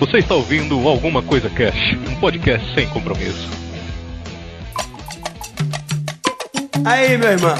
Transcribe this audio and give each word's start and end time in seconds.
Você 0.00 0.16
está 0.16 0.34
ouvindo 0.34 0.88
Alguma 0.88 1.22
Coisa 1.22 1.50
Cash, 1.50 1.94
um 2.08 2.18
podcast 2.18 2.74
sem 2.74 2.88
compromisso. 2.88 3.50
Aí, 6.86 7.18
meu 7.18 7.32
irmão. 7.32 7.54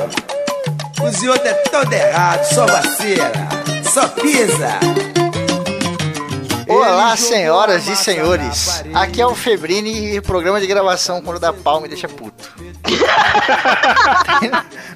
O 1.03 1.11
Zioto 1.11 1.47
é 1.47 1.53
todo 1.53 1.93
errado, 1.93 2.43
só 2.45 2.67
vacila, 2.67 3.31
só 3.85 4.09
pisa. 4.09 4.81
Olá, 6.67 7.15
senhoras 7.15 7.87
e 7.87 7.95
senhores. 7.95 8.85
Aqui 8.95 9.21
é 9.21 9.27
o 9.27 9.35
Febrini 9.35 10.17
e 10.17 10.21
programa 10.23 10.63
de 10.63 10.67
gravação 10.67 11.21
quando 11.21 11.39
dá 11.39 11.53
pau 11.53 11.83
me 11.83 11.89
deixa 11.89 12.09
puto. 12.09 12.55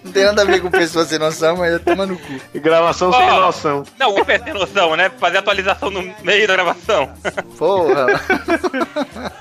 Não 0.02 0.12
tem 0.12 0.24
nada 0.24 0.42
a 0.42 0.44
ver 0.44 0.60
com 0.60 0.70
pessoas 0.70 1.08
sem 1.08 1.18
noção, 1.18 1.56
mas 1.56 1.72
eu 1.72 1.80
toma 1.80 2.06
no 2.06 2.18
cu. 2.18 2.40
Gravação 2.54 3.12
sem 3.12 3.26
noção. 3.26 3.84
Não, 3.98 4.10
o 4.14 4.20
Uber 4.20 4.42
tem 4.42 4.52
noção, 4.54 4.96
né? 4.96 5.10
Fazer 5.18 5.38
atualização 5.38 5.90
no 5.90 6.14
meio 6.22 6.46
da 6.46 6.54
gravação. 6.54 7.12
Porra. 7.58 8.06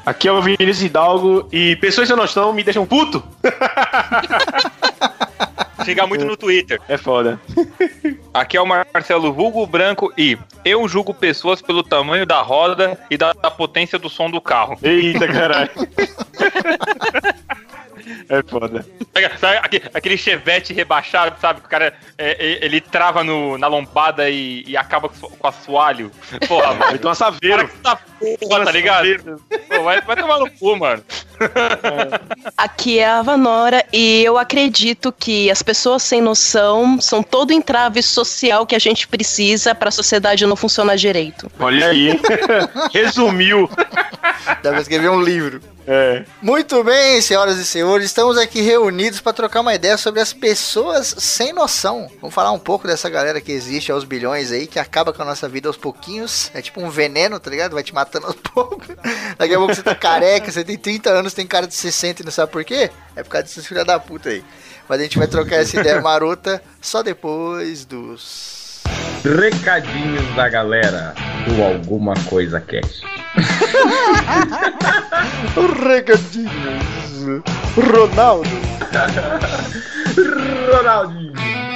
Aqui 0.05 0.27
é 0.27 0.31
o 0.31 0.41
Vinícius 0.41 0.81
Hidalgo 0.83 1.47
e 1.51 1.75
pessoas 1.77 2.07
sem 2.07 2.17
noção 2.17 2.53
me 2.53 2.63
deixam 2.63 2.85
puto. 2.85 3.23
Xingar 5.83 6.07
muito 6.07 6.25
no 6.25 6.37
Twitter. 6.37 6.79
É 6.87 6.97
foda. 6.97 7.39
Aqui 8.33 8.57
é 8.57 8.61
o 8.61 8.65
Marcelo 8.65 9.33
Vulgo 9.33 9.67
Branco 9.67 10.13
e 10.17 10.37
eu 10.63 10.87
julgo 10.87 11.13
pessoas 11.13 11.61
pelo 11.61 11.83
tamanho 11.83 12.25
da 12.25 12.41
roda 12.41 12.97
e 13.09 13.17
da, 13.17 13.33
da 13.33 13.51
potência 13.51 13.99
do 13.99 14.09
som 14.09 14.29
do 14.29 14.39
carro. 14.39 14.77
Eita, 14.81 15.27
caralho. 15.27 15.71
É 18.29 18.43
foda. 18.43 18.85
Sabe, 19.13 19.37
sabe 19.39 19.57
aquele, 19.57 19.83
aquele 19.93 20.17
chevette 20.17 20.73
rebaixado, 20.73 21.39
sabe? 21.39 21.61
Que 21.61 21.67
o 21.67 21.69
cara 21.69 21.93
é, 22.17 22.31
é, 22.31 22.65
ele 22.65 22.81
trava 22.81 23.23
no, 23.23 23.57
na 23.57 23.67
lombada 23.67 24.29
e, 24.29 24.63
e 24.67 24.75
acaba 24.75 25.09
com, 25.09 25.29
com 25.29 25.47
assoalho. 25.47 26.11
Porra, 26.47 26.73
mano. 26.73 26.93
Então 27.03 27.11
a 27.11 27.15
Cara 27.15 27.31
saveiro. 27.31 27.67
que 27.67 27.77
tá 27.77 27.99
porra, 28.39 28.65
tá 28.65 28.71
ligado? 28.71 29.41
Pô, 29.67 29.83
vai, 29.83 30.01
vai 30.01 30.15
tomar 30.15 30.39
no 30.39 30.49
cu, 30.51 30.75
mano. 30.77 31.03
Aqui 32.57 32.99
é 32.99 33.09
a 33.09 33.21
Vanora 33.21 33.83
e 33.91 34.23
eu 34.23 34.37
acredito 34.37 35.11
que 35.11 35.49
as 35.49 35.61
pessoas 35.61 36.03
sem 36.03 36.21
noção 36.21 36.99
são 37.01 37.21
todo 37.23 37.51
entrave 37.51 38.01
social 38.01 38.65
que 38.65 38.75
a 38.75 38.79
gente 38.79 39.07
precisa 39.07 39.73
para 39.73 39.89
a 39.89 39.91
sociedade 39.91 40.45
não 40.45 40.55
funcionar 40.55 40.95
direito. 40.95 41.51
Olha 41.59 41.87
aí. 41.87 42.19
Resumiu. 42.93 43.69
Dá 44.61 44.71
pra 44.71 44.81
escrever 44.81 45.09
um 45.09 45.21
livro. 45.21 45.61
É. 45.87 46.23
Muito 46.41 46.83
bem, 46.83 47.21
senhoras 47.21 47.57
e 47.57 47.65
senhores, 47.65 48.05
estamos 48.05 48.37
aqui 48.37 48.61
reunidos 48.61 49.19
para 49.19 49.33
trocar 49.33 49.61
uma 49.61 49.73
ideia 49.73 49.97
sobre 49.97 50.21
as 50.21 50.31
pessoas 50.31 51.13
sem 51.17 51.51
noção. 51.51 52.09
Vamos 52.21 52.33
falar 52.33 52.51
um 52.51 52.59
pouco 52.59 52.87
dessa 52.87 53.09
galera 53.09 53.41
que 53.41 53.51
existe 53.51 53.91
aos 53.91 54.03
bilhões 54.03 54.51
aí, 54.51 54.65
que 54.65 54.79
acaba 54.79 55.11
com 55.11 55.21
a 55.21 55.25
nossa 55.25 55.47
vida 55.49 55.67
aos 55.67 55.75
pouquinhos. 55.75 56.49
É 56.53 56.61
tipo 56.61 56.81
um 56.81 56.89
veneno, 56.89 57.39
tá 57.39 57.49
ligado? 57.49 57.73
Vai 57.73 57.83
te 57.83 57.93
matando 57.93 58.27
aos 58.27 58.35
poucos. 58.53 58.87
Daqui 59.37 59.53
a 59.53 59.57
pouco 59.57 59.75
você 59.75 59.83
tá 59.83 59.93
careca, 59.93 60.51
você 60.51 60.63
tem 60.63 60.77
30 60.77 61.09
anos, 61.09 61.33
tem 61.33 61.45
cara 61.45 61.67
de 61.67 61.75
60 61.75 62.21
e 62.21 62.25
não 62.25 62.31
sabe 62.31 62.51
por 62.51 62.63
quê? 62.63 62.89
É 63.15 63.23
por 63.23 63.29
causa 63.29 63.43
desses 63.43 63.67
filha 63.67 63.83
da 63.83 63.99
puta 63.99 64.29
aí. 64.29 64.43
Mas 64.87 64.99
a 64.99 65.03
gente 65.03 65.17
vai 65.17 65.27
trocar 65.27 65.57
essa 65.57 65.79
ideia 65.79 66.01
marota 66.01 66.61
só 66.81 67.03
depois 67.03 67.85
dos. 67.85 68.81
Recadinhos 69.23 70.35
da 70.35 70.49
galera 70.49 71.13
do 71.47 71.63
Alguma 71.63 72.13
Coisa 72.29 72.59
Cast. 72.59 73.22
Recadinhos. 75.87 77.43
Ronaldo. 77.75 78.49
Ronaldinho. 80.71 81.33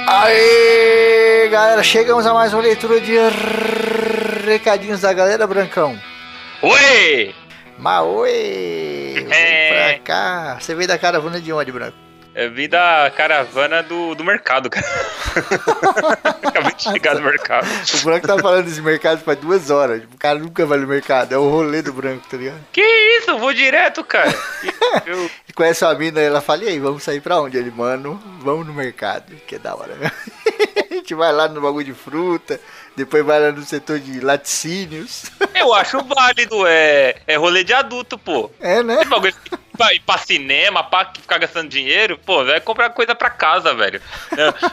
Aê, 0.08 1.48
galera, 1.50 1.82
chegamos 1.82 2.26
a 2.26 2.32
mais 2.32 2.52
uma 2.54 2.62
leitura 2.62 3.00
de 3.00 3.14
recadinhos 4.46 5.00
da 5.00 5.12
galera, 5.12 5.46
Brancão. 5.46 5.98
Oi! 6.62 7.34
Maoi! 7.78 9.24
Vem 9.28 9.30
É. 9.30 9.92
pra 9.92 9.98
cá. 10.00 10.56
Você 10.60 10.74
veio 10.74 10.88
da 10.88 10.98
caravana 10.98 11.40
de 11.40 11.52
onde, 11.52 11.70
Branco? 11.70 11.96
Eu 12.38 12.52
vim 12.52 12.68
da 12.68 13.12
caravana 13.16 13.82
do, 13.82 14.14
do 14.14 14.22
mercado, 14.22 14.70
cara. 14.70 14.86
Acabei 16.44 16.72
de 16.72 16.84
chegar 16.84 17.16
do 17.16 17.20
mercado. 17.20 17.66
O 17.66 18.04
Branco 18.04 18.28
tá 18.28 18.38
falando 18.38 18.64
desse 18.66 18.80
mercado 18.80 19.24
faz 19.24 19.36
duas 19.40 19.70
horas. 19.70 20.04
O 20.04 20.16
cara 20.16 20.38
nunca 20.38 20.64
vai 20.64 20.78
no 20.78 20.86
mercado. 20.86 21.32
É 21.32 21.36
o 21.36 21.50
rolê 21.50 21.82
do 21.82 21.92
Branco, 21.92 22.24
tá 22.30 22.36
ligado? 22.36 22.60
Que 22.72 22.80
isso? 22.80 23.32
Eu 23.32 23.40
vou 23.40 23.52
direto, 23.52 24.04
cara. 24.04 24.32
Eu, 25.04 25.18
Ele 25.18 25.52
conhece 25.52 25.84
uma 25.84 25.96
mina, 25.96 26.20
ela 26.20 26.40
fala, 26.40 26.62
e 26.62 26.68
aí, 26.68 26.78
vamos 26.78 27.02
sair 27.02 27.20
pra 27.20 27.40
onde? 27.40 27.58
Ele, 27.58 27.72
mano, 27.72 28.22
vamos 28.38 28.64
no 28.64 28.72
mercado. 28.72 29.34
Que 29.44 29.56
é 29.56 29.58
da 29.58 29.74
hora? 29.74 29.96
A 30.88 30.94
gente 30.94 31.14
vai 31.16 31.32
lá 31.32 31.48
no 31.48 31.60
bagulho 31.60 31.86
de 31.86 31.92
fruta, 31.92 32.60
depois 32.96 33.24
vai 33.24 33.40
lá 33.40 33.50
no 33.50 33.64
setor 33.64 33.98
de 33.98 34.20
laticínios. 34.20 35.24
eu 35.54 35.74
acho 35.74 36.02
válido, 36.04 36.64
é, 36.68 37.16
é 37.26 37.36
rolê 37.36 37.64
de 37.64 37.72
adulto, 37.72 38.16
pô. 38.16 38.48
É, 38.60 38.80
né? 38.82 39.00
Esse 39.00 39.10
bagulho 39.10 39.32
de 39.32 39.58
pra 39.78 39.94
ir 39.94 40.00
pra 40.00 40.18
cinema, 40.18 40.82
pra 40.82 41.12
ficar 41.14 41.38
gastando 41.38 41.68
dinheiro, 41.68 42.18
pô, 42.18 42.44
vai 42.44 42.60
comprar 42.60 42.90
coisa 42.90 43.14
pra 43.14 43.30
casa, 43.30 43.72
velho. 43.72 44.02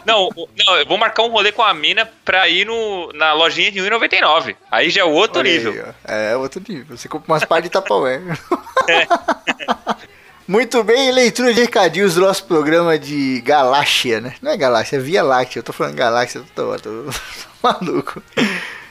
Não, 0.04 0.30
não, 0.30 0.48
não, 0.66 0.76
eu 0.78 0.86
vou 0.86 0.98
marcar 0.98 1.22
um 1.24 1.30
rolê 1.30 1.52
com 1.52 1.62
a 1.62 1.74
mina 1.74 2.10
pra 2.26 2.50
ir 2.50 2.66
no, 2.66 3.12
na 3.14 3.32
lojinha 3.34 3.72
de 3.72 3.80
1,99. 3.80 4.56
Aí 4.72 4.90
já 4.90 5.02
é 5.02 5.06
outro 5.06 5.40
Olha 5.40 5.52
aí, 5.52 5.58
nível. 5.58 5.86
ó. 5.88 6.12
é, 6.12 6.36
outro 6.36 6.62
nível. 6.68 6.98
Você 6.98 7.08
compra 7.08 7.32
umas 7.32 7.46
partes 7.46 7.70
de 7.70 7.74
Tupperware. 7.74 8.22
Muito 10.48 10.84
bem, 10.84 11.12
leitura 11.12 11.52
de 11.54 11.62
recadinhos 11.62 12.14
do 12.16 12.22
nosso 12.22 12.44
programa 12.46 13.00
de 13.00 13.42
Galáxia, 13.42 14.22
né? 14.22 14.36
Não 14.42 14.52
é 14.52 14.58
Galáxia, 14.58 14.98
é 14.98 15.00
Via 15.00 15.24
Láctea. 15.24 15.60
Eu 15.60 15.64
tô 15.64 15.74
falando 15.74 15.96
Galáxia, 15.96 16.38
eu 16.40 16.46
tô, 16.56 16.78
tô, 16.78 17.04
tô 17.10 17.12
maluco. 17.64 18.22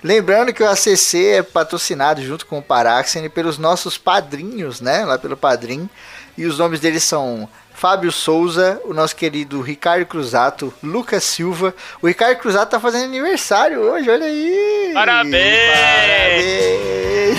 Lembrando 0.04 0.52
que 0.52 0.62
o 0.62 0.68
ACC 0.68 1.36
é 1.36 1.42
patrocinado 1.42 2.22
junto 2.22 2.44
com 2.44 2.58
o 2.58 2.62
Paraxene 2.62 3.30
pelos 3.30 3.56
nossos 3.56 3.96
padrinhos, 3.96 4.82
né? 4.82 5.02
Lá 5.02 5.16
pelo 5.16 5.34
Padrim. 5.34 5.88
E 6.36 6.44
os 6.44 6.58
nomes 6.58 6.78
deles 6.78 7.02
são 7.02 7.48
Fábio 7.72 8.12
Souza, 8.12 8.78
o 8.84 8.92
nosso 8.92 9.16
querido 9.16 9.62
Ricardo 9.62 10.04
Cruzato, 10.04 10.74
Lucas 10.82 11.24
Silva. 11.24 11.74
O 12.02 12.06
Ricardo 12.06 12.38
Cruzato 12.38 12.72
tá 12.72 12.78
fazendo 12.78 13.04
aniversário 13.04 13.80
hoje, 13.80 14.10
olha 14.10 14.26
aí! 14.26 14.90
Parabéns! 14.92 15.72
Parabéns! 15.72 17.38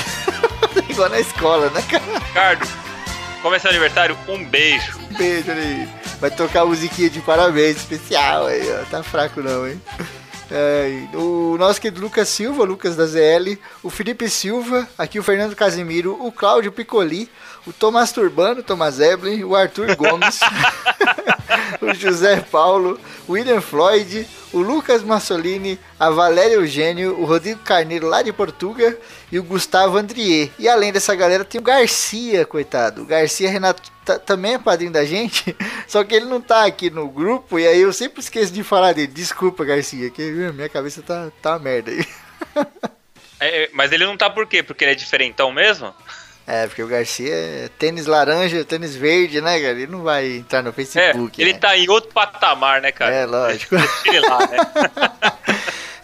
Igual 0.90 1.10
na 1.10 1.20
escola, 1.20 1.70
né, 1.70 1.84
cara? 1.88 2.20
Ricardo, 2.26 2.68
como 3.44 3.54
é 3.54 3.60
seu 3.60 3.70
aniversário, 3.70 4.18
um 4.28 4.44
beijo. 4.44 4.98
Um 5.12 5.14
beijo, 5.16 5.52
olha 5.52 5.62
aí. 5.62 5.88
Vai 6.20 6.32
tocar 6.32 6.62
a 6.62 6.66
musiquinha 6.66 7.12
de 7.12 7.22
parabéns 7.22 7.78
especial 7.78 8.48
aí, 8.48 8.64
ó. 8.72 8.86
Tá 8.90 9.04
fraco 9.04 9.40
não, 9.44 9.68
hein? 9.68 9.80
É, 10.52 11.08
o 11.16 11.58
nosso 11.58 11.82
querido 11.82 12.02
Lucas 12.02 12.30
Silva, 12.30 12.64
Lucas 12.64 12.96
da 12.96 13.06
ZL, 13.06 13.58
o 13.82 13.90
Felipe 13.90 14.30
Silva, 14.30 14.88
aqui 14.98 15.20
o 15.20 15.24
Fernando 15.24 15.56
Casimiro, 15.56 16.18
o 16.24 16.32
Cláudio 16.32 16.72
Piccoli, 16.72 17.30
o 17.66 17.74
Tomás 17.74 18.12
Turbano, 18.12 18.62
Tomás 18.62 19.00
Eblin, 19.00 19.44
o 19.44 19.56
Arthur 19.56 19.96
Gomes, 19.96 20.40
o 21.82 21.94
José 21.96 22.42
Paulo, 22.42 23.00
o 23.28 23.34
William 23.34 23.60
Floyd, 23.60 24.28
o 24.56 24.62
Lucas 24.62 25.04
Massolini, 25.04 25.78
a 26.00 26.10
Valéria 26.10 26.54
Eugênio, 26.54 27.20
o 27.20 27.26
Rodrigo 27.26 27.60
Carneiro 27.60 28.08
lá 28.08 28.22
de 28.22 28.32
Portugal 28.32 28.94
e 29.30 29.38
o 29.38 29.44
Gustavo 29.44 29.98
Andrier. 29.98 30.50
E 30.58 30.70
além 30.70 30.94
dessa 30.94 31.14
galera 31.14 31.44
tem 31.44 31.60
o 31.60 31.64
Garcia, 31.64 32.46
coitado. 32.46 33.02
O 33.02 33.06
Garcia 33.06 33.52
Renato 33.52 33.92
também 34.26 34.54
é 34.54 34.58
padrinho 34.58 34.94
da 34.94 35.04
gente, 35.04 35.54
só 35.86 36.06
que 36.06 36.16
ele 36.16 36.26
não 36.26 36.40
tá 36.40 36.64
aqui 36.64 36.90
no 36.90 37.10
grupo 37.10 37.60
e 37.60 37.68
aí 37.68 37.82
eu 37.82 37.92
sempre 37.92 38.22
esqueço 38.22 38.54
de 38.54 38.64
falar 38.64 38.94
dele. 38.94 39.08
Desculpa, 39.08 39.66
Garcia, 39.66 40.10
que 40.10 40.22
minha 40.54 40.70
cabeça 40.70 41.02
tá, 41.02 41.30
tá 41.42 41.52
uma 41.52 41.60
merda 41.60 41.92
aí. 41.92 42.06
É, 43.38 43.64
é, 43.64 43.70
mas 43.74 43.92
ele 43.92 44.06
não 44.06 44.16
tá 44.16 44.30
por 44.30 44.48
quê? 44.48 44.64
Porque 44.64 44.86
ele 44.86 44.94
é 44.94 44.96
diferentão 44.96 45.52
mesmo? 45.52 45.94
É, 46.48 46.68
porque 46.68 46.84
o 46.84 46.88
Garcia 46.88 47.34
é 47.34 47.70
tênis 47.80 48.06
laranja, 48.06 48.64
tênis 48.64 48.96
verde, 48.96 49.42
né, 49.42 49.60
cara? 49.60 49.72
Ele 49.72 49.88
não 49.88 50.04
vai 50.04 50.28
entrar 50.38 50.62
no 50.62 50.70
É, 50.70 50.74
Facebook. 50.74 51.42
ele 51.42 51.54
né? 51.54 51.60
tá 51.60 51.76
em 51.76 51.90
outro 51.90 52.12
patamar, 52.14 52.82
né, 52.82 52.92
cara? 52.92 53.14
É, 53.14 53.26
lógico. 53.26 53.76
Ele 54.06 54.20
lá, 54.20 54.40
né? 54.40 54.58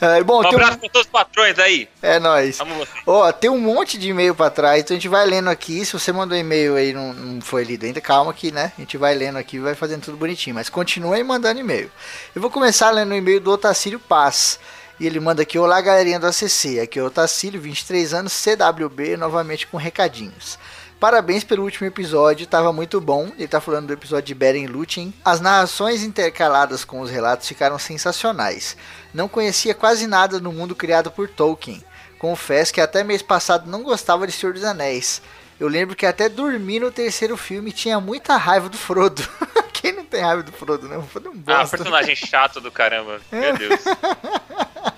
É, 0.04 0.24
bom, 0.24 0.39
Um 0.39 0.42
tem 0.42 0.54
um- 0.54 0.56
abraço 0.56 0.80
pra 0.80 0.89
todos 0.89 1.06
os 1.06 1.12
patrões 1.12 1.60
aí. 1.60 1.88
É 2.01 2.18
nóis. 2.18 2.57
Ó, 3.06 3.31
tem 3.31 3.51
um 3.51 3.60
monte 3.60 4.00
de 4.00 4.10
e-mail 4.10 4.33
pra 4.33 4.50
trás, 4.50 4.81
então 4.81 4.95
a 4.95 5.00
gente 5.00 5.07
vai 5.07 5.27
lendo 5.27 5.48
aqui. 5.48 5.86
Se 5.86 5.94
você 5.94 6.12
mandou 6.12 6.36
e-mail 6.36 6.75
aí 6.75 6.89
e 6.89 6.94
não, 6.94 7.13
não 7.13 7.39
foi 7.39 7.63
lido 7.63 7.86
ainda, 7.86 8.01
calma 8.01 8.33
que, 8.33 8.51
né? 8.51 8.71
A 8.75 8.81
gente 8.81 8.98
vai 8.98 9.13
lendo 9.13 9.38
aqui 9.38 9.57
e 9.57 9.60
vai 9.60 9.75
fazendo 9.75 10.01
tudo 10.01 10.18
bonitinho. 10.18 10.56
Mas 10.56 10.69
continua 10.69 11.18
aí 11.18 11.24
mandando 11.24 11.60
e-mail. 11.60 11.92
Eu 12.33 12.42
vou 12.42 12.50
começar 12.50 12.89
lendo 12.89 13.12
o 13.12 13.15
e-mail 13.15 13.39
do 13.39 13.51
Otacílio 13.51 14.00
Paz. 14.00 14.60
E 14.99 15.05
ele 15.05 15.19
manda 15.19 15.41
aqui: 15.41 15.57
Olá, 15.57 15.79
galerinha 15.81 16.19
do 16.19 16.27
ACC. 16.27 16.79
Aqui 16.79 16.99
é 16.99 17.03
o 17.03 17.07
Otacílio, 17.07 17.61
23 17.61 18.13
anos, 18.13 18.33
CWB, 18.33 19.17
novamente 19.17 19.67
com 19.67 19.77
recadinhos. 19.77 20.57
Parabéns 21.01 21.43
pelo 21.43 21.63
último 21.63 21.88
episódio, 21.88 22.45
tava 22.45 22.71
muito 22.71 23.01
bom. 23.01 23.31
Ele 23.35 23.47
tá 23.47 23.59
falando 23.59 23.88
do 23.88 23.93
episódio 23.93 24.27
de 24.27 24.35
Beren 24.35 24.67
Lúthien. 24.67 25.11
As 25.25 25.41
narrações 25.41 26.03
intercaladas 26.03 26.85
com 26.85 27.01
os 27.01 27.09
relatos 27.09 27.47
ficaram 27.47 27.79
sensacionais. 27.79 28.77
Não 29.11 29.27
conhecia 29.27 29.73
quase 29.73 30.05
nada 30.05 30.39
no 30.39 30.51
mundo 30.51 30.75
criado 30.75 31.09
por 31.09 31.27
Tolkien. 31.27 31.83
Confesso 32.19 32.71
que 32.71 32.79
até 32.79 33.03
mês 33.03 33.23
passado 33.23 33.67
não 33.67 33.81
gostava 33.81 34.27
de 34.27 34.31
Senhor 34.31 34.53
dos 34.53 34.63
Anéis. 34.63 35.23
Eu 35.62 35.68
lembro 35.68 35.96
que 35.96 36.08
até 36.08 36.28
dormi 36.28 36.80
no 36.80 36.90
terceiro 36.92 37.38
filme 37.38 37.72
tinha 37.72 38.00
muita 38.00 38.36
raiva 38.36 38.68
do 38.68 38.75
Frodo. 38.78 39.22
Quem 39.72 39.92
não 39.94 40.04
tem 40.04 40.19
raiva 40.22 40.42
do 40.42 40.52
Frodo, 40.52 40.88
né? 40.88 40.98
O 40.98 41.04
Frodo 41.04 41.28
é 41.28 41.31
um 41.31 41.36
Ah, 41.46 41.58
bosta. 41.60 41.78
personagem 41.78 42.16
chato 42.16 42.60
do 42.60 42.72
caramba. 42.72 43.22
Meu 43.31 43.56
Deus. 43.56 43.80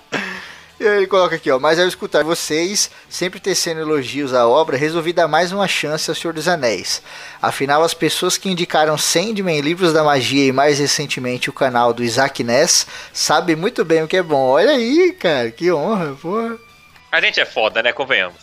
E 0.80 0.86
aí 0.86 0.96
ele 0.98 1.06
coloca 1.06 1.36
aqui, 1.36 1.50
ó. 1.50 1.58
Mas 1.58 1.78
ao 1.78 1.86
escutar 1.86 2.24
vocês, 2.24 2.90
sempre 3.08 3.38
tecendo 3.40 3.80
elogios 3.80 4.34
à 4.34 4.46
obra, 4.46 4.76
resolvi 4.76 5.12
dar 5.14 5.26
mais 5.28 5.50
uma 5.52 5.68
chance 5.68 6.10
ao 6.10 6.14
Senhor 6.14 6.34
dos 6.34 6.48
Anéis. 6.48 7.00
Afinal, 7.40 7.82
as 7.82 7.94
pessoas 7.94 8.36
que 8.36 8.50
indicaram 8.50 8.98
Sandman, 8.98 9.60
Livros 9.60 9.92
da 9.94 10.02
Magia 10.02 10.46
e 10.46 10.52
mais 10.52 10.78
recentemente 10.80 11.48
o 11.48 11.54
canal 11.54 11.94
do 11.94 12.02
Isaac 12.02 12.42
Ness 12.42 12.86
sabem 13.14 13.54
muito 13.56 13.82
bem 13.84 14.02
o 14.02 14.08
que 14.08 14.16
é 14.16 14.22
bom. 14.22 14.48
Olha 14.48 14.72
aí, 14.72 15.12
cara, 15.12 15.50
que 15.50 15.72
honra, 15.72 16.14
porra. 16.20 16.56
A 17.12 17.20
gente 17.20 17.40
é 17.40 17.46
foda, 17.46 17.82
né? 17.82 17.92
Convenhamos. 17.92 18.36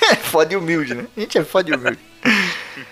É 0.10 0.16
foda 0.16 0.54
e 0.54 0.56
humilde, 0.56 0.94
né? 0.94 1.06
A 1.16 1.20
gente 1.20 1.38
é 1.38 1.44
foda 1.44 1.70
e 1.70 1.74
humilde. 1.74 1.98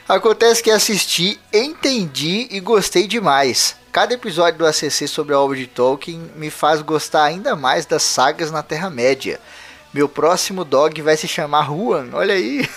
Acontece 0.09 0.63
que 0.63 0.71
assisti, 0.71 1.39
entendi 1.53 2.49
e 2.51 2.61
gostei 2.61 3.07
demais. 3.07 3.77
Cada 3.91 4.15
episódio 4.15 4.59
do 4.59 4.67
ACC 4.67 5.09
sobre 5.09 5.35
a 5.35 5.41
obra 5.41 5.57
de 5.57 5.67
Tolkien 5.67 6.31
me 6.37 6.51
faz 6.51 6.83
gostar 6.83 7.25
ainda 7.25 7.57
mais 7.57 7.87
das 7.87 8.03
sagas 8.03 8.51
na 8.51 8.63
Terra-média. 8.63 9.41
Meu 9.93 10.09
próximo 10.09 10.65
dog 10.65 11.01
vai 11.03 11.17
se 11.17 11.27
chamar 11.27 11.67
Juan, 11.67 12.11
olha 12.13 12.35
aí. 12.35 12.69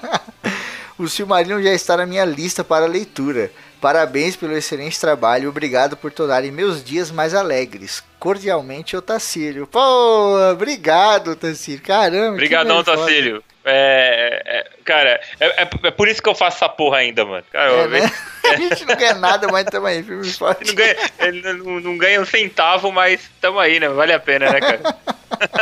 o 0.98 1.08
Silmarillion 1.08 1.62
já 1.62 1.72
está 1.72 1.96
na 1.96 2.06
minha 2.06 2.24
lista 2.24 2.62
para 2.62 2.86
leitura. 2.86 3.50
Parabéns 3.80 4.36
pelo 4.36 4.56
excelente 4.56 4.98
trabalho 4.98 5.48
obrigado 5.48 5.96
por 5.96 6.12
tornarem 6.12 6.50
meus 6.50 6.82
dias 6.82 7.10
mais 7.10 7.34
alegres. 7.34 8.02
Cordialmente, 8.18 8.96
Otacílio. 8.96 9.66
Pô, 9.66 10.38
obrigado, 10.50 11.32
Otacílio. 11.32 11.82
Caramba. 11.82 12.32
Obrigadão, 12.32 12.78
que 12.78 12.84
velho 12.84 12.98
foda. 12.98 13.08
Tacílio. 13.08 13.44
É, 13.68 14.42
é, 14.46 14.66
cara, 14.84 15.20
é, 15.40 15.62
é- 15.62 15.68
é 15.82 15.90
por 15.90 16.06
isso 16.06 16.22
que 16.22 16.28
eu 16.28 16.36
faço 16.36 16.58
essa 16.58 16.68
porra 16.68 16.98
ainda, 16.98 17.24
mano. 17.24 17.44
Cara, 17.50 17.72
É, 17.72 17.86
né? 17.88 18.12
A 18.48 18.54
gente 18.54 18.84
não 18.84 18.94
ganha 18.94 19.14
nada, 19.14 19.48
mas 19.48 19.64
tamo 19.64 19.88
aí, 19.88 20.04
firme 20.04 20.24
e 20.24 20.32
forte. 20.32 20.68
não, 20.68 20.74
ganha, 20.76 20.96
ele 21.18 21.52
não, 21.52 21.80
não 21.80 21.98
ganha 21.98 22.20
um 22.20 22.24
centavo, 22.24 22.92
mas 22.92 23.28
tamo 23.40 23.58
aí, 23.58 23.80
né? 23.80 23.88
Vale 23.88 24.12
a 24.12 24.20
pena, 24.20 24.52
né, 24.52 24.60
cara? 24.60 24.96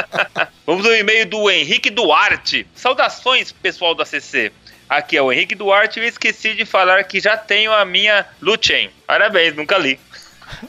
Vamos 0.66 0.84
no 0.84 0.94
e-mail 0.94 1.24
do 1.24 1.50
Henrique 1.50 1.88
Duarte. 1.88 2.66
Saudações, 2.74 3.52
pessoal 3.52 3.94
da 3.94 4.04
CC. 4.04 4.52
Aqui 4.86 5.16
é 5.16 5.22
o 5.22 5.32
Henrique 5.32 5.54
Duarte 5.54 5.98
e 5.98 6.02
eu 6.02 6.08
esqueci 6.08 6.52
de 6.54 6.66
falar 6.66 7.02
que 7.04 7.20
já 7.20 7.38
tenho 7.38 7.72
a 7.72 7.86
minha 7.86 8.26
Luchen. 8.40 8.90
Parabéns, 9.06 9.56
nunca 9.56 9.78
li. 9.78 9.98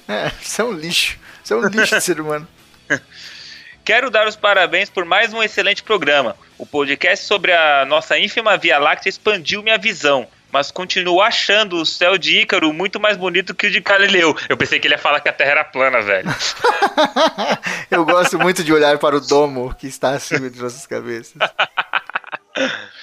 É, 0.07 0.31
você 0.41 0.61
é 0.61 0.63
um 0.63 0.71
lixo. 0.71 1.17
Você 1.43 1.53
é 1.53 1.57
um 1.57 1.67
lixo 1.67 1.95
de 1.95 2.01
ser 2.01 2.21
humano. 2.21 2.47
Quero 3.83 4.09
dar 4.09 4.25
os 4.25 4.35
parabéns 4.37 4.89
por 4.89 5.03
mais 5.05 5.33
um 5.33 5.43
excelente 5.43 5.83
programa. 5.83 6.35
O 6.57 6.65
podcast 6.65 7.25
sobre 7.25 7.51
a 7.51 7.85
nossa 7.85 8.17
ínfima 8.17 8.57
Via 8.57 8.79
Láctea 8.79 9.09
expandiu 9.09 9.61
minha 9.61 9.77
visão, 9.77 10.25
mas 10.51 10.71
continuo 10.71 11.21
achando 11.21 11.75
o 11.75 11.85
céu 11.85 12.17
de 12.17 12.39
Ícaro 12.39 12.71
muito 12.71 12.97
mais 12.97 13.17
bonito 13.17 13.53
que 13.53 13.67
o 13.67 13.71
de 13.71 13.81
Galileu. 13.81 14.33
Eu 14.47 14.55
pensei 14.55 14.79
que 14.79 14.87
ele 14.87 14.93
ia 14.93 14.99
falar 14.99 15.19
que 15.19 15.27
a 15.27 15.33
Terra 15.33 15.51
era 15.51 15.63
plana, 15.65 16.01
velho. 16.01 16.29
Eu 17.91 18.05
gosto 18.05 18.39
muito 18.39 18.63
de 18.63 18.71
olhar 18.71 18.97
para 18.99 19.17
o 19.17 19.19
domo 19.19 19.75
que 19.75 19.87
está 19.87 20.11
acima 20.11 20.49
de 20.49 20.61
nossas 20.61 20.87
cabeças. 20.87 21.35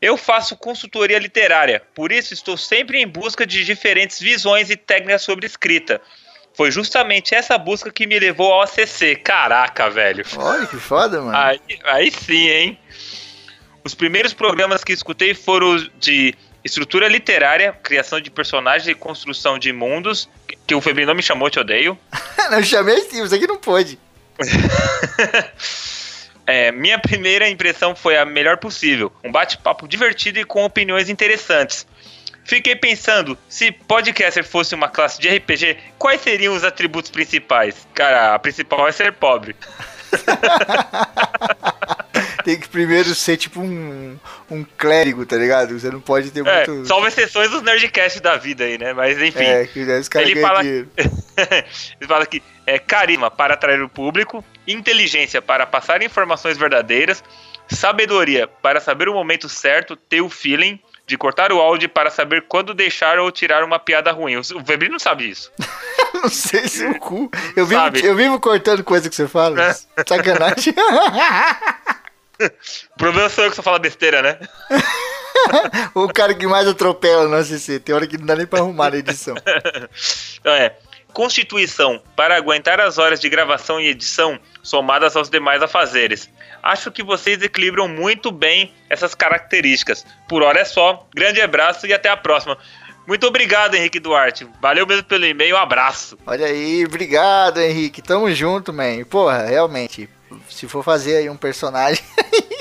Eu 0.00 0.16
faço 0.16 0.56
consultoria 0.56 1.18
literária, 1.18 1.82
por 1.94 2.10
isso 2.10 2.32
estou 2.32 2.56
sempre 2.56 2.98
em 2.98 3.06
busca 3.06 3.46
de 3.46 3.62
diferentes 3.62 4.18
visões 4.18 4.70
e 4.70 4.76
técnicas 4.76 5.20
sobre 5.20 5.44
escrita. 5.44 6.00
Foi 6.54 6.70
justamente 6.70 7.34
essa 7.34 7.56
busca 7.56 7.90
que 7.90 8.06
me 8.06 8.18
levou 8.18 8.52
ao 8.52 8.62
ACC. 8.62 9.16
Caraca, 9.16 9.88
velho. 9.88 10.24
Olha 10.36 10.66
que 10.66 10.76
foda, 10.76 11.20
mano. 11.20 11.36
Aí, 11.36 11.60
aí 11.84 12.10
sim, 12.10 12.48
hein? 12.48 12.78
Os 13.84 13.94
primeiros 13.94 14.34
programas 14.34 14.84
que 14.84 14.92
escutei 14.92 15.32
foram 15.34 15.76
de 15.98 16.34
estrutura 16.62 17.08
literária, 17.08 17.72
criação 17.82 18.20
de 18.20 18.30
personagens 18.30 18.86
e 18.88 18.94
construção 18.94 19.58
de 19.58 19.72
mundos, 19.72 20.28
que- 20.46 20.58
que 20.66 20.74
o 20.74 20.80
Febrino 20.82 21.14
me 21.14 21.22
chamou, 21.22 21.48
te 21.48 21.58
odeio. 21.58 21.98
Não, 22.50 22.62
chamei 22.62 22.96
assim, 22.96 23.22
isso 23.24 23.34
aqui 23.34 23.46
não 23.46 23.56
pode. 23.56 23.98
É, 26.46 26.72
minha 26.72 26.98
primeira 26.98 27.48
impressão 27.48 27.94
foi 27.94 28.16
a 28.18 28.24
melhor 28.24 28.56
possível. 28.56 29.12
Um 29.22 29.30
bate-papo 29.30 29.86
divertido 29.86 30.40
e 30.40 30.44
com 30.44 30.64
opiniões 30.64 31.08
interessantes. 31.08 31.86
Fiquei 32.50 32.74
pensando, 32.74 33.38
se 33.48 33.70
podcaster 33.70 34.44
fosse 34.44 34.74
uma 34.74 34.88
classe 34.88 35.20
de 35.20 35.28
RPG, 35.28 35.76
quais 35.96 36.20
seriam 36.20 36.52
os 36.52 36.64
atributos 36.64 37.08
principais? 37.08 37.86
Cara, 37.94 38.34
a 38.34 38.38
principal 38.40 38.88
é 38.88 38.92
ser 38.92 39.12
pobre. 39.12 39.54
Tem 42.42 42.58
que 42.58 42.68
primeiro 42.68 43.14
ser 43.14 43.36
tipo 43.36 43.60
um, 43.60 44.18
um 44.50 44.64
clérigo, 44.64 45.24
tá 45.24 45.36
ligado? 45.36 45.78
Você 45.78 45.92
não 45.92 46.00
pode 46.00 46.32
ter 46.32 46.44
É, 46.44 46.66
muito. 46.66 46.88
salvo 46.88 47.06
exceções 47.06 47.50
dos 47.50 47.62
Nerdcasts 47.62 48.20
da 48.20 48.36
vida 48.36 48.64
aí, 48.64 48.76
né? 48.76 48.92
Mas 48.94 49.22
enfim. 49.22 49.44
É, 49.44 49.68
que 49.68 49.82
os 49.82 50.08
caras 50.08 50.28
Ele 50.28 50.40
fala, 50.40 50.64
ele 50.64 52.08
fala 52.08 52.26
que 52.26 52.42
é 52.66 52.80
carisma 52.80 53.30
para 53.30 53.54
atrair 53.54 53.80
o 53.80 53.88
público, 53.88 54.44
inteligência 54.66 55.40
para 55.40 55.64
passar 55.66 56.02
informações 56.02 56.58
verdadeiras, 56.58 57.22
sabedoria 57.68 58.48
para 58.48 58.80
saber 58.80 59.08
o 59.08 59.14
momento 59.14 59.48
certo, 59.48 59.94
ter 59.94 60.20
o 60.20 60.28
feeling 60.28 60.80
de 61.10 61.18
cortar 61.18 61.52
o 61.52 61.60
áudio 61.60 61.88
para 61.88 62.08
saber 62.08 62.44
quando 62.46 62.72
deixar 62.72 63.18
ou 63.18 63.32
tirar 63.32 63.64
uma 63.64 63.80
piada 63.80 64.12
ruim. 64.12 64.36
O 64.36 64.40
o 64.40 64.64
Febrinho 64.64 64.92
não 64.92 64.98
sabe 64.98 65.28
isso. 65.28 65.50
Não 66.12 66.28
sei 66.28 66.68
se 66.68 66.84
o 66.84 66.98
cu. 66.98 67.30
Eu 67.56 67.64
vivo, 67.64 67.80
Sabe. 67.80 68.04
eu 68.04 68.14
vivo 68.14 68.38
cortando 68.40 68.84
coisa 68.84 69.08
que 69.08 69.14
você 69.14 69.26
fala. 69.26 69.58
É. 69.62 69.74
Sacanagem. 70.06 70.74
O 72.94 72.98
problema 72.98 73.28
sou 73.28 73.44
eu 73.44 73.50
que 73.50 73.56
só 73.56 73.62
falo 73.62 73.78
besteira, 73.78 74.22
né? 74.22 74.38
o 75.94 76.08
cara 76.08 76.34
que 76.34 76.46
mais 76.46 76.66
atropela 76.66 77.28
no 77.28 77.36
ACC. 77.36 77.78
Tem 77.80 77.94
hora 77.94 78.06
que 78.06 78.16
não 78.16 78.24
dá 78.24 78.34
nem 78.34 78.46
pra 78.46 78.60
arrumar 78.60 78.90
na 78.90 78.96
edição. 78.96 79.34
Então 80.40 80.54
é. 80.54 80.74
Constituição 81.10 82.00
para 82.16 82.36
aguentar 82.36 82.80
as 82.80 82.98
horas 82.98 83.20
de 83.20 83.28
gravação 83.28 83.80
e 83.80 83.88
edição 83.88 84.38
somadas 84.62 85.16
aos 85.16 85.28
demais 85.28 85.62
afazeres. 85.62 86.30
Acho 86.62 86.90
que 86.90 87.02
vocês 87.02 87.42
equilibram 87.42 87.88
muito 87.88 88.30
bem 88.30 88.72
essas 88.88 89.14
características. 89.14 90.04
Por 90.28 90.42
hora 90.42 90.60
é 90.60 90.64
só. 90.64 91.06
Grande 91.14 91.40
abraço 91.40 91.86
e 91.86 91.92
até 91.92 92.08
a 92.08 92.16
próxima. 92.16 92.56
Muito 93.06 93.26
obrigado, 93.26 93.74
Henrique 93.74 93.98
Duarte. 93.98 94.46
Valeu 94.60 94.86
mesmo 94.86 95.04
pelo 95.04 95.24
e-mail. 95.24 95.56
Um 95.56 95.58
abraço. 95.58 96.18
Olha 96.26 96.46
aí, 96.46 96.84
obrigado, 96.84 97.60
Henrique. 97.60 98.02
Tamo 98.02 98.30
junto, 98.32 98.72
man. 98.72 99.02
Porra, 99.04 99.46
realmente, 99.46 100.08
se 100.48 100.68
for 100.68 100.84
fazer 100.84 101.16
aí 101.16 101.30
um 101.30 101.36
personagem 101.36 102.04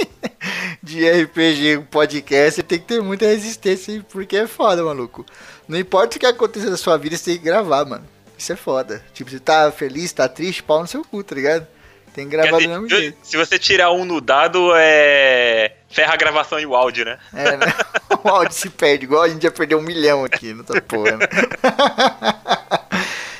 de 0.81 1.07
RPG, 1.07 1.77
um 1.77 1.85
podcast, 1.85 2.63
tem 2.63 2.79
que 2.79 2.85
ter 2.85 3.01
muita 3.01 3.25
resistência, 3.25 4.03
porque 4.09 4.37
é 4.37 4.47
foda, 4.47 4.83
maluco. 4.83 5.25
Não 5.67 5.77
importa 5.77 6.17
o 6.17 6.19
que 6.19 6.25
aconteça 6.25 6.69
na 6.69 6.77
sua 6.77 6.97
vida, 6.97 7.15
você 7.15 7.25
tem 7.25 7.37
que 7.37 7.43
gravar, 7.43 7.85
mano. 7.85 8.07
Isso 8.39 8.53
é 8.53 8.55
foda. 8.55 9.03
Tipo, 9.13 9.29
você 9.29 9.37
tá 9.39 9.69
feliz, 9.69 10.13
tá 10.13 10.27
triste, 10.29 10.63
pau 10.63 10.79
no 10.79 10.87
seu 10.87 11.03
cu, 11.03 11.21
tá 11.21 11.35
ligado? 11.35 11.67
Tem 12.13 12.23
que 12.23 12.31
Quer 12.31 12.43
gravar 12.43 12.57
do 12.57 12.61
dizer, 12.61 12.69
mesmo 12.69 12.89
jeito. 12.89 13.17
se 13.21 13.35
você 13.35 13.59
tirar 13.59 13.91
um 13.91 14.05
no 14.05 14.21
dado, 14.21 14.71
é. 14.75 15.73
Ferra 15.89 16.13
a 16.13 16.17
gravação 16.17 16.57
e 16.57 16.65
o 16.65 16.73
áudio, 16.73 17.03
né? 17.03 17.19
É, 17.33 17.57
né? 17.57 17.65
O 18.23 18.27
áudio 18.27 18.53
se 18.53 18.69
perde, 18.69 19.05
igual 19.05 19.23
a 19.23 19.29
gente 19.29 19.43
já 19.43 19.51
perdeu 19.51 19.77
um 19.77 19.81
milhão 19.81 20.25
aqui 20.25 20.53
nessa 20.53 20.81
porra, 20.81 21.17
né? 21.17 21.25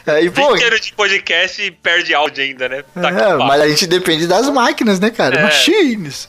Aí, 0.10 0.30
pô, 0.30 0.56
Inteiro 0.56 0.80
de 0.80 0.94
podcast 0.94 1.62
e 1.62 1.72
perde 1.72 2.13
áudio 2.13 2.44
ainda, 2.44 2.68
né? 2.68 2.84
Tá 2.94 3.10
é, 3.10 3.36
mas 3.38 3.62
a 3.62 3.68
gente 3.68 3.88
depende 3.88 4.28
das 4.28 4.50
máquinas, 4.50 5.00
né, 5.00 5.10
cara? 5.10 5.39
É. 5.39 5.44
Machines. 5.44 6.28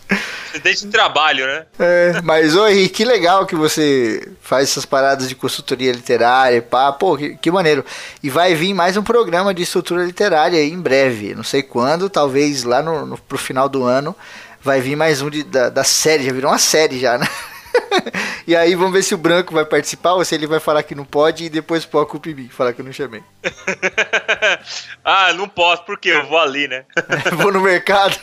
Desde 0.62 0.86
o 0.86 0.90
trabalho, 0.90 1.46
né? 1.46 1.64
É, 1.78 2.20
mas, 2.22 2.56
ô 2.56 2.66
Henrique, 2.66 2.96
que 2.96 3.04
legal 3.04 3.46
que 3.46 3.54
você 3.54 4.28
faz 4.42 4.68
essas 4.68 4.84
paradas 4.84 5.28
de 5.28 5.34
consultoria 5.34 5.92
literária, 5.92 6.60
pá, 6.60 6.92
pô, 6.92 7.16
que, 7.16 7.36
que 7.36 7.50
maneiro. 7.50 7.84
E 8.22 8.28
vai 8.28 8.54
vir 8.54 8.74
mais 8.74 8.96
um 8.96 9.02
programa 9.02 9.54
de 9.54 9.62
estrutura 9.62 10.04
literária 10.04 10.58
aí 10.58 10.70
em 10.70 10.80
breve, 10.80 11.34
não 11.34 11.44
sei 11.44 11.62
quando, 11.62 12.10
talvez 12.10 12.64
lá 12.64 12.82
no, 12.82 13.06
no, 13.06 13.18
pro 13.18 13.38
final 13.38 13.68
do 13.68 13.84
ano, 13.84 14.14
vai 14.60 14.80
vir 14.80 14.96
mais 14.96 15.22
um 15.22 15.30
de, 15.30 15.42
da, 15.44 15.68
da 15.68 15.84
série, 15.84 16.24
já 16.24 16.32
virou 16.32 16.50
uma 16.50 16.58
série 16.58 16.98
já, 16.98 17.16
né? 17.16 17.28
e 18.46 18.54
aí 18.56 18.74
vamos 18.74 18.92
ver 18.92 19.02
se 19.02 19.14
o 19.14 19.18
Branco 19.18 19.52
vai 19.52 19.64
participar 19.64 20.14
ou 20.14 20.24
se 20.24 20.34
ele 20.34 20.46
vai 20.46 20.60
falar 20.60 20.82
que 20.82 20.94
não 20.94 21.04
pode 21.04 21.44
e 21.44 21.48
depois 21.48 21.84
pôr 21.84 22.00
a 22.00 22.06
culpa 22.06 22.28
em 22.28 22.34
mim, 22.34 22.48
falar 22.48 22.72
que 22.72 22.80
eu 22.80 22.84
não 22.84 22.92
chamei. 22.92 23.22
ah, 25.04 25.32
não 25.32 25.48
posso, 25.48 25.84
porque 25.84 26.08
eu 26.08 26.26
vou 26.26 26.38
ali, 26.38 26.68
né? 26.68 26.84
Vou 27.36 27.52
no 27.52 27.60
mercado. 27.60 28.18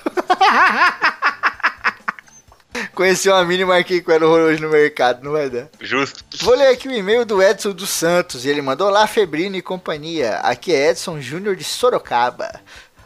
Conheci 2.93 3.29
uma 3.29 3.43
mina 3.43 3.63
e 3.63 3.65
marquei 3.65 4.01
com 4.01 4.11
ela 4.11 4.25
hoje 4.25 4.61
no 4.61 4.69
mercado, 4.69 5.23
não 5.23 5.31
vai 5.31 5.49
dar. 5.49 5.67
Justo. 5.79 6.23
Vou 6.43 6.55
ler 6.55 6.67
aqui 6.67 6.87
o 6.87 6.93
e-mail 6.93 7.25
do 7.25 7.41
Edson 7.41 7.71
dos 7.71 7.89
Santos. 7.89 8.45
E 8.45 8.49
ele 8.49 8.61
mandou 8.61 8.89
lá 8.89 9.07
Febrino 9.07 9.55
e 9.55 9.61
companhia. 9.61 10.37
Aqui 10.37 10.73
é 10.73 10.91
Edson 10.91 11.19
Júnior 11.19 11.55
de 11.55 11.63
Sorocaba. 11.63 12.59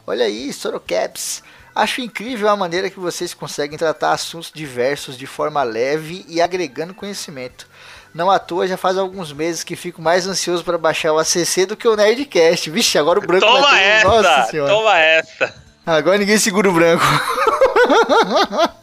Olha 0.06 0.26
aí, 0.26 0.52
Sorocaps. 0.52 1.44
Acho 1.74 2.02
incrível 2.02 2.50
a 2.50 2.56
maneira 2.56 2.90
que 2.90 3.00
vocês 3.00 3.34
conseguem 3.34 3.78
tratar 3.78 4.12
assuntos 4.12 4.52
diversos 4.54 5.18
de 5.18 5.26
forma 5.26 5.64
leve 5.64 6.26
e 6.28 6.42
agregando 6.42 6.94
conhecimento. 6.94 7.66
Não 8.14 8.30
à 8.30 8.38
toa, 8.38 8.68
já 8.68 8.76
faz 8.76 8.98
alguns 8.98 9.32
meses 9.32 9.64
que 9.64 9.78
fico 9.78 10.02
mais 10.02 10.28
ansioso 10.28 10.66
para 10.66 10.78
baixar 10.78 11.14
o 11.14 11.20
ACC 11.20 11.66
do 11.66 11.78
que 11.78 11.88
o 11.88 11.96
Nerdcast. 11.96 12.70
Vixe, 12.70 12.98
agora 12.98 13.20
o 13.20 13.22
branco 13.22 13.46
Toma 13.46 13.62
bateu. 13.62 13.78
essa! 13.78 14.08
Nossa 14.08 14.52
senhora. 14.52 14.74
Toma 14.74 15.00
essa! 15.00 15.56
Agora 15.86 16.18
ninguém 16.18 16.38
segura 16.38 16.70
o 16.70 16.74
branco. 16.74 17.04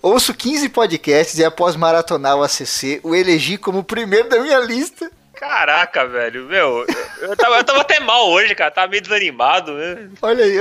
Ouço 0.00 0.32
15 0.32 0.68
podcasts 0.68 1.38
e 1.38 1.44
após 1.44 1.74
maratonar 1.74 2.36
o 2.36 2.42
ACC, 2.44 3.00
o 3.02 3.16
elegi 3.16 3.58
como 3.58 3.80
o 3.80 3.84
primeiro 3.84 4.28
da 4.28 4.38
minha 4.40 4.60
lista. 4.60 5.10
Caraca, 5.38 6.04
velho, 6.04 6.46
meu, 6.46 6.84
eu 7.20 7.36
tava, 7.36 7.58
eu 7.58 7.64
tava 7.64 7.80
até 7.82 8.00
mal 8.00 8.28
hoje, 8.28 8.56
cara, 8.56 8.72
tava 8.72 8.88
meio 8.88 9.00
desanimado, 9.00 9.72
né? 9.72 10.08
Olha 10.20 10.44
aí. 10.44 10.58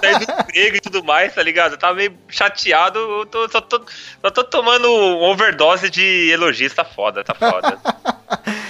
Saí 0.00 0.24
do 0.24 0.32
emprego 0.32 0.76
e 0.76 0.80
tudo 0.80 1.02
mais, 1.02 1.34
tá 1.34 1.42
ligado? 1.42 1.72
Eu 1.72 1.78
tava 1.78 1.94
meio 1.94 2.16
chateado, 2.28 2.98
eu 3.00 3.26
tô, 3.26 3.48
só, 3.48 3.60
tô, 3.60 3.84
só 4.22 4.30
tô 4.30 4.44
tomando 4.44 4.88
overdose 4.88 5.90
de 5.90 6.30
elogios, 6.30 6.72
tá 6.72 6.84
foda, 6.84 7.24
tá 7.24 7.34
foda. 7.34 7.76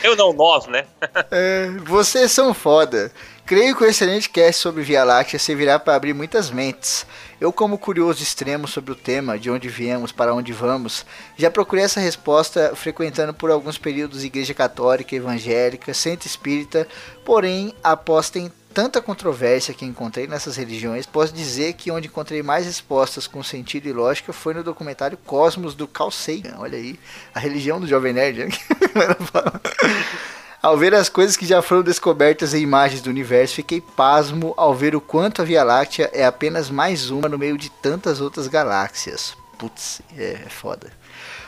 Eu 0.03 0.17
não, 0.17 0.33
nós, 0.33 0.67
né? 0.67 0.87
É, 1.31 1.69
vocês 1.85 2.33
são 2.33 2.55
foda. 2.55 3.13
Creio 3.45 3.77
que 3.77 3.85
o 3.85 3.87
excelente 3.87 4.31
cast 4.31 4.63
sobre 4.63 4.83
Via 4.83 5.05
Láctea 5.05 5.39
servirá 5.39 5.79
para 5.79 5.95
abrir 5.95 6.15
muitas 6.15 6.51
mentes. 6.51 7.07
Eu, 7.41 7.53
como 7.53 7.79
curioso 7.79 8.23
extremo 8.23 8.69
sobre 8.69 8.93
o 8.93 8.95
tema, 8.95 9.39
de 9.39 9.51
onde 9.51 9.69
viemos, 9.69 10.13
para 10.13 10.35
onde 10.35 10.53
vamos, 10.53 11.07
já 11.39 11.51
procurei 11.51 11.85
essa 11.85 11.99
resposta 11.99 12.77
frequentando 12.77 13.33
por 13.33 13.51
alguns 13.51 13.79
períodos 13.79 14.23
igreja 14.23 14.53
católica, 14.53 15.17
evangélica, 15.17 15.95
centro 15.95 16.27
espírita, 16.27 16.87
porém, 17.25 17.75
após 17.83 18.31
tanta 18.75 19.01
controvérsia 19.01 19.73
que 19.73 19.87
encontrei 19.87 20.27
nessas 20.27 20.57
religiões, 20.57 21.07
posso 21.07 21.33
dizer 21.33 21.73
que 21.73 21.91
onde 21.91 22.09
encontrei 22.09 22.43
mais 22.43 22.67
respostas 22.67 23.27
com 23.27 23.43
sentido 23.43 23.89
e 23.89 23.93
lógica 23.93 24.35
foi 24.35 24.53
no 24.53 24.63
documentário 24.63 25.19
Cosmos 25.25 25.75
do 25.75 25.89
Carl 25.89 26.11
Sagan. 26.11 26.57
Olha 26.59 26.77
aí, 26.77 27.01
a 27.35 27.41
religião 27.41 27.81
do 27.81 27.87
Jovem 27.87 28.13
Nerd. 28.13 28.49
Ao 30.63 30.77
ver 30.77 30.95
as 30.95 31.09
coisas 31.09 31.39
que 31.39 31.47
já 31.47 31.63
foram 31.63 31.83
descobertas 31.83 32.53
em 32.53 32.61
imagens 32.61 33.01
do 33.01 33.09
universo, 33.09 33.55
fiquei 33.55 33.81
pasmo 33.81 34.53
ao 34.59 34.75
ver 34.75 34.95
o 34.95 35.01
quanto 35.01 35.41
a 35.41 35.45
Via 35.45 35.65
Láctea 35.65 36.11
é 36.13 36.27
apenas 36.27 36.69
mais 36.69 37.09
uma 37.09 37.31
no 37.31 37.39
meio 37.39 37.57
de 37.57 37.71
tantas 37.71 38.21
outras 38.21 38.47
galáxias. 38.47 39.35
Putz, 39.59 40.03
é, 40.15 40.39
é 40.45 40.49
foda. 40.51 40.93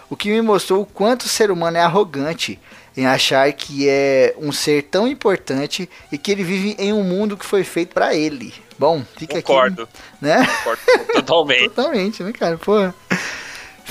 O 0.08 0.16
que 0.16 0.30
me 0.30 0.40
mostrou 0.40 0.80
o 0.80 0.86
quanto 0.86 1.22
o 1.22 1.28
ser 1.28 1.50
humano 1.50 1.76
é 1.76 1.82
arrogante 1.82 2.58
em 2.96 3.06
achar 3.06 3.52
que 3.52 3.86
é 3.86 4.34
um 4.38 4.50
ser 4.50 4.84
tão 4.84 5.06
importante 5.06 5.88
e 6.10 6.16
que 6.16 6.32
ele 6.32 6.42
vive 6.42 6.74
em 6.78 6.94
um 6.94 7.02
mundo 7.02 7.36
que 7.36 7.44
foi 7.44 7.64
feito 7.64 7.92
para 7.92 8.14
ele. 8.14 8.54
Bom, 8.78 9.04
fica 9.18 9.42
Concordo. 9.42 9.82
aqui, 9.82 9.92
né? 10.22 10.46
Concordo 10.46 10.82
totalmente. 11.12 11.68
Totalmente, 11.68 12.22
né, 12.22 12.32
cara? 12.32 12.56
Pô. 12.56 12.76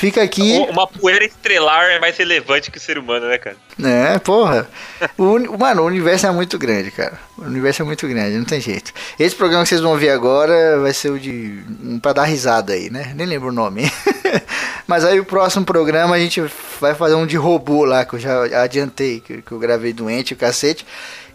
Fica 0.01 0.23
aqui. 0.23 0.65
Uma 0.67 0.87
poeira 0.87 1.23
estrelar 1.23 1.91
é 1.91 1.99
mais 1.99 2.17
relevante 2.17 2.71
que 2.71 2.79
o 2.79 2.81
ser 2.81 2.97
humano, 2.97 3.27
né, 3.27 3.37
cara? 3.37 3.55
É, 3.83 4.17
porra. 4.17 4.67
O, 5.15 5.59
mano, 5.59 5.83
o 5.83 5.85
universo 5.85 6.25
é 6.25 6.31
muito 6.31 6.57
grande, 6.57 6.89
cara. 6.89 7.19
O 7.37 7.43
universo 7.43 7.83
é 7.83 7.85
muito 7.85 8.07
grande, 8.07 8.35
não 8.35 8.43
tem 8.43 8.59
jeito. 8.59 8.91
Esse 9.19 9.35
programa 9.35 9.61
que 9.61 9.69
vocês 9.69 9.79
vão 9.79 9.95
ver 9.95 10.09
agora 10.09 10.79
vai 10.79 10.91
ser 10.91 11.11
o 11.11 11.19
de. 11.19 11.63
pra 12.01 12.13
dar 12.13 12.23
risada 12.23 12.73
aí, 12.73 12.89
né? 12.89 13.13
Nem 13.15 13.27
lembro 13.27 13.49
o 13.49 13.51
nome. 13.51 13.91
Mas 14.87 15.05
aí 15.05 15.19
o 15.19 15.25
próximo 15.25 15.65
programa 15.65 16.15
a 16.15 16.19
gente 16.19 16.41
vai 16.79 16.95
fazer 16.95 17.13
um 17.13 17.27
de 17.27 17.37
robô 17.37 17.85
lá, 17.85 18.03
que 18.03 18.15
eu 18.15 18.19
já 18.19 18.63
adiantei, 18.63 19.19
que, 19.19 19.43
que 19.43 19.51
eu 19.51 19.59
gravei 19.59 19.93
doente, 19.93 20.33
o 20.33 20.37
cacete. 20.37 20.83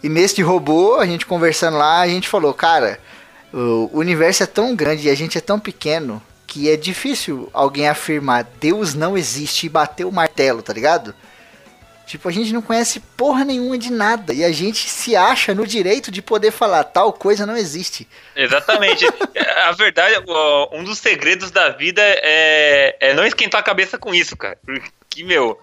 E 0.03 0.09
nesse 0.09 0.35
de 0.35 0.41
robô, 0.41 0.97
a 0.97 1.05
gente 1.05 1.25
conversando 1.25 1.77
lá, 1.77 2.01
a 2.01 2.07
gente 2.09 2.27
falou, 2.27 2.53
cara, 2.53 2.99
o 3.53 3.89
universo 3.93 4.43
é 4.43 4.45
tão 4.45 4.75
grande 4.75 5.07
e 5.07 5.09
a 5.09 5.15
gente 5.15 5.37
é 5.37 5.41
tão 5.41 5.57
pequeno 5.57 6.21
que 6.47 6.71
é 6.71 6.77
difícil 6.77 7.49
alguém 7.53 7.89
afirmar 7.89 8.45
Deus 8.59 8.93
não 8.93 9.17
existe 9.17 9.65
e 9.65 9.69
bater 9.69 10.05
o 10.05 10.11
martelo, 10.11 10.63
tá 10.63 10.71
ligado? 10.71 11.13
Tipo, 12.07 12.29
a 12.29 12.31
gente 12.31 12.53
não 12.53 12.61
conhece 12.61 13.01
porra 13.01 13.43
nenhuma 13.43 13.77
de 13.77 13.91
nada 13.91 14.33
e 14.33 14.41
a 14.41 14.51
gente 14.51 14.89
se 14.89 15.13
acha 15.13 15.53
no 15.53 15.67
direito 15.67 16.09
de 16.09 16.21
poder 16.21 16.51
falar 16.51 16.85
tal 16.85 17.11
coisa 17.11 17.45
não 17.45 17.57
existe. 17.57 18.07
Exatamente. 18.33 19.05
a 19.65 19.71
verdade, 19.73 20.15
um 20.71 20.85
dos 20.85 20.99
segredos 20.99 21.51
da 21.51 21.69
vida 21.69 22.01
é, 22.01 22.95
é 23.01 23.13
não 23.13 23.25
esquentar 23.25 23.59
a 23.59 23.63
cabeça 23.63 23.97
com 23.97 24.15
isso, 24.15 24.37
cara. 24.37 24.57
Porque, 24.65 25.21
meu, 25.21 25.59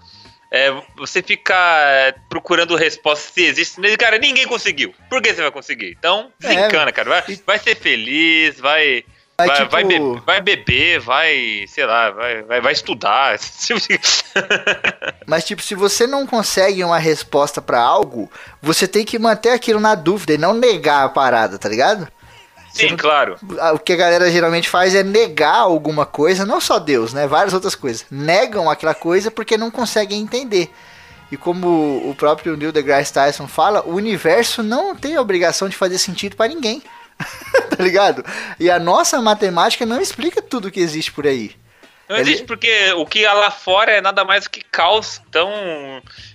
é, 0.53 0.71
você 0.99 1.23
fica 1.23 1.55
é, 1.57 2.15
procurando 2.29 2.77
respostas 2.77 3.33
se 3.33 3.43
existe. 3.43 3.97
Cara, 3.97 4.19
ninguém 4.19 4.47
conseguiu. 4.47 4.95
Por 5.09 5.23
que 5.23 5.33
você 5.33 5.41
vai 5.41 5.51
conseguir? 5.51 5.97
Então, 5.99 6.31
desencana, 6.39 6.93
cara. 6.93 7.09
Vai, 7.09 7.39
vai 7.47 7.59
ser 7.59 7.75
feliz, 7.75 8.61
vai. 8.61 9.03
Vai, 9.37 9.51
tipo, 9.57 9.71
vai, 9.71 9.85
be- 9.85 10.21
vai 10.25 10.41
beber, 10.41 11.01
vai, 11.01 11.65
sei 11.67 11.85
lá, 11.85 12.11
vai, 12.11 12.43
vai, 12.43 12.61
vai 12.61 12.73
estudar. 12.73 13.37
Mas 15.27 15.45
tipo, 15.45 15.61
se 15.63 15.75
você 15.75 16.07
não 16.07 16.27
consegue 16.27 16.85
uma 16.85 16.99
resposta 16.99 17.61
pra 17.61 17.81
algo, 17.81 18.31
você 18.63 18.87
tem 18.87 19.05
que 19.05 19.19
manter 19.19 19.51
aquilo 19.51 19.81
na 19.81 19.95
dúvida 19.95 20.35
e 20.35 20.39
não 20.39 20.55
negar 20.55 21.05
a 21.05 21.09
parada, 21.09 21.59
tá 21.59 21.69
ligado? 21.69 22.07
Sim, 22.73 22.97
claro. 22.97 23.37
Ah, 23.61 23.73
O 23.73 23.79
que 23.79 23.93
a 23.93 23.97
galera 23.97 24.31
geralmente 24.31 24.69
faz 24.69 24.95
é 24.95 25.03
negar 25.05 25.59
alguma 25.59 26.05
coisa, 26.05 26.45
não 26.45 26.61
só 26.61 26.79
Deus, 26.79 27.13
né? 27.13 27.27
Várias 27.27 27.55
outras 27.55 27.75
coisas. 27.75 28.05
Negam 28.11 28.69
aquela 28.69 28.95
coisa 28.95 29.31
porque 29.31 29.57
não 29.57 29.71
conseguem 29.71 30.21
entender. 30.21 30.73
E 31.31 31.37
como 31.37 31.69
o 32.09 32.15
próprio 32.17 32.57
Neil 32.57 32.73
deGrasse 32.73 33.13
Tyson 33.13 33.47
fala, 33.47 33.83
o 33.83 33.95
universo 33.95 34.63
não 34.63 34.95
tem 34.95 35.17
a 35.17 35.21
obrigação 35.21 35.69
de 35.69 35.77
fazer 35.77 35.99
sentido 35.99 36.37
pra 36.37 36.49
ninguém. 36.49 36.83
tá 37.77 37.83
ligado? 37.83 38.25
E 38.59 38.71
a 38.71 38.79
nossa 38.79 39.21
matemática 39.21 39.85
não 39.87 40.01
explica 40.01 40.43
tudo 40.43 40.71
que 40.71 40.81
existe 40.81 41.13
por 41.13 41.27
aí. 41.27 41.55
Não 42.09 42.17
Ele- 42.17 42.31
existe 42.31 42.47
porque 42.47 42.93
o 42.97 43.07
que 43.07 43.25
há 43.25 43.33
lá 43.33 43.51
fora 43.51 43.93
é 43.93 44.01
nada 44.01 44.25
mais 44.25 44.45
do 44.45 44.51
que 44.51 44.63
caos. 44.63 45.21
Então, 45.29 45.49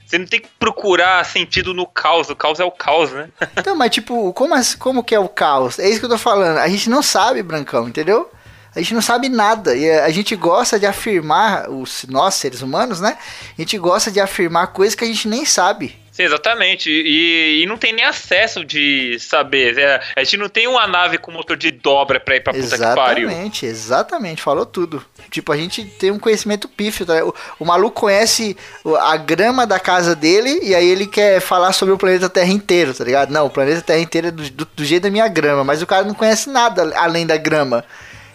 você 0.05 0.17
não 0.17 0.25
tem 0.25 0.39
que 0.39 0.48
procurar 0.59 1.24
sentido 1.25 1.74
no 1.74 1.86
caos. 1.86 2.29
O 2.29 2.36
caos 2.36 2.59
é 2.59 2.65
o 2.65 2.71
caos, 2.71 3.12
né? 3.12 3.29
Então, 3.55 3.75
mas 3.75 3.91
tipo, 3.91 4.33
como, 4.33 4.55
como 4.79 5.03
que 5.03 5.13
é 5.13 5.19
o 5.19 5.29
caos? 5.29 5.77
É 5.77 5.88
isso 5.88 6.00
que 6.00 6.05
eu 6.05 6.09
tô 6.09 6.17
falando. 6.17 6.57
A 6.57 6.67
gente 6.67 6.89
não 6.89 7.03
sabe, 7.03 7.43
Brancão, 7.43 7.88
entendeu? 7.88 8.29
A 8.75 8.79
gente 8.79 8.93
não 8.93 9.01
sabe 9.01 9.29
nada. 9.29 9.75
E 9.75 9.89
a 9.91 10.09
gente 10.09 10.36
gosta 10.36 10.79
de 10.79 10.86
afirmar, 10.88 11.69
os, 11.69 12.05
nós 12.09 12.33
seres 12.36 12.62
humanos, 12.62 13.00
né? 13.00 13.17
A 13.57 13.62
gente 13.62 13.77
gosta 13.77 14.09
de 14.12 14.19
afirmar 14.19 14.67
coisas 14.67 14.95
que 14.95 15.03
a 15.03 15.07
gente 15.07 15.27
nem 15.27 15.45
sabe. 15.45 15.95
Exatamente. 16.23 16.89
E, 16.89 17.63
e 17.63 17.65
não 17.65 17.77
tem 17.77 17.93
nem 17.93 18.05
acesso 18.05 18.63
de 18.65 19.17
saber. 19.19 19.77
É, 19.77 20.01
a 20.15 20.23
gente 20.23 20.38
não 20.38 20.49
tem 20.49 20.67
uma 20.67 20.85
nave 20.88 21.17
com 21.17 21.31
motor 21.31 21.55
de 21.57 21.71
dobra 21.71 22.19
pra 22.19 22.35
ir 22.35 22.41
pra 22.41 22.53
puta 22.53 22.77
que 22.77 22.95
pariu. 22.95 23.29
Exatamente, 23.29 23.65
exatamente, 23.65 24.41
falou 24.41 24.65
tudo. 24.65 25.03
Tipo, 25.31 25.51
a 25.51 25.57
gente 25.57 25.83
tem 25.85 26.11
um 26.11 26.19
conhecimento 26.19 26.67
pífio, 26.67 27.05
tá? 27.05 27.23
o, 27.23 27.33
o 27.59 27.65
maluco 27.65 27.99
conhece 28.01 28.55
a 29.01 29.17
grama 29.17 29.65
da 29.67 29.79
casa 29.79 30.15
dele 30.15 30.59
e 30.63 30.73
aí 30.75 30.88
ele 30.88 31.05
quer 31.07 31.39
falar 31.39 31.71
sobre 31.73 31.93
o 31.93 31.97
planeta 31.97 32.29
Terra 32.29 32.49
inteiro, 32.51 32.93
tá 32.93 33.03
ligado? 33.03 33.31
Não, 33.31 33.45
o 33.45 33.49
planeta 33.49 33.81
Terra 33.81 33.99
inteiro 33.99 34.27
é 34.27 34.31
do, 34.31 34.49
do- 34.49 34.67
do 34.75 34.85
jeito 34.85 35.03
da 35.03 35.09
minha 35.09 35.27
grama, 35.27 35.63
mas 35.63 35.81
o 35.81 35.88
cara 35.88 36.03
não 36.03 36.13
conhece 36.13 36.49
nada 36.49 36.91
além 36.97 37.25
da 37.25 37.38
grama. 37.38 37.83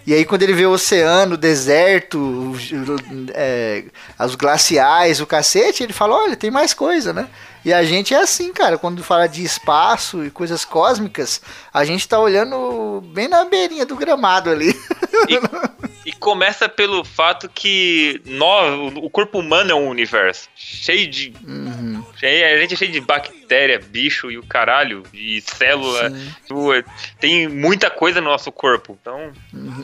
E 0.07 0.13
aí 0.13 0.25
quando 0.25 0.43
ele 0.43 0.53
vê 0.53 0.67
o 0.67 0.73
oceano, 0.73 1.35
o 1.35 1.39
deserto, 1.39 2.19
os, 2.51 2.71
é, 3.33 3.85
os 4.19 4.35
glaciais, 4.35 5.21
o 5.21 5.27
cacete, 5.27 5.83
ele 5.83 5.93
fala, 5.93 6.15
olha, 6.17 6.37
tem 6.37 6.51
mais 6.51 6.75
coisa, 6.75 7.13
né? 7.13 7.29
E 7.65 7.73
a 7.73 7.83
gente 7.83 8.13
é 8.13 8.21
assim, 8.21 8.53
cara, 8.53 8.77
quando 8.77 9.03
fala 9.03 9.27
de 9.27 9.43
espaço 9.43 10.23
e 10.23 10.31
coisas 10.31 10.65
cósmicas, 10.65 11.41
a 11.73 11.85
gente 11.85 12.07
tá 12.07 12.21
olhando 12.21 13.03
bem 13.13 13.27
na 13.27 13.45
beirinha 13.47 13.87
do 13.87 13.97
gramado 13.97 14.51
ali. 14.51 14.79
E 15.29 15.89
começa 16.13 16.69
pelo 16.69 17.05
fato 17.05 17.49
que 17.49 18.21
nós, 18.27 18.93
o 18.97 19.09
corpo 19.09 19.39
humano 19.39 19.71
é 19.71 19.75
um 19.75 19.89
universo 19.89 20.49
cheio 20.55 21.07
de. 21.09 21.33
Uhum. 21.47 22.05
cheio- 22.17 22.45
a 22.55 22.61
gente 22.61 22.75
é 22.75 22.77
cheio 22.77 22.93
de 22.93 23.01
bactéria, 23.01 23.79
bicho 23.79 24.31
e 24.31 24.37
o 24.39 24.47
caralho, 24.47 25.03
e 25.13 25.41
célula. 25.41 26.11
Tipo, 26.47 26.71
Tem 27.19 27.49
muita 27.49 27.91
coisa 27.91 28.21
no 28.21 28.29
nosso 28.29 28.53
corpo. 28.53 28.97
Então, 29.01 29.33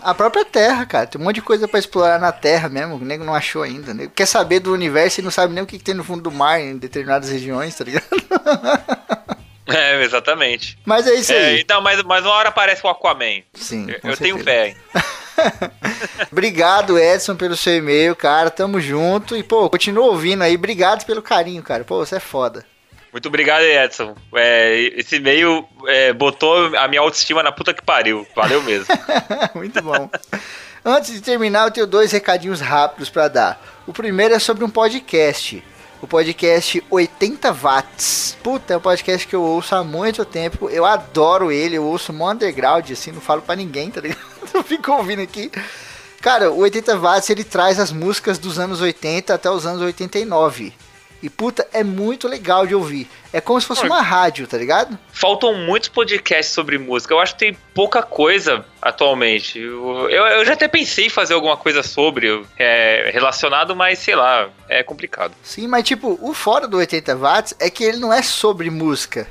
A 0.03 0.15
própria 0.15 0.45
Terra, 0.45 0.85
cara, 0.87 1.07
tem 1.07 1.21
um 1.21 1.25
monte 1.25 1.37
de 1.37 1.43
coisa 1.43 1.67
pra 1.67 1.79
explorar 1.79 2.19
na 2.19 2.33
Terra 2.33 2.69
mesmo, 2.69 2.97
o 2.97 2.99
nego 3.05 3.25
não 3.25 3.35
achou 3.35 3.63
ainda. 3.63 3.95
Nego 3.95 4.13
quer 4.13 4.27
saber 4.27 4.61
do 4.61 4.73
universo 4.73 5.21
e 5.21 5.25
não 5.25 5.31
sabe 5.31 5.55
nem 5.55 5.63
o 5.63 5.67
que, 5.67 5.79
que 5.79 5.85
tem 5.85 5.95
no 5.95 6.05
fundo 6.05 6.23
do 6.23 6.31
mar 6.31 6.61
em 6.61 6.77
determinadas 6.77 7.31
regiões, 7.31 7.75
tá 7.75 7.85
ligado? 7.85 8.05
é, 9.67 10.03
exatamente. 10.03 10.79
Mas 10.85 11.07
é 11.07 11.15
isso 11.15 11.33
É, 11.33 11.47
aí. 11.47 11.61
então, 11.61 11.81
mas, 11.81 12.03
mas 12.03 12.25
uma 12.25 12.35
hora 12.35 12.49
aparece 12.49 12.85
o 12.85 12.89
Aquaman. 12.89 13.43
Sim, 13.55 13.87
Eu, 14.03 14.17
tenho 14.17 14.39
fé. 14.39 14.75
Obrigado, 16.31 16.99
Edson, 16.99 17.37
pelo 17.37 17.57
seu 17.57 17.77
e-mail, 17.77 18.15
cara. 18.17 18.51
Tamo 18.51 18.81
junto. 18.81 19.37
E, 19.37 19.43
pô, 19.43 19.69
continua 19.71 20.07
ouvindo 20.07 20.43
aí. 20.43 20.55
Obrigado 20.55 21.05
pelo 21.05 21.23
carinho, 21.23 21.63
cara. 21.63 21.85
Pô, 21.85 22.05
você 22.05 22.17
é 22.17 22.21
foda. 22.21 22.65
Muito 23.13 23.27
obrigado, 23.27 23.63
Edson. 23.63 24.15
É, 24.35 24.93
esse 24.97 25.17
e-mail 25.17 25.67
é, 25.89 26.13
botou 26.13 26.77
a 26.77 26.87
minha 26.87 27.01
autoestima 27.01 27.43
na 27.43 27.51
puta 27.51 27.75
que 27.75 27.83
pariu. 27.83 28.27
Valeu 28.37 28.63
mesmo. 28.63 28.87
Muito 29.55 29.83
bom. 29.83 30.09
Antes 30.85 31.13
de 31.13 31.21
terminar, 31.21 31.65
eu 31.67 31.71
tenho 31.73 31.87
dois 31.87 32.13
recadinhos 32.13 32.61
rápidos 32.61 33.11
pra 33.11 33.27
dar. 33.29 33.61
O 33.87 33.93
primeiro 33.93 34.35
é 34.35 34.39
sobre 34.39 34.65
um 34.65 34.71
podcast. 34.71 35.63
O 36.03 36.07
podcast 36.07 36.83
80 36.89 37.53
Watts. 37.53 38.37
Puta, 38.43 38.73
é 38.73 38.77
um 38.77 38.81
podcast 38.81 39.27
que 39.27 39.37
eu 39.37 39.43
ouço 39.43 39.75
há 39.75 39.85
muito 39.85 40.25
tempo. 40.25 40.71
Eu 40.71 40.87
adoro 40.87 41.53
ele, 41.53 41.77
eu 41.77 41.85
ouço 41.85 42.13
mó 42.13 42.33
underground, 42.33 42.91
assim, 42.91 43.13
não 43.13 43.21
falo 43.21 43.43
pra 43.43 43.55
ninguém, 43.55 43.91
tá 43.91 44.01
ligado? 44.01 44.21
Eu 44.55 44.65
fico 44.65 44.91
ouvindo 44.91 45.21
aqui. 45.21 45.51
Cara, 46.21 46.51
o 46.51 46.59
80 46.59 46.99
Watts 46.99 47.31
ele 47.31 47.45
traz 47.45 47.79
as 47.79 47.93
músicas 47.93 48.39
dos 48.39 48.59
anos 48.59 48.81
80 48.81 49.33
até 49.35 49.51
os 49.51 49.65
anos 49.65 49.81
89. 49.83 50.73
E 51.23 51.29
puta, 51.29 51.67
é 51.73 51.85
muito 51.85 52.27
legal 52.27 52.67
de 52.67 52.75
ouvir. 52.75 53.09
É 53.33 53.41
como 53.41 53.61
se 53.61 53.67
fosse 53.67 53.85
uma 53.85 54.01
rádio, 54.01 54.47
tá 54.47 54.57
ligado? 54.57 54.99
Faltam 55.13 55.55
muitos 55.55 55.89
podcasts 55.89 56.55
sobre 56.55 56.79
música. 56.79 57.13
Eu 57.13 57.21
acho 57.21 57.35
que 57.35 57.41
tem 57.41 57.57
pouca 57.75 58.03
coisa 58.03 58.65
atualmente. 58.81 59.59
Eu, 59.59 60.09
eu, 60.09 60.45
já 60.45 60.55
até 60.55 60.67
pensei 60.67 61.07
em 61.07 61.11
fazer 61.11 61.35
alguma 61.35 61.57
coisa 61.57 61.83
sobre 61.83 62.43
é, 62.59 63.11
relacionado, 63.13 63.77
mas 63.77 63.99
sei 63.99 64.17
lá, 64.17 64.49
é 64.69 64.83
complicado. 64.83 65.35
Sim, 65.43 65.69
mas 65.69 65.85
tipo, 65.85 66.19
o 66.23 66.33
fora 66.33 66.67
do 66.67 66.79
80 66.79 67.17
watts 67.17 67.55
é 67.59 67.69
que 67.69 67.85
ele 67.85 67.99
não 67.99 68.13
é 68.13 68.23
sobre 68.23 68.71
música. 68.71 69.29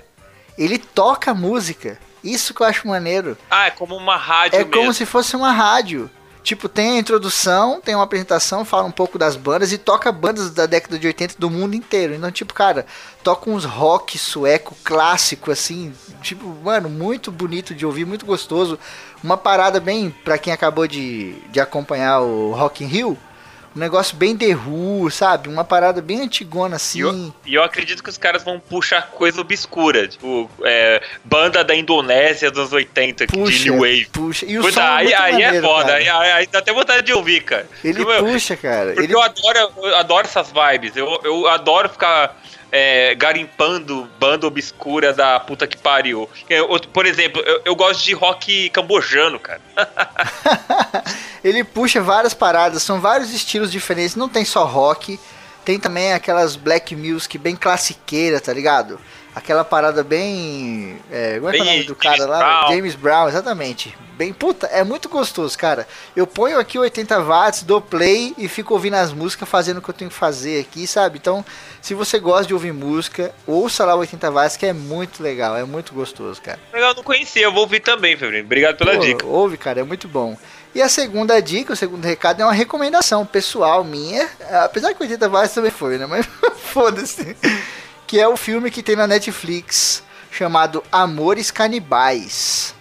Ele 0.58 0.78
toca 0.78 1.34
música. 1.34 1.98
Isso 2.24 2.54
que 2.54 2.62
eu 2.62 2.68
acho 2.68 2.88
maneiro. 2.88 3.38
Ah, 3.50 3.68
é 3.68 3.72
como 3.72 3.96
uma 3.96 4.18
rádio 4.18 4.58
É 4.58 4.60
mesmo. 4.60 4.74
como 4.74 4.94
se 4.94 5.06
fosse 5.06 5.36
uma 5.36 5.52
rádio. 5.52 6.10
Tipo, 6.50 6.68
tem 6.68 6.94
a 6.94 6.98
introdução, 6.98 7.80
tem 7.80 7.94
uma 7.94 8.06
apresentação, 8.06 8.66
fala 8.66 8.88
um 8.88 8.92
pouco 8.92 9.20
das 9.20 9.36
bandas 9.36 9.72
e 9.72 9.78
toca 9.78 10.12
bandas 10.12 10.50
da 10.50 10.66
década 10.66 10.98
de 10.98 11.06
80 11.06 11.36
do 11.38 11.48
mundo 11.48 11.76
inteiro. 11.76 12.16
Então, 12.16 12.32
tipo, 12.32 12.56
cara, 12.56 12.88
toca 13.24 13.52
uns 13.52 13.66
rock 13.66 14.18
sueco 14.18 14.76
clássico, 14.84 15.52
assim. 15.52 15.94
Tipo, 16.24 16.48
mano, 16.64 16.90
muito 16.90 17.32
bonito 17.32 17.76
de 17.76 17.86
ouvir, 17.86 18.04
muito 18.04 18.26
gostoso. 18.26 18.80
Uma 19.24 19.38
parada 19.38 19.80
bem, 19.80 20.10
pra 20.10 20.40
quem 20.40 20.52
acabou 20.52 20.88
de, 20.88 21.36
de 21.52 21.60
acompanhar 21.60 22.22
o 22.22 22.52
Rock 22.54 22.84
in 22.84 22.88
Rio, 22.88 23.16
um 23.76 23.80
negócio 23.80 24.16
bem 24.18 24.36
The 24.36 24.56
Who, 24.56 25.10
sabe? 25.12 25.48
Uma 25.50 25.64
parada 25.64 26.02
bem 26.02 26.22
antigona, 26.22 26.74
E 26.74 26.78
assim. 26.78 27.02
eu, 27.02 27.34
e 27.46 27.54
eu 27.56 27.64
acredito 27.64 28.04
que 28.04 28.10
os 28.10 28.18
caras 28.18 28.44
vão 28.44 28.60
puxar 28.60 29.08
coisa 29.12 29.40
obscura, 29.40 30.08
tipo, 30.08 30.50
é, 30.64 31.02
banda 31.24 31.64
da 31.64 31.76
Indonésia 31.76 32.50
dos 32.50 32.74
80, 32.74 33.28
de 33.28 33.34
Puxa, 33.34 33.64
New 33.66 33.80
Wave. 33.82 34.08
puxa. 34.12 34.46
E 34.46 34.58
o 34.58 34.62
Puta, 34.62 34.74
som 34.74 34.82
é 34.82 34.86
aí, 34.88 35.04
muito 35.06 35.22
aí 35.22 35.30
é 35.42 35.46
maneiro, 35.46 35.68
foda, 35.68 35.84
cara. 35.86 35.98
aí, 35.98 36.10
aí- 36.32 36.48
dá 36.48 36.60
até 36.60 36.74
vontade 36.74 37.04
de 37.04 37.14
ouvir, 37.14 37.42
cara. 37.44 37.68
Ele 37.84 38.04
Porque, 38.04 38.20
puxa, 38.24 38.56
cara. 38.58 38.88
Porque 38.94 39.04
Ele 39.04 39.14
eu 39.14 39.22
adoro, 39.22 39.60
eu 39.78 39.96
adoro 39.98 40.26
essas 40.28 40.52
vibes. 40.52 40.96
Eu, 40.96 41.20
eu 41.24 41.48
adoro 41.48 41.90
ficar 41.90 42.36
é, 42.72 43.16
garimpando 43.16 44.08
banda 44.20 44.46
obscura 44.48 45.14
da 45.14 45.40
puta 45.40 45.66
que 45.68 45.78
pariu. 45.78 46.30
Eu- 46.50 46.68
por 46.94 47.06
exemplo, 47.06 47.42
eu, 47.42 47.62
eu 47.66 47.76
gosto 47.76 48.04
de 48.04 48.14
rock 48.14 48.70
cambojano, 48.70 49.40
cara. 49.40 49.62
ele 51.44 51.64
puxa 51.64 52.02
várias 52.02 52.34
paradas, 52.34 52.84
são 52.84 53.00
vários 53.00 53.34
estilos 53.34 53.72
diferentes, 53.72 54.16
não 54.16 54.30
tem 54.30 54.46
só 54.46 54.66
rock, 54.66 55.20
tem 55.66 55.80
também 55.80 56.14
aquelas 56.14 56.56
black 56.56 56.96
music 56.96 57.38
bem 57.38 57.56
classiqueira, 57.56 58.40
tá 58.40 58.54
ligado? 58.54 59.00
Aquela 59.36 59.64
parada 59.64 60.04
bem. 60.04 61.00
É, 61.12 61.36
como 61.36 61.50
é 61.50 61.52
que 61.54 61.60
é 61.60 61.62
o 61.62 61.66
nome 61.66 61.84
do 61.84 61.96
cara 61.96 62.18
James 62.18 62.30
lá? 62.30 62.40
Brown. 62.40 62.72
James 62.76 62.96
Brown, 62.96 63.28
exatamente. 63.30 63.96
Bem, 64.18 64.34
puta, 64.34 64.66
é 64.68 64.84
muito 64.84 65.08
gostoso, 65.08 65.58
cara. 65.58 65.88
Eu 66.14 66.28
ponho 66.28 66.60
aqui 66.60 66.78
80 66.78 67.22
watts, 67.22 67.64
dou 67.64 67.80
play 67.80 68.34
e 68.38 68.50
fico 68.50 68.74
ouvindo 68.74 68.96
as 68.96 69.14
músicas, 69.14 69.48
fazendo 69.48 69.78
o 69.78 69.82
que 69.82 69.90
eu 69.90 69.94
tenho 69.94 70.10
que 70.12 70.18
fazer 70.18 70.60
aqui, 70.60 70.86
sabe? 70.86 71.20
Então, 71.20 71.46
se 71.82 71.94
você 71.94 72.20
gosta 72.20 72.48
de 72.48 72.54
ouvir 72.54 72.74
música, 72.74 73.34
ouça 73.48 73.86
lá 73.86 73.96
o 73.96 74.00
80 74.00 74.32
watts, 74.32 74.58
que 74.58 74.66
é 74.66 74.74
muito 74.74 75.24
legal, 75.24 75.56
é 75.56 75.64
muito 75.64 75.94
gostoso, 75.94 76.42
cara. 76.42 76.60
Legal, 76.74 76.94
não 76.94 77.04
conhecia, 77.04 77.44
eu 77.44 77.52
vou 77.52 77.62
ouvir 77.62 77.80
também, 77.80 78.18
Febrinho. 78.18 78.44
Obrigado 78.44 78.78
pela 78.78 78.94
Pô, 78.96 79.00
dica. 79.00 79.26
Ouve, 79.26 79.58
cara, 79.58 79.80
é 79.80 79.84
muito 79.84 80.08
bom. 80.08 80.38
E 80.74 80.82
a 80.82 80.90
segunda 80.90 81.42
dica, 81.42 81.74
o 81.74 81.76
segundo 81.76 82.06
recado 82.06 82.42
é 82.42 82.46
uma 82.46 82.54
recomendação 82.54 83.26
pessoal 83.26 83.84
minha. 83.84 84.30
Apesar 84.64 84.94
que 84.94 85.02
80 85.02 85.28
watts 85.28 85.54
também 85.54 85.72
foi, 85.72 85.98
né? 85.98 86.06
Mas 86.06 86.28
foda-se. 86.72 87.36
Que 88.06 88.20
é 88.20 88.28
o 88.28 88.38
filme 88.38 88.70
que 88.70 88.84
tem 88.84 88.96
na 88.96 89.08
Netflix 89.08 90.04
chamado 90.32 90.84
Amores 90.92 91.50
Canibais. 91.50 92.76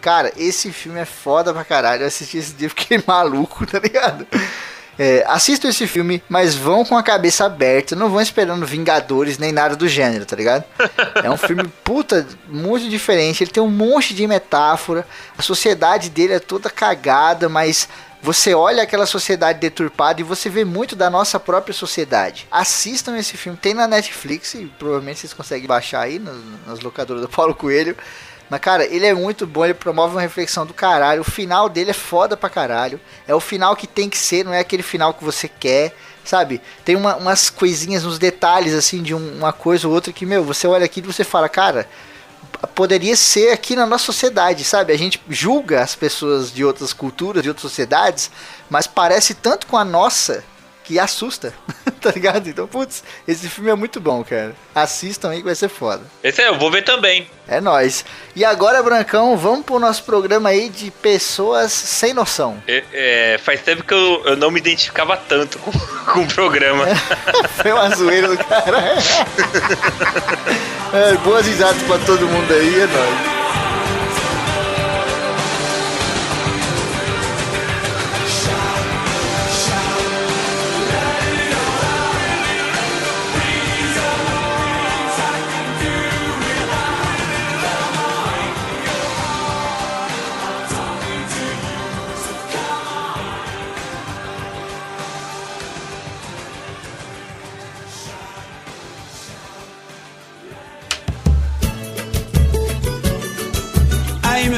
Cara, 0.00 0.32
esse 0.36 0.72
filme 0.72 1.00
é 1.00 1.04
foda 1.04 1.52
pra 1.52 1.64
caralho. 1.64 2.02
Eu 2.02 2.06
assisti 2.08 2.38
esse 2.38 2.52
dia 2.52 2.66
e 2.66 2.70
fiquei 2.70 3.02
maluco, 3.06 3.66
tá 3.66 3.78
ligado? 3.78 4.26
É, 4.98 5.24
assistam 5.26 5.68
esse 5.68 5.86
filme, 5.86 6.22
mas 6.28 6.54
vão 6.54 6.84
com 6.84 6.96
a 6.96 7.02
cabeça 7.02 7.44
aberta. 7.44 7.96
Não 7.96 8.10
vão 8.10 8.20
esperando 8.20 8.66
Vingadores 8.66 9.38
nem 9.38 9.52
nada 9.52 9.74
do 9.74 9.88
gênero, 9.88 10.24
tá 10.24 10.36
ligado? 10.36 10.64
É 11.22 11.30
um 11.30 11.36
filme, 11.36 11.64
puta, 11.82 12.26
muito 12.46 12.88
diferente. 12.88 13.42
Ele 13.42 13.50
tem 13.50 13.62
um 13.62 13.70
monte 13.70 14.14
de 14.14 14.26
metáfora. 14.26 15.06
A 15.36 15.42
sociedade 15.42 16.10
dele 16.10 16.34
é 16.34 16.38
toda 16.38 16.68
cagada, 16.70 17.48
mas 17.48 17.88
você 18.22 18.54
olha 18.54 18.84
aquela 18.84 19.04
sociedade 19.04 19.58
deturpada 19.58 20.20
e 20.20 20.24
você 20.24 20.48
vê 20.48 20.64
muito 20.64 20.94
da 20.94 21.10
nossa 21.10 21.40
própria 21.40 21.74
sociedade. 21.74 22.46
Assistam 22.50 23.18
esse 23.18 23.36
filme, 23.36 23.58
tem 23.60 23.74
na 23.74 23.88
Netflix 23.88 24.54
e 24.54 24.66
provavelmente 24.78 25.18
vocês 25.18 25.32
conseguem 25.32 25.66
baixar 25.66 26.02
aí 26.02 26.20
nas, 26.20 26.36
nas 26.64 26.80
locadoras 26.80 27.22
do 27.22 27.28
Paulo 27.28 27.54
Coelho. 27.54 27.96
Mas, 28.52 28.60
cara, 28.60 28.84
ele 28.84 29.06
é 29.06 29.14
muito 29.14 29.46
bom, 29.46 29.64
ele 29.64 29.72
promove 29.72 30.14
uma 30.14 30.20
reflexão 30.20 30.66
do 30.66 30.74
caralho. 30.74 31.22
O 31.22 31.24
final 31.24 31.70
dele 31.70 31.88
é 31.88 31.94
foda 31.94 32.36
pra 32.36 32.50
caralho. 32.50 33.00
É 33.26 33.34
o 33.34 33.40
final 33.40 33.74
que 33.74 33.86
tem 33.86 34.10
que 34.10 34.18
ser, 34.18 34.44
não 34.44 34.52
é 34.52 34.58
aquele 34.58 34.82
final 34.82 35.14
que 35.14 35.24
você 35.24 35.48
quer, 35.48 35.96
sabe? 36.22 36.60
Tem 36.84 36.94
uma- 36.94 37.16
umas 37.16 37.48
coisinhas, 37.48 38.04
uns 38.04 38.18
detalhes, 38.18 38.74
assim, 38.74 39.02
de 39.02 39.14
um- 39.14 39.38
uma 39.38 39.54
coisa 39.54 39.88
ou 39.88 39.94
outra 39.94 40.12
que, 40.12 40.26
meu, 40.26 40.44
você 40.44 40.66
olha 40.66 40.84
aqui 40.84 41.00
e 41.00 41.02
você 41.02 41.24
fala, 41.24 41.48
cara, 41.48 41.88
poderia 42.74 43.16
ser 43.16 43.52
aqui 43.52 43.74
na 43.74 43.86
nossa 43.86 44.04
sociedade, 44.04 44.64
sabe? 44.64 44.92
A 44.92 44.98
gente 44.98 45.18
julga 45.30 45.80
as 45.80 45.94
pessoas 45.94 46.52
de 46.52 46.62
outras 46.62 46.92
culturas, 46.92 47.42
de 47.42 47.48
outras 47.48 47.62
sociedades, 47.62 48.30
mas 48.68 48.86
parece 48.86 49.32
tanto 49.32 49.66
com 49.66 49.78
a 49.78 49.84
nossa 49.84 50.44
que 50.84 50.98
assusta, 50.98 51.52
tá 52.00 52.10
ligado? 52.10 52.48
Então, 52.48 52.66
putz, 52.66 53.02
esse 53.26 53.48
filme 53.48 53.70
é 53.70 53.74
muito 53.74 54.00
bom, 54.00 54.22
cara. 54.24 54.54
Assistam 54.74 55.30
aí 55.30 55.38
que 55.38 55.44
vai 55.44 55.54
ser 55.54 55.68
foda. 55.68 56.02
Esse 56.22 56.42
é, 56.42 56.48
eu 56.48 56.58
vou 56.58 56.70
ver 56.70 56.82
também. 56.82 57.28
É 57.46 57.60
nóis. 57.60 58.04
E 58.34 58.44
agora, 58.44 58.82
Brancão, 58.82 59.36
vamos 59.36 59.64
pro 59.64 59.78
nosso 59.78 60.04
programa 60.04 60.50
aí 60.50 60.68
de 60.68 60.90
pessoas 60.90 61.72
sem 61.72 62.14
noção. 62.14 62.62
É, 62.66 62.84
é, 62.92 63.38
faz 63.38 63.60
tempo 63.62 63.84
que 63.84 63.94
eu, 63.94 64.22
eu 64.24 64.36
não 64.36 64.50
me 64.50 64.58
identificava 64.60 65.16
tanto 65.16 65.58
com, 65.58 65.72
com 66.12 66.20
o 66.20 66.26
programa. 66.28 66.86
Foi 67.60 67.72
uma 67.72 67.90
zoeira 67.94 68.28
do 68.28 68.38
cara. 68.38 68.96
É, 70.92 71.14
boas 71.24 71.46
risadas 71.46 71.82
pra 71.82 71.98
todo 71.98 72.26
mundo 72.26 72.52
aí, 72.52 72.80
é 72.80 72.86
nóis. 72.86 73.41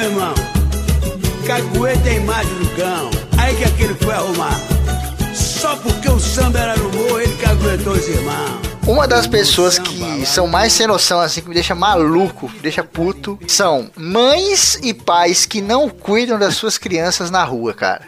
Irmão, 0.05 0.33
cagueta 1.47 1.99
tem 2.03 2.17
imagem 2.17 2.53
do 2.55 2.75
cão. 2.75 3.09
Aí 3.37 3.55
que 3.55 3.63
aquele 3.63 3.93
foi 3.95 4.13
arrumar. 4.13 4.59
Só 5.33 5.75
porque 5.77 6.09
o 6.09 6.19
samba 6.19 6.59
era 6.59 6.77
no 6.77 6.89
morro, 6.91 7.19
ele 7.19 7.35
caguetou 7.37 7.93
os 7.93 8.07
irmãos. 8.07 8.65
Uma 8.87 9.07
das 9.07 9.25
pessoas 9.25 9.79
que 9.79 10.25
são 10.27 10.45
mais 10.45 10.73
sem 10.73 10.85
noção, 10.85 11.19
assim, 11.19 11.41
que 11.41 11.47
me 11.49 11.55
deixa 11.55 11.73
maluco, 11.73 12.47
me 12.47 12.59
deixa 12.59 12.83
puto, 12.83 13.39
são 13.47 13.89
mães 13.97 14.79
e 14.83 14.93
pais 14.93 15.45
que 15.45 15.59
não 15.59 15.89
cuidam 15.89 16.37
das 16.37 16.55
suas 16.55 16.77
crianças 16.77 17.31
na 17.31 17.43
rua, 17.43 17.73
cara. 17.73 18.03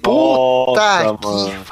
Puta 0.00 1.02
Nossa, 1.04 1.18
que 1.18 1.26
mano. 1.26 1.64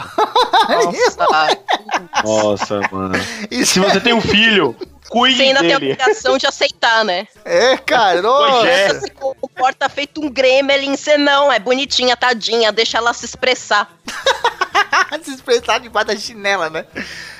Nossa, 2.24 2.80
mano. 2.90 3.14
Isso 3.48 3.74
Se 3.74 3.80
você 3.80 4.00
tem 4.00 4.12
um 4.12 4.20
filho, 4.20 4.74
cuide 5.09 5.37
Você 5.37 5.42
ainda 5.42 5.61
tem 5.61 5.73
a 5.75 5.79
dele. 5.79 5.92
obrigação 5.92 6.38
de 6.38 6.47
aceitar, 6.47 7.05
né? 7.05 7.27
é, 7.44 7.77
cara, 7.77 8.23
nossa. 8.23 8.53
Pois 8.61 8.68
é. 8.68 9.01
Se 9.01 9.11
comporta 9.11 9.88
feito 9.88 10.21
um 10.25 10.31
gremlin, 10.31 10.97
você 10.97 11.16
não. 11.16 11.53
É 11.53 11.59
bonitinha, 11.59 12.16
tadinha, 12.16 12.71
deixa 12.73 12.99
ela 12.99 13.12
se 13.12 13.25
expressar. 13.25 13.90
se 15.23 15.33
expressar 15.35 15.79
debaixo 15.81 16.09
da 16.09 16.16
chinela, 16.16 16.71
né? 16.71 16.85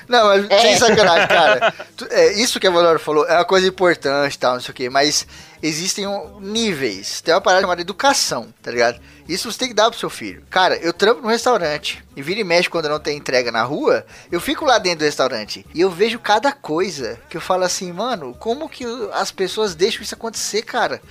Não, 0.09 0.27
mas 0.27 0.51
É. 0.51 0.61
sem 0.61 0.77
sacanagem, 0.79 1.29
cara. 1.29 1.75
É, 2.11 2.33
isso 2.41 2.59
que 2.59 2.67
a 2.67 2.71
Valora 2.71 2.99
falou 2.99 3.27
é 3.27 3.35
uma 3.35 3.45
coisa 3.45 3.67
importante 3.69 4.35
e 4.35 4.39
tal, 4.39 4.55
não 4.55 4.61
sei 4.61 4.71
o 4.71 4.75
quê, 4.75 4.89
mas 4.89 5.27
existem 5.63 6.07
um- 6.07 6.41
níveis. 6.41 7.21
Tem 7.21 7.35
uma 7.35 7.41
parada 7.41 7.61
chamada 7.63 7.81
educação, 7.81 8.53
tá 8.63 8.71
ligado? 8.71 8.99
Isso 9.29 9.51
você 9.53 9.59
tem 9.59 9.69
que 9.69 9.75
dar 9.75 9.91
pro 9.91 9.99
seu 10.01 10.09
filho. 10.09 10.43
Cara, 10.49 10.77
eu 10.77 10.93
trampo 10.93 11.21
no 11.21 11.29
restaurante 11.29 12.03
e 12.17 12.23
vira 12.23 12.41
e 12.41 12.45
mexe 12.45 12.71
quando 12.71 12.89
não 12.89 12.99
tem 12.99 13.19
entrega 13.19 13.53
na 13.53 13.63
rua, 13.63 14.07
eu 14.33 14.41
fico 14.41 14.65
lá 14.65 14.79
dentro 14.79 15.01
do 15.01 15.05
restaurante 15.05 15.67
e 15.75 15.81
eu 15.83 15.91
vejo 15.91 16.19
cada 16.19 16.51
coisa 16.53 17.19
que 17.29 17.37
eu 17.37 17.41
falo 17.41 17.65
assim, 17.65 17.93
mano, 17.93 18.35
como 18.39 18.69
que 18.69 18.85
as 19.13 19.31
pessoas 19.31 19.75
deixam 19.75 20.03
isso 20.03 20.15
acontecer, 20.15 20.63
cara? 20.63 21.03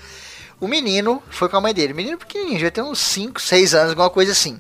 O 0.60 0.68
menino 0.68 1.22
foi 1.30 1.48
com 1.50 1.58
a 1.58 1.62
mãe 1.62 1.72
dele, 1.74 1.94
menino 1.94 2.18
pequenininho, 2.18 2.60
já 2.60 2.72
tem 2.72 2.84
uns 2.84 2.98
5, 2.98 3.40
6 3.40 3.76
anos, 3.76 3.90
alguma 3.92 4.10
coisa 4.10 4.32
assim. 4.32 4.60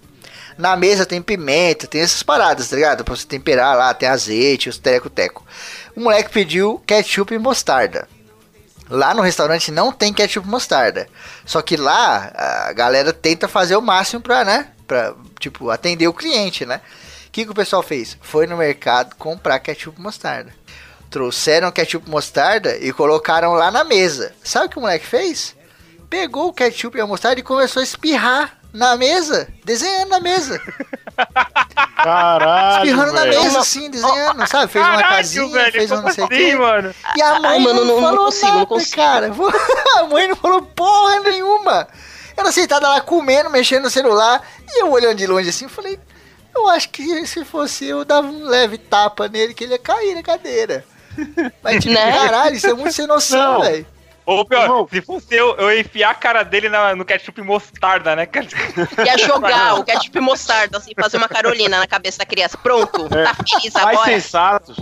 Na 0.58 0.76
mesa 0.76 1.06
tem 1.06 1.22
pimenta, 1.22 1.86
tem 1.86 2.02
essas 2.02 2.24
paradas, 2.24 2.70
tá 2.70 2.76
ligado? 2.76 3.04
Pra 3.04 3.15
você 3.15 3.28
temperar 3.28 3.78
lá, 3.78 3.93
tem 3.93 4.10
azeite, 4.10 4.70
os 4.70 4.78
teco-teco. 4.78 5.46
O 5.96 6.02
moleque 6.02 6.32
pediu 6.32 6.82
ketchup 6.86 7.34
e 7.34 7.38
mostarda. 7.38 8.08
Lá 8.89 9.13
no 9.13 9.22
restaurante 9.22 9.72
não 9.72 9.91
tem 9.91 10.13
ketchup 10.13 10.48
e 10.48 10.50
mostarda. 10.50 11.08
Só 11.46 11.62
que 11.62 11.78
lá 11.78 12.32
a 12.34 12.74
galera 12.74 13.13
tenta 13.13 13.48
fazer 13.48 13.76
o 13.76 13.82
máximo 13.82 14.22
pra, 14.22 14.43
né? 14.43 14.70
Pra, 14.88 15.13
tipo, 15.39 15.70
atender 15.70 16.08
o 16.08 16.13
cliente, 16.13 16.65
né? 16.65 16.82
O 17.28 17.32
que, 17.32 17.46
que 17.46 17.52
o 17.52 17.56
pessoal 17.56 17.84
fez? 17.84 18.17
Foi 18.22 18.48
no 18.48 18.58
mercado 18.58 19.15
comprar 19.15 19.60
ketchup 19.60 20.02
mostarda. 20.02 20.52
Trouxeram 21.10 21.72
ketchup 21.72 22.10
mostarda 22.10 22.78
e 22.78 22.91
colocaram 22.91 23.54
lá 23.54 23.70
na 23.70 23.84
mesa. 23.84 24.34
Sabe 24.43 24.65
o 24.65 24.70
que 24.70 24.78
o 24.78 24.82
moleque 24.82 25.06
fez? 25.06 25.56
Pegou 26.10 26.48
o 26.48 26.54
ketchup 26.54 26.98
e 26.98 27.02
a 27.02 27.06
mostarda 27.06 27.39
e 27.39 27.43
começou 27.43 27.82
a 27.82 27.84
espirrar 27.84 28.57
na 28.78 28.96
mesa, 28.96 29.48
desenhando 29.66 30.10
na 30.10 30.20
mesa. 30.20 30.62
Caralho. 31.98 32.78
Espirrando 32.86 33.13
na 33.13 33.22
velho. 33.22 33.44
mesa, 33.44 33.60
assim, 33.60 33.90
desenhando, 33.90 34.48
sabe? 34.48 34.72
Fez 34.72 34.86
uma 34.86 34.96
Caralho, 34.98 35.16
casinha, 35.18 35.50
velho, 35.50 35.72
fez 35.72 35.92
um 35.92 35.96
como 35.96 36.08
não 36.08 36.13
sei 36.13 36.24
o 36.24 36.28
assim, 36.28 36.36
quê. 36.36 36.56
mano? 36.56 36.96
E 37.16 37.22
a 37.22 37.40
mãe 37.40 37.52
Ai, 37.52 37.60
mano, 37.60 37.84
não, 37.84 37.86
não- 37.86 37.96
não 37.96 38.02
falou 38.02 38.26
consigo, 38.26 38.46
nada, 38.48 38.60
não 38.60 38.66
consigo. 38.66 38.96
cara. 38.96 39.32
A 40.00 40.04
mãe 40.04 40.28
não 40.28 40.36
falou 40.36 40.62
porra 40.62 41.20
nenhuma. 41.22 41.88
Ela 42.36 42.52
sentada 42.52 42.88
lá 42.88 43.02
comendo, 43.02 43.50
mexendo 43.50 43.84
no 43.84 43.90
celular. 43.90 44.42
E 44.70 44.82
eu 44.84 44.92
olhando 44.92 45.16
de 45.18 45.26
longe 45.28 45.50
assim, 45.50 45.68
falei... 45.68 46.00
Eu 46.56 46.68
acho 46.70 46.90
que 46.90 47.26
se 47.28 47.46
fosse 47.46 47.86
eu, 47.86 48.04
dava 48.04 48.28
um 48.28 48.44
leve 48.46 48.80
tapa 48.80 49.28
nele, 49.28 49.54
que 49.54 49.63
ele 49.63 49.74
ia 49.74 49.78
cair 49.80 50.16
na 50.16 50.24
cadeira. 50.24 50.84
Mas, 51.62 51.84
tipo, 51.84 51.94
Né? 51.94 52.12
caralho, 52.12 52.56
isso 52.56 52.66
é 52.68 52.74
muito 52.74 52.94
sem 52.94 53.06
noção, 53.06 53.62
velho. 53.62 53.86
Ou 54.28 54.46
pior, 54.46 54.63
Irmão. 54.63 54.88
se 54.92 55.02
fosse 55.02 55.34
eu, 55.34 55.56
eu 55.56 55.72
ia 55.72 55.80
enfiar 55.80 56.10
a 56.12 56.13
cara 56.13 56.44
dele 56.44 56.68
na- 56.68 56.94
no 56.96 57.06
ketchup 57.06 57.42
mostarda, 57.42 58.13
né, 58.13 58.26
cara? 58.26 58.46
Ia 59.06 59.18
jogar 59.18 59.76
o 59.76 59.86
ketchup 59.86 60.20
mostarda, 60.20 60.78
assim, 60.78 60.92
fazer 61.00 61.16
uma 61.16 61.30
carolina 61.30 61.80
na 61.80 61.88
cabeça 61.88 62.20
da 62.20 62.26
criança. 62.26 62.58
Pronto, 62.58 63.08
tá 63.08 63.34
feliz 63.34 63.74
agora. 63.76 64.04
sensatos, 64.06 64.78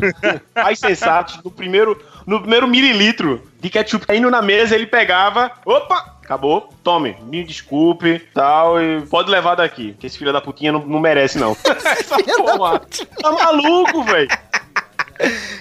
pais 0.54 0.80
sensatos, 0.80 1.40
no 1.44 1.52
primeiro, 1.52 2.04
no 2.26 2.40
primeiro 2.42 2.68
mililitro 2.68 3.48
de 3.60 3.70
ketchup 3.70 4.08
caindo 4.08 4.32
na 4.32 4.42
mesa, 4.42 4.74
ele 4.74 4.88
pegava, 4.88 5.52
opa, 5.64 6.16
acabou, 6.24 6.74
tome, 6.84 7.16
me 7.22 7.44
desculpe, 7.44 8.18
tal, 8.34 8.82
e 8.82 9.02
pode 9.02 9.30
levar 9.30 9.54
daqui, 9.54 9.96
que 10.00 10.08
esse 10.08 10.18
filho 10.18 10.34
da 10.34 10.42
putinha 10.42 10.72
não, 10.72 10.80
não 10.80 11.00
merece, 11.00 11.38
não. 11.38 11.56
Essa 11.66 12.18
porra, 12.38 12.82
tá 13.22 13.32
maluco, 13.32 14.04
velho. 14.04 14.28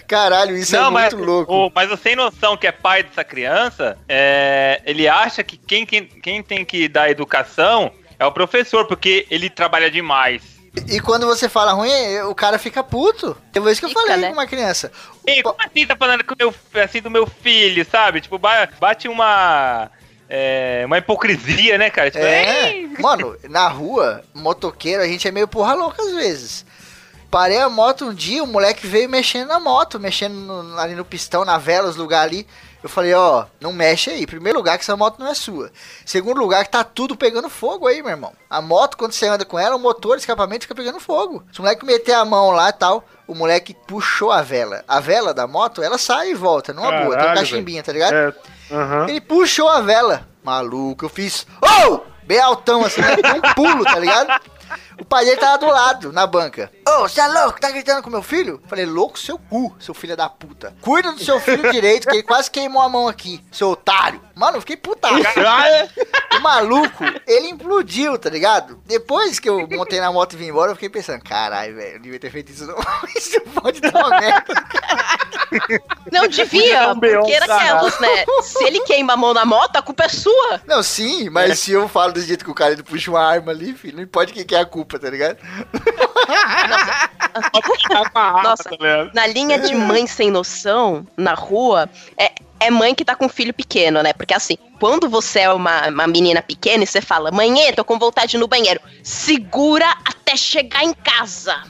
Caralho, 0.06 0.56
isso 0.56 0.74
Não, 0.76 0.88
é 0.88 0.90
mas, 0.90 1.14
muito 1.14 1.26
louco. 1.26 1.52
o- 1.52 1.72
mas 1.74 1.90
o 1.90 1.96
sem 1.96 2.14
noção 2.16 2.56
que 2.56 2.66
é 2.66 2.72
pai 2.72 3.02
dessa 3.02 3.24
criança, 3.24 3.96
é, 4.08 4.80
ele 4.84 5.08
acha 5.08 5.42
que 5.42 5.56
quem, 5.56 5.86
quem, 5.86 6.06
quem 6.06 6.42
tem 6.42 6.64
que 6.64 6.88
dar 6.88 7.10
educação 7.10 7.90
é 8.18 8.24
o 8.26 8.32
professor, 8.32 8.86
porque 8.86 9.26
ele 9.30 9.48
trabalha 9.50 9.90
demais. 9.90 10.42
E 10.88 10.98
quando 11.00 11.24
você 11.26 11.48
fala 11.48 11.72
ruim, 11.72 12.18
o 12.22 12.34
cara 12.34 12.58
fica 12.58 12.82
puto. 12.82 13.36
É 13.54 13.58
isso 13.70 13.78
que 13.80 13.84
eu 13.86 13.88
Fica, 13.90 14.00
falei 14.00 14.16
né? 14.16 14.26
com 14.28 14.32
uma 14.32 14.46
criança. 14.46 14.90
Ei, 15.24 15.40
como 15.40 15.54
assim 15.60 15.86
tá 15.86 15.94
falando 15.96 16.24
com 16.24 16.34
o 16.34 16.36
meu, 16.36 16.54
assim 16.82 17.00
do 17.00 17.10
meu 17.10 17.26
filho, 17.28 17.86
sabe? 17.88 18.20
Tipo, 18.20 18.38
ba- 18.38 18.68
bate 18.80 19.06
uma. 19.06 19.88
é, 20.28 20.82
uma 20.86 20.98
hipocrisia, 20.98 21.78
né, 21.78 21.90
cara? 21.90 22.10
Tipo, 22.10 22.24
É, 22.24 22.70
"Ei, 22.72 22.88
mano, 22.98 23.36
na 23.48 23.68
rua, 23.68 24.24
motoqueiro, 24.34 25.00
a 25.02 25.06
gente 25.06 25.28
é 25.28 25.30
meio 25.30 25.46
porra 25.46 25.74
louca 25.74 26.02
às 26.02 26.12
vezes. 26.12 26.66
Parei 27.34 27.58
a 27.58 27.68
moto 27.68 28.04
um 28.04 28.14
dia, 28.14 28.44
o 28.44 28.46
moleque 28.46 28.86
veio 28.86 29.08
mexendo 29.08 29.48
na 29.48 29.58
moto, 29.58 29.98
mexendo 29.98 30.34
no- 30.34 30.78
ali 30.78 30.94
no 30.94 31.04
pistão, 31.04 31.44
na 31.44 31.58
vela, 31.58 31.88
os 31.88 31.96
lugares 31.96 32.32
ali. 32.32 32.46
Eu 32.80 32.88
falei, 32.88 33.12
ó, 33.12 33.46
não 33.60 33.72
mexe 33.72 34.08
aí. 34.08 34.24
Primeiro 34.24 34.56
lugar 34.56 34.78
que 34.78 34.84
essa 34.84 34.96
moto 34.96 35.18
não 35.18 35.26
é 35.26 35.34
sua. 35.34 35.72
Segundo 36.06 36.38
lugar 36.38 36.62
que 36.64 36.70
tá 36.70 36.84
tudo 36.84 37.16
pegando 37.16 37.50
fogo 37.50 37.88
aí, 37.88 38.00
meu 38.02 38.12
irmão. 38.12 38.32
A 38.48 38.62
moto, 38.62 38.96
quando 38.96 39.10
você 39.14 39.26
anda 39.26 39.44
com 39.44 39.58
ela, 39.58 39.74
o 39.74 39.80
motor, 39.80 40.12
o 40.12 40.18
escapamento 40.18 40.62
fica 40.62 40.76
pegando 40.76 41.00
fogo. 41.00 41.42
Se 41.52 41.58
o 41.58 41.62
moleque 41.62 41.84
meter 41.84 42.12
a 42.12 42.24
mão 42.24 42.52
lá 42.52 42.68
e 42.68 42.72
tal, 42.74 43.02
o 43.26 43.34
moleque 43.34 43.74
puxou 43.84 44.30
a 44.30 44.40
vela. 44.40 44.84
A 44.86 45.00
vela 45.00 45.34
da 45.34 45.48
moto, 45.48 45.82
ela 45.82 45.98
sai 45.98 46.30
e 46.30 46.34
volta, 46.34 46.72
numa 46.72 46.86
boa. 46.88 47.00
Tem 47.00 47.08
um 47.08 47.10
Caralho, 47.10 47.40
cachimbinha, 47.40 47.82
tá 47.82 47.90
ligado? 47.90 48.14
É, 48.14 48.32
aham. 48.70 49.08
Ele 49.08 49.20
puxou 49.20 49.68
a 49.68 49.80
vela. 49.80 50.28
Maluco, 50.44 51.04
eu 51.04 51.08
fiz. 51.08 51.44
Oh! 51.60 51.98
Bem 52.22 52.40
altão 52.40 52.82
assim, 52.82 53.02
né? 53.02 53.16
Um 53.36 53.54
pulo, 53.54 53.84
tá 53.84 53.98
ligado? 53.98 54.40
O 55.04 55.06
pai 55.06 55.26
dele 55.26 55.36
tava 55.36 55.58
do 55.58 55.66
lado, 55.66 56.12
na 56.14 56.26
banca. 56.26 56.72
Ô, 56.88 57.00
você 57.02 57.20
é 57.20 57.28
louco? 57.28 57.60
Tá 57.60 57.70
gritando 57.70 58.02
com 58.02 58.08
meu 58.08 58.22
filho? 58.22 58.62
Falei, 58.66 58.86
louco 58.86 59.18
seu 59.18 59.38
cu, 59.38 59.76
seu 59.78 59.92
filho 59.92 60.16
da 60.16 60.30
puta. 60.30 60.74
Cuida 60.80 61.12
do 61.12 61.22
seu 61.22 61.38
filho 61.38 61.68
direito, 61.70 62.08
que 62.08 62.16
ele 62.16 62.22
quase 62.22 62.50
queimou 62.50 62.80
a 62.80 62.88
mão 62.88 63.06
aqui, 63.06 63.44
seu 63.52 63.68
otário. 63.68 64.18
Mano, 64.34 64.56
eu 64.56 64.60
fiquei 64.60 64.76
putaço. 64.76 65.14
Ah, 65.46 65.68
é? 65.68 65.88
O 66.36 66.40
maluco, 66.40 67.04
ele 67.26 67.48
implodiu, 67.48 68.18
tá 68.18 68.28
ligado? 68.28 68.80
Depois 68.86 69.38
que 69.38 69.48
eu 69.48 69.68
montei 69.68 70.00
na 70.00 70.10
moto 70.12 70.32
e 70.32 70.36
vim 70.36 70.46
embora, 70.48 70.72
eu 70.72 70.74
fiquei 70.74 70.88
pensando, 70.88 71.22
caralho, 71.22 71.76
velho, 71.76 71.96
eu 71.96 72.00
devia 72.00 72.18
ter 72.18 72.30
feito 72.30 72.50
isso 72.50 72.66
não. 72.66 72.76
Isso 73.16 73.40
pode 73.62 73.80
dar 73.80 73.94
uma 73.94 74.20
merda. 74.20 74.54
Não 76.10 76.22
Podia 76.22 76.44
devia, 76.44 76.88
um 76.92 76.98
porque 76.98 77.32
era 77.32 77.46
caralho. 77.46 77.76
aquelas, 77.86 78.00
né? 78.00 78.24
Se 78.42 78.64
ele 78.64 78.80
queima 78.80 79.12
a 79.12 79.16
mão 79.16 79.32
na 79.32 79.44
moto, 79.44 79.76
a 79.76 79.82
culpa 79.82 80.04
é 80.04 80.08
sua. 80.08 80.60
Não, 80.66 80.82
sim, 80.82 81.30
mas 81.30 81.60
se 81.60 81.70
eu 81.72 81.88
falo 81.88 82.12
do 82.12 82.20
jeito 82.20 82.44
que 82.44 82.50
o 82.50 82.54
cara 82.54 82.72
ele 82.72 82.82
puxa 82.82 83.10
uma 83.10 83.22
arma 83.24 83.52
ali, 83.52 83.72
filho, 83.74 83.96
não 83.96 84.02
importa 84.02 84.32
quem 84.32 84.44
que 84.44 84.54
é 84.54 84.60
a 84.60 84.66
culpa, 84.66 84.98
tá 84.98 85.08
ligado? 85.08 85.38
Nossa, 86.68 87.10
tá 88.56 88.70
ligado? 88.70 89.10
na 89.14 89.26
linha 89.26 89.58
de 89.58 89.74
mãe 89.74 90.06
sem 90.06 90.30
noção, 90.30 91.06
na 91.16 91.34
rua, 91.34 91.88
é, 92.16 92.32
é 92.60 92.70
mãe 92.70 92.94
que 92.94 93.04
tá 93.04 93.14
com 93.14 93.28
filho 93.28 93.52
pequeno, 93.52 94.02
né? 94.02 94.12
Porque 94.12 94.34
assim, 94.34 94.56
quando 94.78 95.08
você 95.08 95.40
é 95.40 95.52
uma, 95.52 95.88
uma 95.88 96.06
menina 96.06 96.42
pequena 96.42 96.84
e 96.84 96.86
você 96.86 97.00
fala, 97.00 97.30
mãe, 97.30 97.72
tô 97.74 97.84
com 97.84 97.98
vontade 97.98 98.38
no 98.38 98.48
banheiro, 98.48 98.80
segura 99.02 99.86
até 100.04 100.36
chegar 100.36 100.84
em 100.84 100.94
casa. 100.94 101.62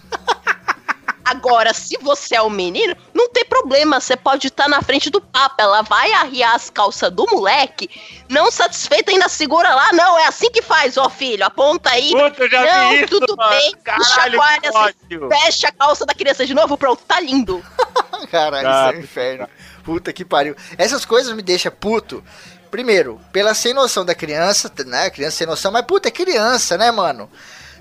Agora, 1.24 1.72
se 1.72 1.96
você 2.00 2.37
é 2.37 2.42
um 2.42 2.50
menino, 2.50 2.94
não 3.14 3.28
tem 3.30 3.44
problema, 3.44 4.00
você 4.00 4.16
pode 4.16 4.48
estar 4.48 4.68
na 4.68 4.82
frente 4.82 5.08
do 5.10 5.20
papo, 5.20 5.56
ela 5.58 5.82
vai 5.82 6.12
arriar 6.12 6.54
as 6.54 6.68
calças 6.68 7.10
do 7.10 7.24
moleque, 7.30 7.88
não 8.28 8.50
satisfeita 8.50 9.10
ainda 9.10 9.28
segura 9.28 9.74
lá, 9.74 9.92
não, 9.92 10.18
é 10.18 10.26
assim 10.26 10.50
que 10.50 10.60
faz, 10.60 10.96
ó 10.96 11.08
filho, 11.08 11.44
aponta 11.44 11.90
aí, 11.90 12.10
Puta, 12.12 12.48
já 12.48 12.64
não, 12.64 12.90
vi 12.90 12.96
isso, 12.98 13.08
tudo 13.08 13.37
mano. 13.37 13.50
bem, 13.50 13.74
Caralho, 13.82 14.04
chacoalha 14.06 14.60
assim, 14.68 15.28
fecha 15.28 15.68
a 15.68 15.72
calça 15.72 16.04
da 16.04 16.14
criança 16.14 16.44
de 16.44 16.54
novo, 16.54 16.76
pronto, 16.76 17.02
tá 17.06 17.18
lindo. 17.20 17.64
Caralho, 18.30 18.68
Ah, 18.68 18.87
isso 18.88 18.94
é 18.94 18.98
um 18.98 19.02
inferno. 19.02 19.48
Puta 19.82 20.12
que 20.12 20.24
pariu. 20.24 20.56
Essas 20.78 21.04
coisas 21.04 21.34
me 21.34 21.42
deixam 21.42 21.70
puto. 21.70 22.24
Primeiro, 22.70 23.20
pela 23.32 23.54
sem 23.54 23.72
noção 23.74 24.04
da 24.04 24.14
criança, 24.14 24.72
né? 24.87 25.10
Criança 25.10 25.37
sem 25.37 25.46
noção, 25.46 25.70
mas 25.70 25.84
puta, 25.84 26.08
é 26.08 26.10
criança, 26.10 26.76
né, 26.76 26.90
mano? 26.90 27.30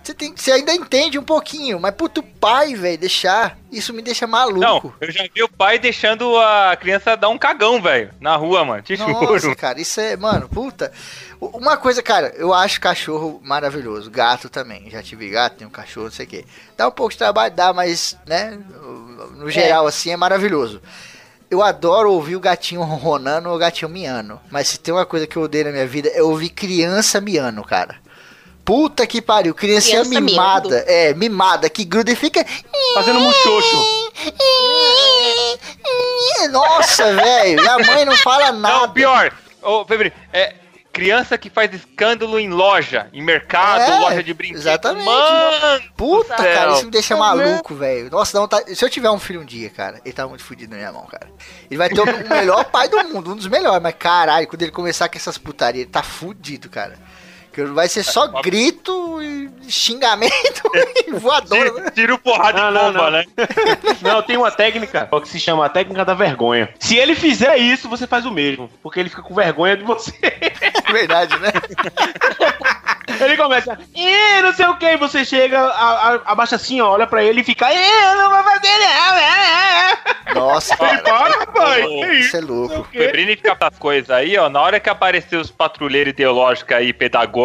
Você, 0.03 0.13
tem, 0.13 0.35
você 0.35 0.51
ainda 0.51 0.73
entende 0.73 1.17
um 1.17 1.23
pouquinho, 1.23 1.79
mas 1.79 1.95
puto, 1.95 2.19
o 2.19 2.23
pai, 2.23 2.75
velho, 2.75 2.97
deixar, 2.97 3.57
isso 3.71 3.93
me 3.93 4.01
deixa 4.01 4.27
maluco. 4.27 4.59
Não, 4.59 4.93
eu 4.99 5.09
já 5.09 5.23
vi 5.33 5.41
o 5.41 5.47
pai 5.47 5.79
deixando 5.79 6.37
a 6.37 6.75
criança 6.75 7.15
dar 7.15 7.29
um 7.29 7.37
cagão, 7.37 7.81
velho, 7.81 8.11
na 8.19 8.35
rua, 8.35 8.65
mano. 8.65 8.81
Te 8.81 8.97
Nossa, 8.97 9.39
juro. 9.39 9.55
cara, 9.55 9.79
isso 9.79 10.01
é, 10.01 10.17
mano, 10.17 10.49
puta. 10.49 10.91
Uma 11.39 11.77
coisa, 11.77 12.03
cara, 12.03 12.33
eu 12.35 12.53
acho 12.53 12.81
cachorro 12.81 13.39
maravilhoso. 13.43 14.11
Gato 14.11 14.49
também. 14.49 14.89
Já 14.89 15.01
tive 15.01 15.29
gato, 15.29 15.57
tenho 15.57 15.69
um 15.69 15.73
cachorro, 15.73 16.05
não 16.05 16.11
sei 16.11 16.25
o 16.25 16.29
quê. 16.29 16.45
Dá 16.75 16.87
um 16.87 16.91
pouco 16.91 17.11
de 17.11 17.17
trabalho, 17.17 17.53
dá, 17.53 17.71
mas, 17.73 18.17
né, 18.25 18.59
no 19.35 19.49
geral, 19.49 19.87
assim, 19.87 20.11
é 20.11 20.17
maravilhoso. 20.17 20.81
Eu 21.49 21.61
adoro 21.61 22.11
ouvir 22.11 22.35
o 22.35 22.39
gatinho 22.39 22.81
ronronando 22.81 23.47
ou 23.47 23.55
o 23.55 23.59
gatinho 23.59 23.89
miando. 23.89 24.41
Mas 24.49 24.67
se 24.67 24.79
tem 24.79 24.93
uma 24.93 25.05
coisa 25.05 25.27
que 25.27 25.37
eu 25.37 25.43
odeio 25.43 25.65
na 25.65 25.71
minha 25.71 25.87
vida, 25.87 26.09
é 26.09 26.21
ouvir 26.21 26.49
criança 26.49 27.21
miando, 27.21 27.63
cara. 27.63 28.02
Puta 28.65 29.05
que 29.05 29.21
pariu, 29.21 29.53
criancinha 29.53 30.01
Criança 30.05 30.21
mimada. 30.21 30.69
miando. 30.69 30.83
É, 30.89 31.13
mimada, 31.13 31.69
que 31.69 31.83
gruda 31.83 32.11
e 32.11 32.15
fica. 32.15 32.45
Fazendo 32.93 33.19
muxoxo. 33.19 33.77
Nossa, 36.51 37.13
velho, 37.13 37.61
e 37.63 37.67
a 37.67 37.79
mãe 37.79 38.05
não 38.05 38.15
fala 38.17 38.51
nada. 38.51 38.79
Não, 38.79 38.89
pior. 38.93 39.31
Ô, 39.61 39.85
Febre, 39.85 40.13
é 40.31 40.55
criança 40.91 41.37
que 41.39 41.49
faz 41.49 41.73
escândalo 41.73 42.39
em 42.39 42.49
loja, 42.49 43.07
em 43.11 43.21
mercado, 43.23 43.81
É, 43.81 43.99
loja 43.99 44.21
de 44.23 44.31
brinquedos. 44.33 44.61
exatamente. 44.65 45.05
Mano, 45.05 45.83
Puta, 45.97 46.35
cara, 46.35 46.73
isso 46.73 46.85
me 46.85 46.91
deixa 46.91 47.15
maluco, 47.17 47.73
velho. 47.73 48.11
Nossa, 48.11 48.37
não, 48.39 48.47
tá... 48.47 48.61
se 48.67 48.85
eu 48.85 48.89
tiver 48.89 49.09
um 49.09 49.17
filho 49.19 49.41
um 49.41 49.45
dia, 49.45 49.69
cara, 49.71 49.99
ele 50.05 50.13
tá 50.13 50.27
muito 50.27 50.43
fudido 50.43 50.71
na 50.71 50.77
minha 50.77 50.91
mão, 50.91 51.05
cara. 51.07 51.27
Ele 51.69 51.77
vai 51.77 51.89
ter 51.89 51.99
o 51.99 52.03
o 52.03 52.29
melhor 52.29 52.65
pai 52.65 52.87
do 52.87 53.03
mundo, 53.09 53.31
um 53.31 53.35
dos 53.35 53.47
melhores, 53.47 53.81
mas 53.81 53.95
caralho, 53.97 54.47
quando 54.47 54.61
ele 54.61 54.71
começar 54.71 55.09
com 55.09 55.17
essas 55.17 55.37
putarias, 55.37 55.83
ele 55.83 55.91
tá 55.91 56.03
fudido, 56.03 56.69
cara. 56.69 56.93
Que 57.53 57.63
vai 57.65 57.87
ser 57.87 58.03
só 58.03 58.27
grito 58.41 59.21
e 59.21 59.49
xingamento 59.69 60.61
e 61.07 61.11
voadora. 61.11 61.65
né? 61.65 61.71
Tira, 61.79 61.91
tira 61.91 62.15
o 62.15 62.17
porrada 62.17 62.59
Não, 62.59 62.67
de 62.69 62.73
não, 62.73 62.85
bomba, 62.93 63.03
não. 63.05 63.11
né? 63.11 63.25
Não, 64.01 64.21
tem 64.21 64.35
uma 64.37 64.51
técnica 64.51 65.07
que 65.21 65.29
se 65.29 65.39
chama 65.39 65.65
a 65.65 65.69
técnica 65.69 66.03
da 66.03 66.13
vergonha. 66.13 66.69
Se 66.79 66.97
ele 66.97 67.15
fizer 67.15 67.57
isso, 67.57 67.87
você 67.87 68.05
faz 68.05 68.25
o 68.25 68.31
mesmo. 68.31 68.69
Porque 68.81 68.99
ele 68.99 69.09
fica 69.09 69.21
com 69.21 69.33
vergonha 69.33 69.77
de 69.77 69.83
você. 69.83 70.11
Verdade, 70.91 71.37
né? 71.39 71.51
Ele 73.19 73.37
começa, 73.37 73.77
"Ih, 73.95 74.41
não 74.41 74.53
sei 74.53 74.65
o 74.65 74.75
que, 74.77 74.85
e 74.85 74.97
você 74.97 75.23
chega, 75.23 75.59
a- 75.59 76.13
a- 76.15 76.21
abaixa 76.25 76.55
assim, 76.55 76.81
ó, 76.81 76.89
olha 76.91 77.05
pra 77.07 77.23
ele 77.23 77.41
e 77.41 77.43
fica, 77.43 77.71
"Ih, 77.71 77.77
eu 77.77 78.15
não 78.17 78.29
vou 78.31 78.43
fazer 78.43 78.67
não. 78.67 79.15
é, 79.15 79.23
é, 79.23 79.91
é." 80.31 80.33
Nossa, 80.33 80.75
cara. 80.75 81.01
para, 81.01 81.47
pai. 81.47 81.83
Isso? 81.83 82.11
Isso 82.13 82.37
é 82.37 82.41
louco. 82.41 82.79
O 82.81 82.83
Febrini 82.85 83.35
fica 83.35 83.51
essas 83.59 83.77
coisas 83.77 84.09
aí, 84.09 84.37
ó. 84.37 84.49
Na 84.49 84.61
hora 84.61 84.79
que 84.79 84.89
aparecer 84.89 85.35
os 85.37 85.51
patrulheiros 85.51 86.11
ideológicos 86.11 86.75
aí, 86.75 86.91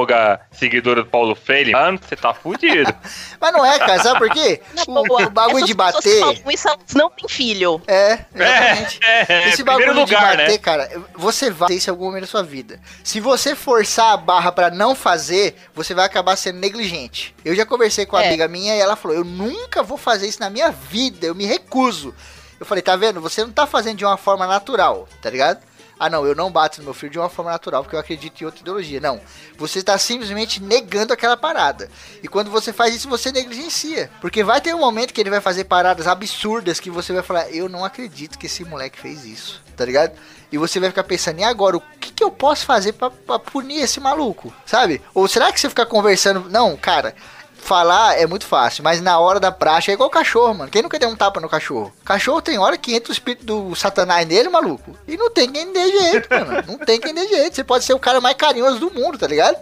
pedagoga, 0.06 0.40
seguidora 0.52 1.02
do 1.02 1.08
Paulo 1.10 1.34
Freire, 1.34 1.72
mano, 1.72 1.98
você 1.98 2.16
tá 2.16 2.32
fudido. 2.34 2.92
Mas 3.40 3.52
não 3.52 3.64
é, 3.64 3.78
cara, 3.78 4.02
sabe 4.02 4.18
por 4.18 4.30
quê? 4.30 4.60
Na 4.74 4.84
O, 4.86 5.22
o 5.26 5.30
bagulho 5.30 5.64
de 5.64 5.74
bater. 5.74 6.20
falam 6.20 6.36
Isso, 6.50 6.68
não 6.94 7.10
têm 7.10 7.28
filho. 7.28 7.80
É, 7.86 8.18
exatamente. 8.34 9.00
É, 9.02 9.26
é, 9.28 9.48
Esse 9.48 9.64
primeiro 9.64 9.94
bagulho 9.94 10.00
lugar, 10.00 10.32
de 10.32 10.36
bater, 10.42 10.52
né? 10.52 10.58
cara, 10.58 11.02
você 11.16 11.50
vai 11.50 11.68
ter 11.68 11.74
isso 11.74 11.90
em 11.90 11.92
algum 11.92 12.06
momento 12.06 12.22
da 12.22 12.26
sua 12.26 12.42
vida. 12.42 12.80
Se 13.02 13.20
você 13.20 13.54
forçar 13.54 14.12
a 14.12 14.16
barra 14.16 14.52
pra 14.52 14.70
não 14.70 14.94
fazer, 14.94 15.56
você 15.74 15.94
vai 15.94 16.04
acabar 16.04 16.36
sendo 16.36 16.58
negligente. 16.58 17.34
Eu 17.44 17.54
já 17.54 17.64
conversei 17.64 18.06
com 18.06 18.16
uma 18.16 18.24
É. 18.24 18.28
amiga 18.28 18.48
minha 18.48 18.76
e 18.76 18.80
ela 18.80 18.96
falou: 18.96 19.16
Eu 19.16 19.24
nunca 19.24 19.82
vou 19.82 19.98
fazer 19.98 20.26
isso 20.28 20.40
na 20.40 20.50
minha 20.50 20.70
vida, 20.70 21.26
eu 21.26 21.34
me 21.34 21.46
recuso. 21.46 22.14
Eu 22.58 22.66
falei: 22.66 22.82
Tá 22.82 22.96
vendo? 22.96 23.20
Você 23.20 23.42
não 23.42 23.50
tá 23.52 23.66
fazendo 23.66 23.96
de 23.98 24.04
uma 24.04 24.16
forma 24.16 24.46
natural, 24.46 25.08
tá 25.22 25.30
ligado? 25.30 25.60
Ah, 25.98 26.08
não, 26.08 26.26
eu 26.26 26.34
não 26.34 26.50
bato 26.50 26.78
no 26.78 26.84
meu 26.84 26.94
filho 26.94 27.12
de 27.12 27.18
uma 27.18 27.28
forma 27.28 27.50
natural 27.50 27.82
porque 27.82 27.96
eu 27.96 28.00
acredito 28.00 28.40
em 28.40 28.44
outra 28.44 28.60
ideologia. 28.60 29.00
Não. 29.00 29.20
Você 29.56 29.80
está 29.80 29.98
simplesmente 29.98 30.62
negando 30.62 31.12
aquela 31.12 31.36
parada. 31.36 31.90
E 32.22 32.28
quando 32.28 32.50
você 32.50 32.72
faz 32.72 32.94
isso, 32.94 33.08
você 33.08 33.32
negligencia. 33.32 34.10
Porque 34.20 34.44
vai 34.44 34.60
ter 34.60 34.74
um 34.74 34.78
momento 34.78 35.12
que 35.12 35.20
ele 35.20 35.30
vai 35.30 35.40
fazer 35.40 35.64
paradas 35.64 36.06
absurdas 36.06 36.80
que 36.80 36.90
você 36.90 37.12
vai 37.12 37.22
falar: 37.22 37.50
Eu 37.50 37.68
não 37.68 37.84
acredito 37.84 38.38
que 38.38 38.46
esse 38.46 38.64
moleque 38.64 38.98
fez 38.98 39.24
isso, 39.24 39.62
tá 39.76 39.84
ligado? 39.84 40.12
E 40.50 40.56
você 40.56 40.80
vai 40.80 40.88
ficar 40.88 41.04
pensando, 41.04 41.40
e 41.40 41.44
agora, 41.44 41.76
o 41.76 41.80
que, 42.00 42.10
que 42.10 42.24
eu 42.24 42.30
posso 42.30 42.64
fazer 42.64 42.94
pra 42.94 43.10
punir 43.38 43.82
esse 43.82 44.00
maluco? 44.00 44.52
Sabe? 44.64 45.02
Ou 45.12 45.28
será 45.28 45.52
que 45.52 45.60
você 45.60 45.68
ficar 45.68 45.84
conversando. 45.84 46.48
Não, 46.48 46.74
cara. 46.76 47.14
Falar 47.58 48.18
é 48.18 48.26
muito 48.26 48.46
fácil, 48.46 48.82
mas 48.82 49.00
na 49.00 49.18
hora 49.18 49.38
da 49.38 49.52
praxe 49.52 49.90
é 49.90 49.94
igual 49.94 50.08
cachorro, 50.08 50.54
mano. 50.54 50.70
Quem 50.70 50.80
nunca 50.82 50.98
deu 50.98 51.08
um 51.08 51.16
tapa 51.16 51.38
no 51.40 51.48
cachorro? 51.48 51.92
Cachorro 52.04 52.40
tem 52.40 52.58
hora 52.58 52.78
que 52.78 52.94
entra 52.94 53.10
o 53.10 53.12
espírito 53.12 53.44
do 53.44 53.74
satanás 53.74 54.26
nele, 54.26 54.48
maluco. 54.48 54.96
E 55.06 55.16
não 55.16 55.30
tem 55.30 55.50
quem 55.50 55.70
dê 55.72 55.90
jeito, 55.90 56.28
mano. 56.32 56.64
Não 56.66 56.78
tem 56.78 56.98
quem 57.00 57.12
dê 57.12 57.26
jeito. 57.28 57.54
Você 57.56 57.64
pode 57.64 57.84
ser 57.84 57.92
o 57.92 57.98
cara 57.98 58.20
mais 58.20 58.36
carinhoso 58.36 58.78
do 58.78 58.90
mundo, 58.90 59.18
tá 59.18 59.26
ligado? 59.26 59.56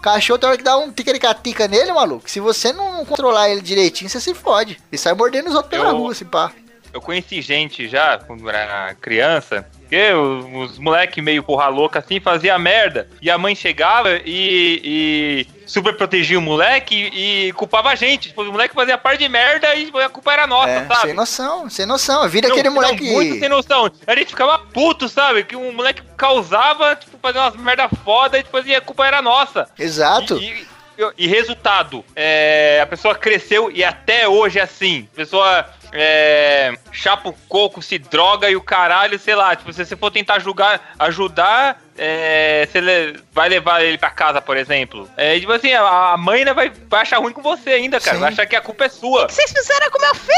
Cachorro 0.00 0.38
tem 0.38 0.48
hora 0.48 0.58
que 0.58 0.64
dá 0.64 0.76
um 0.76 0.90
ticaricatica 0.92 1.66
nele, 1.68 1.92
maluco. 1.92 2.28
Se 2.30 2.38
você 2.40 2.72
não 2.72 3.04
controlar 3.04 3.48
ele 3.50 3.60
direitinho, 3.60 4.10
você 4.10 4.20
se 4.20 4.34
fode. 4.34 4.80
E 4.90 4.98
sai 4.98 5.14
mordendo 5.14 5.48
os 5.48 5.54
outros 5.54 5.70
pela 5.70 5.90
Eu- 5.90 5.96
rua, 5.96 6.12
assim, 6.12 6.24
pá. 6.24 6.52
Eu 6.92 7.00
conheci 7.00 7.40
gente 7.40 7.88
já, 7.88 8.18
quando 8.18 8.48
era 8.50 8.94
criança, 9.00 9.66
que 9.88 10.12
os, 10.12 10.72
os 10.72 10.78
moleque 10.78 11.22
meio 11.22 11.42
porra 11.42 11.68
louca 11.68 11.98
assim, 12.00 12.20
fazia 12.20 12.58
merda. 12.58 13.08
E 13.20 13.30
a 13.30 13.38
mãe 13.38 13.54
chegava 13.54 14.10
e, 14.24 14.80
e 14.84 15.46
super 15.66 15.96
protegia 15.96 16.38
o 16.38 16.42
moleque 16.42 16.94
e, 16.94 17.48
e 17.48 17.52
culpava 17.54 17.88
a 17.90 17.94
gente. 17.94 18.28
Tipo, 18.28 18.42
o 18.42 18.52
moleque 18.52 18.74
fazia 18.74 18.98
par 18.98 19.16
de 19.16 19.28
merda 19.28 19.74
e 19.74 19.90
a 20.04 20.08
culpa 20.08 20.32
era 20.34 20.46
nossa, 20.46 20.70
É, 20.70 20.84
sabe? 20.86 21.00
sem 21.00 21.14
noção, 21.14 21.70
sem 21.70 21.86
noção. 21.86 22.28
Vira 22.28 22.48
Não, 22.48 22.54
aquele 22.54 22.68
não, 22.68 22.74
moleque. 22.74 23.10
muito 23.10 23.38
sem 23.40 23.48
noção. 23.48 23.90
A 24.06 24.14
gente 24.14 24.28
ficava 24.28 24.58
puto, 24.58 25.08
sabe? 25.08 25.44
Que 25.44 25.56
um 25.56 25.72
moleque 25.72 26.02
causava, 26.16 26.94
tipo, 26.96 27.16
fazia 27.22 27.40
umas 27.40 27.56
merda 27.56 27.88
foda 28.04 28.38
e 28.38 28.42
depois 28.42 28.68
a 28.70 28.80
culpa 28.82 29.06
era 29.06 29.22
nossa. 29.22 29.66
Exato. 29.78 30.36
E, 30.36 30.50
e- 30.50 30.66
e 31.16 31.26
resultado, 31.26 32.04
é, 32.14 32.78
a 32.82 32.86
pessoa 32.86 33.14
cresceu 33.14 33.70
e 33.70 33.82
até 33.82 34.28
hoje 34.28 34.58
é 34.58 34.62
assim. 34.62 35.08
A 35.12 35.16
pessoa 35.16 35.66
é, 35.92 36.72
chapa 36.90 37.28
o 37.28 37.34
coco, 37.48 37.82
se 37.82 37.98
droga 37.98 38.48
e 38.50 38.56
o 38.56 38.60
caralho, 38.62 39.18
sei 39.18 39.34
lá. 39.34 39.54
Tipo, 39.54 39.72
se 39.72 39.84
você 39.84 39.94
for 39.96 40.10
tentar 40.10 40.38
julgar, 40.38 40.94
ajudar, 40.98 41.80
é, 41.98 42.66
você 42.70 42.80
le- 42.80 43.20
vai 43.32 43.48
levar 43.48 43.82
ele 43.82 43.98
pra 43.98 44.10
casa, 44.10 44.40
por 44.40 44.56
exemplo. 44.56 45.08
É, 45.16 45.38
tipo 45.38 45.52
assim, 45.52 45.72
a, 45.72 46.12
a 46.12 46.16
mãe 46.16 46.44
né, 46.44 46.54
vai, 46.54 46.72
vai 46.88 47.02
achar 47.02 47.18
ruim 47.18 47.32
com 47.32 47.42
você 47.42 47.70
ainda, 47.70 48.00
cara. 48.00 48.16
Sim. 48.16 48.20
Vai 48.22 48.32
achar 48.32 48.46
que 48.46 48.56
a 48.56 48.60
culpa 48.60 48.84
é 48.84 48.88
sua. 48.88 49.24
O 49.24 49.26
que 49.26 49.34
vocês 49.34 49.52
fizeram 49.52 49.90
com 49.90 50.00
meu 50.00 50.14
filho? 50.14 50.32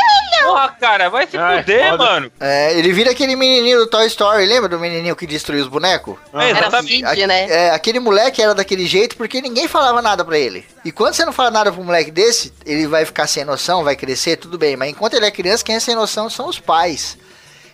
Porra, 0.45 0.69
cara, 0.81 1.09
vai 1.09 1.27
se 1.27 1.39
Ai, 1.39 1.59
fuder, 1.61 1.91
foda. 1.91 2.05
mano. 2.05 2.33
É, 2.41 2.77
ele 2.79 2.93
vira 2.93 3.11
aquele 3.13 3.37
menininho 3.37 3.79
do 3.79 3.87
Toy 3.87 4.07
Story, 4.07 4.45
lembra 4.47 4.69
do 4.69 4.79
menininho 4.79 5.17
que 5.17 5.27
destruiu 5.27 5.63
os 5.63 5.69
bonecos? 5.69 6.17
É, 6.35 6.51
Era 6.51 6.59
exatamente. 6.59 7.27
Né? 7.27 7.47
É, 7.49 7.71
aquele 7.71 8.01
moleque 8.01 8.43
era 8.43 8.55
daquele 8.55 8.87
jeito 8.87 9.17
porque 9.17 9.41
ninguém 9.41 9.69
falava 9.69 10.03
nada 10.03 10.25
pra 10.25 10.37
ele. 10.39 10.67
E 10.85 10.93
quando 10.93 11.15
você 11.15 11.25
não 11.25 11.33
fala 11.33 11.51
nada 11.51 11.73
um 11.73 11.85
moleque 11.85 12.11
desse, 12.11 12.53
ele 12.67 12.87
vai 12.87 13.07
ficar 13.07 13.27
sem 13.27 13.45
noção, 13.45 13.83
vai 13.83 13.97
crescer, 13.97 14.37
tudo 14.37 14.59
bem. 14.59 14.77
Mas 14.77 14.91
enquanto 14.91 15.15
ele 15.15 15.25
é 15.25 15.31
criança, 15.31 15.65
quem 15.65 15.77
é 15.77 15.81
sem 15.81 15.95
noção 15.95 16.29
são 16.29 16.47
os 16.47 16.59
pais. 16.59 17.17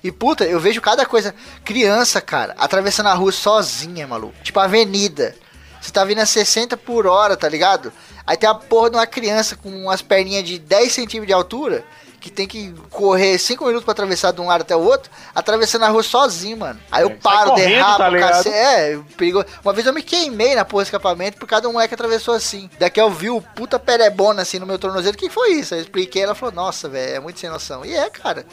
E 0.03 0.13
puta, 0.13 0.45
eu 0.45 0.61
vejo 0.61 0.81
cada 0.81 1.05
coisa. 1.05 1.35
Criança, 1.65 2.21
cara, 2.21 2.55
atravessando 2.57 3.09
a 3.09 3.15
rua 3.15 3.33
sozinha, 3.33 4.07
maluco. 4.07 4.35
Tipo, 4.43 4.61
avenida. 4.61 5.35
Você 5.81 5.91
tá 5.91 6.05
vindo 6.05 6.21
a 6.21 6.27
60 6.27 6.77
por 6.77 7.07
hora, 7.07 7.37
tá 7.37 7.49
ligado? 7.49 7.93
Aí 8.27 8.37
tem 8.37 8.49
a 8.49 8.55
porra 8.55 8.91
de 8.91 8.97
uma 8.97 9.07
criança 9.07 9.57
com 9.57 9.69
umas 9.69 10.03
perninhas 10.03 10.45
de 10.45 10.59
10 10.59 10.93
centímetros 10.93 11.27
de 11.27 11.33
altura. 11.33 11.85
Que 12.21 12.31
tem 12.31 12.47
que 12.47 12.73
correr 12.91 13.39
5 13.39 13.65
minutos 13.65 13.85
pra 13.85 13.93
atravessar 13.93 14.31
de 14.33 14.41
um 14.41 14.47
lado 14.47 14.61
até 14.61 14.77
o 14.77 14.81
outro, 14.81 15.11
atravessando 15.35 15.85
a 15.85 15.89
rua 15.89 16.03
sozinho, 16.03 16.59
mano. 16.59 16.79
Aí 16.93 17.03
eu 17.03 17.09
É, 17.09 17.15
paro, 17.15 17.51
correndo, 17.51 17.69
derrabo, 17.69 17.99
tá 17.99 18.19
cacete. 18.19 18.55
É, 18.55 18.99
perigo. 19.17 19.45
Uma 19.65 19.73
vez 19.73 19.87
eu 19.87 19.95
me 19.95 20.03
queimei 20.03 20.55
na 20.55 20.65
porra 20.65 20.83
do 20.83 20.87
escapamento 20.87 21.39
por 21.39 21.49
causa 21.49 21.63
de 21.63 21.69
um 21.69 21.73
moleque 21.73 21.89
que 21.89 21.95
atravessou 21.95 22.35
assim. 22.35 22.69
Daqui 22.79 23.01
eu 23.01 23.11
vi 23.11 23.31
o 23.31 23.41
puta 23.41 23.79
perebona 23.79 24.43
assim 24.43 24.59
no 24.59 24.67
meu 24.67 24.79
tornozelo. 24.79 25.15
O 25.15 25.19
que 25.19 25.31
foi 25.31 25.53
isso? 25.53 25.73
Aí 25.73 25.81
eu 25.81 25.85
expliquei, 25.85 26.23
ela 26.23 26.35
falou, 26.35 26.55
nossa, 26.55 26.89
velho, 26.89 27.17
é 27.17 27.21
muito 27.21 27.41
sem 27.41 27.49
noção. 27.49 27.85
E 27.85 27.95
é, 27.95 28.11
cara. 28.11 28.45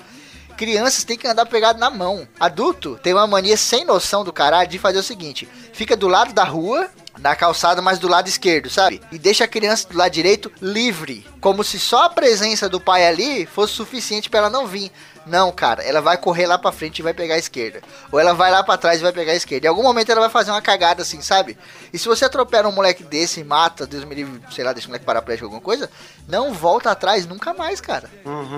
Crianças 0.56 1.04
têm 1.04 1.16
que 1.16 1.28
andar 1.28 1.46
pegado 1.46 1.78
na 1.78 1.90
mão. 1.92 2.28
Adulto 2.40 2.98
tem 3.04 3.14
uma 3.14 3.28
mania 3.28 3.56
sem 3.56 3.86
noção 3.86 4.24
do 4.24 4.34
caralho 4.34 4.68
de 4.68 4.80
fazer 4.80 4.98
o 4.98 5.04
seguinte: 5.04 5.48
fica 5.72 5.96
do 5.96 6.08
lado 6.08 6.34
da 6.34 6.44
rua, 6.44 6.90
na 7.20 7.36
calçada, 7.36 7.82
mas 7.82 8.00
do 8.00 8.08
lado 8.08 8.28
esquerdo, 8.28 8.70
sabe? 8.70 9.02
E 9.12 9.18
deixa 9.18 9.44
a 9.44 9.48
criança 9.48 9.88
do 9.90 9.98
lado 9.98 10.12
direito 10.12 10.52
livre. 10.62 11.26
Como 11.42 11.64
se 11.64 11.80
só 11.80 12.06
a 12.06 12.10
presença 12.10 12.70
do 12.70 12.80
pai 12.80 13.08
ali 13.08 13.46
fosse 13.46 13.74
suficiente 13.74 14.30
pra 14.30 14.40
ela 14.40 14.50
não 14.50 14.68
vir. 14.68 14.92
Não, 15.28 15.52
cara, 15.52 15.84
ela 15.84 16.02
vai 16.02 16.18
correr 16.18 16.48
lá 16.48 16.58
pra 16.58 16.72
frente 16.72 17.00
e 17.00 17.02
vai 17.02 17.13
pegar 17.13 17.36
a 17.36 17.38
esquerda. 17.38 17.82
Ou 18.12 18.20
ela 18.20 18.34
vai 18.34 18.50
lá 18.52 18.63
pra 18.63 18.78
trás 18.78 19.00
e 19.00 19.04
vai 19.04 19.12
pegar 19.12 19.34
a 19.34 19.36
esquerda. 19.36 19.68
Em 19.68 19.70
algum 19.70 19.84
momento 19.84 20.10
ela 20.12 20.22
vai 20.22 20.30
fazer 20.30 20.52
uma 20.52 20.62
cagada 20.62 21.02
assim, 21.02 21.22
sabe? 21.22 21.58
E 21.92 21.98
se 21.98 22.08
você 22.08 22.26
atropela 22.26 22.70
um 22.70 22.72
moleque 22.72 23.04
desse 23.04 23.42
e 23.42 23.44
mata, 23.44 23.86
Deus 23.86 24.04
me 24.04 24.16
livre, 24.16 24.42
sei 24.52 24.63
lá, 24.63 24.74
deixa 24.74 24.88
o 24.88 24.90
moleque 24.90 25.06
paraplégico 25.06 25.46
alguma 25.46 25.62
coisa, 25.62 25.90
não 26.28 26.54
volta 26.54 26.92
atrás 26.92 27.26
nunca 27.26 27.54
mais, 27.54 27.82
cara. 27.82 28.10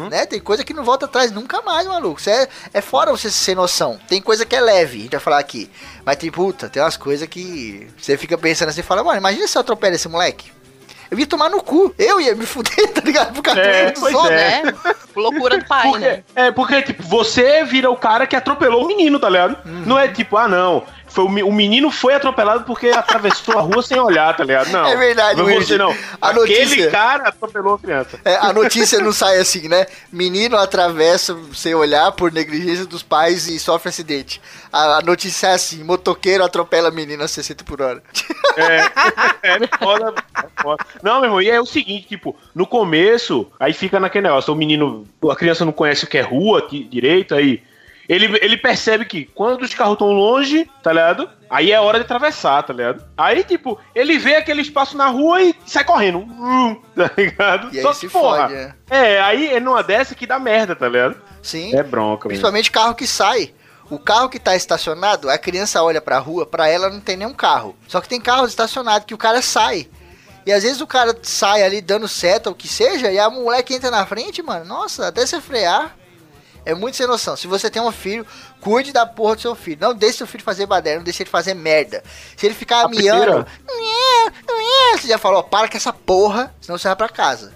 Né? 0.09 0.25
Tem 0.25 0.39
coisa 0.39 0.63
que 0.63 0.73
não 0.73 0.83
volta 0.83 1.05
atrás 1.05 1.31
nunca 1.31 1.61
mais, 1.61 1.87
maluco. 1.87 2.19
Isso 2.19 2.29
é, 2.29 2.47
é 2.73 2.81
fora 2.81 3.11
você 3.11 3.31
ser 3.31 3.55
noção. 3.55 3.99
Tem 4.07 4.21
coisa 4.21 4.45
que 4.45 4.55
é 4.55 4.61
leve, 4.61 4.99
a 4.99 5.01
gente 5.01 5.11
vai 5.11 5.19
falar 5.19 5.39
aqui. 5.39 5.69
Mas 6.05 6.17
tem, 6.17 6.31
puta, 6.31 6.69
tem 6.69 6.81
umas 6.81 6.97
coisas 6.97 7.27
que 7.27 7.87
você 7.97 8.17
fica 8.17 8.37
pensando 8.37 8.69
assim 8.69 8.81
e 8.81 8.83
fala, 8.83 9.03
mano, 9.03 9.17
imagina 9.17 9.47
se 9.47 9.57
eu 9.57 9.61
atropelo 9.61 9.95
esse 9.95 10.07
moleque. 10.07 10.51
Eu 11.11 11.17
ia 11.19 11.25
tomar 11.27 11.49
no 11.49 11.61
cu. 11.63 11.93
Eu 11.97 12.21
ia 12.21 12.35
me 12.35 12.45
fuder, 12.45 12.87
tá 12.93 13.01
ligado? 13.01 13.33
Por 13.33 13.41
causa 13.41 13.59
É, 13.61 13.91
pois 13.91 14.13
outros. 14.13 14.31
é. 14.31 14.63
Né? 14.63 14.73
Loucura 15.15 15.57
do 15.57 15.65
pai, 15.65 15.89
Porque, 15.89 16.05
né? 16.05 16.23
é, 16.35 16.51
porque, 16.51 16.81
tipo, 16.83 17.03
você 17.03 17.63
vira 17.63 17.89
o 17.89 17.95
cara 17.95 18.25
que 18.27 18.35
atropelou 18.35 18.85
o 18.85 18.87
menino, 18.87 19.19
tá 19.19 19.27
ligado? 19.29 19.57
Não 19.65 19.97
é 19.99 20.07
tipo, 20.07 20.37
ah, 20.37 20.47
não. 20.47 20.83
Foi 21.09 21.23
o, 21.25 21.29
me- 21.29 21.43
o 21.43 21.51
menino 21.51 21.89
foi 21.91 22.13
atropelado 22.13 22.63
porque 22.63 22.87
atravessou 22.89 23.57
a 23.57 23.61
rua 23.61 23.81
sem 23.81 23.99
olhar, 23.99 24.35
tá 24.35 24.43
ligado? 24.43 24.69
Não. 24.71 24.85
É 24.85 24.95
verdade, 24.95 25.37
Não 25.41 25.45
você 25.45 25.77
não. 25.77 25.91
A 26.21 26.29
Aquele 26.29 26.63
notícia- 26.65 26.91
cara 26.91 27.29
atropelou 27.29 27.73
a 27.75 27.79
criança. 27.79 28.19
É, 28.23 28.35
a 28.35 28.53
notícia 28.53 28.99
não 28.99 29.11
sai 29.11 29.37
assim, 29.39 29.67
né? 29.67 29.85
Menino 30.11 30.55
atravessa 30.57 31.37
sem 31.53 31.73
olhar 31.73 32.11
por 32.11 32.31
negligência 32.31 32.85
dos 32.85 33.01
pais 33.03 33.47
e 33.47 33.59
sofre 33.59 33.89
acidente. 33.89 34.41
A, 34.71 34.97
a 34.97 35.01
notícia 35.01 35.47
é 35.47 35.53
assim: 35.53 35.83
motoqueiro 35.83 36.43
atropela 36.43 36.91
menino 36.91 37.23
a 37.23 37.27
60 37.27 37.63
por 37.63 37.81
hora. 37.81 38.03
É 38.57 39.67
foda, 39.77 40.13
é 40.37 40.61
foda. 40.61 40.85
Não, 41.01 41.15
meu 41.19 41.25
irmão, 41.25 41.41
e 41.41 41.49
é 41.49 41.59
o 41.59 41.65
seguinte, 41.65 42.07
tipo, 42.07 42.35
no 42.53 42.65
começo, 42.67 43.47
aí 43.59 43.73
fica 43.73 43.99
naquele 43.99 44.27
negócio, 44.27 44.53
o 44.53 44.55
menino, 44.57 45.07
a 45.29 45.35
criança 45.35 45.65
não 45.65 45.71
conhece 45.71 46.03
o 46.03 46.07
que 46.07 46.17
é 46.17 46.21
rua 46.21 46.67
di- 46.69 46.83
direito, 46.83 47.33
aí 47.35 47.61
ele, 48.09 48.39
ele 48.41 48.57
percebe 48.57 49.05
que 49.05 49.25
quando 49.35 49.61
os 49.61 49.73
carros 49.75 49.93
estão 49.93 50.11
longe, 50.11 50.67
tá 50.81 50.91
ligado? 50.91 51.29
Aí 51.47 51.71
é 51.71 51.79
hora 51.79 51.99
de 51.99 52.05
atravessar, 52.05 52.63
tá 52.63 52.73
ligado? 52.73 53.05
Aí, 53.15 53.43
tipo, 53.43 53.79
ele 53.93 54.17
vê 54.17 54.35
aquele 54.35 54.61
espaço 54.61 54.97
na 54.97 55.05
rua 55.07 55.43
e 55.43 55.55
sai 55.67 55.83
correndo. 55.83 56.17
Hum, 56.17 56.81
tá 56.97 57.11
ligado? 57.15 57.69
E 57.71 57.79
Só 57.83 57.93
se 57.93 58.07
que, 58.07 58.11
porra, 58.11 58.49
fode, 58.49 58.53
é. 58.55 58.73
é, 58.89 59.21
aí 59.21 59.49
é 59.49 59.59
numa 59.59 59.83
dessa 59.83 60.15
que 60.15 60.25
dá 60.25 60.39
merda, 60.39 60.75
tá 60.75 60.89
ligado? 60.89 61.21
Sim. 61.43 61.75
É 61.75 61.83
bronca, 61.83 62.27
mesmo. 62.27 62.29
Principalmente 62.29 62.71
carro 62.71 62.95
que 62.95 63.05
sai. 63.05 63.53
O 63.91 63.99
carro 63.99 64.29
que 64.29 64.39
tá 64.39 64.55
estacionado, 64.55 65.29
a 65.29 65.37
criança 65.37 65.83
olha 65.83 66.01
pra 66.01 66.17
rua, 66.17 66.47
pra 66.47 66.67
ela 66.67 66.89
não 66.89 66.99
tem 66.99 67.15
nenhum 67.15 67.33
carro. 67.33 67.75
Só 67.87 68.01
que 68.01 68.09
tem 68.09 68.19
carros 68.19 68.49
estacionados 68.49 69.05
que 69.05 69.13
o 69.13 69.17
cara 69.17 69.41
sai. 69.41 69.87
E 70.47 70.51
às 70.51 70.63
vezes 70.63 70.81
o 70.81 70.87
cara 70.87 71.15
sai 71.21 71.61
ali 71.61 71.79
dando 71.79 72.07
seta, 72.07 72.49
ou 72.49 72.53
o 72.55 72.57
que 72.57 72.67
seja, 72.67 73.11
e 73.11 73.19
a 73.19 73.29
moleque 73.29 73.73
entra 73.75 73.91
na 73.91 74.05
frente, 74.05 74.41
mano. 74.41 74.65
Nossa, 74.65 75.07
até 75.07 75.25
você 75.25 75.39
frear. 75.39 75.95
É 76.65 76.73
muito 76.75 76.95
sem 76.97 77.07
noção. 77.07 77.35
Se 77.35 77.47
você 77.47 77.69
tem 77.69 77.81
um 77.81 77.91
filho, 77.91 78.25
cuide 78.61 78.91
da 78.91 79.05
porra 79.05 79.35
do 79.35 79.41
seu 79.41 79.55
filho. 79.55 79.77
Não 79.81 79.93
deixe 79.93 80.19
seu 80.19 80.27
filho 80.27 80.43
fazer 80.43 80.65
baderna, 80.65 80.97
não 80.97 81.03
deixe 81.03 81.23
ele 81.23 81.29
fazer 81.29 81.53
merda. 81.53 82.03
Se 82.37 82.45
ele 82.45 82.53
ficar 82.55 82.85
A 82.85 82.89
miando, 82.89 83.45
você 84.93 85.07
já 85.07 85.17
falou, 85.17 85.39
ó, 85.39 85.43
para 85.43 85.67
com 85.67 85.77
essa 85.77 85.93
porra, 85.93 86.53
senão 86.61 86.77
você 86.77 86.87
vai 86.87 86.95
pra 86.95 87.09
casa. 87.09 87.53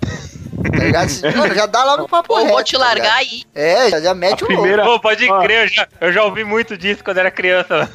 Tá 0.72 0.80
ligado? 0.84 1.10
Mano, 1.36 1.54
já 1.54 1.66
dá 1.66 1.84
logo 1.84 2.08
Ou 2.30 2.38
reto, 2.40 2.50
vou 2.50 2.64
te 2.64 2.72
tá 2.74 2.78
largar 2.80 3.20
ligado? 3.22 3.34
aí. 3.34 3.44
É, 3.54 3.90
já, 3.90 4.00
já 4.02 4.14
mete 4.14 4.42
A 4.42 4.46
o 4.46 4.48
primeira- 4.48 4.84
Pô, 4.84 5.00
pode 5.00 5.28
crer, 5.42 5.64
eu 5.64 5.68
já, 5.68 5.88
eu 6.02 6.14
já 6.14 6.24
ouvi 6.24 6.44
muito 6.44 6.78
disso 6.78 7.04
quando 7.04 7.18
era 7.18 7.30
criança. 7.30 7.90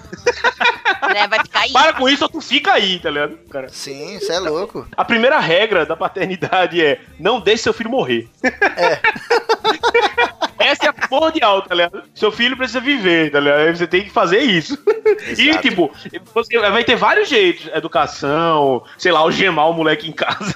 Né? 1.12 1.26
Vai 1.26 1.40
ficar 1.40 1.60
aí. 1.60 1.72
Para 1.72 1.92
com 1.94 2.08
isso 2.08 2.24
ou 2.24 2.28
tu 2.28 2.40
fica 2.40 2.72
aí, 2.72 2.98
tá 3.00 3.08
ligado? 3.10 3.38
Cara. 3.50 3.68
Sim, 3.70 4.18
você 4.18 4.32
é 4.32 4.38
louco. 4.38 4.86
A 4.96 5.04
primeira 5.04 5.40
regra 5.40 5.86
da 5.86 5.96
paternidade 5.96 6.84
é 6.84 7.00
não 7.18 7.40
deixe 7.40 7.62
seu 7.62 7.72
filho 7.72 7.88
morrer. 7.90 8.28
essa 10.58 10.86
é 10.86 10.88
a 10.88 10.92
primordial, 10.92 11.62
tá 11.62 11.74
ligado? 11.74 12.02
Seu 12.14 12.30
filho 12.30 12.56
precisa 12.56 12.80
viver, 12.80 13.30
tá 13.30 13.40
ligado? 13.40 13.76
Você 13.76 13.86
tem 13.86 14.04
que 14.04 14.10
fazer 14.10 14.40
isso. 14.40 14.78
E, 15.36 15.48
Exato. 15.48 15.62
tipo, 15.62 15.90
você 16.34 16.58
vai 16.58 16.84
ter 16.84 16.94
vários 16.94 17.28
jeitos. 17.28 17.66
Educação, 17.74 18.84
sei 18.98 19.10
lá, 19.10 19.20
algemar 19.20 19.68
o 19.68 19.72
moleque 19.72 20.06
em 20.06 20.12
casa. 20.12 20.54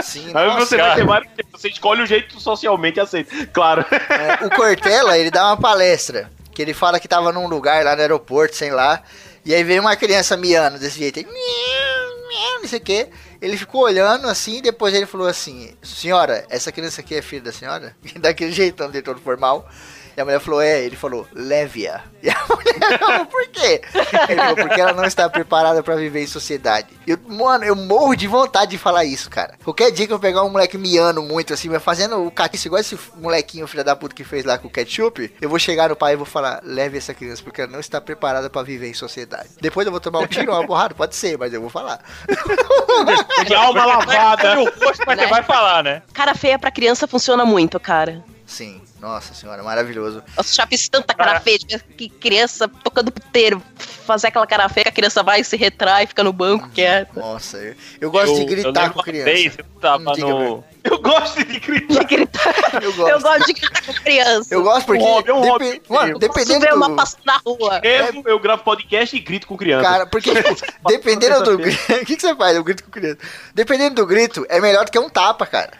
Sim, 0.00 0.30
Aí 0.34 0.46
nossa, 0.46 0.66
você 0.66 0.76
vai 0.76 0.94
ter 0.94 1.04
vários 1.04 1.30
jeitos. 1.34 1.60
Você 1.60 1.68
escolhe 1.68 2.02
o 2.02 2.06
jeito 2.06 2.40
socialmente 2.40 3.00
aceito. 3.00 3.34
Claro. 3.52 3.84
É, 3.90 4.46
o 4.46 4.50
Cortella, 4.50 5.18
ele 5.18 5.30
dá 5.30 5.48
uma 5.48 5.56
palestra. 5.56 6.30
Que 6.52 6.62
ele 6.62 6.72
fala 6.72 7.00
que 7.00 7.08
tava 7.08 7.32
num 7.32 7.48
lugar 7.48 7.84
lá 7.84 7.94
no 7.96 8.00
aeroporto, 8.02 8.54
sei 8.54 8.70
lá. 8.70 9.02
E 9.44 9.52
aí 9.52 9.64
veio 9.64 9.80
uma 9.82 9.96
criança 9.96 10.36
miando 10.36 10.78
desse 10.78 10.98
jeito. 10.98 11.18
Aí, 11.18 11.24
miau, 11.24 12.28
miau, 12.28 12.60
não 12.60 12.68
sei 12.68 12.78
o 12.78 12.82
que. 12.82 13.08
Ele 13.42 13.56
ficou 13.56 13.82
olhando 13.82 14.28
assim, 14.28 14.58
e 14.58 14.62
depois 14.62 14.94
ele 14.94 15.04
falou 15.04 15.26
assim: 15.26 15.74
Senhora, 15.82 16.46
essa 16.48 16.70
criança 16.70 17.00
aqui 17.00 17.16
é 17.16 17.20
filha 17.20 17.42
da 17.42 17.50
senhora? 17.50 17.96
Daquele 18.20 18.52
jeitão 18.52 18.88
dele 18.88 19.02
todo 19.02 19.20
formal. 19.20 19.68
E 20.16 20.20
a 20.20 20.24
mulher 20.24 20.40
falou: 20.40 20.60
É. 20.60 20.80
Ele 20.82 20.96
falou: 20.96 21.26
Leve-a. 21.32 22.02
E 22.22 22.30
a 22.30 22.36
mulher 22.48 22.98
falou: 22.98 23.26
Por 23.26 23.46
quê? 23.48 23.82
Ele 24.28 24.40
falou: 24.40 24.56
Porque 24.56 24.80
ela 24.80 24.92
não 24.92 25.04
está 25.04 25.28
preparada 25.28 25.82
pra 25.82 25.94
viver 25.96 26.22
em 26.22 26.26
sociedade. 26.26 26.88
Eu, 27.06 27.18
mano, 27.26 27.64
eu 27.64 27.74
morro 27.76 28.14
de 28.14 28.26
vontade 28.26 28.72
de 28.72 28.78
falar 28.78 29.04
isso, 29.04 29.28
cara. 29.30 29.54
Qualquer 29.64 29.90
dia 29.90 30.06
que 30.06 30.12
eu 30.12 30.18
pegar 30.18 30.42
um 30.44 30.50
moleque 30.50 30.76
miando 30.78 31.22
muito 31.22 31.52
assim, 31.54 31.68
fazendo 31.78 32.24
o 32.26 32.30
catiço 32.30 32.68
igual 32.68 32.80
esse 32.80 32.98
molequinho, 33.16 33.66
filho 33.66 33.84
da 33.84 33.96
puta, 33.96 34.14
que 34.14 34.24
fez 34.24 34.44
lá 34.44 34.58
com 34.58 34.68
o 34.68 34.70
ketchup, 34.70 35.34
eu 35.40 35.48
vou 35.48 35.58
chegar 35.58 35.88
no 35.88 35.96
pai 35.96 36.12
e 36.12 36.16
vou 36.16 36.26
falar: 36.26 36.60
Leve 36.62 36.98
essa 36.98 37.14
criança, 37.14 37.42
porque 37.42 37.60
ela 37.62 37.70
não 37.72 37.80
está 37.80 38.00
preparada 38.00 38.48
pra 38.50 38.62
viver 38.62 38.88
em 38.88 38.94
sociedade. 38.94 39.48
Depois 39.60 39.86
eu 39.86 39.90
vou 39.92 40.00
tomar 40.00 40.20
um 40.20 40.26
tiro, 40.26 40.52
uma 40.52 40.66
porrada, 40.66 40.94
pode 40.94 41.16
ser, 41.16 41.36
mas 41.38 41.52
eu 41.52 41.60
vou 41.60 41.70
falar. 41.70 42.00
De 43.46 43.54
alma 43.54 43.84
lavada. 43.86 44.60
O 44.60 44.64
rosto, 44.64 45.02
mas 45.06 45.16
Né? 45.16 45.24
você 45.24 45.30
vai 45.30 45.42
falar, 45.42 45.82
né? 45.82 46.02
Cara 46.12 46.34
feia 46.34 46.58
pra 46.58 46.70
criança 46.70 47.06
funciona 47.06 47.44
muito, 47.44 47.78
cara. 47.80 48.22
Sim, 48.46 48.80
nossa 49.02 49.34
senhora, 49.34 49.62
maravilhoso. 49.64 50.22
Nossa, 50.36 50.54
já 50.54 50.66
fiz 50.66 50.88
tanta 50.88 51.12
cara 51.12 51.40
feia 51.40 51.58
de 51.58 51.76
que 51.80 52.08
criança 52.08 52.68
tocando 52.68 53.10
puteiro, 53.10 53.60
fazer 53.76 54.28
aquela 54.28 54.46
cara 54.46 54.68
feia 54.68 54.84
que 54.84 54.90
a 54.90 54.92
criança 54.92 55.22
vai 55.24 55.42
se 55.42 55.56
retrai, 55.56 56.06
fica 56.06 56.22
no 56.22 56.32
banco 56.32 56.68
quieta. 56.70 57.18
Nossa, 57.20 57.58
eu, 57.58 57.74
eu 58.00 58.10
gosto 58.12 58.32
de 58.34 58.40
Eu- 58.42 58.42
eu 58.42 58.46
gritar 58.46 58.90
com 58.90 58.98
uma 59.00 59.04
criança. 59.04 59.24
vez, 59.24 59.58
eu 59.58 59.64
tava 59.80 60.16
no. 60.16 60.64
Eu 60.84 60.98
gosto 61.00 61.44
de 61.44 61.60
gritar. 61.60 61.98
De 62.00 62.04
gritar. 62.16 62.52
Eu 62.82 62.92
gosto. 62.92 63.08
Eu 63.10 63.20
gosto 63.20 63.46
de 63.46 63.52
gritar 63.52 63.86
com 63.86 63.92
criança. 63.94 64.52
Eu 64.54 64.62
gosto 64.64 64.86
porque. 64.86 65.02
Um 65.02 65.06
hobby, 65.06 65.28
é 65.30 65.32
um 65.34 65.40
hobby. 65.42 65.82
Mano, 65.88 66.12
Eu 66.12 66.18
dependendo 66.18 66.66
uma 66.74 66.88
do. 66.88 66.96
passando 66.96 67.20
na 67.24 67.36
rua. 67.38 67.80
Eu, 67.84 68.22
eu 68.26 68.38
gravo 68.40 68.64
podcast 68.64 69.14
e 69.16 69.20
grito 69.20 69.46
com 69.46 69.56
criança. 69.56 69.88
Cara, 69.88 70.06
porque 70.06 70.30
dependendo 70.88 71.42
do 71.44 71.58
grito. 71.58 71.78
O 72.02 72.04
que, 72.04 72.16
que 72.16 72.20
você 72.22 72.34
faz? 72.34 72.56
Eu 72.56 72.64
grito 72.64 72.82
com 72.82 72.90
criança. 72.90 73.18
Dependendo 73.54 73.94
do 73.96 74.06
grito, 74.06 74.44
é 74.48 74.60
melhor 74.60 74.84
do 74.84 74.90
que 74.90 74.98
um 74.98 75.08
tapa, 75.08 75.46
cara. 75.46 75.70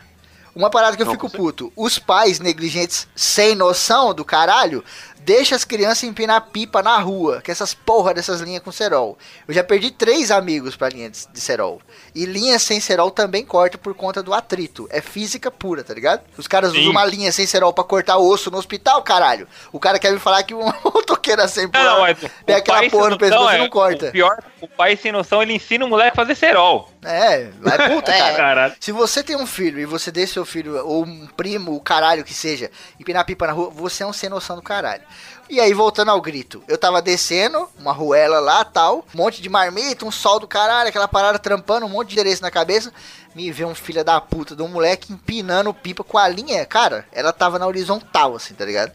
Uma 0.55 0.69
parada 0.71 0.97
que 0.97 1.03
eu 1.03 1.07
Não, 1.07 1.13
fico 1.15 1.31
puto. 1.31 1.73
Os 1.75 1.99
pais 1.99 2.39
negligentes 2.39 3.09
sem 3.17 3.55
noção 3.55 4.13
do 4.13 4.25
caralho 4.25 4.85
deixam 5.21 5.57
as 5.57 5.65
crianças 5.65 6.03
empinar 6.03 6.49
pipa 6.53 6.83
na 6.83 6.99
rua. 6.99 7.41
Que 7.41 7.51
essas 7.51 7.73
porra 7.73 8.13
dessas 8.13 8.41
linhas 8.41 8.63
com 8.63 8.71
cerol. 8.71 9.17
Eu 9.49 9.55
já 9.55 9.65
perdi 9.65 9.91
três 9.91 10.31
amigos 10.31 10.77
pra 10.77 10.91
linha 10.91 11.09
de, 11.09 11.27
de 11.27 11.41
cerol. 11.41 11.81
E 12.15 12.27
linha 12.27 12.59
sem 12.59 12.81
cerol 12.81 13.11
também 13.11 13.47
corta 13.47 13.79
por 13.79 13.95
conta 13.95 14.23
do 14.23 14.35
atrito. 14.35 14.87
É 14.91 15.01
física 15.01 15.51
pura, 15.51 15.83
tá 15.83 15.95
ligado? 15.95 16.23
Os 16.37 16.47
caras 16.47 16.73
Sim. 16.73 16.81
usam 16.81 16.91
uma 16.91 17.05
linha 17.07 17.33
sem 17.33 17.47
cerol 17.47 17.73
pra 17.73 17.85
cortar 17.85 18.19
osso 18.19 18.51
no 18.51 18.59
hospital, 18.59 19.03
caralho. 19.03 19.49
O 19.73 19.81
cara 19.81 19.99
quer 19.99 20.13
me 20.13 20.19
falar 20.19 20.43
que 20.43 20.53
um 20.55 20.65
motoqueiro 20.85 21.49
sem 21.49 21.67
Não, 21.73 21.83
não, 21.83 22.03
o 22.13 22.17
pega 22.45 22.59
aquela 22.59 22.91
porra 22.91 23.11
no 23.11 23.19
pescoço 23.19 23.43
noção 23.43 23.55
e 23.55 23.57
é- 23.57 23.59
não 23.61 23.69
corta. 23.71 24.09
O 24.09 24.13
pior, 24.13 24.39
o 24.61 24.69
pai 24.69 24.97
sem 24.97 25.13
noção, 25.13 25.43
ele 25.43 25.55
ensina 25.55 25.85
o 25.87 25.89
moleque 25.89 26.13
a 26.13 26.15
fazer 26.17 26.35
cerol. 26.35 26.92
É, 27.05 27.51
vai 27.61 27.91
puta, 27.91 28.11
É. 28.15 28.19
cara. 28.19 28.37
Caralho. 28.37 28.75
Se 28.79 28.93
você 28.93 29.23
tem 29.23 29.37
um 29.37 29.47
filho 29.47 29.81
e 29.81 29.85
você 29.85 30.11
deixa 30.13 30.35
seu 30.35 30.45
filho, 30.45 30.77
ou 30.87 31.05
um 31.05 31.27
primo, 31.27 31.75
o 31.75 31.81
caralho 31.81 32.23
que 32.25 32.33
seja, 32.33 32.71
empinar 32.99 33.25
pipa 33.25 33.47
na 33.47 33.53
rua, 33.53 33.71
você 33.71 34.03
é 34.03 34.07
um 34.07 34.13
sem 34.13 34.29
noção 34.31 34.57
do 34.57 34.63
caralho. 34.63 35.03
E 35.51 35.61
aí, 35.61 35.75
voltando 35.75 36.11
ao 36.11 36.21
grito, 36.21 36.63
eu 36.69 36.79
tava 36.79 37.03
descendo, 37.03 37.69
uma 37.79 37.93
ruela 37.93 38.39
lá 38.41 38.65
tal, 38.65 39.05
um 39.15 39.19
monte 39.19 39.43
de 39.43 39.49
marmita, 39.49 40.07
um 40.07 40.11
sol 40.11 40.39
do 40.41 40.47
caralho, 40.49 40.89
aquela 40.89 41.09
parada 41.09 41.39
trampando, 41.39 41.85
um 41.85 41.89
monte 41.91 42.09
de 42.09 42.15
endereço 42.15 42.41
na 42.41 42.51
cabeça. 42.51 42.93
Me 43.35 43.51
vê 43.51 43.65
um 43.65 43.75
filho 43.75 44.05
da 44.05 44.21
puta 44.21 44.55
de 44.55 44.63
um 44.63 44.69
moleque 44.69 45.13
empinando 45.13 45.75
pipa 45.75 46.05
com 46.05 46.17
a 46.17 46.29
linha, 46.29 46.65
cara, 46.65 47.05
ela 47.13 47.33
tava 47.33 47.59
na 47.59 47.67
horizontal, 47.67 48.37
assim, 48.37 48.55
tá 48.55 48.65
ligado? 48.65 48.93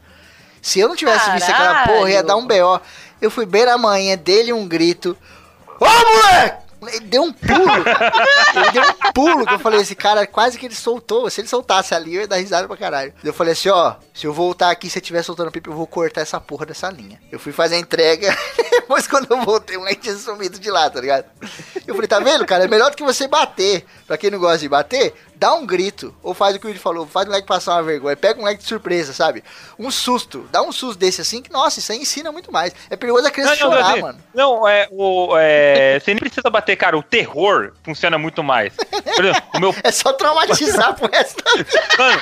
Se 0.62 0.80
eu 0.80 0.88
não 0.88 0.96
tivesse 0.96 1.30
visto 1.32 1.50
aquela 1.50 1.74
Caralho. 1.74 1.94
porra, 1.94 2.10
ia 2.12 2.24
dar 2.24 2.36
um 2.38 2.48
BO. 2.48 2.82
Eu 3.22 3.30
fui 3.30 3.46
bem 3.46 3.66
na 3.66 3.78
manhã 3.78 4.18
dele 4.18 4.52
um 4.54 4.68
grito. 4.68 5.16
Ô 5.80 5.86
moleque! 5.86 6.67
Ele 6.86 7.00
deu 7.02 7.24
um 7.24 7.34
pulo. 7.34 7.72
ele 8.56 8.72
deu 8.72 8.84
um 8.84 9.12
pulo 9.14 9.46
que 9.46 9.54
eu 9.54 9.60
falei, 9.60 9.82
esse 9.82 9.96
cara 9.96 10.28
quase 10.28 10.58
que 10.58 10.66
ele 10.66 10.76
soltou. 10.76 11.30
Se 11.30 11.42
ele 11.42 11.48
soltasse 11.48 11.96
ali, 11.96 12.16
eu 12.16 12.22
ia 12.22 12.28
dar 12.28 12.38
risada 12.38 12.68
pra 12.68 12.78
caralho. 12.78 13.14
Eu 13.24 13.34
falei 13.34 13.54
assim, 13.54 13.70
ó, 13.70 13.96
se 14.14 14.28
eu 14.28 14.34
voltar 14.34 14.70
aqui, 14.70 14.88
se 14.88 14.94
você 14.94 15.00
estiver 15.00 15.24
soltando 15.24 15.52
pipa, 15.52 15.70
eu 15.70 15.76
vou 15.76 15.88
cortar 15.88 16.22
essa 16.22 16.40
porra 16.40 16.66
dessa 16.66 16.90
linha. 16.90 17.20
Eu 17.32 17.40
fui 17.40 17.52
fazer 17.52 17.76
a 17.76 17.80
entrega, 17.80 18.36
depois 18.72 19.08
quando 19.08 19.32
eu 19.32 19.42
voltei, 19.42 19.76
o 19.76 19.80
moleque 19.80 20.02
tinha 20.02 20.16
sumido 20.16 20.60
de 20.60 20.70
lá, 20.70 20.90
tá 20.90 21.02
ligado? 21.02 21.26
Eu 21.86 21.96
falei, 21.96 22.08
tá 22.08 22.20
vendo, 22.20 22.46
cara? 22.46 22.66
É 22.66 22.68
melhor 22.68 22.92
do 22.92 22.98
que 22.98 23.04
você 23.04 23.28
bater. 23.28 23.86
Pra 24.06 24.18
quem 24.18 24.30
não 24.30 24.40
gosta 24.40 24.60
de 24.60 24.70
bater, 24.70 25.14
dá 25.38 25.54
um 25.54 25.66
grito. 25.66 26.14
Ou 26.24 26.34
faz 26.34 26.56
o 26.56 26.60
que 26.60 26.66
o 26.66 26.68
Willi 26.70 26.80
falou, 26.80 27.06
faz 27.08 27.26
o 27.26 27.30
moleque 27.30 27.48
passar 27.48 27.74
uma 27.74 27.84
vergonha. 27.84 28.16
Pega 28.18 28.38
o 28.40 28.42
moleque 28.42 28.62
de 28.62 28.68
surpresa, 28.68 29.14
sabe? 29.14 29.44
Um 29.78 29.90
susto. 29.92 30.48
Dá 30.52 30.62
um 30.62 30.72
susto 30.72 30.98
desse 30.98 31.22
assim, 31.22 31.42
que, 31.42 31.52
nossa, 31.52 31.80
isso 31.80 31.92
aí 31.92 32.00
ensina 32.00 32.32
muito 32.32 32.52
mais. 32.52 32.74
É 32.90 32.96
perigoso 32.96 33.28
a 33.28 33.32
criança 33.32 33.56
chorar, 33.56 33.92
assim, 33.92 34.02
mano. 34.02 34.20
Não, 34.34 34.68
é, 34.68 34.88
o, 34.92 35.36
é, 35.38 36.00
você 36.04 36.12
nem 36.12 36.20
precisa 36.20 36.50
bater, 36.50 36.76
cara. 36.76 36.98
O 36.98 37.04
terror 37.04 37.74
funciona 37.84 38.18
muito 38.18 38.44
mais. 38.44 38.74
Por 39.16 39.26
exemplo, 39.26 39.44
o 39.56 39.60
meu. 39.60 39.76
É 39.84 39.92
só 39.92 40.12
traumatizar 40.14 40.96
pro 40.96 41.10
resto 41.10 41.42
da 41.44 41.52
vida. 41.52 41.68
Mano, 41.98 42.22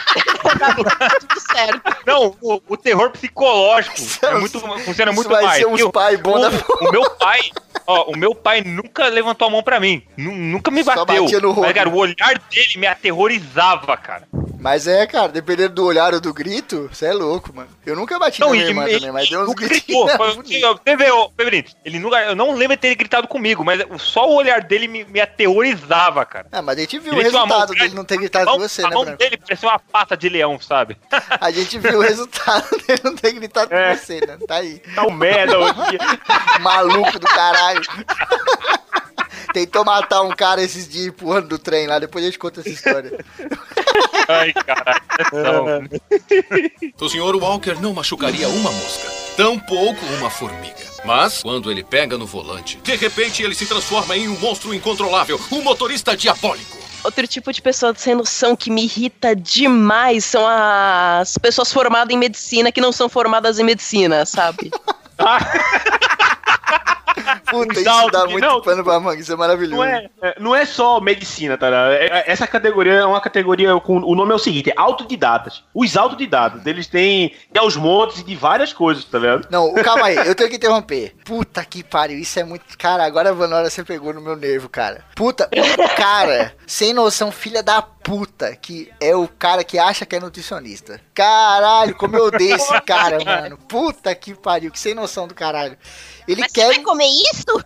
Tudo 1.20 1.42
certo. 1.52 1.98
não, 2.06 2.36
o, 2.42 2.62
o 2.68 2.78
terror 2.78 3.10
psicológico 3.12 3.96
Isso- 3.98 4.26
é 4.26 4.34
muito, 4.40 4.60
funciona 4.60 5.12
isso 5.12 5.16
muito 5.16 5.30
vai 5.30 5.44
mais. 5.44 5.58
ser 5.58 5.68
uns 5.68 5.92
pai 5.92 6.18
bom 6.18 6.40
da 6.40 6.50
o, 6.50 6.88
o 6.88 6.92
meu 6.92 7.10
pai, 7.12 7.42
ó, 7.88 8.12
o 8.12 8.18
meu 8.18 8.34
pai 8.36 8.62
nunca 8.62 9.08
levantou 9.08 9.48
a 9.48 9.52
mão 9.52 9.64
pra 9.64 9.80
mim. 9.80 10.02
Nu- 10.18 10.36
Nunca 10.36 10.72
me 10.72 10.84
Só 10.84 10.96
bateu. 11.06 11.24
batia 11.24 11.40
no 11.40 11.50
rodo. 11.52 11.68
Mas, 11.68 11.74
cara, 11.76 11.90
o 11.90 11.96
olhar 11.98 12.40
dele 12.50 12.78
me 12.78 12.88
aterrorizava, 12.88 13.96
cara. 13.98 14.28
Mas 14.66 14.88
é, 14.88 15.06
cara, 15.06 15.28
dependendo 15.28 15.76
do 15.76 15.86
olhar 15.86 16.12
ou 16.16 16.20
do 16.20 16.34
grito, 16.34 16.90
você 16.92 17.06
é 17.06 17.14
louco, 17.14 17.52
mano. 17.56 17.70
Eu 17.86 17.96
nunca 17.96 18.18
bati 18.18 18.40
na 18.40 18.48
Não, 18.48 18.54
minha 18.54 18.66
e, 18.66 18.68
irmã 18.70 18.90
e- 18.90 18.94
também, 18.96 19.12
mas 19.12 19.30
deu 19.30 19.42
uns 19.44 19.54
gritou. 19.54 20.08
Você 20.18 20.96
vê, 20.98 21.12
ô, 21.12 21.30
Peverino, 21.30 21.68
ele 21.86 22.00
nunca, 22.00 22.20
eu 22.24 22.36
não 22.36 22.52
lembro 22.56 22.76
de 22.76 22.82
ter 22.82 22.96
gritado 22.96 23.28
comigo, 23.28 23.64
mas 23.64 23.80
o- 23.88 24.00
só 24.00 24.28
o 24.28 24.34
olhar 24.34 24.62
dele 24.64 24.88
me, 24.88 25.04
me 25.06 25.22
aterrorizava, 25.22 26.26
cara. 26.26 26.48
Ah, 26.52 26.64
mas 26.64 26.80
a 26.80 26.82
gente 26.82 26.98
viu 26.98 27.14
o 27.14 27.16
Ele 27.20 27.30
mão 27.30 27.44
resultado 27.44 27.68
grande, 27.68 27.82
dele 27.84 27.96
não 27.96 28.04
ter 28.04 28.18
gritado 28.18 28.50
a 28.50 28.54
com 28.54 28.60
você, 28.60 28.82
a 28.82 28.90
né, 28.90 28.96
mão 28.96 29.04
Branco? 29.04 29.20
dele 29.20 29.38
parecia 29.38 29.70
uma 29.70 29.78
pata 29.78 30.18
de 30.18 30.30
leão, 30.30 30.60
sabe? 30.60 30.98
A 31.40 31.52
gente 31.52 31.78
viu 31.78 32.00
o 32.00 32.02
resultado 32.02 32.66
dele 32.88 33.02
não 33.04 33.16
ter 33.16 33.34
gritado 33.34 33.72
É. 33.72 33.92
com 33.92 33.98
você, 34.02 34.20
né? 34.26 34.38
Tá 34.48 34.56
aí. 34.56 34.80
Tá 34.96 35.04
um 35.06 35.12
merda 35.12 35.60
hoje. 35.60 35.76
Maluco 36.62 37.20
do 37.20 37.28
caralho. 37.28 37.82
Tentou 39.56 39.86
matar 39.86 40.22
um 40.22 40.36
cara 40.36 40.62
esses 40.62 40.86
dias 40.86 41.08
empurrando 41.08 41.48
do 41.48 41.58
trem 41.58 41.88
lá, 41.88 41.98
depois 41.98 42.26
a 42.26 42.28
gente 42.28 42.38
conta 42.38 42.60
essa 42.60 42.68
história. 42.68 43.24
Ai, 44.28 44.52
caralho. 44.52 45.02
Então, 45.22 45.66
O 47.00 47.10
Sr. 47.10 47.36
Walker 47.42 47.76
não 47.80 47.94
machucaria 47.94 48.50
uma 48.50 48.70
mosca, 48.70 49.10
tampouco 49.38 50.06
uma 50.20 50.30
formiga. 50.30 50.76
Mas, 51.06 51.42
quando 51.42 51.72
ele 51.72 51.86
pega 51.86 52.18
no 52.18 52.26
volante, 52.26 52.76
de 52.84 52.98
repente 52.98 53.44
ele 53.44 53.56
se 53.56 53.66
transforma 53.66 54.18
em 54.18 54.28
um 54.28 54.38
monstro 54.38 54.74
incontrolável, 54.74 55.40
um 55.50 55.62
motorista 55.62 56.18
diabólico. 56.18 56.76
Outro 57.06 57.26
tipo 57.26 57.54
de 57.54 57.62
pessoa 57.62 57.94
sem 57.96 58.14
noção 58.14 58.58
que 58.58 58.70
me 58.70 58.84
irrita 58.84 59.34
demais 59.34 60.26
são 60.26 60.46
as 60.46 61.38
pessoas 61.38 61.72
formadas 61.72 62.14
em 62.14 62.18
medicina 62.18 62.74
que 62.74 62.82
não 62.82 62.92
são 62.92 63.08
formadas 63.08 63.58
em 63.58 63.64
medicina, 63.64 64.26
sabe? 64.26 64.70
Puta, 67.50 67.74
isso 67.74 68.10
dá 68.12 68.26
muito 68.28 68.46
não, 68.46 68.62
pano 68.62 68.84
pra 68.84 69.00
manga, 69.00 69.20
isso 69.20 69.32
é 69.32 69.36
maravilhoso. 69.36 69.76
Não 69.76 69.84
é, 69.84 70.10
é, 70.22 70.36
não 70.40 70.56
é 70.56 70.66
só 70.66 71.00
medicina, 71.00 71.58
tá 71.58 71.68
ligado? 71.70 71.92
É- 71.94 72.06
é- 72.06 72.24
Essa 72.28 72.48
categoria 72.48 72.94
é 72.94 73.06
uma 73.06 73.22
categoria 73.22 73.80
com. 73.80 73.98
O 74.00 74.16
nome 74.16 74.32
é 74.32 74.36
o 74.36 74.40
seguinte: 74.40 74.70
é 74.70 74.74
autodidatas. 74.76 75.64
Os 75.74 75.96
autodidatas, 75.96 76.66
eles 76.66 76.88
têm, 76.88 77.34
aos 77.58 77.76
montes 77.76 78.24
de 78.24 78.36
várias 78.36 78.74
coisas, 78.74 79.04
tá 79.06 79.20
ligado? 79.20 79.48
Não, 79.50 79.74
calma 79.76 80.08
aí, 80.08 80.16
eu 80.28 80.36
tenho 80.36 80.50
que 80.50 80.56
interromper. 80.58 81.16
Puta 81.24 81.64
que 81.66 81.84
pariu, 81.84 82.20
isso 82.20 82.40
é 82.40 82.44
muito. 82.44 82.78
Cara, 82.78 83.06
agora 83.06 83.30
a 83.30 83.34
Vanora 83.34 83.70
você 83.70 83.84
pegou 83.84 84.14
no 84.14 84.22
meu 84.22 84.36
nervo, 84.36 84.68
cara. 84.70 85.04
Puta, 85.16 85.50
cara, 85.96 86.54
sem 86.68 86.94
noção, 86.94 87.32
filha 87.32 87.62
da 87.64 87.82
puta, 88.06 88.56
que 88.56 88.92
é 89.02 89.16
o 89.16 89.28
cara 89.28 89.64
que 89.64 89.80
acha 89.80 90.06
que 90.06 90.16
é 90.16 90.20
nutricionista. 90.20 91.02
Caralho, 91.14 91.96
como 91.96 92.16
eu 92.16 92.26
odeio 92.26 92.56
esse 92.56 92.80
cara, 92.82 93.18
mano. 93.26 93.58
Puta 93.58 94.14
que 94.14 94.36
pariu, 94.36 94.72
que 94.72 94.80
sem 94.80 94.94
noção 94.94 95.28
do 95.28 95.34
caralho. 95.34 95.76
Ele 96.28 96.42
Mas 96.42 96.52
quer. 96.52 96.68
você 96.68 96.76
vai 96.76 96.84
comer 96.84 97.08
isso? 97.08 97.66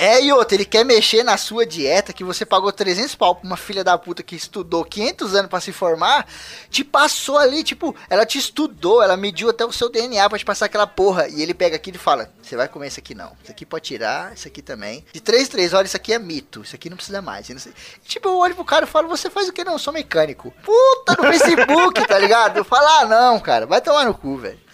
É, 0.00 0.18
e 0.24 0.32
outra, 0.32 0.54
ele 0.54 0.64
quer 0.64 0.82
mexer 0.82 1.22
na 1.22 1.36
sua 1.36 1.66
dieta 1.66 2.14
que 2.14 2.24
você 2.24 2.46
pagou 2.46 2.72
300 2.72 3.14
pau 3.14 3.34
pra 3.34 3.46
uma 3.46 3.56
filha 3.58 3.84
da 3.84 3.98
puta 3.98 4.22
que 4.22 4.34
estudou 4.34 4.82
500 4.82 5.34
anos 5.34 5.50
pra 5.50 5.60
se 5.60 5.72
formar, 5.72 6.26
te 6.70 6.82
passou 6.82 7.36
ali, 7.36 7.62
tipo, 7.62 7.94
ela 8.08 8.24
te 8.24 8.38
estudou, 8.38 9.02
ela 9.02 9.14
mediu 9.14 9.50
até 9.50 9.62
o 9.62 9.70
seu 9.70 9.90
DNA 9.90 10.26
pra 10.26 10.38
te 10.38 10.44
passar 10.46 10.64
aquela 10.64 10.86
porra. 10.86 11.28
E 11.28 11.42
ele 11.42 11.52
pega 11.52 11.76
aquilo 11.76 11.96
e 11.96 12.00
fala: 12.00 12.32
Você 12.40 12.56
vai 12.56 12.66
comer 12.66 12.86
isso 12.86 12.98
aqui 12.98 13.14
não. 13.14 13.36
Isso 13.42 13.52
aqui 13.52 13.66
pode 13.66 13.84
tirar, 13.84 14.32
isso 14.32 14.48
aqui 14.48 14.62
também. 14.62 15.04
De 15.12 15.20
3 15.20 15.46
3, 15.50 15.74
olha, 15.74 15.84
isso 15.84 15.98
aqui 15.98 16.14
é 16.14 16.18
mito. 16.18 16.62
Isso 16.62 16.74
aqui 16.74 16.88
não 16.88 16.96
precisa 16.96 17.20
mais. 17.20 17.50
e 17.50 17.54
tipo, 18.06 18.26
eu 18.26 18.38
olho 18.38 18.54
pro 18.54 18.64
cara 18.64 18.86
e 18.86 18.88
falo: 18.88 19.06
Você 19.08 19.28
faz 19.28 19.50
o 19.50 19.52
que 19.52 19.64
não? 19.64 19.74
Eu 19.74 19.78
sou 19.78 19.92
mecânico. 19.92 20.50
Puta, 20.64 21.20
no 21.20 21.28
Facebook, 21.28 22.08
tá 22.08 22.18
ligado? 22.18 22.64
Falo: 22.64 22.86
Ah, 22.86 23.04
não, 23.04 23.38
cara, 23.38 23.66
vai 23.66 23.82
tomar 23.82 24.06
no 24.06 24.14
cu, 24.14 24.38
velho. 24.38 24.69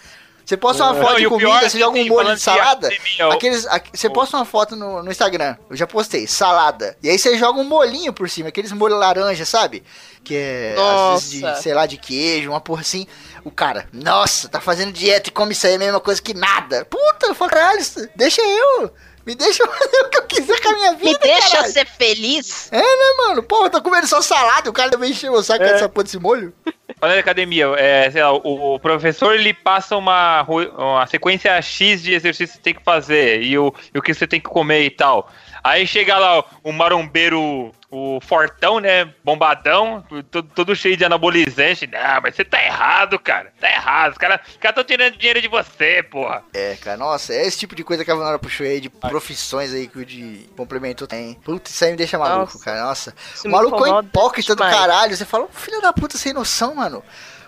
Você 0.47 0.55
posta 0.55 0.81
uma 0.85 0.93
Não, 0.93 1.01
foto 1.01 1.17
e 1.19 1.23
de 1.23 1.27
comida, 1.27 1.65
é 1.65 1.69
você 1.69 1.77
joga 1.77 1.99
um 1.99 2.05
molho 2.07 2.29
de 2.29 2.35
de 2.35 2.41
salada. 2.41 2.87
academia, 2.87 3.27
o- 3.27 3.31
Aqueles, 3.33 3.65
aqu- 3.65 3.89
você 3.93 4.09
posta 4.09 4.37
uma 4.37 4.45
foto 4.45 4.77
no, 4.77 5.03
no 5.03 5.11
Instagram, 5.11 5.57
eu 5.69 5.75
já 5.75 5.85
postei, 5.85 6.25
salada. 6.25 6.95
E 7.03 7.09
aí 7.09 7.19
você 7.19 7.37
joga 7.37 7.59
um 7.59 7.65
molinho 7.65 8.13
por 8.13 8.29
cima, 8.29 8.47
aqueles 8.47 8.71
molhos 8.71 8.97
laranja, 8.97 9.43
sabe? 9.43 9.83
Que 10.23 10.35
é, 10.37 10.75
às 11.13 11.23
vezes, 11.23 11.41
Nossa. 11.41 11.55
de, 11.57 11.63
sei 11.63 11.73
lá, 11.73 11.85
de 11.85 11.97
queijo, 11.97 12.49
uma 12.49 12.61
porra 12.61 12.79
assim. 12.79 13.05
O 13.43 13.51
cara, 13.51 13.89
nossa, 13.91 14.47
tá 14.47 14.61
fazendo 14.61 14.93
dieta 14.93 15.27
e 15.27 15.33
come 15.33 15.51
isso 15.51 15.67
aí, 15.67 15.73
é 15.73 15.75
a 15.75 15.79
mesma 15.79 15.99
coisa 15.99 16.21
que 16.21 16.33
nada. 16.33 16.85
Puta, 16.85 17.25
eu 17.27 17.35
falo, 17.35 17.51
caralho, 17.51 17.85
deixa 18.15 18.41
eu. 18.41 18.89
Me 19.25 19.35
deixa 19.35 19.67
fazer 19.67 19.99
o 20.05 20.09
que 20.09 20.17
eu 20.17 20.23
quiser 20.27 20.61
com 20.61 20.69
a 20.69 20.73
minha 20.73 20.93
vida. 20.93 21.09
Me 21.09 21.17
deixa 21.19 21.51
caralho. 21.57 21.73
ser 21.73 21.85
feliz. 21.85 22.69
É, 22.71 22.77
né, 22.81 23.13
mano? 23.27 23.43
Pô, 23.43 23.65
eu 23.65 23.69
tô 23.69 23.81
comendo 23.81 24.07
só 24.07 24.21
salada 24.21 24.69
o 24.69 24.73
cara 24.73 24.89
também 24.89 25.11
encheu 25.11 25.33
o 25.33 25.43
saco 25.43 25.59
com 25.59 25.69
essa 25.71 25.89
porra 25.89 26.05
desse 26.05 26.17
molho. 26.17 26.53
Falando 26.99 27.13
de 27.13 27.19
academia, 27.19 27.65
é, 27.77 28.09
lá, 28.09 28.33
o, 28.33 28.79
professor 28.79 29.35
ele 29.35 29.53
passa 29.53 29.95
uma, 29.95 30.43
uma 30.75 31.05
sequência 31.05 31.61
X 31.61 32.01
de 32.01 32.13
exercícios 32.13 32.53
que 32.53 32.57
você 32.57 32.63
tem 32.63 32.73
que 32.73 32.83
fazer 32.83 33.43
e 33.43 33.55
o, 33.55 33.71
e 33.93 33.99
o 33.99 34.01
que 34.01 34.15
você 34.15 34.25
tem 34.25 34.39
que 34.39 34.49
comer 34.49 34.83
e 34.83 34.89
tal. 34.89 35.29
Aí 35.63 35.85
chega 35.85 36.17
lá 36.17 36.43
o 36.63 36.71
marombeiro, 36.71 37.71
o 37.89 38.19
fortão, 38.21 38.79
né? 38.79 39.05
Bombadão, 39.23 40.03
todo, 40.29 40.49
todo 40.53 40.75
cheio 40.75 40.97
de 40.97 41.05
anabolizante. 41.05 41.87
Não, 41.87 42.21
mas 42.21 42.35
você 42.35 42.43
tá 42.43 42.61
errado, 42.63 43.17
cara. 43.17 43.53
Tá 43.59 43.69
errado. 43.69 44.11
Os 44.11 44.17
caras 44.17 44.41
estão 44.61 44.83
tirando 44.83 45.17
dinheiro 45.17 45.41
de 45.41 45.47
você, 45.47 46.03
porra. 46.03 46.43
É, 46.53 46.75
cara, 46.75 46.97
nossa, 46.97 47.33
é 47.33 47.45
esse 47.45 47.59
tipo 47.59 47.75
de 47.75 47.83
coisa 47.83 48.03
que 48.03 48.11
a 48.11 48.15
Vanora 48.15 48.39
puxou 48.39 48.65
aí, 48.65 48.81
de 48.81 48.89
profissões 48.89 49.73
aí 49.73 49.87
que 49.87 49.99
o 49.99 50.05
de 50.05 50.49
complemento 50.57 51.07
tem. 51.07 51.35
Putz, 51.35 51.71
isso 51.71 51.85
aí 51.85 51.91
me 51.91 51.97
deixa 51.97 52.17
maluco, 52.17 52.53
Nossa. 52.53 52.65
cara, 52.65 52.83
nossa. 52.83 53.15
O 53.45 53.49
maluco 53.49 53.85
é 53.85 53.99
hipócrita 53.99 54.55
do 54.55 54.63
caralho. 54.63 55.15
Você 55.15 55.25
fala, 55.25 55.47
filho 55.51 55.81
da 55.81 55.93
puta 55.93 56.17
sem 56.17 56.33
noção, 56.33 56.75
mano. 56.75 57.03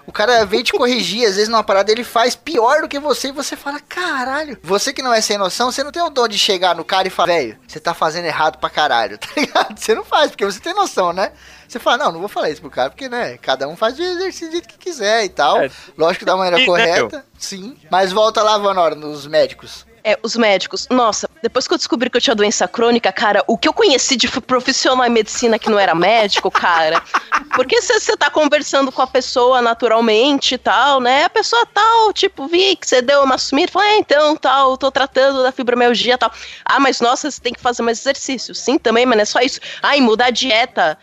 O 0.10 0.12
cara 0.12 0.44
vem 0.44 0.64
te 0.64 0.74
corrigir, 0.74 1.28
às 1.28 1.36
vezes 1.36 1.48
numa 1.48 1.64
parada 1.64 1.92
ele 1.92 2.04
faz 2.04 2.36
pior 2.36 2.82
do 2.82 2.88
que 2.88 2.98
você 2.98 3.28
e 3.28 3.32
você 3.32 3.56
fala, 3.56 3.80
caralho. 3.80 4.58
Você 4.64 4.92
que 4.92 5.04
não 5.04 5.14
é 5.14 5.22
sem 5.22 5.38
noção, 5.38 5.72
você 5.72 5.84
não 5.84 5.92
tem 5.92 6.02
o 6.02 6.10
dom 6.10 6.28
de 6.28 6.36
chegar 6.36 6.76
no 6.76 6.84
cara 6.84 7.08
e 7.08 7.12
falar, 7.12 7.28
velho, 7.28 7.60
você 7.68 7.80
tá 7.80 7.94
fazendo 7.94 8.26
errado 8.26 8.58
pra 8.58 8.72
caralho, 8.72 9.20
tá 9.22 9.28
ligado? 9.38 9.78
Você 9.78 9.94
não 9.94 10.04
faz, 10.04 10.32
porque 10.32 10.44
você 10.44 10.60
tem 10.60 10.74
noção, 10.74 11.14
né? 11.14 11.32
Você 11.68 11.78
fala, 11.78 12.06
não, 12.06 12.14
não 12.14 12.20
vou 12.22 12.28
falar 12.28 12.50
isso 12.50 12.60
pro 12.60 12.72
cara, 12.72 12.90
porque, 12.90 13.08
né, 13.08 13.38
cada 13.38 13.68
um 13.68 13.76
faz 13.76 14.00
o 14.00 14.02
exercício 14.02 14.60
que 14.64 14.80
quiser 14.80 15.26
e 15.26 15.30
tal. 15.30 15.62
É. 15.62 15.70
Lógico 15.96 16.26
da 16.26 16.36
maneira 16.36 16.58
E, 16.58 16.62
né, 16.62 16.66
correta, 16.66 17.24
sim. 17.38 17.78
Mas 17.92 18.12
volta 18.12 18.42
lá, 18.42 18.58
Vanora, 18.58 18.96
nos 18.96 19.28
médicos. 19.28 19.86
É, 20.10 20.18
os 20.24 20.36
médicos. 20.36 20.88
Nossa, 20.90 21.30
depois 21.44 21.68
que 21.68 21.74
eu 21.76 21.78
descobri 21.78 22.10
que 22.10 22.18
eu 22.18 22.22
tinha 22.22 22.36
doença 22.36 22.68
crônica, 22.68 23.12
cara, 23.12 23.44
o 23.46 23.56
que 23.56 23.68
eu 23.68 23.74
conheci 23.74 24.16
de 24.16 24.28
profissional 24.42 25.06
em 25.06 25.10
medicina 25.10 25.60
que 25.60 25.70
não 25.70 25.78
era 25.78 25.94
médico, 25.94 26.50
cara. 26.50 27.00
Porque 27.56 27.80
você 27.80 28.18
tá 28.18 28.28
conversando 28.28 28.92
com 28.92 29.04
a 29.04 29.08
pessoa 29.08 29.62
naturalmente 29.62 30.56
e 30.56 30.58
tal, 30.58 31.00
né? 31.00 31.26
A 31.26 31.30
pessoa 31.30 31.64
tal, 31.68 32.12
tipo, 32.12 32.48
vi 32.48 32.76
que 32.76 32.88
você 32.88 33.04
deu 33.04 33.22
uma 33.22 33.38
sumida, 33.38 33.72
fala, 33.72 33.86
é, 33.86 33.98
então, 33.98 34.36
tal, 34.36 34.76
tô 34.78 34.90
tratando 34.90 35.44
da 35.44 35.52
fibromialgia 35.52 36.18
tal. 36.18 36.32
Ah, 36.66 36.80
mas 36.80 37.00
nossa, 37.00 37.30
você 37.30 37.40
tem 37.40 37.54
que 37.54 37.62
fazer 37.62 37.84
mais 37.84 38.00
exercício. 38.00 38.56
Sim, 38.56 38.80
também, 38.80 39.06
mas 39.06 39.16
não 39.16 39.22
é 39.22 39.26
só 39.26 39.42
isso. 39.42 39.60
E 39.96 40.02
mudar 40.02 40.26
a 40.26 40.32
dieta. 40.32 40.98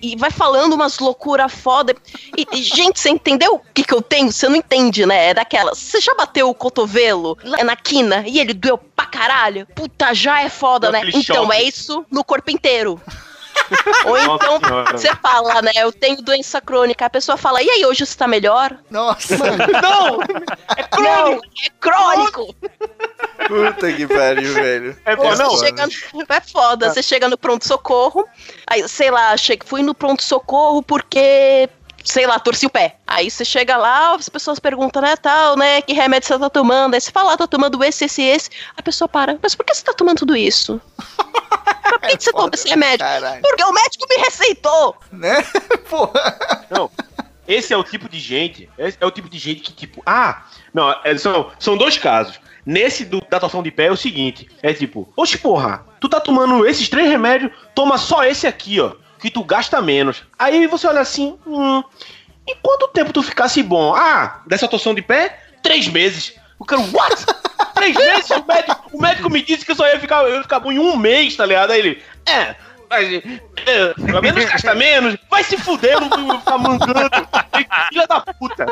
E, 0.00 0.16
vai 0.16 0.30
falando 0.30 0.74
umas 0.74 0.98
loucura 0.98 1.48
foda. 1.48 1.94
E, 2.36 2.46
e, 2.52 2.62
gente, 2.62 3.00
você 3.00 3.10
entendeu 3.10 3.54
o 3.56 3.60
que, 3.72 3.84
que 3.84 3.94
eu 3.94 4.02
tenho? 4.02 4.30
Você 4.30 4.48
não 4.48 4.56
entende, 4.56 5.04
né? 5.04 5.30
É 5.30 5.34
daquela. 5.34 5.74
Você 5.74 6.00
já 6.00 6.14
bateu 6.14 6.48
o 6.48 6.54
cotovelo 6.54 7.36
lá 7.42 7.62
na 7.64 7.76
quina 7.76 8.24
e 8.26 8.38
ele 8.38 8.54
doeu 8.54 8.78
pra 8.78 9.06
caralho? 9.06 9.66
Puta, 9.74 10.14
já 10.14 10.42
é 10.42 10.48
foda, 10.48 10.90
Deu 10.90 11.00
né? 11.00 11.10
Então, 11.14 11.44
choque. 11.44 11.56
é 11.56 11.62
isso 11.62 12.04
no 12.10 12.24
corpo 12.24 12.50
inteiro. 12.50 13.00
Ou 14.06 14.12
Nossa 14.24 14.44
então, 14.44 14.60
Senhora. 14.60 14.92
você 14.98 15.14
fala, 15.16 15.62
né? 15.62 15.72
Eu 15.76 15.92
tenho 15.92 16.20
doença 16.22 16.60
crônica. 16.60 17.04
A 17.06 17.10
pessoa 17.10 17.36
fala, 17.36 17.62
e 17.62 17.68
aí, 17.70 17.84
hoje 17.86 18.04
você 18.04 18.16
tá 18.16 18.26
melhor? 18.26 18.76
Nossa, 18.90 19.36
Não! 19.36 20.20
É 20.76 21.00
Não, 21.00 21.34
é 21.34 21.40
crônico. 21.80 22.54
puta 23.48 23.92
que 23.92 24.06
pariu, 24.06 24.52
velho. 24.54 24.96
É, 25.04 25.16
você 25.16 25.42
não. 25.42 25.56
chega 25.58 25.86
no- 25.86 26.24
É 26.28 26.40
foda, 26.40 26.90
você 26.92 27.02
chega 27.02 27.28
no 27.28 27.38
pronto-socorro, 27.38 28.26
aí, 28.66 28.86
sei 28.88 29.10
lá, 29.10 29.36
chega, 29.36 29.64
fui 29.66 29.82
no 29.82 29.94
pronto-socorro 29.94 30.82
porque, 30.82 31.68
sei 32.04 32.26
lá, 32.26 32.38
torci 32.38 32.66
o 32.66 32.70
pé. 32.70 32.96
Aí 33.06 33.30
você 33.30 33.44
chega 33.44 33.76
lá, 33.76 34.14
as 34.14 34.28
pessoas 34.28 34.58
perguntam, 34.58 35.02
né, 35.02 35.16
tal, 35.16 35.56
né, 35.56 35.80
que 35.80 35.94
remédio 35.94 36.28
você 36.28 36.38
tá 36.38 36.50
tomando? 36.50 36.94
Aí 36.94 37.00
você 37.00 37.10
fala, 37.10 37.32
ah, 37.32 37.36
tô 37.36 37.48
tomando 37.48 37.82
esse, 37.82 38.04
esse, 38.04 38.22
esse. 38.22 38.50
A 38.76 38.82
pessoa 38.82 39.08
para, 39.08 39.38
mas 39.42 39.54
por 39.54 39.64
que 39.64 39.74
você 39.74 39.82
tá 39.82 39.94
tomando 39.94 40.18
tudo 40.18 40.36
isso? 40.36 40.80
Por 41.84 42.00
que, 42.00 42.16
que 42.16 42.24
você 42.24 42.32
toma 42.32 42.50
esse 42.52 42.68
remédio? 42.68 42.98
Caralho. 42.98 43.42
Porque 43.42 43.62
o 43.62 43.72
médico 43.72 44.06
me 44.08 44.16
receitou. 44.16 44.96
Né? 45.12 45.42
Porra. 45.88 46.66
Não. 46.70 46.90
Esse 47.46 47.72
é 47.72 47.76
o 47.76 47.84
tipo 47.84 48.08
de 48.08 48.18
gente. 48.18 48.68
Esse 48.78 48.96
é 49.00 49.06
o 49.06 49.10
tipo 49.10 49.28
de 49.28 49.38
gente 49.38 49.60
que, 49.60 49.72
tipo, 49.72 50.02
ah, 50.04 50.44
não, 50.72 50.94
é, 51.04 51.16
são, 51.16 51.50
são 51.58 51.76
dois 51.76 51.98
casos. 51.98 52.40
Nesse 52.64 53.04
do, 53.04 53.20
da 53.28 53.38
torção 53.38 53.62
de 53.62 53.70
pé 53.70 53.86
é 53.86 53.92
o 53.92 53.96
seguinte: 53.96 54.48
é 54.62 54.72
tipo, 54.72 55.12
oxe, 55.16 55.36
porra, 55.36 55.84
tu 56.00 56.08
tá 56.08 56.18
tomando 56.20 56.66
esses 56.66 56.88
três 56.88 57.08
remédios, 57.08 57.52
toma 57.74 57.98
só 57.98 58.24
esse 58.24 58.46
aqui, 58.46 58.80
ó, 58.80 58.94
que 59.24 59.30
tu 59.30 59.42
gasta 59.42 59.80
menos. 59.80 60.22
Aí 60.38 60.66
você 60.66 60.86
olha 60.86 61.00
assim, 61.00 61.38
hum, 61.46 61.82
e 62.46 62.54
quanto 62.62 62.88
tempo 62.88 63.10
tu 63.10 63.22
ficasse 63.22 63.62
bom? 63.62 63.94
Ah, 63.94 64.42
dessa 64.46 64.68
torção 64.68 64.94
de 64.94 65.00
pé? 65.00 65.40
Três 65.62 65.88
meses. 65.88 66.34
O 66.58 66.64
cara, 66.66 66.82
what? 66.92 67.24
Três 67.74 67.96
meses? 67.96 68.28
O 68.30 68.44
médico, 68.46 68.84
o 68.92 69.00
médico 69.00 69.30
me 69.30 69.40
disse 69.42 69.64
que 69.64 69.72
eu 69.72 69.76
só 69.76 69.86
ia 69.86 69.98
ficar, 69.98 70.22
eu 70.24 70.34
ia 70.34 70.42
ficar 70.42 70.60
bom 70.60 70.70
em 70.70 70.78
um 70.78 70.94
mês, 70.96 71.34
tá 71.36 71.46
ligado? 71.46 71.70
Aí 71.70 71.78
ele, 71.78 72.02
é, 72.26 72.54
mas, 72.90 73.12
é, 73.14 73.94
pelo 73.94 74.20
menos 74.22 74.44
gasta 74.44 74.74
menos, 74.74 75.16
vai 75.30 75.42
se 75.42 75.56
fuder, 75.56 75.98
não 76.00 76.08
não 76.18 76.38
ficar 76.38 76.58
mangando. 76.58 76.92
Filha 77.88 78.06
da 78.06 78.20
puta. 78.20 78.66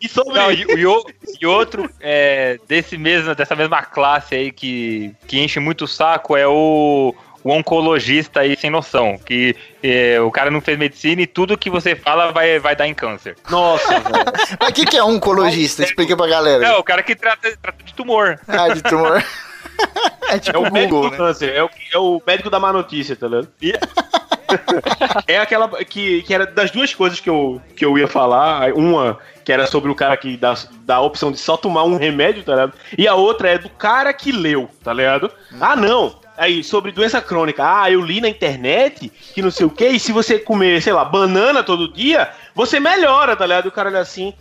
E 0.00 0.08
sobre 0.08 0.34
Não, 0.34 0.52
e, 0.52 0.62
e 0.62 0.86
o- 0.86 1.04
e 1.40 1.46
outro 1.46 1.90
é, 2.00 2.58
desse 2.68 2.96
mesmo, 2.96 3.34
dessa 3.34 3.56
mesma 3.56 3.82
classe 3.82 4.34
aí 4.36 4.52
que, 4.52 5.12
que 5.26 5.40
enche 5.40 5.58
muito 5.58 5.84
o 5.84 5.88
saco 5.88 6.36
é 6.36 6.46
o, 6.46 7.14
o 7.44 7.50
oncologista 7.52 8.40
aí 8.40 8.56
sem 8.56 8.70
noção. 8.70 9.18
Que 9.24 9.54
é, 9.82 10.20
o 10.20 10.30
cara 10.30 10.50
não 10.50 10.60
fez 10.60 10.78
medicina 10.78 11.22
e 11.22 11.26
tudo 11.26 11.56
que 11.58 11.70
você 11.70 11.94
fala 11.96 12.32
vai, 12.32 12.58
vai 12.58 12.74
dar 12.76 12.86
em 12.86 12.94
câncer. 12.94 13.36
Nossa, 13.50 13.88
velho. 14.00 14.24
Mas 14.60 14.68
o 14.68 14.72
que, 14.72 14.84
que 14.86 14.96
é 14.96 15.04
um 15.04 15.16
oncologista? 15.16 15.82
Explica 15.82 16.16
pra 16.16 16.26
É, 16.26 16.30
galera. 16.30 16.78
o 16.78 16.82
cara 16.82 17.02
que 17.02 17.14
trata, 17.16 17.56
trata 17.60 17.82
de 17.84 17.94
tumor. 17.94 18.38
Ah, 18.46 18.68
de 18.68 18.82
tumor. 18.82 19.18
É 20.28 20.34
É 20.34 20.38
tipo 20.40 20.58
o 20.58 20.62
o 20.68 20.72
médico 20.72 20.94
Google, 20.96 21.10
do 21.10 21.10
né? 21.12 21.16
câncer, 21.16 21.54
é 21.54 21.62
o, 21.62 21.70
é 21.94 21.98
o 21.98 22.20
médico 22.26 22.50
da 22.50 22.58
má 22.58 22.72
notícia, 22.72 23.14
tá 23.16 23.28
ligado? 23.28 23.48
E- 23.62 23.72
é 25.26 25.38
aquela 25.38 25.68
que, 25.84 26.22
que 26.22 26.34
era 26.34 26.46
das 26.46 26.70
duas 26.70 26.94
coisas 26.94 27.20
que 27.20 27.28
eu, 27.30 27.60
que 27.76 27.84
eu 27.84 27.96
ia 27.98 28.08
falar. 28.08 28.72
Uma 28.74 29.18
que 29.44 29.52
era 29.52 29.66
sobre 29.66 29.90
o 29.90 29.94
cara 29.94 30.16
que 30.16 30.36
dá, 30.36 30.54
dá 30.84 30.96
a 30.96 31.00
opção 31.00 31.30
de 31.32 31.38
só 31.38 31.56
tomar 31.56 31.84
um 31.84 31.96
remédio, 31.96 32.42
tá 32.42 32.52
ligado? 32.52 32.72
E 32.96 33.06
a 33.08 33.14
outra 33.14 33.50
é 33.50 33.58
do 33.58 33.68
cara 33.70 34.12
que 34.12 34.32
leu, 34.32 34.68
tá 34.82 34.92
ligado? 34.92 35.30
Ah, 35.60 35.74
não! 35.76 36.18
Aí, 36.38 36.62
sobre 36.62 36.92
doença 36.92 37.20
crônica. 37.20 37.62
Ah, 37.64 37.90
eu 37.90 38.00
li 38.00 38.20
na 38.20 38.28
internet 38.28 39.10
que 39.34 39.42
não 39.42 39.50
sei 39.50 39.66
o 39.66 39.70
que, 39.70 39.88
e 39.88 39.98
se 40.00 40.12
você 40.12 40.38
comer, 40.38 40.80
sei 40.80 40.92
lá, 40.92 41.04
banana 41.04 41.62
todo 41.64 41.92
dia, 41.92 42.30
você 42.54 42.78
melhora, 42.78 43.34
tá 43.36 43.44
ligado? 43.44 43.66
O 43.66 43.72
cara 43.72 43.88
olha 43.90 43.98
assim. 44.00 44.32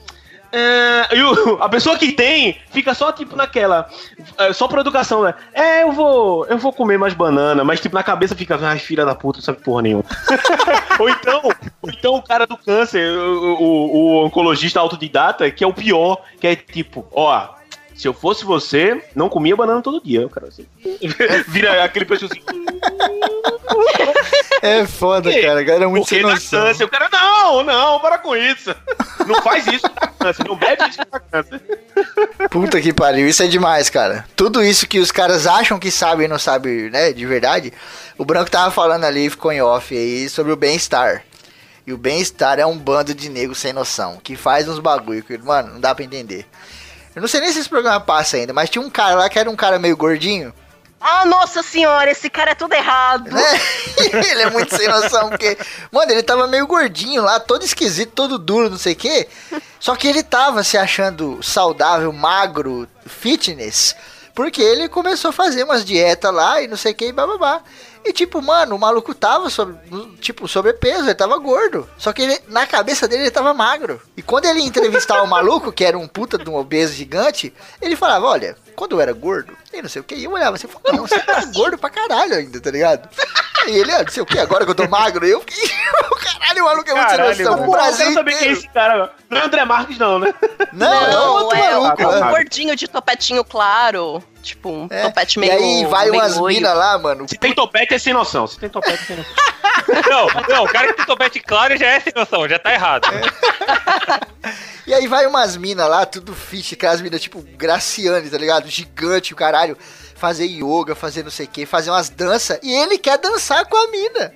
É, 0.50 1.18
e 1.18 1.22
o- 1.24 1.58
a 1.62 1.68
pessoa 1.68 1.98
que 1.98 2.14
tem 2.14 2.58
fica 2.72 2.94
só 2.94 3.12
tipo 3.12 3.36
naquela. 3.36 3.90
é, 4.38 4.54
só 4.54 4.66
por 4.68 4.80
educação, 4.80 5.22
né? 5.24 5.34
É, 5.54 5.84
eu 5.84 5.92
vou. 5.92 6.46
Eu 6.46 6.58
vou 6.58 6.72
comer 6.72 6.98
mais 6.98 7.14
banana, 7.14 7.64
mas 7.66 7.82
tipo 7.82 7.96
na 7.96 8.04
cabeça 8.04 8.34
fica, 8.36 8.58
ai, 8.62 8.80
filha 8.80 9.04
da 9.04 9.14
puta, 9.14 9.40
não 9.40 9.44
sabe 9.44 9.60
porra 9.62 9.82
nenhuma. 9.82 10.06
ou 11.00 11.10
então, 11.10 11.42
ou 11.82 11.90
então 11.90 12.14
o 12.16 12.22
cara 12.24 12.46
do 12.48 12.56
câncer, 12.56 13.12
o, 13.12 13.56
o- 13.62 13.98
o 13.98 14.26
oncologista 14.26 14.80
autodidata, 14.80 15.52
que 15.52 15.64
é 15.64 15.68
o 15.68 15.74
pior, 15.74 16.22
que 16.40 16.48
é 16.48 16.56
tipo, 16.56 17.06
ó. 17.12 17.57
Se 17.98 18.08
eu 18.08 18.14
fosse 18.14 18.46
você, 18.46 19.04
não 19.16 19.28
comia 19.28 19.56
banana 19.56 19.82
todo 19.82 20.04
dia. 20.04 20.26
O 20.26 20.30
cara 20.30 20.48
assim. 20.48 20.68
Vira 21.48 21.84
aquele 21.84 22.06
peixe 22.06 22.26
assim. 22.26 22.42
É 24.62 24.86
foda, 24.86 25.32
cara. 25.42 25.60
A 25.60 25.64
galera 25.64 25.86
é 25.86 25.88
muito 25.88 26.04
Porque 26.04 26.16
sem 26.16 26.24
dá 26.24 26.30
noção. 26.34 26.62
câncer. 26.62 26.84
O 26.84 26.90
cara, 26.90 27.10
não, 27.12 27.64
não, 27.64 28.00
para 28.00 28.18
com 28.18 28.36
isso. 28.36 28.74
Não 29.26 29.42
faz 29.42 29.66
isso, 29.68 29.86
dá 30.00 30.08
câncer. 30.08 30.48
Não 30.48 30.56
bebe 30.56 30.88
isso, 30.90 31.00
dá 31.12 31.20
câncer. 31.20 31.62
Puta 32.50 32.82
que 32.82 32.94
pariu, 32.94 33.28
isso 33.28 33.44
é 33.44 33.48
demais, 33.48 33.90
cara. 33.90 34.26
Tudo 34.36 34.64
isso 34.64 34.88
que 34.88 35.00
os 35.00 35.12
caras 35.12 35.48
acham 35.48 35.80
que 35.80 35.92
sabem 35.92 36.26
e 36.26 36.30
não 36.30 36.40
sabem, 36.40 36.90
né, 36.90 37.12
de 37.14 37.26
verdade. 37.26 37.74
O 38.18 38.26
Branco 38.26 38.50
tava 38.52 38.72
falando 38.72 39.04
ali, 39.04 39.30
ficou 39.30 39.52
em 39.52 39.62
off 39.62 39.96
aí, 39.96 40.30
sobre 40.30 40.52
o 40.52 40.56
bem-estar. 40.56 41.24
E 41.86 41.94
o 41.94 41.98
bem-estar 41.98 42.60
é 42.60 42.66
um 42.66 42.78
bando 42.78 43.14
de 43.14 43.30
negros 43.30 43.60
sem 43.60 43.72
noção, 43.74 44.20
que 44.22 44.36
faz 44.36 44.68
uns 44.68 44.80
bagulho 44.80 45.24
que, 45.24 45.38
mano, 45.38 45.74
não 45.74 45.80
dá 45.80 45.96
pra 45.96 46.04
entender. 46.04 46.46
Eu 47.18 47.22
não 47.22 47.28
sei 47.28 47.42
nem 47.42 47.52
se 47.52 47.58
esse 47.58 47.68
programa 47.68 48.00
passa 48.00 48.38
ainda, 48.38 48.54
mas 48.54 48.70
tinha 48.70 48.80
um 48.80 48.92
cara 48.92 49.16
lá 49.16 49.28
que 49.28 49.40
era 49.40 49.50
um 49.50 49.56
cara 49.56 49.80
meio 49.80 49.98
gordinho. 49.98 50.54
Ah, 51.02 51.26
nossa 51.26 51.64
senhora, 51.64 52.12
esse 52.12 52.30
cara 52.30 52.52
é 52.52 52.54
tudo 52.54 52.74
errado. 52.74 53.32
né? 53.32 53.42
ele 54.30 54.44
é 54.44 54.50
muito 54.52 54.78
sem 54.78 54.88
noção, 54.88 55.28
porque, 55.30 55.58
mano, 55.92 56.12
ele 56.12 56.22
tava 56.22 56.46
meio 56.46 56.68
gordinho 56.68 57.24
lá, 57.24 57.40
todo 57.40 57.66
esquisito, 57.66 58.12
todo 58.12 58.38
duro, 58.38 58.70
não 58.70 58.78
sei 58.78 58.94
o 58.94 58.96
quê. 58.96 59.28
Só 59.80 59.96
que 59.96 60.08
ele 60.08 60.22
tava 60.22 60.64
se 60.64 60.78
achando 60.78 61.42
saudável, 61.42 62.14
magro, 62.14 62.88
fitness, 63.08 63.96
porque 64.36 64.62
ele 64.62 64.88
começou 64.88 65.30
a 65.30 65.34
fazer 65.34 65.64
umas 65.64 65.84
dietas 65.84 66.32
lá 66.32 66.62
e 66.62 66.68
não 66.68 66.78
sei 66.78 66.92
o 66.92 66.96
que, 66.96 67.06
e 67.06 67.12
bababá. 67.12 67.64
E 68.08 68.14
tipo, 68.14 68.42
mano, 68.42 68.76
o 68.76 68.80
maluco 68.80 69.14
tava 69.14 69.50
sobre, 69.50 69.76
tipo, 70.22 70.48
sobrepeso, 70.48 71.04
ele 71.04 71.14
tava 71.16 71.38
gordo. 71.38 71.88
Só 71.98 72.14
que 72.14 72.22
ele- 72.22 72.40
na 72.48 72.66
cabeça 72.66 73.08
dele 73.08 73.24
ele 73.24 73.32
tava 73.32 73.54
magro. 73.54 74.02
E 74.16 74.22
quando 74.22 74.46
ele 74.46 74.60
ia 74.62 74.66
entrevistar 74.66 75.22
o 75.22 75.28
maluco, 75.28 75.72
que 75.74 75.84
era 75.84 75.98
um 75.98 76.08
puta 76.08 76.38
de 76.38 76.50
um 76.50 76.56
obeso 76.56 76.94
gigante, 76.94 77.54
ele 77.82 77.96
falava, 77.98 78.26
olha, 78.28 78.56
quando 78.76 78.94
eu 78.96 79.02
era 79.02 79.12
gordo, 79.12 79.56
e 79.74 79.82
não 79.82 79.90
sei 79.90 80.00
o 80.02 80.06
que, 80.06 80.16
e 80.16 80.24
eu 80.24 80.32
olhava 80.32 80.56
assim, 80.56 80.68
falava, 80.68 80.94
não, 80.96 81.06
você 81.08 81.20
tá 81.20 81.44
gordo 81.54 81.78
pra 81.78 81.90
caralho 81.90 82.36
ainda, 82.36 82.62
tá 82.62 82.72
ligado? 82.72 83.10
E 83.68 83.72
ele, 83.72 83.92
ah, 83.92 84.04
não 84.04 84.12
sei 84.12 84.24
o 84.24 84.26
que, 84.26 84.40
agora 84.40 84.64
que 84.64 84.72
eu 84.72 84.76
tô 84.76 84.88
magro, 84.88 85.26
eu 85.26 85.42
fiquei, 85.42 85.68
caralho, 86.40 86.62
o 86.62 86.66
maluco 86.66 86.90
é 86.90 86.94
muito 86.94 87.10
sem 87.10 87.18
Caralho, 87.18 87.38
noção, 87.38 87.52
mano. 87.58 87.68
o 87.68 87.72
Brasil 87.72 88.06
eu 88.06 88.14
quero 88.14 88.14
saber 88.14 88.32
quem 88.32 88.38
é 88.38 88.42
inteiro. 88.52 88.60
esse 88.60 88.70
cara. 88.70 89.14
Não 89.30 89.38
é 89.38 89.46
André 89.46 89.66
Marques, 89.66 89.98
não, 89.98 90.20
né? 90.20 90.34
Não, 90.72 91.12
não, 91.12 91.34
outro 91.44 91.58
é, 91.58 91.72
maluco, 91.74 92.04
o, 92.04 92.12
né? 92.12 92.26
o 92.26 92.30
gordinho 92.30 92.76
de 92.76 92.88
topetinho 92.88 93.44
claro. 93.44 94.24
Tipo, 94.48 94.70
um 94.72 94.88
É, 94.90 95.04
topete 95.04 95.38
E 95.38 95.40
meio. 95.42 95.52
aí 95.54 95.86
vai 95.86 96.10
umas 96.10 96.38
minas 96.40 96.76
lá, 96.78 96.98
mano. 96.98 97.28
Se 97.28 97.38
tem 97.38 97.54
topete, 97.54 97.94
é 97.94 98.00
sem 98.00 98.14
noção. 98.14 98.48
Se 98.48 98.58
tem 98.60 98.70
topete, 98.70 99.04
é 99.04 99.06
sem 99.06 99.16
noção. 99.18 99.34
Não, 100.10 100.28
não, 100.50 100.64
o 100.66 100.68
cara 100.68 100.88
que 100.88 100.94
tem 100.96 101.06
topete 101.06 101.40
claro 101.40 101.78
já 101.78 101.86
é 101.86 102.00
sem 102.02 102.12
noção, 102.14 102.48
já 102.50 102.60
tá 102.60 102.74
errado. 102.74 103.08
E 104.86 104.94
aí 104.94 105.08
vai 105.08 105.26
umas 105.26 105.56
minas 105.56 105.88
lá, 105.90 106.06
tudo 106.06 106.34
fit, 106.34 106.74
aquelas 106.76 107.00
minas 107.02 107.22
tipo 107.22 107.42
Graciane, 107.42 108.30
tá 108.30 108.38
ligado? 108.38 108.68
Gigante, 108.70 109.34
o 109.34 109.36
caralho. 109.36 109.78
Fazer 110.16 110.46
yoga, 110.46 110.96
fazer 110.96 111.24
não 111.24 111.30
sei 111.30 111.46
o 111.46 111.50
que, 111.50 111.66
fazer 111.66 111.92
umas 111.92 112.10
danças. 112.10 112.60
E 112.64 112.74
ele 112.74 112.98
quer 112.98 113.18
dançar 113.20 113.66
com 113.66 113.78
a 113.78 113.88
mina. 113.92 114.34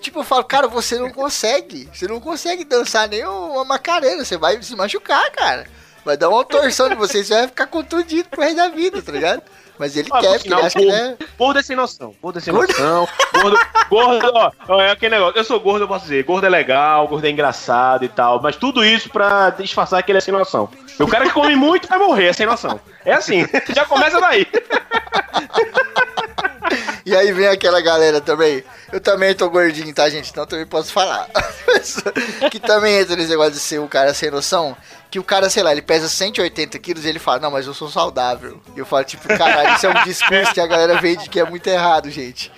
Tipo, 0.00 0.20
eu 0.20 0.24
falo, 0.24 0.42
cara, 0.44 0.66
você 0.66 0.98
não 0.98 1.10
consegue. 1.10 1.88
Você 1.94 2.08
não 2.08 2.18
consegue 2.20 2.64
dançar 2.64 3.08
nem 3.08 3.24
uma 3.24 3.64
macarena. 3.64 4.24
Você 4.24 4.36
vai 4.36 4.60
se 4.62 4.74
machucar, 4.74 5.30
cara. 5.30 5.66
Vai 6.04 6.16
dar 6.16 6.28
uma 6.28 6.44
torção 6.44 6.88
de 6.88 6.94
você, 6.96 7.22
você 7.24 7.34
vai 7.34 7.46
ficar 7.48 7.66
contundido 7.68 8.28
pro 8.28 8.40
resto 8.42 8.56
da 8.56 8.68
vida, 8.68 9.00
tá 9.00 9.12
ligado? 9.12 9.42
Mas 9.78 9.96
ele 9.96 10.08
Ah, 10.12 10.20
quer, 10.20 10.26
por 10.28 10.34
porque 10.38 10.48
ele 10.52 10.60
acha 10.62 10.78
que 10.78 10.84
ele 10.84 10.92
é. 10.92 11.06
gordo, 11.08 11.26
gordo 11.38 11.58
é 11.58 11.62
sem 11.62 11.76
noção. 11.76 12.14
Gordo 12.22 12.38
é 12.38 12.42
sem 12.42 12.52
Gordo? 12.52 12.72
noção. 12.72 13.08
Gordo, 13.32 13.58
gordo, 13.88 14.30
ó, 14.34 14.50
ó, 14.68 14.80
é 14.80 14.90
aquele 14.90 15.14
negócio. 15.16 15.38
Eu 15.38 15.44
sou 15.44 15.58
gordo, 15.60 15.84
eu 15.84 15.88
posso 15.88 16.04
dizer. 16.04 16.24
Gordo 16.24 16.46
é 16.46 16.50
legal, 16.50 17.08
gordo 17.08 17.26
é 17.26 17.30
engraçado 17.30 18.04
e 18.04 18.08
tal. 18.08 18.40
Mas 18.42 18.56
tudo 18.56 18.84
isso 18.84 19.08
pra 19.10 19.50
disfarçar 19.50 20.02
que 20.02 20.12
ele 20.12 20.18
é 20.18 20.20
sem 20.20 20.32
noção. 20.34 20.68
O 21.00 21.06
cara 21.06 21.24
que 21.24 21.30
come 21.32 21.56
muito 21.56 21.88
vai 21.88 21.98
morrer, 21.98 22.26
é 22.28 22.32
sem 22.32 22.46
noção. 22.46 22.78
É 23.04 23.12
assim, 23.14 23.46
já 23.74 23.84
começa 23.84 24.20
daí. 24.20 24.46
E 27.04 27.16
aí 27.16 27.32
vem 27.32 27.46
aquela 27.46 27.80
galera 27.80 28.20
também. 28.20 28.62
Eu 28.92 29.00
também 29.00 29.34
tô 29.34 29.48
gordinho, 29.50 29.92
tá, 29.94 30.08
gente? 30.08 30.30
Então 30.30 30.46
também 30.46 30.66
posso 30.66 30.92
falar. 30.92 31.28
que 32.50 32.60
também 32.60 32.98
entra 32.98 33.16
nesse 33.16 33.30
negócio 33.30 33.52
de 33.52 33.58
ser 33.58 33.80
um 33.80 33.88
cara 33.88 34.14
sem 34.14 34.30
noção. 34.30 34.76
Que 35.10 35.18
o 35.18 35.24
cara, 35.24 35.50
sei 35.50 35.62
lá, 35.62 35.72
ele 35.72 35.82
pesa 35.82 36.08
180 36.08 36.78
quilos 36.78 37.04
e 37.04 37.08
ele 37.08 37.18
fala, 37.18 37.40
não, 37.40 37.50
mas 37.50 37.66
eu 37.66 37.74
sou 37.74 37.88
saudável. 37.88 38.60
E 38.74 38.78
eu 38.78 38.86
falo, 38.86 39.04
tipo, 39.04 39.26
caralho, 39.28 39.76
isso 39.76 39.86
é 39.86 39.90
um 39.90 40.04
discurso 40.04 40.54
que 40.54 40.60
a 40.60 40.66
galera 40.66 41.00
vende 41.00 41.28
que 41.28 41.40
é 41.40 41.44
muito 41.44 41.66
errado, 41.66 42.10
gente. 42.10 42.50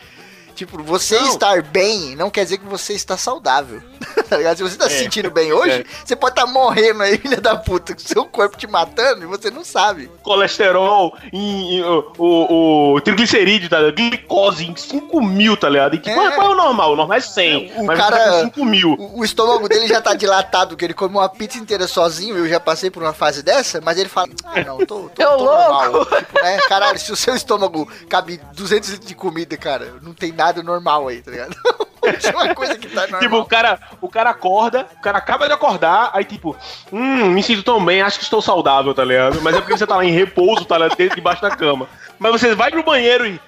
Tipo, 0.55 0.82
você 0.82 1.18
Não. 1.18 1.28
estar 1.28 1.62
bem 1.62 2.14
não 2.16 2.30
quer 2.30 2.44
dizer 2.44 2.59
que 2.59 2.64
você 2.66 2.92
está 2.92 3.16
saudável. 3.16 3.82
tá 4.28 4.36
ligado? 4.36 4.57
Se 4.57 4.62
você 4.62 4.76
tá 4.76 4.88
se 4.88 4.94
É. 4.96 4.98
sentindo 5.00 5.30
bem 5.30 5.52
hoje, 5.52 5.80
É. 5.80 5.84
você 6.05 6.14
pode 6.16 6.32
estar 6.38 6.46
morrendo 6.50 7.02
aí, 7.02 7.18
filha 7.18 7.40
da 7.40 7.57
puta, 7.57 7.92
com 7.94 8.00
seu 8.00 8.24
corpo 8.24 8.57
te 8.57 8.66
matando 8.66 9.22
e 9.22 9.26
você 9.26 9.50
não 9.50 9.64
sabe. 9.64 10.11
Colesterol, 10.22 11.16
em, 11.32 11.76
em- 11.78 11.82
o, 11.82 12.12
o, 12.18 12.94
o 12.94 13.00
triglicerídeo, 13.00 13.68
tá 13.68 13.78
ligado? 13.80 13.94
Glicose 13.96 14.64
em 14.64 14.76
5 14.76 15.20
mil, 15.22 15.57
tá 15.57 15.68
ligado? 15.68 15.94
E 15.96 15.98
tipo, 15.98 16.11
É. 16.20 16.30
qual 16.32 16.46
é 16.48 16.50
o 16.50 16.57
normal? 16.57 16.92
O 16.92 16.96
normal 16.96 17.16
é 17.16 17.20
100. 17.20 17.72
O 17.76 17.84
mas 17.86 17.98
cara- 17.98 18.18
com 18.32 18.40
5 18.44 18.64
mil. 18.64 18.92
O, 18.94 19.20
o 19.20 19.24
estômago 19.24 19.68
dele 19.68 19.88
já 19.88 20.00
tá 20.00 20.14
dilatado, 20.14 20.76
que 20.76 20.84
ele 20.84 20.94
come 20.94 21.16
uma 21.16 21.28
pizza 21.28 21.59
inteira 21.59 21.86
sozinho. 21.86 22.36
Eu 22.36 22.48
já 22.48 22.61
passei 22.61 22.90
por 22.90 23.02
uma 23.02 23.12
fase 23.12 23.42
dessa, 23.42 23.80
mas 23.80 23.98
ele 23.98 24.09
fala: 24.09 24.28
Ah, 24.44 24.61
não, 24.62 24.78
tô, 24.78 25.09
tô, 25.09 25.24
tô 25.24 25.44
normal. 25.44 26.05
Tipo, 26.07 26.40
né? 26.42 26.59
Caralho, 26.68 26.98
se 26.98 27.11
o 27.12 27.16
seu 27.16 27.34
estômago 27.34 27.88
cabe 28.09 28.40
200 28.55 28.88
litros 28.90 29.09
de 29.09 29.14
comida, 29.14 29.57
cara, 29.57 29.94
não 30.02 30.12
tem 30.12 30.30
nada 30.32 30.43
normal 30.53 31.09
aí, 31.09 31.22
tá 31.22 31.30
ligado? 31.30 31.57
É 32.05 32.36
uma 32.36 32.55
coisa 32.55 32.76
que 32.76 32.86
tá 32.88 33.01
normal. 33.03 33.20
Tipo, 33.20 33.38
o 33.38 33.47
cara, 33.47 33.80
o 34.03 34.09
cara 34.11 34.28
acorda, 34.28 34.86
o 34.99 35.01
cara 35.01 35.16
acaba 35.16 35.47
de 35.47 35.55
acordar, 35.55 36.11
aí 36.12 36.22
tipo, 36.22 36.55
hum, 36.92 37.30
me 37.30 37.42
sinto 37.42 37.62
tão 37.62 37.82
bem, 37.82 38.03
acho 38.03 38.18
que 38.18 38.24
estou 38.24 38.42
saudável, 38.42 38.92
tá 38.92 39.03
ligado? 39.03 39.40
Mas 39.40 39.57
é 39.57 39.61
porque 39.61 39.74
você 39.74 39.86
tá 39.86 39.97
lá 39.97 40.05
em 40.05 40.11
repouso, 40.11 40.66
tá 40.66 40.76
ligado? 40.76 40.99
Dentro, 40.99 41.16
debaixo 41.16 41.40
da 41.40 41.57
cama. 41.57 41.88
Mas 42.18 42.32
você 42.32 42.55
vai 42.55 42.70
pro 42.70 42.82
banheiro 42.82 43.26
e. 43.26 43.40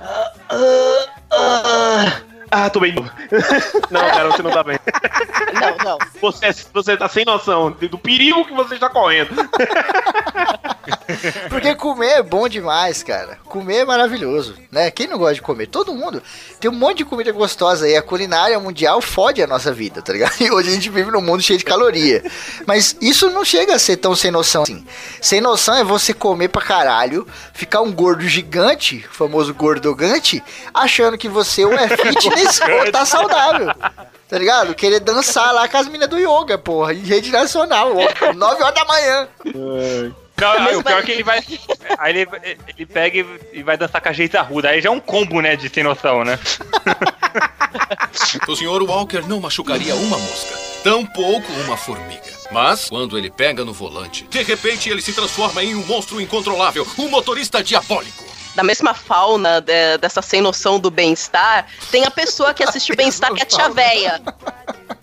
Ah, 0.00 0.32
ah, 0.50 1.06
ah, 1.32 2.12
ah, 2.50 2.70
tô 2.70 2.80
bem. 2.80 2.94
Não, 3.90 4.00
cara, 4.00 4.30
você 4.30 4.42
não 4.42 4.50
tá 4.50 4.62
bem. 4.62 4.78
Não, 5.52 5.84
não. 5.84 5.98
Você, 6.20 6.52
você 6.72 6.96
tá 6.96 7.08
sem 7.08 7.24
noção 7.24 7.70
do 7.70 7.98
perigo 7.98 8.44
que 8.44 8.54
você 8.54 8.74
está 8.74 8.88
correndo. 8.88 9.30
Porque 11.48 11.74
comer 11.74 12.18
é 12.18 12.22
bom 12.22 12.48
demais, 12.48 13.02
cara. 13.02 13.38
Comer 13.44 13.78
é 13.78 13.84
maravilhoso, 13.84 14.54
né? 14.70 14.90
Quem 14.90 15.06
não 15.06 15.18
gosta 15.18 15.34
de 15.34 15.42
comer? 15.42 15.66
Todo 15.66 15.94
mundo. 15.94 16.22
Tem 16.60 16.70
um 16.70 16.74
monte 16.74 16.98
de 16.98 17.04
comida 17.04 17.32
gostosa 17.32 17.86
aí. 17.86 17.96
A 17.96 18.02
culinária 18.02 18.58
mundial 18.58 19.00
fode 19.00 19.42
a 19.42 19.46
nossa 19.46 19.72
vida, 19.72 20.02
tá 20.02 20.12
ligado? 20.12 20.36
E 20.46 20.50
hoje 20.50 20.68
a 20.68 20.72
gente 20.72 20.90
vive 20.90 21.10
num 21.10 21.20
mundo 21.20 21.42
cheio 21.42 21.58
de 21.58 21.64
caloria. 21.64 22.22
Mas 22.66 22.96
isso 23.00 23.30
não 23.30 23.44
chega 23.44 23.74
a 23.74 23.78
ser 23.78 23.96
tão 23.96 24.14
sem 24.14 24.30
noção 24.30 24.62
assim. 24.62 24.86
Sem 25.20 25.40
noção 25.40 25.74
é 25.74 25.82
você 25.82 26.12
comer 26.12 26.48
pra 26.48 26.62
caralho, 26.62 27.26
ficar 27.52 27.80
um 27.80 27.92
gordo 27.92 28.22
gigante, 28.28 29.04
o 29.10 29.14
famoso 29.14 29.52
gordogante, 29.54 30.42
achando 30.72 31.18
que 31.18 31.28
você 31.28 31.64
ou 31.64 31.72
é 31.72 31.88
fitness 31.96 32.60
ou 32.60 32.92
tá 32.92 33.04
saudável. 33.04 33.68
Tá 34.28 34.38
ligado? 34.38 34.74
Querer 34.74 35.00
dançar 35.00 35.52
lá 35.54 35.68
com 35.68 35.76
as 35.76 35.88
minas 35.88 36.08
do 36.08 36.18
yoga, 36.18 36.58
porra, 36.58 36.92
em 36.92 36.98
rede 36.98 37.30
nacional, 37.30 37.92
9 38.34 38.62
horas 38.62 38.74
da 38.74 38.84
manhã. 38.84 39.28
Não, 40.40 40.50
aí 40.52 40.60
Mas 40.60 40.76
o 40.76 40.84
pior 40.84 40.98
é 40.98 41.02
que 41.02 41.12
ele 41.12 41.22
vai. 41.22 41.42
Aí 41.98 42.18
ele, 42.18 42.28
ele 42.68 42.86
pega 42.86 43.18
e- 43.18 43.40
e 43.54 43.62
vai 43.62 43.76
dançar 43.76 44.00
com 44.02 44.08
a 44.08 44.12
Geisa 44.12 44.40
Arruda. 44.40 44.68
Aí 44.68 44.80
já 44.82 44.88
é 44.88 44.92
um 44.92 45.00
combo, 45.00 45.40
né, 45.40 45.56
de 45.56 45.68
sem 45.68 45.82
noção, 45.82 46.24
né? 46.24 46.38
O 48.48 48.56
Sr. 48.56 48.82
Walker 48.82 49.20
não 49.26 49.40
machucaria 49.40 49.94
uma 49.94 50.18
mosca, 50.18 50.56
tampouco 50.82 51.50
uma 51.64 51.76
formiga. 51.76 52.22
Mas, 52.50 52.88
quando 52.88 53.18
ele 53.18 53.30
pega 53.30 53.64
no 53.64 53.72
volante, 53.72 54.24
de 54.24 54.42
repente 54.42 54.88
ele 54.88 55.02
se 55.02 55.12
transforma 55.12 55.62
em 55.62 55.74
um 55.74 55.84
monstro 55.84 56.20
incontrolável, 56.20 56.86
um 56.98 57.08
motorista 57.08 57.62
diabólico. 57.62 58.24
Da 58.54 58.62
mesma 58.62 58.94
fauna 58.94 59.60
de- 59.60 59.98
dessa 59.98 60.22
sem 60.22 60.40
noção 60.40 60.78
do 60.78 60.90
bem-estar, 60.90 61.66
tem 61.90 62.04
a 62.04 62.10
pessoa 62.10 62.54
que 62.54 62.62
assiste 62.64 62.92
o 62.92 62.96
bem-estar, 62.96 63.32
que 63.34 63.40
é 63.40 63.42
a 63.42 63.46
tia 63.46 63.68
véia. 63.68 64.20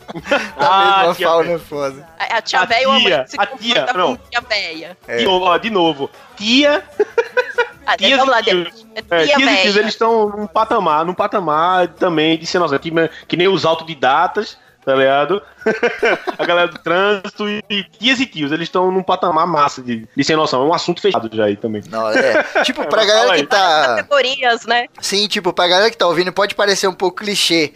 A 0.57 0.65
Ah, 0.65 0.97
mesma 0.99 1.15
tia 1.15 1.27
fauna 1.27 1.43
véia. 1.43 1.55
é 1.55 1.59
foda. 1.59 2.09
A 2.19 2.37
a 2.37 2.41
tia 2.41 2.59
A 2.61 2.65
véia 2.65 2.83
é 2.83 2.87
uma 2.87 2.99
mãe 2.99 3.23
se 3.27 3.35
a 3.39 3.45
tia, 3.45 3.85
não. 3.95 4.15
tia 4.17 4.41
véia. 4.41 4.97
É. 5.07 5.17
De 5.17 5.25
novo, 5.25 5.45
ó, 5.45 5.57
de 5.57 5.69
novo. 5.69 6.09
Tia, 6.35 6.83
Ah, 7.85 7.97
tias 7.97 8.17
vamos 8.17 8.31
lá, 8.33 8.39
e 8.39 8.43
tios. 8.43 8.85
é 8.95 8.99
É, 9.21 9.25
tia 9.25 9.35
tias 9.37 9.51
e 9.51 9.61
tios, 9.61 9.75
eles 9.77 9.93
estão 9.93 10.29
num 10.29 10.47
patamar, 10.47 11.03
num 11.05 11.13
patamar 11.13 11.87
também 11.89 12.37
de 12.37 12.45
ser 12.45 12.59
nossa, 12.59 12.77
que, 12.79 12.91
que 13.27 13.35
nem 13.37 13.47
os 13.47 13.65
autodidatas, 13.65 14.57
tá 14.85 14.95
ligado? 14.95 15.41
a 16.37 16.45
galera 16.45 16.67
do 16.69 16.77
trânsito 16.79 17.47
e, 17.49 17.63
e 17.69 17.83
tias 17.83 18.19
e 18.19 18.25
tios, 18.25 18.51
eles 18.51 18.67
estão 18.67 18.91
num 18.91 19.03
patamar 19.03 19.45
massa 19.47 19.81
de, 19.81 20.07
de 20.15 20.23
sem 20.23 20.35
noção. 20.35 20.61
É 20.63 20.65
um 20.65 20.73
assunto 20.73 21.01
fechado 21.01 21.29
já 21.33 21.45
aí 21.45 21.55
também. 21.57 21.81
Não, 21.89 22.09
é. 22.09 22.43
Tipo, 22.63 22.85
pra 22.87 23.03
galera 23.05 23.35
que 23.37 23.45
tá. 23.47 23.95
Categorias, 23.97 24.65
né? 24.65 24.87
Sim, 25.01 25.27
tipo, 25.27 25.51
pra 25.53 25.67
galera 25.67 25.91
que 25.91 25.97
tá 25.97 26.07
ouvindo, 26.07 26.31
pode 26.33 26.55
parecer 26.55 26.87
um 26.87 26.93
pouco 26.93 27.17
clichê. 27.17 27.73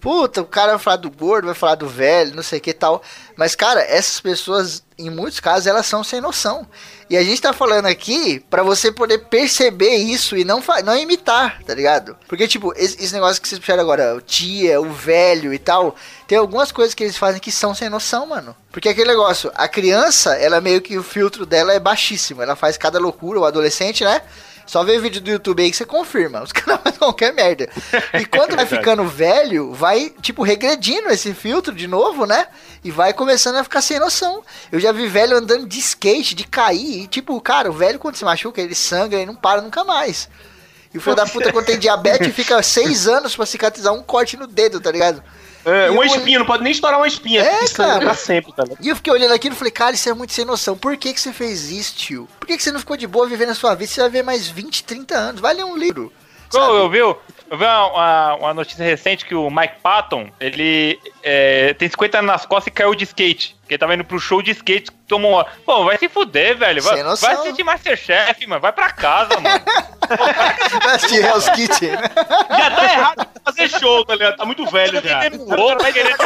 Puta, 0.00 0.40
o 0.40 0.46
cara 0.46 0.72
vai 0.72 0.78
falar 0.78 0.96
do 0.96 1.10
gordo, 1.10 1.44
vai 1.44 1.54
falar 1.54 1.74
do 1.74 1.86
velho, 1.86 2.34
não 2.34 2.42
sei 2.42 2.58
o 2.58 2.62
que 2.62 2.72
tal. 2.72 3.02
Mas, 3.36 3.54
cara, 3.54 3.82
essas 3.82 4.18
pessoas, 4.18 4.82
em 4.98 5.10
muitos 5.10 5.40
casos, 5.40 5.66
elas 5.66 5.84
são 5.84 6.02
sem 6.02 6.22
noção. 6.22 6.66
E 7.10 7.18
a 7.18 7.22
gente 7.22 7.42
tá 7.42 7.52
falando 7.52 7.84
aqui 7.84 8.40
pra 8.48 8.62
você 8.62 8.90
poder 8.90 9.18
perceber 9.26 9.96
isso 9.96 10.38
e 10.38 10.44
não, 10.44 10.62
não 10.84 10.96
imitar, 10.96 11.62
tá 11.64 11.74
ligado? 11.74 12.16
Porque, 12.26 12.48
tipo, 12.48 12.72
esse, 12.76 13.02
esse 13.02 13.12
negócio 13.12 13.42
que 13.42 13.46
vocês 13.46 13.58
puxaram 13.58 13.82
agora, 13.82 14.14
o 14.14 14.22
tia, 14.22 14.80
o 14.80 14.90
velho 14.90 15.52
e 15.52 15.58
tal, 15.58 15.94
tem 16.26 16.38
algumas 16.38 16.72
coisas 16.72 16.94
que 16.94 17.02
eles 17.02 17.18
fazem 17.18 17.40
que 17.40 17.52
são 17.52 17.74
sem 17.74 17.90
noção, 17.90 18.26
mano. 18.26 18.56
Porque 18.72 18.88
aquele 18.88 19.08
negócio, 19.08 19.52
a 19.54 19.68
criança, 19.68 20.34
ela 20.36 20.62
meio 20.62 20.80
que 20.80 20.96
o 20.96 21.02
filtro 21.02 21.44
dela 21.44 21.74
é 21.74 21.78
baixíssimo. 21.78 22.42
Ela 22.42 22.56
faz 22.56 22.78
cada 22.78 22.98
loucura, 22.98 23.40
o 23.40 23.44
adolescente, 23.44 24.02
né? 24.02 24.22
Só 24.70 24.84
vê 24.84 25.00
vídeo 25.00 25.20
do 25.20 25.28
YouTube 25.28 25.60
aí 25.60 25.68
que 25.68 25.76
você 25.76 25.84
confirma. 25.84 26.44
Os 26.44 26.52
caras 26.54 26.80
fazem 26.84 27.00
qualquer 27.00 27.32
merda. 27.32 27.68
E 28.14 28.24
quando 28.24 28.54
vai 28.54 28.64
ficando 28.70 29.04
velho, 29.04 29.72
vai, 29.72 30.14
tipo, 30.22 30.44
regredindo 30.44 31.08
esse 31.08 31.34
filtro 31.34 31.74
de 31.74 31.88
novo, 31.88 32.24
né? 32.24 32.46
E 32.84 32.88
vai 32.88 33.12
começando 33.12 33.56
a 33.56 33.64
ficar 33.64 33.80
sem 33.80 33.98
noção. 33.98 34.44
Eu 34.70 34.78
já 34.78 34.92
vi 34.92 35.08
velho 35.08 35.36
andando 35.36 35.66
de 35.66 35.80
skate, 35.80 36.36
de 36.36 36.44
cair. 36.44 37.02
E, 37.02 37.06
tipo, 37.08 37.40
cara, 37.40 37.68
o 37.68 37.72
velho 37.72 37.98
quando 37.98 38.14
se 38.14 38.24
machuca, 38.24 38.60
ele 38.60 38.76
sangra 38.76 39.20
e 39.20 39.26
não 39.26 39.34
para 39.34 39.60
nunca 39.60 39.82
mais. 39.82 40.28
E 40.94 40.98
o 40.98 41.00
filho 41.00 41.16
da 41.16 41.26
puta, 41.26 41.52
quando 41.52 41.66
tem 41.66 41.76
diabetes, 41.76 42.32
fica 42.32 42.62
seis 42.62 43.08
anos 43.08 43.34
pra 43.34 43.46
cicatrizar 43.46 43.92
um 43.92 44.04
corte 44.04 44.36
no 44.36 44.46
dedo, 44.46 44.80
tá 44.80 44.92
ligado? 44.92 45.20
É, 45.64 45.90
uma 45.90 46.02
eu- 46.04 46.06
espinha, 46.06 46.38
não 46.38 46.46
pode 46.46 46.62
nem 46.62 46.72
estourar 46.72 46.98
uma 46.98 47.06
espinha. 47.06 47.42
É, 47.42 47.64
Isso 47.64 47.74
cara. 47.76 48.00
pra 48.00 48.14
sempre, 48.14 48.52
tá 48.52 48.62
ligado? 48.62 48.78
E 48.84 48.88
eu 48.88 48.96
fiquei 48.96 49.12
olhando 49.12 49.34
aquilo 49.34 49.54
e 49.54 49.58
falei, 49.58 49.70
cara, 49.70 49.94
isso 49.94 50.08
é 50.08 50.14
muito 50.14 50.32
sem 50.32 50.44
noção. 50.44 50.76
Por 50.76 50.96
que, 50.96 51.12
que 51.12 51.20
você 51.20 51.32
fez 51.32 51.70
isso, 51.70 51.94
tio? 51.96 52.28
Por 52.38 52.46
que, 52.46 52.56
que 52.56 52.62
você 52.62 52.72
não 52.72 52.80
ficou 52.80 52.96
de 52.96 53.06
boa 53.06 53.26
vivendo 53.26 53.50
a 53.50 53.54
sua 53.54 53.74
vida? 53.74 53.90
Você 53.92 54.00
vai 54.00 54.10
ver 54.10 54.22
mais 54.22 54.48
20, 54.48 54.84
30 54.84 55.14
anos. 55.16 55.40
Vai 55.40 55.54
ler 55.54 55.64
um 55.64 55.76
livro. 55.76 56.12
Sabe? 56.50 56.66
eu 56.74 56.90
vi, 56.90 56.98
eu 57.50 57.58
vi 57.58 57.64
uma, 57.64 57.86
uma- 57.86 58.34
uma 58.36 58.54
notícia 58.54 58.84
recente 58.84 59.24
que 59.26 59.34
o 59.34 59.50
Mike 59.50 59.74
Patton, 59.82 60.30
ele 60.40 60.98
é, 61.22 61.74
tem 61.74 61.88
50 61.88 62.18
anos 62.18 62.30
nas 62.30 62.46
costas 62.46 62.68
e 62.68 62.70
caiu 62.70 62.94
de 62.94 63.04
skate. 63.04 63.56
Porque 63.60 63.74
ele 63.74 63.78
tava 63.78 63.94
indo 63.94 64.04
pro 64.04 64.18
show 64.18 64.40
de 64.40 64.52
skate, 64.52 64.90
tomou 65.06 65.32
uma... 65.32 65.44
Pô, 65.66 65.84
vai 65.84 65.98
se 65.98 66.08
fuder, 66.08 66.56
velho. 66.56 66.80
Vai, 66.82 67.02
vai 67.20 67.34
assistir 67.34 67.64
Masterchef, 67.64 68.46
mano. 68.46 68.60
Vai 68.60 68.72
pra 68.72 68.90
casa, 68.92 69.38
mano. 69.40 69.60
Vai 70.82 70.94
assistir 70.96 71.24
Hell's 71.24 71.48
Kitchen. 71.50 71.90
Já 71.92 72.70
tá 72.72 72.84
errado 72.84 73.28
de 73.32 73.40
fazer 73.44 73.68
show, 73.78 74.04
tá 74.04 74.14
ligado? 74.14 74.36
Tá 74.38 74.44
muito 74.44 74.66
velho 74.66 75.00
já. 75.00 75.20
Outro 75.56 75.82
vai 75.82 75.92
querer 75.92 76.16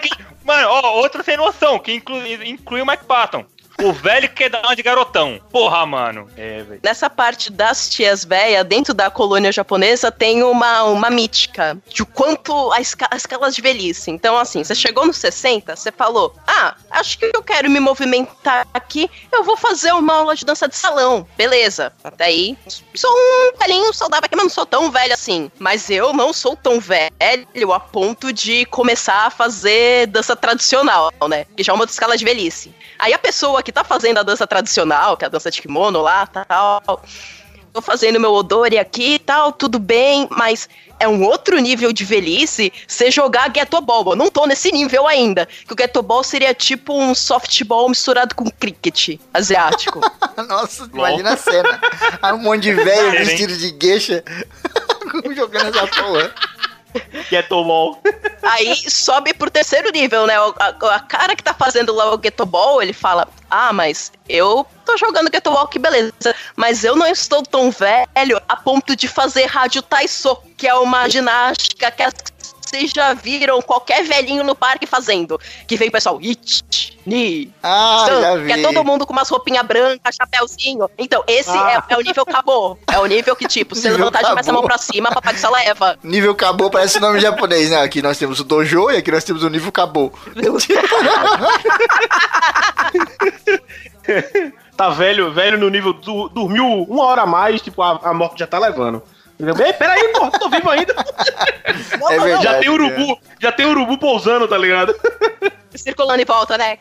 que- 0.00 0.10
Mano, 0.44 0.68
ó, 0.68 0.92
outro 0.96 1.22
sem 1.24 1.36
noção, 1.38 1.78
que 1.78 1.92
inclui, 1.94 2.34
inclui 2.46 2.82
o 2.82 2.86
Mike 2.86 3.04
Patton. 3.04 3.44
O 3.80 3.92
velho 3.92 4.28
que 4.28 4.34
quer 4.34 4.50
dar 4.50 4.60
uma 4.62 4.74
de 4.74 4.82
garotão. 4.82 5.40
Porra, 5.52 5.86
mano. 5.86 6.28
É, 6.36 6.62
velho. 6.62 6.80
Nessa 6.82 7.08
parte 7.08 7.50
das 7.52 7.88
tias 7.88 8.24
véia, 8.24 8.64
dentro 8.64 8.92
da 8.92 9.08
colônia 9.10 9.52
japonesa, 9.52 10.10
tem 10.10 10.42
uma, 10.42 10.82
uma 10.84 11.08
mítica 11.10 11.78
de 11.88 12.04
quanto 12.04 12.72
a 12.72 12.80
esca- 12.80 13.06
as 13.10 13.18
escalas 13.22 13.54
de 13.54 13.62
velhice. 13.62 14.10
Então, 14.10 14.36
assim, 14.36 14.64
você 14.64 14.74
chegou 14.74 15.06
nos 15.06 15.16
60, 15.18 15.76
você 15.76 15.92
falou: 15.92 16.34
Ah, 16.46 16.74
acho 16.90 17.18
que 17.18 17.30
eu 17.32 17.42
quero 17.42 17.70
me 17.70 17.78
movimentar 17.78 18.66
aqui, 18.74 19.08
eu 19.30 19.44
vou 19.44 19.56
fazer 19.56 19.92
uma 19.92 20.14
aula 20.14 20.34
de 20.34 20.44
dança 20.44 20.66
de 20.68 20.74
salão. 20.74 21.24
Beleza, 21.36 21.92
até 22.02 22.24
aí. 22.24 22.58
Sou 22.94 23.10
um 23.12 23.56
velhinho 23.58 23.94
saudável 23.94 24.26
aqui, 24.26 24.34
mas 24.34 24.44
não 24.46 24.50
sou 24.50 24.66
tão 24.66 24.90
velho 24.90 25.14
assim. 25.14 25.50
Mas 25.58 25.88
eu 25.88 26.12
não 26.12 26.32
sou 26.32 26.56
tão 26.56 26.80
velho 26.80 27.12
a 27.72 27.78
ponto 27.80 28.32
de 28.32 28.64
começar 28.66 29.26
a 29.26 29.30
fazer 29.30 30.06
dança 30.08 30.34
tradicional, 30.34 31.12
né? 31.28 31.44
Que 31.56 31.62
já 31.62 31.72
é 31.72 31.74
uma 31.76 31.84
escala 31.84 32.16
de 32.16 32.24
velhice. 32.24 32.74
Aí 32.98 33.12
a 33.12 33.18
pessoa 33.18 33.62
que 33.68 33.72
tá 33.72 33.84
fazendo 33.84 34.16
a 34.16 34.22
dança 34.22 34.46
tradicional, 34.46 35.14
que 35.14 35.24
é 35.24 35.26
a 35.26 35.30
dança 35.30 35.50
de 35.50 35.60
kimono 35.60 36.00
lá, 36.00 36.26
tal, 36.26 37.02
tô 37.70 37.82
fazendo 37.82 38.18
meu 38.18 38.32
odori 38.32 38.78
aqui 38.78 39.16
e 39.16 39.18
tal, 39.18 39.52
tudo 39.52 39.78
bem, 39.78 40.26
mas 40.30 40.66
é 40.98 41.06
um 41.06 41.22
outro 41.22 41.58
nível 41.58 41.92
de 41.92 42.02
velhice 42.02 42.72
você 42.86 43.10
jogar 43.10 43.50
Ghetto 43.50 43.78
Ball. 43.82 44.12
Eu 44.12 44.16
não 44.16 44.30
tô 44.30 44.46
nesse 44.46 44.72
nível 44.72 45.06
ainda. 45.06 45.46
Que 45.66 45.72
o 45.74 45.76
Ghetto 45.76 46.00
Ball 46.00 46.24
seria 46.24 46.54
tipo 46.54 46.98
um 46.98 47.14
softball 47.14 47.90
misturado 47.90 48.34
com 48.34 48.50
cricket 48.50 49.20
asiático. 49.34 50.00
Nossa, 50.48 50.88
imagina 50.90 51.34
a 51.34 51.36
cena. 51.36 51.78
Aí 52.22 52.32
um 52.32 52.38
monte 52.38 52.62
de 52.62 52.72
velho 52.72 53.10
vestido 53.12 53.54
de 53.54 53.70
gueixa 53.72 54.24
jogando 55.36 55.76
essa 55.76 55.86
porra. 55.88 56.34
Ghetto 57.30 57.56
LOL. 57.56 58.00
Aí 58.42 58.74
sobe 58.90 59.34
pro 59.34 59.50
terceiro 59.50 59.90
nível, 59.90 60.26
né? 60.26 60.34
A, 60.58 60.68
a 60.96 61.00
cara 61.00 61.34
que 61.36 61.42
tá 61.42 61.52
fazendo 61.54 61.92
lá 61.94 62.12
o 62.12 62.18
Ghetto 62.18 62.46
Ball, 62.46 62.80
ele 62.82 62.92
fala: 62.92 63.28
Ah, 63.50 63.72
mas 63.72 64.12
eu 64.28 64.66
tô 64.84 64.96
jogando 64.96 65.30
Ghetto 65.30 65.50
Ball, 65.50 65.68
que 65.68 65.78
beleza. 65.78 66.12
Mas 66.56 66.84
eu 66.84 66.96
não 66.96 67.06
estou 67.06 67.42
tão 67.42 67.70
velho 67.70 68.40
a 68.48 68.56
ponto 68.56 68.94
de 68.96 69.08
fazer 69.08 69.46
Rádio 69.46 69.82
Taiso, 69.82 70.36
que 70.56 70.66
é 70.66 70.74
uma 70.74 71.08
ginástica 71.08 71.90
que 71.90 72.02
as- 72.02 72.14
vocês 72.68 72.90
já 72.94 73.14
viram 73.14 73.60
qualquer 73.62 74.04
velhinho 74.04 74.44
no 74.44 74.54
parque 74.54 74.86
fazendo. 74.86 75.40
Que 75.66 75.76
vem 75.76 75.88
o 75.88 75.92
pessoal, 75.92 76.18
it, 76.22 76.98
ni, 77.06 77.52
Ah, 77.62 78.04
san, 78.06 78.20
já 78.20 78.36
vi. 78.36 78.46
que 78.46 78.52
é 78.52 78.62
todo 78.62 78.84
mundo 78.84 79.06
com 79.06 79.12
umas 79.12 79.28
roupinhas 79.28 79.64
brancas, 79.66 80.14
chapéuzinho. 80.14 80.88
Então, 80.98 81.24
esse 81.26 81.50
Ah. 81.50 81.84
é, 81.90 81.94
é 81.94 81.96
o 81.96 82.00
nível 82.00 82.24
acabou. 82.28 82.78
É 82.92 82.98
o 82.98 83.06
nível 83.06 83.34
que, 83.34 83.46
tipo, 83.48 83.74
você 83.76 83.90
levantar 83.90 84.22
demais 84.22 84.46
a 84.48 84.52
mão 84.52 84.60
acabou. 84.62 84.68
pra 84.68 84.78
cima, 84.78 85.10
papai 85.10 85.32
do 85.34 85.38
céu 85.40 85.50
leva. 85.50 85.98
Nível 86.02 86.34
Cabô 86.34 86.70
parece 86.70 87.00
nome 87.00 87.18
japonês, 87.20 87.70
né? 87.70 87.80
Aqui 87.82 88.02
nós 88.02 88.18
temos 88.18 88.38
o 88.40 88.44
Dojo 88.44 88.90
e 88.90 88.96
aqui 88.98 89.10
nós 89.10 89.24
temos 89.24 89.42
o 89.42 89.48
nível 89.48 89.72
Cabô. 89.72 90.12
Tá 94.76 94.90
velho, 94.90 95.32
velho 95.32 95.58
no 95.58 95.68
nível. 95.68 95.92
Du, 95.92 96.28
dormiu 96.28 96.64
uma 96.64 97.04
hora 97.04 97.22
a 97.22 97.26
mais, 97.26 97.60
tipo, 97.60 97.82
a, 97.82 97.98
a 98.02 98.14
morte 98.14 98.38
já 98.38 98.46
tá 98.46 98.58
levando. 98.58 99.02
Ei, 99.40 99.72
peraí, 99.72 100.08
porra, 100.08 100.30
tô 100.32 100.48
vivo 100.48 100.70
ainda. 100.70 100.94
É 102.10 102.18
verdade. 102.18 102.42
já 102.42 102.58
tem 102.58 102.70
urubu, 102.70 103.20
já 103.38 103.52
tem 103.52 103.66
urubu 103.66 103.98
pousando, 103.98 104.48
tá 104.48 104.56
ligado? 104.56 104.98
Circulando 105.74 106.22
em 106.22 106.24
volta, 106.24 106.56
né? 106.56 106.78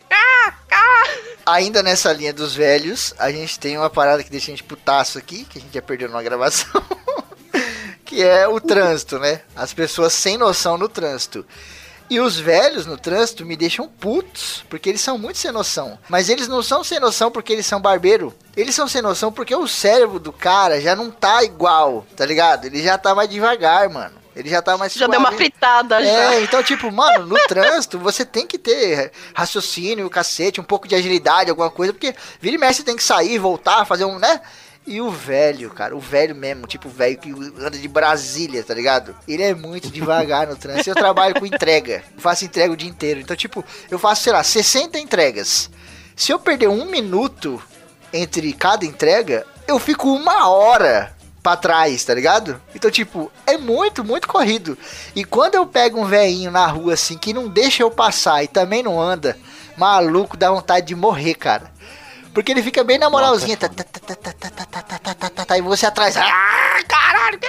Ainda 1.46 1.84
nessa 1.84 2.12
linha 2.14 2.34
dos 2.34 2.56
velhos, 2.56 3.14
a 3.20 3.32
gente 3.32 3.60
tem 3.60 3.78
uma 3.78 3.90
parada 3.90 4.24
que 4.24 4.30
deixa 4.30 4.48
a 4.48 4.50
gente 4.52 4.64
putaço 4.64 5.18
aqui, 5.18 5.46
que 5.46 5.60
a 5.60 5.62
gente 5.62 5.74
já 5.74 5.82
perdeu 5.82 6.08
numa 6.08 6.24
gravação. 6.24 6.70
que 8.06 8.24
é 8.24 8.48
o 8.48 8.60
trânsito, 8.60 9.20
né? 9.20 9.42
As 9.56 9.74
pessoas 9.74 10.14
sem 10.14 10.38
noção 10.38 10.78
no 10.78 10.88
trânsito. 10.88 11.46
E 12.10 12.20
os 12.20 12.38
velhos 12.40 12.86
no 12.86 12.98
trânsito 12.98 13.46
me 13.46 13.58
deixam 13.58 13.88
putos, 13.88 14.64
porque 14.70 14.88
eles 14.90 15.02
são 15.02 15.18
muito 15.18 15.38
sem 15.38 15.52
noção. 15.52 16.00
Mas 16.08 16.30
eles 16.30 16.48
não 16.48 16.64
são 16.64 16.84
sem 16.84 17.00
noção 17.00 17.30
porque 17.30 17.52
eles 17.52 17.66
são 17.66 17.82
barbeiro. 17.82 18.34
Eles 18.56 18.74
são 18.74 18.88
sem 18.88 19.02
noção 19.02 19.32
porque 19.32 19.54
o 19.56 19.68
cérebro 19.68 20.18
do 20.20 20.32
cara 20.32 20.80
já 20.80 20.96
não 20.96 21.12
tá 21.12 21.44
igual, 21.44 22.06
tá 22.16 22.26
ligado? 22.26 22.66
Ele 22.66 22.82
já 22.82 22.98
tá 22.98 23.14
mais 23.14 23.30
devagar, 23.30 23.90
mano. 23.90 24.16
Ele 24.36 24.50
já 24.50 24.62
tá 24.62 24.78
mais 24.78 24.94
Já 24.94 25.08
deu 25.08 25.20
uma 25.20 25.30
suave. 25.30 25.44
fritada 25.44 26.00
já. 26.04 26.10
É, 26.36 26.42
então, 26.44 26.62
tipo, 26.62 26.92
mano, 26.92 27.26
no 27.26 27.36
trânsito 27.48 27.98
você 27.98 28.24
tem 28.24 28.46
que 28.46 28.60
ter 28.60 29.12
raciocínio, 29.34 30.08
cacete, 30.12 30.62
um 30.62 30.64
pouco 30.64 30.88
de 30.88 30.94
agilidade, 30.94 31.50
alguma 31.50 31.72
coisa, 31.72 31.92
porque 31.92 32.14
vira 32.40 32.56
e 32.56 32.60
mexe 32.60 32.76
você 32.76 32.84
tem 32.84 32.96
que 32.96 33.04
sair, 33.04 33.40
voltar, 33.40 33.84
fazer 33.86 34.06
um, 34.06 34.20
né? 34.20 34.40
E 34.88 35.02
o 35.02 35.12
velho, 35.12 35.70
cara, 35.70 35.94
o 35.94 36.00
velho 36.00 36.34
mesmo, 36.34 36.66
tipo 36.66 36.88
o 36.88 36.92
velho 36.92 37.18
que 37.18 37.30
anda 37.60 37.78
de 37.78 37.90
Brasília, 37.90 38.64
tá 38.64 38.74
ligado? 38.74 39.14
Ele 39.28 39.44
é 39.44 39.54
muito 39.54 39.90
devagar 39.92 40.48
no 40.48 40.56
trânsito. 40.56 40.92
Eu 40.92 40.96
trabalho 40.96 41.38
com 41.38 41.46
entrega, 41.46 42.06
faço 42.18 42.46
entrega 42.46 42.72
o 42.72 42.78
dia 42.78 42.90
inteiro. 42.90 43.20
Então, 43.20 43.36
tipo, 43.36 43.66
eu 43.92 44.00
faço, 44.00 44.24
sei 44.24 44.32
lá, 44.32 44.42
60 44.42 44.98
entregas. 44.98 45.70
Se 46.16 46.32
eu 46.32 46.40
perder 46.40 46.70
um 46.70 46.86
minuto 46.86 47.62
entre 48.14 48.54
cada 48.54 48.86
entrega, 48.86 49.46
eu 49.68 49.78
fico 49.78 50.10
uma 50.10 50.48
hora 50.48 51.14
pra 51.44 51.58
trás, 51.58 52.06
tá 52.06 52.14
ligado? 52.14 52.62
Então, 52.74 52.90
tipo, 52.90 53.30
é 53.46 53.58
muito, 53.58 54.06
muito 54.06 54.26
corrido. 54.26 54.78
E 55.14 55.26
quando 55.26 55.56
eu 55.56 55.68
pego 55.68 56.00
um 56.00 56.06
velhinho 56.06 56.50
na 56.50 56.66
rua 56.66 56.94
assim 56.94 57.18
que 57.18 57.34
não 57.34 57.50
deixa 57.50 57.84
eu 57.84 57.92
passar 57.92 58.42
e 58.42 58.48
também 58.48 58.82
não 58.82 59.02
anda, 59.02 59.38
maluco, 59.76 60.38
dá 60.38 60.50
vontade 60.50 60.88
de 60.88 60.96
morrer, 60.96 61.36
cara. 61.36 61.76
Porque 62.34 62.52
ele 62.52 62.62
fica 62.64 62.84
bem 62.84 62.98
na 63.00 63.10
moralzinha. 63.10 63.58
Tá, 63.58 63.68
tá, 63.68 63.84
tá, 63.84 64.00
tá, 64.00 64.16
tá, 64.16 64.34
tá, 64.34 64.50
tá, 64.50 64.66
tá, 64.66 64.82
tá, 64.84 65.00
tá, 65.00 65.14
tá, 65.16 65.30
tá, 65.30 65.46
tá, 65.46 65.58
e 65.58 65.62
você 65.62 65.86
atrás. 65.86 66.16
Ah, 66.18 66.24
caralho, 66.88 67.40
que 67.40 67.48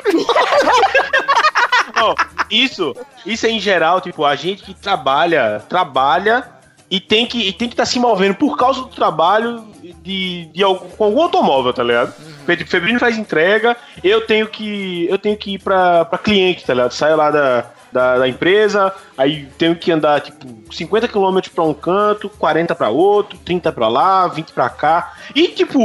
isso, 2.50 2.94
isso 3.26 3.46
é 3.46 3.50
em 3.50 3.60
geral, 3.60 4.00
tipo, 4.00 4.24
a 4.24 4.34
gente 4.36 4.62
que 4.62 4.74
trabalha, 4.74 5.62
trabalha 5.68 6.48
e 6.90 6.98
tem 7.00 7.26
que 7.26 7.48
e 7.48 7.52
tem 7.52 7.68
que 7.68 7.74
estar 7.74 7.84
se 7.86 7.98
movendo 7.98 8.34
por 8.34 8.56
causa 8.56 8.80
do 8.80 8.88
trabalho 8.88 9.64
de, 10.02 10.46
de 10.46 10.62
algum, 10.62 10.88
com 10.90 11.04
algum 11.04 11.22
automóvel, 11.22 11.72
tá 11.72 11.82
ligado? 11.82 12.12
Fe- 12.46 12.64
Febrino 12.64 12.98
faz 12.98 13.18
entrega, 13.18 13.76
eu 14.02 14.22
tenho 14.26 14.48
que 14.48 15.06
eu 15.10 15.18
tenho 15.18 15.36
que 15.36 15.54
ir 15.54 15.58
pra, 15.58 16.04
pra 16.04 16.18
cliente, 16.18 16.64
tá 16.64 16.72
ligado? 16.72 16.92
Saio 16.92 17.16
lá 17.16 17.30
da, 17.30 17.66
da, 17.98 18.18
da 18.18 18.28
empresa, 18.28 18.94
aí 19.16 19.48
tenho 19.58 19.74
que 19.74 19.90
andar 19.90 20.20
tipo 20.20 20.46
50 20.72 21.08
km 21.08 21.40
pra 21.52 21.64
um 21.64 21.74
canto, 21.74 22.28
40 22.28 22.72
pra 22.76 22.90
outro, 22.90 23.36
30 23.38 23.72
pra 23.72 23.88
lá, 23.88 24.28
20 24.28 24.52
pra 24.52 24.70
cá. 24.70 25.14
E 25.34 25.48
tipo, 25.48 25.78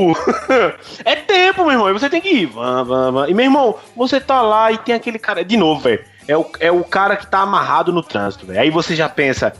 é 1.04 1.16
tempo, 1.16 1.64
meu 1.64 1.72
irmão. 1.72 1.90
E 1.90 1.94
você 1.94 2.10
tem 2.10 2.22
que 2.22 2.30
ir. 2.30 2.46
Vã, 2.46 2.84
vã. 2.84 3.28
E 3.28 3.34
meu 3.34 3.46
irmão, 3.46 3.76
você 3.96 4.22
tá 4.22 4.44
lá 4.44 4.72
e 4.72 4.78
tem 4.78 4.94
aquele 4.94 5.18
cara. 5.18 5.44
De 5.44 5.58
novo, 5.58 5.82
velho. 5.82 6.06
É 6.28 6.38
o, 6.38 6.46
é 6.60 6.72
o 6.72 6.84
cara 6.84 7.18
que 7.18 7.26
tá 7.28 7.40
amarrado 7.40 7.92
no 7.92 8.04
trânsito, 8.04 8.46
velho. 8.46 8.60
Aí 8.60 8.70
você 8.70 8.96
já 8.96 9.10
pensa 9.10 9.52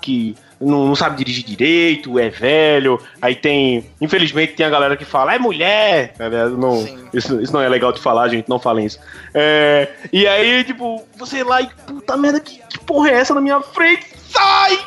que 0.00 0.36
não, 0.62 0.86
não 0.86 0.94
sabe 0.94 1.16
dirigir 1.16 1.44
direito, 1.44 2.18
é 2.18 2.30
velho. 2.30 3.00
Aí 3.20 3.34
tem. 3.34 3.86
Infelizmente 4.00 4.54
tem 4.54 4.64
a 4.64 4.70
galera 4.70 4.96
que 4.96 5.04
fala, 5.04 5.34
é 5.34 5.38
mulher. 5.38 6.14
tá? 6.14 6.28
Não, 6.48 6.86
isso, 7.12 7.40
isso 7.40 7.52
não 7.52 7.60
é 7.60 7.68
legal 7.68 7.92
de 7.92 8.00
falar, 8.00 8.28
gente. 8.28 8.48
Não 8.48 8.58
falem 8.58 8.86
isso. 8.86 8.98
É, 9.34 9.88
e 10.12 10.26
aí, 10.26 10.64
tipo, 10.64 11.04
você 11.16 11.42
lá 11.42 11.60
e. 11.60 11.68
Puta 11.86 12.16
merda, 12.16 12.40
que, 12.40 12.58
que 12.68 12.78
porra 12.80 13.10
é 13.10 13.14
essa 13.14 13.34
na 13.34 13.40
minha 13.40 13.60
frente? 13.60 14.06
Sai! 14.28 14.78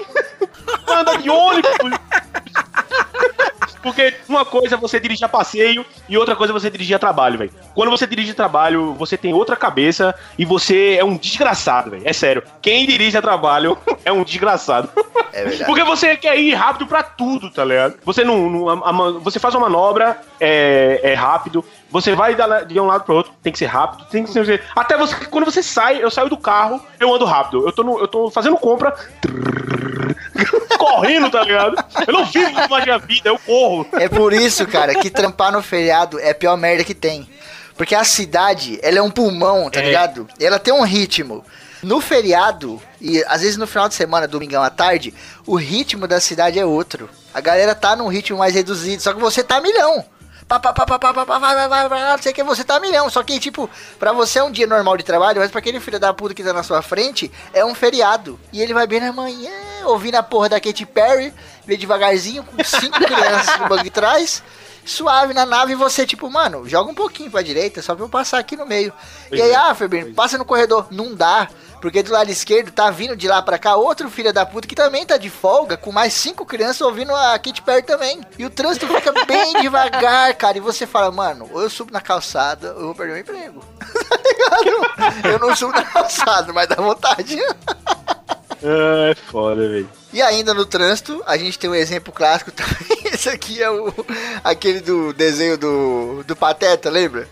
Anda 0.88 1.18
de 1.18 1.30
ônibus! 1.30 2.00
Porque 3.86 4.14
uma 4.28 4.44
coisa 4.44 4.76
é 4.76 4.78
você 4.78 5.00
dirigir 5.00 5.26
a 5.26 5.30
passeio 5.30 5.86
e 6.10 6.18
outra 6.18 6.36
coisa 6.36 6.52
é 6.52 6.54
você 6.54 6.70
dirigir 6.70 6.96
a 6.96 7.00
trabalho, 7.00 7.38
velho. 7.38 7.52
Quando 7.74 7.90
você 7.92 8.06
dirige 8.08 8.32
a 8.32 8.36
trabalho, 8.36 8.94
você 8.96 9.16
tem 9.18 9.34
outra 9.34 9.56
cabeça 9.56 10.14
e 10.38 10.44
você 10.46 10.98
é 11.00 11.04
um 11.04 11.16
desgraçado, 11.16 11.92
velho. 11.92 12.04
É 12.06 12.12
sério. 12.14 12.44
Quem 12.62 12.86
dirige 12.88 13.18
a 13.18 13.22
trabalho 13.22 13.78
é 14.04 14.12
um 14.12 14.24
desgraçado. 14.24 14.90
É 15.32 15.44
verdade. 15.44 15.66
Porque 15.66 15.84
você 15.84 16.16
quer 16.18 16.38
ir 16.40 16.54
rápido 16.54 16.88
pra 16.88 17.04
tudo, 17.04 17.50
tá 17.52 17.64
ligado? 17.64 17.96
Você 18.04 18.24
não. 18.24 18.50
não- 18.50 18.70
a- 18.70 18.90
a- 18.90 19.12
você 19.20 19.40
faz 19.40 19.54
uma 19.54 19.70
manobra, 19.70 20.20
é, 20.40 21.00
é 21.04 21.14
rápido. 21.14 21.64
Você 21.92 22.14
vai 22.16 22.36
de 22.68 22.80
um 22.80 22.86
lado 22.88 23.04
pro 23.06 23.16
outro, 23.16 23.32
tem 23.42 23.54
que 23.54 23.60
ser 23.60 23.68
rápido, 23.68 24.06
tem 24.10 24.24
que 24.26 24.32
ser. 24.32 24.62
Até 24.76 24.98
você. 24.98 25.16
Quando 25.26 25.46
você 25.46 25.64
sai, 25.64 26.04
eu 26.04 26.12
saio 26.12 26.28
do 26.30 26.38
carro, 26.38 26.82
eu 27.00 27.14
ando 27.14 27.24
rápido. 27.26 27.66
Eu 27.66 27.72
tô, 27.72 27.84
no- 27.84 28.00
eu 28.00 28.08
tô 28.08 28.30
fazendo 28.30 28.58
compra. 28.58 28.94
correndo, 30.78 31.30
tá 31.30 31.44
ligado? 31.44 31.76
Eu 32.06 32.14
não 32.14 32.26
vivo 32.26 32.52
mais 32.70 32.84
minha 32.84 32.98
vida, 33.00 33.30
eu 33.30 33.40
corro. 33.40 33.88
É 33.94 34.10
por 34.10 34.34
isso, 34.34 34.66
cara, 34.68 34.94
que 34.96 35.10
trampar 35.10 35.52
no 35.52 35.62
feriado 35.62 36.20
é 36.20 36.32
a 36.32 36.36
pior 36.36 36.58
merda 36.58 36.84
que 36.84 36.94
tem. 36.94 37.30
Porque 37.78 37.96
a 37.96 38.04
cidade, 38.04 38.80
ela 38.82 39.00
é 39.00 39.02
um 39.02 39.12
pulmão, 39.12 39.70
tá 39.70 39.80
É. 39.80 39.86
ligado? 39.86 40.28
Ela 40.40 40.60
tem 40.60 40.74
um 40.74 40.84
ritmo. 40.84 41.44
No 41.84 42.02
feriado, 42.02 42.82
e 43.00 43.24
às 43.28 43.42
vezes 43.42 43.58
no 43.58 43.68
final 43.68 43.88
de 43.88 43.94
semana, 43.96 44.28
domingão 44.28 44.64
à 44.64 44.70
tarde, 44.70 45.14
o 45.46 45.56
ritmo 45.56 46.08
da 46.08 46.20
cidade 46.20 46.58
é 46.58 46.66
outro. 46.66 47.10
A 47.34 47.40
galera 47.42 47.76
tá 47.76 47.96
num 47.96 48.08
ritmo 48.08 48.40
mais 48.40 48.56
reduzido, 48.56 49.02
só 49.04 49.14
que 49.14 49.20
você 49.20 49.44
tá 49.44 49.58
a 49.58 49.62
milhão. 49.62 50.04
Pá, 50.48 50.60
pá, 50.60 50.74
pá, 50.74 51.00
não 52.12 52.22
sei 52.22 52.32
que, 52.32 52.44
você 52.44 52.64
tá 52.64 52.80
milhão. 52.80 53.10
Só 53.10 53.24
que, 53.24 53.40
tipo, 53.40 53.68
pra 53.98 54.12
você 54.12 54.38
é 54.38 54.44
um 54.44 54.52
dia 54.52 54.68
normal 54.68 54.96
de 54.96 55.04
trabalho, 55.04 55.40
mas 55.42 55.50
pra 55.50 55.60
aquele 55.60 55.80
filho 55.80 56.00
da 56.00 56.14
puta 56.14 56.36
que 56.36 56.44
tá 56.44 56.54
na 56.54 56.62
sua 56.62 56.84
frente, 56.84 57.32
é 57.52 57.66
um 57.66 57.74
feriado. 57.74 58.40
E 58.54 58.62
ele 58.62 58.74
vai 58.74 58.86
bem 58.86 59.00
na 59.00 59.12
manhã, 59.12 59.52
ouvindo 59.86 60.16
a 60.16 60.24
porra 60.24 60.50
da 60.50 60.60
Katy 60.60 60.86
Perry, 60.86 61.34
vem 61.66 61.78
devagarzinho, 61.78 62.44
com 62.44 62.64
cinco 62.64 63.00
crianças 63.00 63.60
no 63.60 63.68
banco 63.68 63.84
de 63.84 63.90
trás, 63.90 64.44
suave 64.86 65.34
na 65.34 65.48
nave, 65.48 65.72
e 65.72 65.76
você, 65.76 66.06
tipo, 66.06 66.30
mano, 66.30 66.70
joga 66.70 66.92
um 66.92 66.96
pouquinho 66.96 67.32
pra 67.32 67.42
direita, 67.42 67.82
só 67.82 67.96
pra 67.96 68.06
eu 68.06 68.10
passar 68.10 68.38
aqui 68.38 68.56
no 68.56 68.68
meio. 68.68 68.94
E 69.32 69.42
aí, 69.42 69.56
ah, 69.56 69.74
Febrino, 69.74 70.14
passa 70.14 70.38
no 70.38 70.46
corredor. 70.46 70.88
Não 70.92 71.16
dá. 71.16 71.50
Porque 71.86 72.02
do 72.02 72.12
lado 72.12 72.32
esquerdo 72.32 72.72
tá 72.72 72.90
vindo 72.90 73.16
de 73.16 73.28
lá 73.28 73.44
pra 73.44 73.60
cá 73.60 73.76
outro 73.76 74.10
filho 74.10 74.34
da 74.34 74.44
puta 74.44 74.68
que 74.68 74.74
também 74.74 75.06
tá 75.06 75.18
de 75.18 75.30
folga, 75.30 75.78
com 75.78 75.92
mais 75.92 76.14
cinco 76.14 76.44
crianças 76.44 76.82
ouvindo 76.82 77.14
a 77.14 77.38
Katy 77.38 77.62
Perry 77.62 77.84
também. 77.84 78.22
E 78.40 78.44
o 78.44 78.50
trânsito 78.50 78.88
fica 78.88 79.12
bem 79.28 79.54
devagar, 79.62 80.34
cara. 80.34 80.58
E 80.58 80.62
você 80.62 80.88
fala, 80.88 81.12
mano, 81.12 81.48
ou 81.54 81.62
eu 81.62 81.70
subo 81.70 81.94
na 81.94 82.02
calçada, 82.02 82.74
ou 82.74 82.80
eu 82.80 82.86
vou 82.86 82.96
perder 82.96 83.12
meu 83.12 83.22
emprego. 83.22 83.64
tá? 84.98 85.30
Eu 85.30 85.38
não 85.38 85.56
subo 85.56 85.74
na 85.74 85.84
calçada, 85.84 86.52
mas 86.52 86.68
dá 86.68 86.78
vontade. 86.78 87.40
Ah, 88.64 89.12
é 89.14 89.14
foda, 89.14 89.70
velho. 89.70 89.88
E 90.12 90.24
ainda 90.24 90.56
no 90.56 90.66
trânsito, 90.66 91.22
a 91.28 91.38
gente 91.38 91.60
tem 91.60 91.70
um 91.70 91.76
exemplo 91.76 92.12
clássico 92.12 92.50
também. 92.52 93.14
Esse 93.14 93.30
aqui 93.30 93.62
é 93.62 93.70
o 93.70 93.94
aquele 94.44 94.80
do 94.80 95.14
desenho 95.14 95.56
do, 95.56 96.24
do 96.24 96.36
Pateta, 96.36 96.90
lembra? 96.90 97.30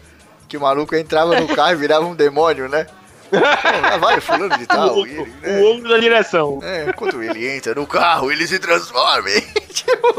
Que 0.47 0.57
o 0.57 0.61
maluco 0.61 0.95
entrava 0.95 1.39
no 1.39 1.47
carro 1.55 1.71
e 1.71 1.77
virava 1.77 2.05
um 2.05 2.13
demônio, 2.13 2.69
né? 2.69 2.85
Lá 3.34 3.97
vai 3.97 4.21
fulano 4.21 4.57
de 4.57 4.65
tal. 4.67 4.99
o, 4.99 5.05
ele, 5.05 5.25
né? 5.41 5.59
o 5.59 5.71
ombro 5.71 5.89
da 5.89 5.97
direção. 5.97 6.59
É, 6.61 6.93
quando 6.93 7.21
ele 7.23 7.47
entra 7.47 7.73
no 7.73 7.88
carro, 7.88 8.31
ele 8.31 8.45
se 8.47 8.59
transforma. 8.59 9.29
hein? 9.31 9.43
tipo. 9.73 10.13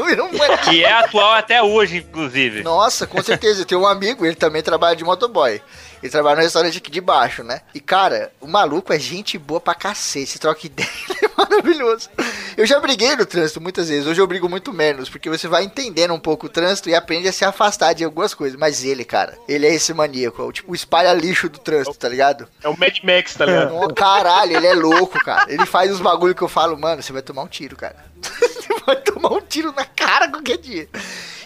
Que 0.69 0.83
é 0.83 0.91
atual 0.91 1.33
até 1.33 1.61
hoje, 1.61 1.97
inclusive. 1.97 2.63
Nossa, 2.63 3.07
com 3.07 3.21
certeza. 3.21 3.65
Tenho 3.65 3.81
um 3.81 3.87
amigo, 3.87 4.25
ele 4.25 4.35
também 4.35 4.61
trabalha 4.61 4.95
de 4.95 5.03
motoboy. 5.03 5.61
Ele 6.05 6.11
trabalha 6.11 6.35
no 6.35 6.41
restaurante 6.43 6.77
aqui 6.77 6.91
de 6.91 7.01
baixo, 7.01 7.43
né? 7.43 7.61
E, 7.73 7.79
cara, 7.79 8.31
o 8.39 8.47
maluco 8.47 8.93
é 8.93 8.99
gente 8.99 9.39
boa 9.39 9.59
pra 9.59 9.73
cacete. 9.73 10.33
Você 10.33 10.37
troca 10.37 10.67
ideia, 10.67 10.87
ele 11.09 11.19
é 11.23 11.29
maravilhoso. 11.35 12.09
Eu 12.55 12.63
já 12.63 12.79
briguei 12.79 13.15
no 13.15 13.25
trânsito 13.25 13.59
muitas 13.59 13.89
vezes. 13.89 14.05
Hoje 14.05 14.21
eu 14.21 14.27
brigo 14.27 14.47
muito 14.47 14.71
menos, 14.71 15.09
porque 15.09 15.31
você 15.31 15.47
vai 15.47 15.63
entendendo 15.63 16.13
um 16.13 16.19
pouco 16.19 16.45
o 16.45 16.49
trânsito 16.49 16.89
e 16.89 16.93
aprende 16.93 17.27
a 17.27 17.33
se 17.33 17.43
afastar 17.43 17.93
de 17.93 18.03
algumas 18.03 18.35
coisas. 18.35 18.55
Mas 18.55 18.83
ele, 18.83 19.03
cara, 19.03 19.35
ele 19.47 19.65
é 19.65 19.73
esse 19.73 19.95
maníaco. 19.95 20.43
É 20.43 20.45
o 20.45 20.51
tipo 20.51 20.71
o 20.71 20.75
espalha 20.75 21.11
lixo 21.11 21.49
do 21.49 21.57
trânsito, 21.57 21.97
tá 21.97 22.07
ligado? 22.07 22.47
É 22.61 22.69
o 22.69 22.77
Mad 22.77 22.99
Max, 23.03 23.33
tá 23.33 23.47
ligado? 23.47 23.73
Não, 23.73 23.87
caralho, 23.87 24.57
ele 24.57 24.67
é 24.67 24.75
louco, 24.75 25.17
cara. 25.23 25.51
Ele 25.51 25.65
faz 25.65 25.91
uns 25.91 26.01
bagulho 26.01 26.35
que 26.35 26.43
eu 26.43 26.47
falo, 26.47 26.77
mano, 26.77 27.01
você 27.01 27.11
vai 27.11 27.23
tomar 27.23 27.41
um 27.41 27.47
tiro, 27.47 27.75
cara. 27.75 27.95
Você 28.55 28.73
vai 28.85 28.95
tomar 28.97 29.33
um 29.33 29.41
tiro 29.41 29.71
na 29.71 29.85
cara 29.85 30.27
qualquer 30.27 30.57
dia. 30.57 30.87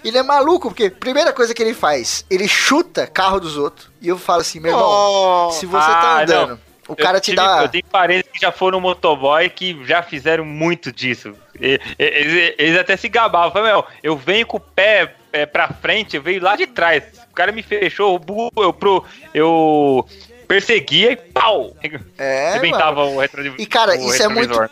Ele 0.04 0.18
é 0.18 0.24
maluco, 0.24 0.70
porque 0.70 0.90
primeira 0.90 1.32
coisa 1.34 1.54
que 1.54 1.62
ele 1.62 1.74
faz, 1.74 2.26
ele 2.30 2.48
chuta 2.48 3.06
carro 3.08 3.40
dos 3.40 3.58
outros. 3.58 3.90
E 4.02 4.08
eu 4.08 4.18
falo 4.18 4.42
assim, 4.42 4.60
meu 4.60 4.72
irmão, 4.72 5.52
se 5.52 5.66
você 5.66 5.88
tá 5.88 6.02
Ah, 6.02 6.22
andando, 6.24 6.50
não. 6.52 6.60
o 6.88 6.96
cara 6.96 7.18
eu 7.18 7.22
te 7.22 7.26
tive- 7.26 7.36
dá. 7.38 7.62
Eu 7.64 7.70
tenho 7.70 7.84
parentes 7.86 8.32
que 8.32 8.40
já 8.40 8.52
foram 8.52 8.80
motoboy 8.80 9.50
que 9.50 9.84
já 9.86 10.02
fizeram 10.02 10.46
muito 10.46 10.92
disso. 10.92 11.34
E- 11.60 11.80
Eles, 11.98 12.56
eles 12.58 12.80
até 12.80 12.96
se 12.96 13.10
gabavam. 13.10 13.52
Falaram, 13.52 13.76
meu, 13.82 13.86
eu 14.02 14.16
venho 14.16 14.46
com 14.48 14.58
o 14.58 14.62
pé 14.62 15.16
é, 15.32 15.46
pra 15.46 15.68
frente, 15.70 16.16
eu 16.16 16.22
venho 16.24 16.42
lá 16.42 16.56
de 16.56 16.66
trás. 16.66 17.04
O 17.32 17.36
cara 17.36 17.52
me 17.52 17.62
fechou, 17.62 18.20
eu, 18.58 18.74
pro, 18.74 19.04
eu 19.34 20.06
perseguia 20.50 21.12
e 21.12 21.16
pau! 21.16 21.78
É, 22.18 22.50
Arrebentava 22.50 23.06
o 23.06 23.20
retro 23.20 23.56
E 23.60 23.66
cara, 23.68 23.96
isso 23.96 24.24
é 24.24 24.28
muito 24.28 24.70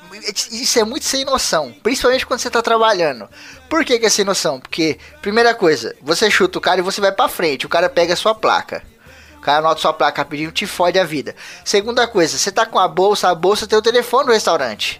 isso 0.52 0.80
é 0.80 0.84
muito 0.84 1.06
sem 1.06 1.24
noção, 1.24 1.72
principalmente 1.84 2.26
quando 2.26 2.40
você 2.40 2.50
tá 2.50 2.64
trabalhando. 2.64 3.30
Por 3.70 3.86
que, 3.86 4.00
que 4.00 4.08
é 4.08 4.10
sem 4.10 4.26
noção? 4.26 4.60
Porque 4.60 4.98
primeira 5.22 5.54
coisa, 5.54 5.96
você 6.02 6.32
chuta 6.32 6.58
o 6.58 6.62
cara 6.62 6.80
e 6.80 6.84
você 6.84 7.00
vai 7.00 7.12
pra 7.12 7.30
frente, 7.30 7.68
o 7.68 7.70
cara 7.70 7.88
pega 7.88 8.14
a 8.14 8.18
sua 8.18 8.34
placa. 8.34 8.82
O 9.38 9.42
cara 9.42 9.60
anota 9.60 9.80
sua 9.80 9.94
placa 9.94 10.24
rapidinho, 10.24 10.52
te 10.52 10.66
fode 10.66 10.98
a 10.98 11.04
vida. 11.04 11.36
Segunda 11.64 12.08
coisa, 12.08 12.40
você 12.40 12.52
tá 12.52 12.66
com 12.66 12.80
a 12.80 12.88
bolsa, 12.88 13.30
a 13.30 13.36
bolsa 13.36 13.68
tem 13.68 13.78
o 13.78 13.82
telefone 13.82 14.26
no 14.26 14.34
restaurante. 14.34 15.00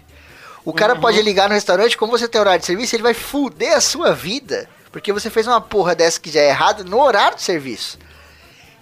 O 0.64 0.72
cara 0.72 0.94
pode 0.94 1.20
ligar 1.22 1.48
no 1.48 1.54
restaurante, 1.54 1.96
como 1.96 2.12
você 2.12 2.28
tem 2.28 2.40
horário 2.40 2.60
de 2.60 2.66
serviço, 2.66 2.94
ele 2.94 3.02
vai 3.02 3.14
fuder 3.14 3.76
a 3.76 3.80
sua 3.80 4.12
vida. 4.12 4.68
Porque 4.92 5.12
você 5.12 5.28
fez 5.28 5.46
uma 5.46 5.60
porra 5.60 5.94
dessa 5.94 6.20
que 6.20 6.30
já 6.30 6.40
é 6.40 6.48
errada 6.48 6.84
no 6.84 7.00
horário 7.00 7.36
de 7.36 7.42
serviço. 7.42 7.98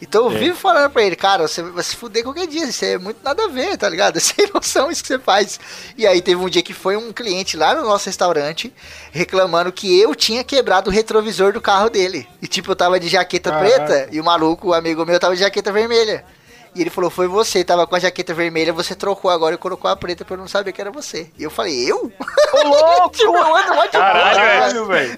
Então 0.00 0.24
eu 0.24 0.30
vivo 0.30 0.56
falando 0.56 0.90
pra 0.90 1.02
ele, 1.02 1.16
cara, 1.16 1.48
você 1.48 1.62
vai 1.62 1.82
se 1.82 1.96
fuder 1.96 2.22
qualquer 2.22 2.46
dia, 2.46 2.66
isso 2.66 2.84
é 2.84 2.98
muito 2.98 3.18
nada 3.24 3.44
a 3.44 3.48
ver, 3.48 3.78
tá 3.78 3.88
ligado? 3.88 4.18
É 4.18 4.20
sem 4.20 4.46
noção 4.52 4.90
isso 4.90 5.02
que 5.02 5.08
você 5.08 5.18
faz. 5.18 5.58
E 5.96 6.06
aí 6.06 6.20
teve 6.20 6.40
um 6.40 6.48
dia 6.48 6.62
que 6.62 6.74
foi 6.74 6.96
um 6.96 7.12
cliente 7.12 7.56
lá 7.56 7.74
no 7.74 7.82
nosso 7.82 8.06
restaurante 8.06 8.72
reclamando 9.10 9.72
que 9.72 9.98
eu 9.98 10.14
tinha 10.14 10.44
quebrado 10.44 10.90
o 10.90 10.92
retrovisor 10.92 11.52
do 11.52 11.60
carro 11.60 11.88
dele. 11.88 12.28
E 12.42 12.46
tipo, 12.46 12.70
eu 12.70 12.76
tava 12.76 13.00
de 13.00 13.08
jaqueta 13.08 13.50
preta 13.52 14.08
e 14.12 14.20
o 14.20 14.24
maluco, 14.24 14.68
o 14.68 14.74
amigo 14.74 15.06
meu, 15.06 15.18
tava 15.18 15.34
de 15.34 15.40
jaqueta 15.40 15.72
vermelha. 15.72 16.24
E 16.76 16.82
ele 16.82 16.90
falou, 16.90 17.08
foi 17.08 17.26
você, 17.26 17.64
tava 17.64 17.86
com 17.86 17.96
a 17.96 17.98
jaqueta 17.98 18.34
vermelha, 18.34 18.70
você 18.70 18.94
trocou 18.94 19.30
agora 19.30 19.54
e 19.54 19.58
colocou 19.58 19.90
a 19.90 19.96
preta 19.96 20.26
pra 20.26 20.34
eu 20.34 20.38
não 20.38 20.46
saber 20.46 20.72
que 20.72 20.80
era 20.80 20.90
você. 20.90 21.30
E 21.38 21.42
eu 21.42 21.50
falei, 21.50 21.90
eu? 21.90 22.12
Ô, 22.52 22.68
louco! 22.68 23.16
eu 23.18 23.56
ando 23.56 23.74
mó 23.74 23.86
de 23.86 23.92
Caralho, 23.92 24.84
velho. 24.84 25.16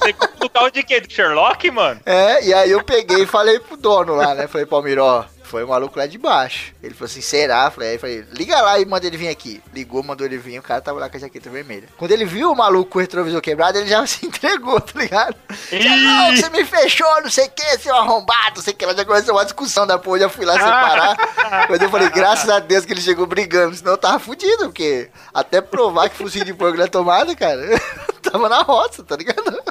Você 0.00 0.12
comprou 0.14 0.38
no 0.44 0.48
carro 0.48 0.70
de 0.70 0.82
quê? 0.82 0.98
Do 0.98 1.12
Sherlock, 1.12 1.70
mano? 1.70 2.00
É, 2.06 2.42
e 2.42 2.54
aí 2.54 2.70
eu 2.70 2.82
peguei 2.82 3.24
e 3.24 3.26
falei 3.26 3.60
pro 3.60 3.76
dono 3.76 4.14
lá, 4.14 4.34
né? 4.34 4.46
Falei, 4.46 4.66
Palmiro, 4.66 5.04
ó, 5.04 5.24
foi 5.48 5.64
o 5.64 5.68
maluco 5.68 5.98
lá 5.98 6.06
de 6.06 6.18
baixo. 6.18 6.72
Ele 6.82 6.94
falou 6.94 7.06
assim, 7.06 7.22
será? 7.22 7.70
Falei, 7.70 7.92
aí 7.92 7.98
falei, 7.98 8.24
liga 8.32 8.60
lá 8.60 8.78
e 8.78 8.84
manda 8.84 9.06
ele 9.06 9.16
vir 9.16 9.28
aqui. 9.28 9.62
Ligou, 9.72 10.02
mandou 10.02 10.26
ele 10.26 10.36
vir, 10.36 10.58
o 10.58 10.62
cara 10.62 10.80
tava 10.80 11.00
lá 11.00 11.08
com 11.08 11.16
a 11.16 11.20
jaqueta 11.20 11.48
vermelha. 11.48 11.88
Quando 11.96 12.12
ele 12.12 12.26
viu 12.26 12.52
o 12.52 12.56
maluco 12.56 12.90
com 12.90 12.98
o 12.98 13.00
retrovisor 13.00 13.40
quebrado, 13.40 13.78
ele 13.78 13.88
já 13.88 14.04
se 14.06 14.26
entregou, 14.26 14.78
tá 14.80 15.00
ligado? 15.00 15.34
Já, 15.72 15.96
não, 15.96 16.36
você 16.36 16.50
me 16.50 16.64
fechou, 16.64 17.22
não 17.22 17.30
sei 17.30 17.46
o 17.46 17.50
que, 17.50 17.78
seu 17.78 17.96
arrombado, 17.96 18.56
não 18.56 18.62
sei 18.62 18.74
o 18.74 18.76
que. 18.76 18.86
Mas 18.86 18.96
já 18.96 19.04
começou 19.04 19.34
uma 19.34 19.44
discussão 19.44 19.86
da 19.86 19.98
porra, 19.98 20.20
já 20.20 20.28
fui 20.28 20.44
lá 20.44 20.52
separar. 20.52 21.16
Mas 21.68 21.80
eu 21.80 21.88
falei, 21.88 22.10
graças 22.10 22.48
a 22.50 22.58
Deus 22.58 22.84
que 22.84 22.92
ele 22.92 23.00
chegou 23.00 23.26
brigando, 23.26 23.74
senão 23.74 23.92
eu 23.92 23.98
tava 23.98 24.18
fudido, 24.18 24.64
porque 24.64 25.08
até 25.32 25.60
provar 25.60 26.10
que 26.10 26.16
focinho 26.16 26.44
de 26.44 26.52
porco 26.52 26.76
na 26.76 26.86
tomada, 26.86 27.34
cara, 27.34 27.60
tava 28.22 28.48
na 28.48 28.62
roça, 28.62 29.02
tá 29.02 29.16
ligado? 29.16 29.62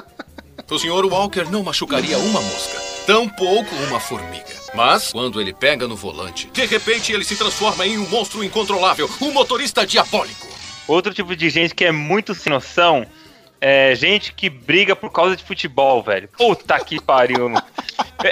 O 0.70 0.78
Sr. 0.78 1.06
Walker 1.06 1.44
não 1.50 1.62
machucaria 1.62 2.18
uma 2.18 2.42
mosca, 2.42 2.78
tampouco 3.06 3.74
uma 3.88 3.98
formiga. 3.98 4.57
Mas, 4.74 5.12
quando 5.12 5.40
ele 5.40 5.52
pega 5.52 5.88
no 5.88 5.96
volante, 5.96 6.48
de 6.52 6.64
repente 6.66 7.12
ele 7.12 7.24
se 7.24 7.36
transforma 7.36 7.86
em 7.86 7.98
um 7.98 8.08
monstro 8.08 8.44
incontrolável, 8.44 9.10
um 9.20 9.32
motorista 9.32 9.86
diabólico. 9.86 10.46
Outro 10.86 11.12
tipo 11.12 11.34
de 11.34 11.50
gente 11.50 11.74
que 11.74 11.84
é 11.84 11.92
muito 11.92 12.34
sem 12.34 12.50
noção 12.50 13.06
é 13.60 13.94
gente 13.94 14.32
que 14.32 14.48
briga 14.48 14.94
por 14.94 15.10
causa 15.10 15.36
de 15.36 15.44
futebol, 15.44 16.02
velho. 16.02 16.28
Puta 16.36 16.78
que 16.80 17.00
pariu. 17.00 17.52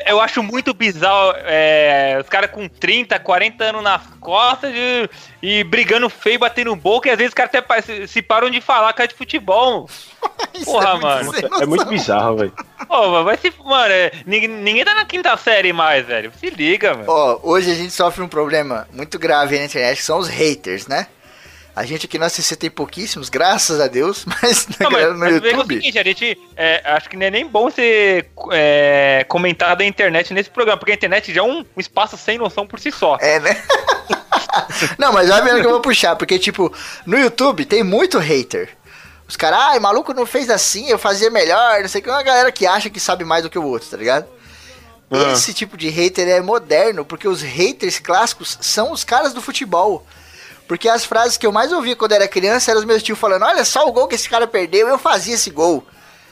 Eu- 0.06 0.20
acho 0.20 0.42
muito 0.42 0.74
bizarro 0.74 1.32
é, 1.44 2.18
os 2.20 2.28
caras 2.28 2.50
com 2.50 2.68
30, 2.68 3.18
40 3.20 3.64
anos 3.64 3.82
nas 3.84 4.02
costas 4.20 4.72
e, 4.74 5.08
e 5.42 5.64
brigando 5.64 6.10
feio, 6.10 6.38
batendo 6.40 6.74
boca, 6.74 7.08
e 7.08 7.12
às 7.12 7.16
vezes 7.18 7.30
os 7.30 7.34
caras 7.34 7.50
até 7.50 7.60
pa- 7.62 7.80
se, 7.80 8.08
se 8.08 8.20
param 8.20 8.50
de 8.50 8.60
falar 8.60 8.92
que 8.92 9.02
é 9.02 9.06
de 9.06 9.14
futebol. 9.14 9.88
Porra, 10.64 10.94
muito 10.96 11.06
mano. 11.06 11.62
É 11.62 11.66
muito 11.66 11.84
bizarro, 11.84 12.36
velho. 12.38 12.52
Pô, 12.88 13.22
vai 13.24 13.36
se. 13.36 13.52
Mano, 13.64 13.92
é, 13.92 14.10
ninguém, 14.26 14.48
ninguém 14.48 14.84
tá 14.84 14.94
na 14.94 15.04
quinta 15.04 15.36
série 15.36 15.72
mais, 15.72 16.04
velho. 16.06 16.32
Se 16.40 16.50
liga, 16.50 16.92
mano. 16.94 17.04
Ó, 17.08 17.38
hoje 17.42 17.70
a 17.70 17.74
gente 17.74 17.92
sofre 17.92 18.22
um 18.22 18.28
problema 18.28 18.88
muito 18.92 19.18
grave 19.18 19.54
aí 19.54 19.60
na 19.60 19.66
internet, 19.66 19.98
que 19.98 20.02
são 20.04 20.18
os 20.18 20.28
haters, 20.28 20.86
né? 20.86 21.06
A 21.76 21.84
gente 21.84 22.06
aqui 22.06 22.18
na 22.18 22.30
CC 22.30 22.56
tem 22.56 22.70
pouquíssimos, 22.70 23.28
graças 23.28 23.78
a 23.80 23.86
Deus, 23.86 24.24
mas 24.42 24.66
na 24.66 24.76
Não, 24.80 24.90
galera 24.90 25.14
mas, 25.14 25.34
no 25.34 25.34
mas 25.34 25.40
que 25.42 25.46
é 25.46 25.50
o 25.50 25.56
YouTube. 25.56 25.74
seguinte, 25.74 25.98
a 25.98 26.02
gente 26.02 26.40
é, 26.56 26.82
acho 26.86 27.10
que 27.10 27.18
não 27.18 27.26
é 27.26 27.30
nem 27.30 27.46
bom 27.46 27.70
ser 27.70 28.30
é, 28.50 29.26
comentado 29.28 29.82
a 29.82 29.84
internet 29.84 30.32
nesse 30.32 30.48
programa, 30.48 30.78
porque 30.78 30.92
a 30.92 30.94
internet 30.94 31.34
já 31.34 31.40
é 31.42 31.44
um, 31.44 31.58
um 31.58 31.80
espaço 31.80 32.16
sem 32.16 32.38
noção 32.38 32.66
por 32.66 32.80
si 32.80 32.90
só. 32.90 33.18
É, 33.20 33.38
né? 33.40 33.62
Não, 34.96 35.12
mas 35.12 35.28
vai 35.28 35.42
vendo 35.42 35.60
que 35.60 35.66
eu 35.66 35.70
vou 35.70 35.80
puxar, 35.80 36.16
porque, 36.16 36.38
tipo, 36.38 36.72
no 37.04 37.18
YouTube 37.18 37.66
tem 37.66 37.84
muito 37.84 38.18
hater. 38.18 38.70
Os 39.28 39.36
caras, 39.36 39.58
ai, 39.60 39.78
maluco 39.78 40.14
não 40.14 40.24
fez 40.24 40.48
assim, 40.48 40.88
eu 40.88 40.98
fazia 40.98 41.30
melhor, 41.30 41.82
não 41.82 41.88
sei 41.88 42.00
o 42.00 42.04
que. 42.04 42.08
Uma 42.08 42.22
galera 42.22 42.50
que 42.50 42.66
acha 42.66 42.88
que 42.88 43.00
sabe 43.00 43.24
mais 43.24 43.42
do 43.42 43.50
que 43.50 43.58
o 43.58 43.64
outro, 43.64 43.88
tá 43.88 43.96
ligado? 43.96 44.26
Ah. 45.10 45.32
Esse 45.32 45.52
tipo 45.52 45.76
de 45.76 45.88
hater 45.88 46.26
é 46.28 46.40
moderno, 46.40 47.04
porque 47.04 47.28
os 47.28 47.42
haters 47.42 47.98
clássicos 47.98 48.56
são 48.60 48.92
os 48.92 49.04
caras 49.04 49.34
do 49.34 49.42
futebol. 49.42 50.06
Porque 50.66 50.88
as 50.88 51.04
frases 51.04 51.36
que 51.36 51.46
eu 51.46 51.52
mais 51.52 51.72
ouvia 51.72 51.94
quando 51.96 52.12
era 52.12 52.26
criança 52.26 52.70
eram 52.70 52.80
os 52.80 52.86
meus 52.86 53.02
tios 53.02 53.18
falando: 53.18 53.44
Olha 53.44 53.64
só 53.64 53.86
o 53.86 53.92
gol 53.92 54.08
que 54.08 54.14
esse 54.14 54.28
cara 54.28 54.46
perdeu, 54.46 54.88
eu 54.88 54.98
fazia 54.98 55.34
esse 55.34 55.50
gol. 55.50 55.86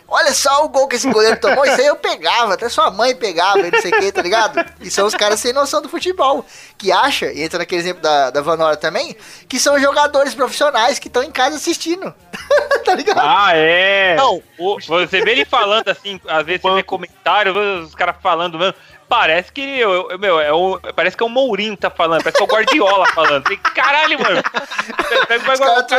Olha 0.07 0.35
só 0.35 0.65
o 0.65 0.69
gol 0.69 0.87
que 0.87 0.97
esse 0.97 1.11
goleiro 1.11 1.41
tomou, 1.41 1.65
isso 1.65 1.81
aí 1.81 1.87
eu 1.87 1.97
pegava, 1.97 2.53
até 2.55 2.69
sua 2.69 2.91
mãe 2.91 3.17
pegava, 3.17 3.61
e 3.61 3.71
não 3.71 3.81
sei 3.81 3.91
o 3.91 3.99
que, 3.99 4.13
tá 4.13 4.21
ligado? 4.21 4.63
E 4.79 4.91
são 4.91 5.07
os 5.07 5.15
caras 5.15 5.41
sem 5.41 5.51
noção 5.53 5.81
do 5.81 5.89
futebol, 5.89 6.45
que 6.77 6.93
acha, 6.93 7.33
e 7.33 7.43
entra 7.43 7.59
naquele 7.59 7.81
exemplo 7.81 8.03
da, 8.03 8.29
da 8.29 8.43
Vanora 8.43 8.77
também, 8.77 9.17
que 9.49 9.59
são 9.59 9.81
jogadores 9.81 10.35
profissionais 10.35 10.99
que 10.99 11.09
estão 11.09 11.23
em 11.23 11.31
casa 11.31 11.57
assistindo. 11.57 12.15
tá 12.85 12.95
ligado? 12.95 13.19
Ah, 13.19 13.53
é? 13.55 14.15
Não, 14.17 14.43
O- 14.59 14.79
você 14.87 15.25
vê 15.25 15.31
ele 15.33 15.47
falando 15.47 15.89
assim, 15.89 16.21
às 16.29 16.45
vezes 16.45 16.61
você 16.61 16.75
vê 16.75 16.83
comentário, 16.83 17.57
os 17.83 17.95
caras 17.95 18.17
falando 18.23 18.59
mesmo. 18.59 18.75
Parece 19.17 19.53
que, 19.53 19.61
eu, 19.61 20.11
eu- 20.11 20.19
meu, 20.19 20.41
é 20.41 20.53
o, 20.53 20.79
parece 20.95 21.17
que 21.17 21.23
é 21.23 21.27
o 21.27 21.29
Mourinho 21.29 21.75
que 21.77 21.83
tá 21.83 21.91
falando, 21.91 22.23
parece 22.23 22.37
que 22.37 22.43
é 22.43 22.47
o 22.47 22.49
Guardiola 22.49 23.07
falando. 23.15 23.45
Tem, 23.45 23.57
caralho, 23.59 24.19
mano. 24.21 24.43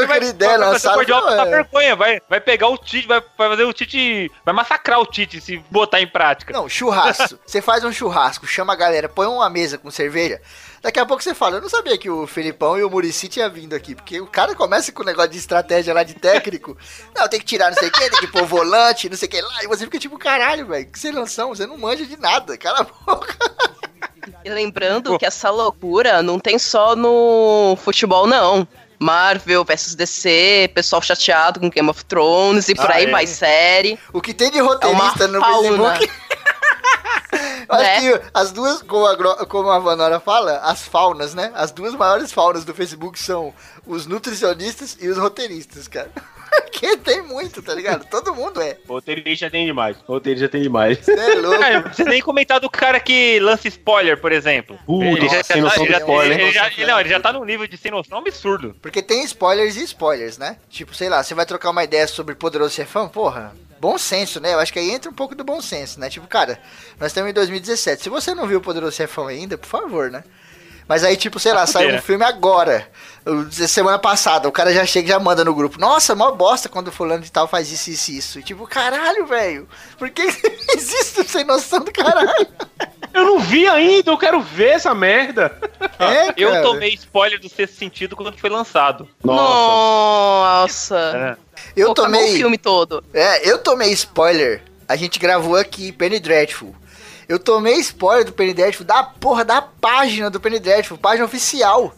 Vai, 0.07 0.20
ideia 0.30 0.57
o 0.57 0.80
Guardiola 0.97 1.45
vergonha, 1.45 1.95
vai, 1.95 2.22
vai 2.30 2.41
pegar 2.41 2.68
o 2.68 2.78
Tite, 2.78 3.07
vai, 3.07 3.22
vai 3.38 3.49
fazer 3.49 3.63
o 3.63 3.74
Tite, 3.74 4.32
vai 4.43 4.53
massacrar 4.53 4.99
o 4.99 5.05
Tite 5.05 5.39
se 5.41 5.57
botar 5.70 6.01
em 6.01 6.07
prática. 6.07 6.53
Não, 6.53 6.68
churrasco. 6.70 7.39
Você 7.45 7.61
faz 7.61 7.84
um 7.84 7.91
churrasco, 7.91 8.45
chama 8.47 8.74
a 8.74 8.76
galera, 8.76 9.07
põe 9.09 9.28
uma 9.28 9.49
mesa 9.49 9.78
com 9.78 9.89
cerveja. 9.89 10.41
Daqui 10.86 11.00
a 11.00 11.06
pouco 11.06 11.24
você 11.24 11.34
fala, 11.34 11.56
eu 11.58 11.62
não 11.64 11.68
sabia 11.68 11.98
que 11.98 12.08
o 12.08 12.28
Felipão 12.28 12.78
e 12.78 12.84
o 12.84 12.90
Murici 12.92 13.28
tinham 13.28 13.50
vindo 13.50 13.74
aqui, 13.74 13.96
porque 13.96 14.22
o 14.22 14.28
cara 14.28 14.54
começa 14.54 14.92
com 14.92 15.02
o 15.02 15.06
negócio 15.06 15.32
de 15.32 15.40
estratégia 15.40 15.96
lá 15.96 16.04
de 16.04 16.14
técnico. 16.14 16.78
Não, 17.18 17.28
tem 17.28 17.40
que 17.40 17.46
tirar 17.48 17.72
não 17.72 17.78
sei 17.78 17.88
o 17.88 17.92
que, 17.92 18.08
tem 18.08 18.20
que 18.20 18.28
pôr 18.28 18.46
volante, 18.46 19.10
não 19.10 19.18
sei 19.18 19.28
o 19.28 19.32
que 19.32 19.42
lá. 19.42 19.64
E 19.64 19.68
você 19.68 19.84
fica 19.86 19.98
tipo, 19.98 20.16
caralho, 20.20 20.68
velho, 20.68 20.86
que 20.86 21.00
sem 21.00 21.12
noção, 21.12 21.50
você 21.50 21.66
não 21.66 21.76
manja 21.76 22.06
de 22.06 22.16
nada, 22.18 22.56
cala 22.56 22.82
a 22.82 22.84
boca. 22.84 23.36
E 24.44 24.50
lembrando 24.52 25.18
que 25.18 25.26
essa 25.26 25.50
loucura 25.50 26.22
não 26.22 26.40
tem 26.40 26.60
só 26.60 26.96
no 26.96 27.76
futebol, 27.82 28.28
não. 28.28 28.68
Marvel 29.00 29.66
versus 29.66 29.94
DC, 29.96 30.72
pessoal 30.74 31.02
chateado 31.02 31.60
com 31.60 31.70
Game 31.70 31.90
of 31.90 32.06
Thrones 32.06 32.70
e 32.70 32.76
por 32.76 32.90
Ah, 32.92 32.96
aí 32.96 33.06
é? 33.06 33.12
vai 33.12 33.28
série. 33.28 34.00
O 34.14 34.22
que 34.22 34.34
tem 34.34 34.50
de 34.52 34.60
roteirista 34.60 35.26
É 35.26 35.28
no 35.28 35.40
fauna. 35.42 35.96
Facebook. 35.98 36.12
Eu 37.68 37.76
acho 37.76 37.84
Né? 37.84 38.00
que 38.20 38.22
as 38.34 38.52
duas, 38.52 38.82
como 38.84 39.06
a, 39.06 39.46
como 39.46 39.70
a 39.70 39.80
Vanora 39.80 40.20
fala, 40.20 40.58
as 40.60 40.82
faunas, 40.84 41.34
né? 41.34 41.52
As 41.56 41.72
duas 41.72 41.94
maiores 41.94 42.32
faunas 42.32 42.64
do 42.64 42.74
Facebook 42.74 43.18
são 43.20 43.54
os 43.86 44.06
nutricionistas 44.06 44.98
e 45.00 45.08
os 45.08 45.18
roteiristas, 45.18 45.88
cara. 45.88 46.12
Porque 46.64 46.97
tem 46.97 47.22
muito, 47.22 47.62
tá 47.62 47.74
ligado? 47.74 48.06
Todo 48.10 48.34
mundo 48.36 48.62
é. 48.62 48.78
Roteirista 48.88 49.49
tem 49.49 49.66
demais. 49.66 49.97
Roteirista 50.08 50.49
tem 50.49 50.62
demais. 50.62 50.97
Você 50.99 51.12
é 51.12 51.36
louco. 51.36 51.60
Cara, 51.60 51.76
não 51.76 51.84
precisa 51.84 52.10
nem 52.10 52.22
comentar 52.22 52.60
do 52.60 52.70
cara 52.70 52.99
que 52.99 53.39
lança 53.39 53.68
spoiler, 53.68 54.20
por 54.20 54.32
exemplo. 54.32 54.78
Puta, 54.86 55.06
ele 55.06 55.30
já, 55.30 55.43
sem 55.43 55.62
noção 55.62 55.84
ele 55.84 55.91
já- 55.93 55.99
spoiler. 55.99 56.39
ele 56.39 56.51
já- 56.51 56.68
ele- 56.68 56.86
não, 56.86 56.99
ele 56.99 57.10
já 57.10 57.20
tá 57.20 57.32
num 57.34 57.45
nível 57.45 57.68
de 57.68 57.78
sem 57.78 57.91
noção 57.91 58.18
absurdo. 58.20 58.76
Porque 58.82 59.01
tem 59.01 59.24
spoilers 59.24 59.76
e 59.78 59.84
spoilers, 59.84 60.38
né? 60.38 60.58
Tipo, 60.70 60.93
sei 60.93 61.10
lá, 61.10 61.24
você 61.24 61.34
vai 61.34 61.45
trocar 61.45 61.70
uma 61.70 61.84
ideia 61.84 62.08
sobre 62.08 62.36
Poderoso 62.36 62.74
Chefão, 62.76 63.08
porra, 63.08 63.56
bom 63.80 63.97
senso, 63.97 64.39
né? 64.39 64.53
Eu 64.53 64.60
acho 64.60 64.74
que 64.74 64.80
aí 64.80 64.91
entra 64.91 65.10
um 65.10 65.14
pouco 65.14 65.36
do 65.36 65.43
bom 65.43 65.62
senso, 65.62 65.99
né? 65.99 66.10
Tipo, 66.10 66.28
cara, 66.28 66.60
nós 66.99 67.08
estamos 67.12 67.30
em 67.30 67.34
2017. 67.34 68.03
Se 68.03 68.10
você 68.10 68.34
não 68.36 68.47
viu 68.47 68.58
o 68.60 68.62
Poderoso 68.62 68.95
Chefão 68.95 69.28
ainda, 69.28 69.58
por 69.58 69.68
favor, 69.68 70.10
né? 70.12 70.24
Mas 70.88 71.04
aí, 71.04 71.16
tipo, 71.18 71.40
sei 71.40 71.52
lá, 71.54 71.62
Tá 71.62 71.68
saiu 71.68 71.88
um 71.88 71.92
fudeira. 71.92 72.06
filme 72.06 72.24
agora, 72.26 72.88
o- 73.26 73.52
semana 73.52 73.98
passada, 73.98 74.48
o 74.48 74.52
cara 74.52 74.72
já 74.74 74.86
chega 74.86 75.08
e 75.08 75.12
já 75.12 75.20
manda 75.20 75.44
no 75.44 75.54
grupo. 75.56 75.80
Nossa, 75.80 76.14
mó 76.16 76.30
bosta 76.32 76.70
quando 76.70 76.90
o 76.90 76.92
fulano 76.92 77.24
de 77.24 77.32
tal 77.32 77.48
faz 77.48 77.72
isso, 77.72 77.90
isso, 77.90 78.12
isso. 78.12 78.40
E 78.40 78.44
tipo, 78.44 78.68
caralho, 78.68 79.26
velho, 79.26 79.68
por 79.98 80.10
que 80.12 80.22
existe 80.76 81.24
sem 81.24 81.44
noção 81.44 81.80
do 81.80 81.92
caralho? 81.92 82.48
Eu 83.14 83.24
não 83.24 83.40
vi 83.40 83.66
ainda, 83.68 84.12
eu 84.12 84.18
quero 84.18 84.42
ver 84.42 84.72
essa 84.72 84.94
merda. 84.94 85.58
É, 85.98 86.34
Eu 86.38 86.62
tomei 86.62 86.94
spoiler 86.94 87.40
do 87.40 87.50
sexto 87.50 87.78
sentido 87.78 88.16
quando 88.16 88.38
foi 88.38 88.50
lançado. 88.50 89.08
Nossa. 89.24 91.38
É. 91.40 91.46
Eu 91.76 91.88
Pô, 91.90 91.94
tomei... 91.94 92.34
o 92.34 92.38
filme 92.38 92.58
todo. 92.58 93.04
É, 93.14 93.50
eu 93.50 93.58
tomei 93.58 93.92
spoiler. 93.94 94.62
A 94.88 94.96
gente 94.96 95.18
gravou 95.18 95.56
aqui 95.56 95.92
Penny 95.92 96.20
Dreadful. 96.20 96.76
Eu 97.28 97.40
tomei 97.40 97.76
spoiler 97.80 98.24
do 98.26 98.32
Penny 98.32 98.54
Dreadful 98.54 98.86
da 98.86 99.04
porra 99.04 99.44
da 99.44 99.62
página 99.62 100.30
do 100.30 100.40
Penny 100.40 100.60
Dreadful, 100.60 100.98
página 100.98 101.26
oficial. 101.26 101.94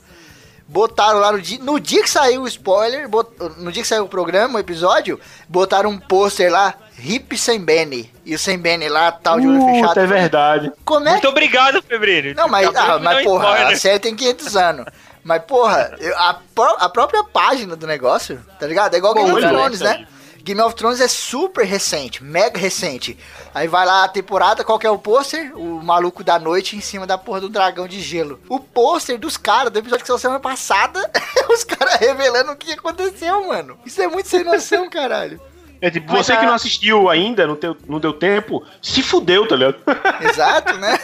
Botaram 0.70 1.20
lá 1.20 1.32
no 1.32 1.40
dia, 1.42 1.60
no 1.62 1.80
dia 1.80 2.04
que 2.04 2.10
saiu 2.10 2.42
o 2.42 2.48
spoiler, 2.48 3.08
bot- 3.08 3.32
no 3.58 3.72
dia 3.72 3.82
que 3.82 3.88
saiu 3.88 4.04
o 4.04 4.08
programa, 4.10 4.58
o 4.58 4.60
episódio, 4.60 5.18
botaram 5.48 5.90
um 5.90 5.98
pôster 5.98 6.52
lá, 6.52 6.74
Hip 7.00 7.38
Sem 7.38 7.58
Benny. 7.64 8.12
E 8.26 8.36
o 8.36 8.40
Sem 8.40 8.58
Benny 8.58 8.90
lá, 8.90 9.10
tal, 9.14 9.40
de 9.40 9.48
olho 9.48 9.62
fechado. 9.66 9.98
É 10.02 10.06
verdade. 10.06 10.72
Como 10.84 11.08
é 11.08 11.12
Muito 11.14 11.28
obrigado, 11.30 11.82
Febril. 11.82 12.36
não, 12.36 12.50
mas, 12.50 12.68
ah, 12.76 13.00
mas 13.00 13.24
porra, 13.24 13.46
spoiler. 13.52 13.74
a 13.74 13.78
série 13.78 14.00
tem 14.00 14.14
500 14.14 14.56
anos. 14.58 14.86
Mas, 15.24 15.42
porra, 15.44 15.96
eu- 16.00 16.18
a, 16.18 16.34
pró- 16.54 16.76
a 16.80 16.90
própria 16.90 17.24
página 17.24 17.76
do 17.78 17.88
negócio, 17.88 18.38
tá 18.60 18.68
ligado? 18.68 18.94
É 18.94 18.98
igual 18.98 19.14
Game 19.14 19.32
of 19.32 19.40
Thrones, 19.42 19.80
né? 19.80 20.06
Game 20.48 20.62
of 20.62 20.76
Thrones 20.76 21.02
é 21.02 21.10
super 21.10 21.66
recente, 21.66 22.24
mega 22.24 22.58
recente. 22.58 23.18
Aí 23.54 23.68
vai 23.68 23.86
lá 23.86 24.06
a 24.06 24.08
temporada, 24.08 24.64
qual 24.64 24.80
que 24.80 24.88
é 24.88 24.90
o 24.90 24.98
pôster? 24.98 25.52
O 25.58 25.84
maluco 25.84 26.24
da 26.24 26.40
noite 26.40 26.78
em 26.78 26.80
cima 26.80 27.06
da 27.06 27.18
porra 27.18 27.42
do 27.42 27.50
dragão 27.50 27.86
de 27.86 28.00
gelo. 28.00 28.40
O 28.48 28.58
pôster 28.58 29.20
dos 29.20 29.36
caras, 29.36 29.74
do 29.74 29.80
episódio 29.80 30.04
que 30.04 30.08
saiu 30.08 30.18
semana 30.18 30.40
passada, 30.40 31.12
os 31.52 31.66
caras 31.66 31.96
revelando 31.96 32.54
o 32.54 32.56
que 32.56 32.72
aconteceu, 32.72 33.46
mano. 33.46 33.78
Isso 33.86 34.02
é 34.02 34.08
muito 34.08 34.30
sem 34.30 34.46
noção, 34.46 34.90
caralho. 34.90 35.38
É 35.82 35.90
tipo, 35.92 36.12
você 36.12 36.36
que 36.36 36.46
não 36.46 36.54
assistiu 36.54 37.10
ainda, 37.10 37.46
não, 37.46 37.56
teu, 37.56 37.78
não 37.88 38.00
deu 38.00 38.14
tempo, 38.14 38.64
se 38.82 39.02
fudeu, 39.04 39.48
tá 39.48 39.56
ligado? 39.56 39.78
Exato, 40.22 40.78
né? 40.78 41.00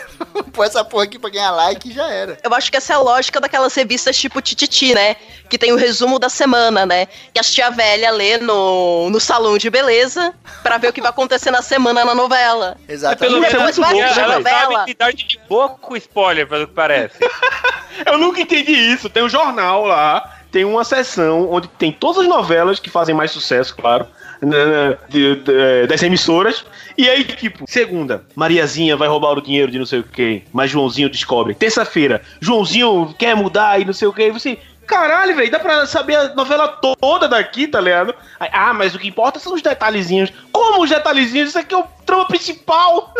Põe 0.51 0.67
essa 0.67 0.83
porra 0.83 1.03
aqui 1.03 1.19
pra 1.19 1.29
ganhar 1.29 1.51
like 1.51 1.89
e 1.89 1.93
já 1.93 2.09
era. 2.09 2.37
Eu 2.43 2.53
acho 2.53 2.71
que 2.71 2.77
essa 2.77 2.93
é 2.93 2.95
a 2.95 2.99
lógica 2.99 3.39
daquelas 3.39 3.73
revistas 3.75 4.17
tipo 4.17 4.41
Tititi, 4.41 4.93
né? 4.93 5.15
Que 5.49 5.57
tem 5.57 5.71
o 5.71 5.75
resumo 5.75 6.17
da 6.17 6.29
semana, 6.29 6.85
né? 6.85 7.05
Que 7.33 7.39
a 7.39 7.43
tia 7.43 7.69
velha 7.69 8.09
lê 8.11 8.37
no, 8.37 9.09
no 9.09 9.19
salão 9.19 9.57
de 9.57 9.69
beleza 9.69 10.33
pra 10.63 10.77
ver 10.77 10.87
o 10.89 10.93
que 10.93 11.01
vai 11.01 11.11
acontecer 11.11 11.51
na 11.51 11.61
semana 11.61 12.03
na 12.03 12.15
novela. 12.15 12.77
Exato. 12.87 13.17
Pelo 13.17 13.43
Isso 13.43 13.55
é 13.55 13.59
menos 13.59 13.77
muito 13.77 13.95
né, 13.95 14.03
a 14.03 14.21
ela 14.21 14.37
novela. 14.37 14.73
sabe 14.73 14.91
lidar 14.91 15.13
de 15.13 15.39
boa 15.47 15.69
com 15.69 15.95
spoiler, 15.95 16.47
pelo 16.47 16.67
que 16.67 16.73
parece. 16.73 17.17
Eu 18.05 18.17
nunca 18.17 18.41
entendi 18.41 18.71
isso. 18.71 19.09
Tem 19.09 19.23
um 19.23 19.29
jornal 19.29 19.85
lá, 19.85 20.37
tem 20.51 20.65
uma 20.65 20.83
seção 20.83 21.49
onde 21.51 21.67
tem 21.67 21.91
todas 21.91 22.23
as 22.23 22.27
novelas 22.27 22.79
que 22.79 22.89
fazem 22.89 23.13
mais 23.13 23.31
sucesso, 23.31 23.75
claro, 23.75 24.07
de- 25.09 25.35
de- 25.35 25.87
das 25.87 26.03
emissoras. 26.03 26.65
E 26.97 27.09
aí, 27.09 27.23
tipo, 27.23 27.65
segunda, 27.67 28.23
Mariazinha 28.35 28.95
vai 28.95 29.07
roubar 29.07 29.37
o 29.37 29.41
dinheiro 29.41 29.71
de 29.71 29.79
não 29.79 29.85
sei 29.85 29.99
o 29.99 30.03
que, 30.03 30.43
mas 30.51 30.69
Joãozinho 30.71 31.09
descobre. 31.09 31.53
Terça-feira, 31.55 32.21
Joãozinho 32.39 33.15
quer 33.17 33.35
mudar 33.35 33.79
e 33.81 33.85
não 33.85 33.93
sei 33.93 34.07
o 34.07 34.13
que. 34.13 34.31
Você, 34.31 34.59
caralho, 34.85 35.35
velho, 35.35 35.49
dá 35.49 35.59
pra 35.59 35.85
saber 35.85 36.15
a 36.15 36.33
novela 36.35 36.67
toda 36.99 37.27
daqui, 37.27 37.67
tá 37.67 37.81
ligado? 37.81 38.13
Ah, 38.39 38.73
mas 38.73 38.93
o 38.93 38.99
que 38.99 39.07
importa 39.07 39.39
são 39.39 39.53
os 39.55 39.61
detalhezinhos. 39.61 40.31
Como 40.51 40.83
os 40.83 40.89
detalhezinhos? 40.89 41.49
Isso 41.49 41.59
aqui 41.59 41.73
é 41.73 41.77
o 41.77 41.83
trama 42.03 42.25
principal. 42.27 43.13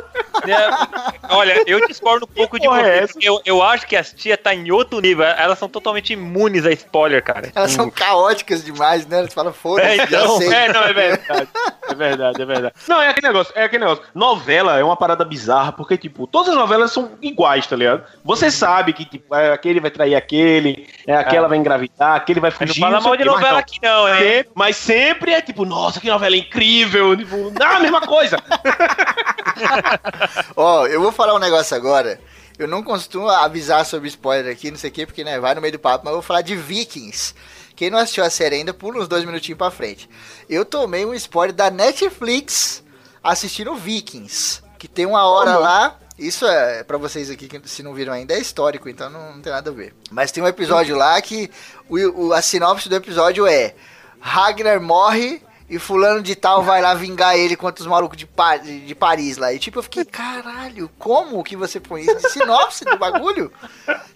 É, 0.48 1.34
olha, 1.34 1.64
eu 1.66 1.86
discordo 1.88 2.26
um 2.30 2.34
pouco 2.34 2.60
de 2.60 2.68
é 2.68 2.70
você, 3.02 3.14
porque 3.14 3.30
eu, 3.30 3.42
eu 3.46 3.62
acho 3.64 3.88
que 3.88 3.96
as 3.96 4.12
tia 4.12 4.38
tá 4.38 4.54
em 4.54 4.72
outro 4.72 5.00
nível. 5.00 5.26
Elas 5.26 5.58
são 5.60 5.70
totalmente 5.70 6.14
imunes 6.14 6.66
a 6.66 6.72
spoiler, 6.72 7.24
cara. 7.24 7.52
Elas 7.56 7.72
são 7.72 7.90
caóticas 7.90 8.64
demais, 8.64 9.06
né? 9.08 9.20
Eles 9.20 9.34
falam, 9.34 9.54
foda-se, 9.54 9.88
É, 9.88 10.04
então, 10.04 10.38
sei. 10.38 10.54
É, 10.54 10.72
não, 10.74 10.84
é 10.84 10.94
verdade. 10.94 11.48
É 11.90 11.96
verdade, 11.96 12.42
é 12.42 12.46
verdade. 12.46 12.76
Não, 12.88 13.02
é 13.02 13.10
aquele 13.10 13.28
negócio, 13.28 13.54
é 13.56 13.64
aquele 13.64 13.84
negócio. 13.84 14.04
Novela 14.14 14.78
é 14.80 14.84
uma 14.84 14.96
parada 14.96 15.24
bizarra, 15.26 15.72
porque, 15.72 15.98
tipo, 15.98 16.26
todas 16.28 16.50
as 16.50 16.56
novelas 16.56 16.92
são 16.92 17.12
iguais, 17.22 17.68
tá 17.68 17.76
ligado? 17.76 18.04
Você 18.24 18.50
sabe 18.52 18.94
que, 18.94 19.06
tipo, 19.06 19.36
é, 19.36 19.52
aquele 19.54 19.80
vai 19.80 19.92
trair 19.92 20.16
aquele, 20.16 20.88
é, 21.08 21.16
aquela 21.16 21.48
vai 21.48 21.58
engravidar, 21.58 22.16
aquele 22.16 22.40
vai 22.40 22.52
Mas 22.52 22.60
não 22.60 22.68
fugir. 22.68 22.80
fala 22.82 23.02
mal 23.02 23.18
de 23.18 23.26
novela 23.26 23.60
aqui 23.60 23.80
não? 23.82 24.08
Sempre- 24.08 24.50
mas 24.56 24.76
sempre 24.78 25.34
é 25.34 25.42
tipo, 25.42 25.66
nossa, 25.66 26.00
que 26.00 26.10
novela 26.10 26.36
incrível. 26.36 27.16
Tipo, 27.16 27.52
não, 27.58 27.68
a 27.76 27.80
mesma 27.80 28.02
coisa. 28.02 28.38
Ó, 30.56 30.86
eu 30.88 31.02
vou 31.02 31.12
falar 31.12 31.36
um 31.36 31.40
negócio 31.40 31.76
agora. 31.76 32.20
Eu 32.58 32.68
não 32.68 32.84
costumo 32.84 33.28
avisar 33.30 33.86
sobre 33.86 34.08
spoiler 34.10 34.52
aqui, 34.52 34.70
não 34.70 34.78
sei 34.78 34.90
o 34.90 34.94
quê, 34.94 35.06
porque 35.06 35.24
né, 35.24 35.40
vai 35.40 35.56
no 35.56 35.62
meio 35.62 35.74
do 35.74 35.80
papo, 35.80 36.06
mas 36.06 36.12
eu 36.12 36.18
vou 36.18 36.22
falar 36.22 36.42
de 36.42 36.56
Vikings. 36.56 37.34
Quem 37.76 37.90
não 37.90 37.98
assistiu 37.98 38.24
a 38.24 38.30
série 38.30 38.56
ainda, 38.58 38.74
pula 38.74 39.00
uns 39.00 39.08
dois 39.08 39.26
minutinhos 39.26 39.58
pra 39.58 39.72
frente. 39.72 40.08
Eu 40.48 40.64
tomei 40.64 41.04
um 41.06 41.14
spoiler 41.16 41.56
da 41.56 41.72
Netflix 41.72 42.84
assistindo 43.24 43.74
Vikings, 43.76 44.62
que 44.78 44.88
tem 44.88 45.06
uma 45.08 45.26
hora 45.26 45.58
lá. 45.58 45.98
Isso 46.20 46.46
é 46.46 46.84
pra 46.84 46.98
vocês 47.00 47.32
aqui 47.32 47.48
que 47.48 47.68
se 47.68 47.82
não 47.82 47.96
viram 47.96 48.14
ainda 48.14 48.36
é 48.36 48.40
histórico, 48.40 48.88
então 48.88 49.10
não, 49.10 49.34
não 49.34 49.42
tem 49.42 49.52
nada 49.52 49.72
a 49.72 49.74
ver. 49.74 49.96
Mas 50.12 50.32
tem 50.32 50.44
um 50.44 50.48
episódio 50.48 50.96
lá 50.96 51.20
que 51.20 51.50
o, 51.90 52.28
o- 52.28 52.34
a 52.34 52.42
sinopse 52.44 52.88
do 52.88 52.96
episódio 52.96 53.48
é 53.48 53.74
Ragnar 54.20 54.80
morre 54.80 55.42
e 55.76 55.80
fulano 55.80 56.22
de 56.22 56.36
tal 56.36 56.64
vai 56.64 56.82
lá 56.82 56.94
vingar 56.94 57.36
ele 57.36 57.56
contra 57.56 57.82
os 57.82 57.88
malucos 57.88 58.18
de, 58.18 58.26
Pa- 58.26 58.58
de, 58.58 58.94
Paris 58.96 59.38
lá. 59.38 59.52
E 59.54 59.60
tipo, 59.60 59.80
eu 59.80 59.84
fiquei, 59.84 60.06
caralho, 60.06 60.90
como 61.00 61.44
que 61.44 61.56
você 61.56 61.80
põe 61.80 62.02
isso? 62.04 62.30
Sinopse 62.30 62.86
do 62.86 62.98
bagulho? 62.98 63.52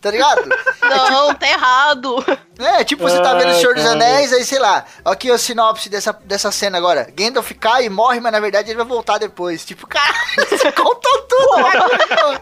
Tá 0.02 0.12
ligado? 0.12 0.48
Não, 0.82 1.34
tá 1.34 1.48
errado. 1.48 2.24
É, 2.60 2.84
tipo, 2.84 3.04
você 3.04 3.20
tá 3.22 3.34
vendo 3.36 3.52
o 3.52 3.56
Senhor 3.56 3.74
dos 3.76 3.84
cara. 3.84 3.96
Anéis, 3.96 4.32
aí 4.34 4.44
sei 4.46 4.60
lá, 4.60 4.86
aqui 5.04 5.30
a 5.32 5.38
sinopse 5.38 5.90
dessa, 5.90 6.14
dessa 6.24 6.52
cena 6.52 6.78
agora. 6.78 7.08
Gandalf 7.14 7.52
cai 7.60 7.86
e 7.86 7.90
morre, 7.90 8.20
mas 8.20 8.32
na 8.32 8.40
verdade 8.40 8.70
ele 8.70 8.78
vai 8.78 8.86
voltar 8.86 9.18
depois. 9.18 9.66
Tipo, 9.66 9.88
caralho, 9.88 10.48
você 10.50 10.72
contou 10.74 11.22
tudo, 11.24 11.62
bagulho. 11.62 12.40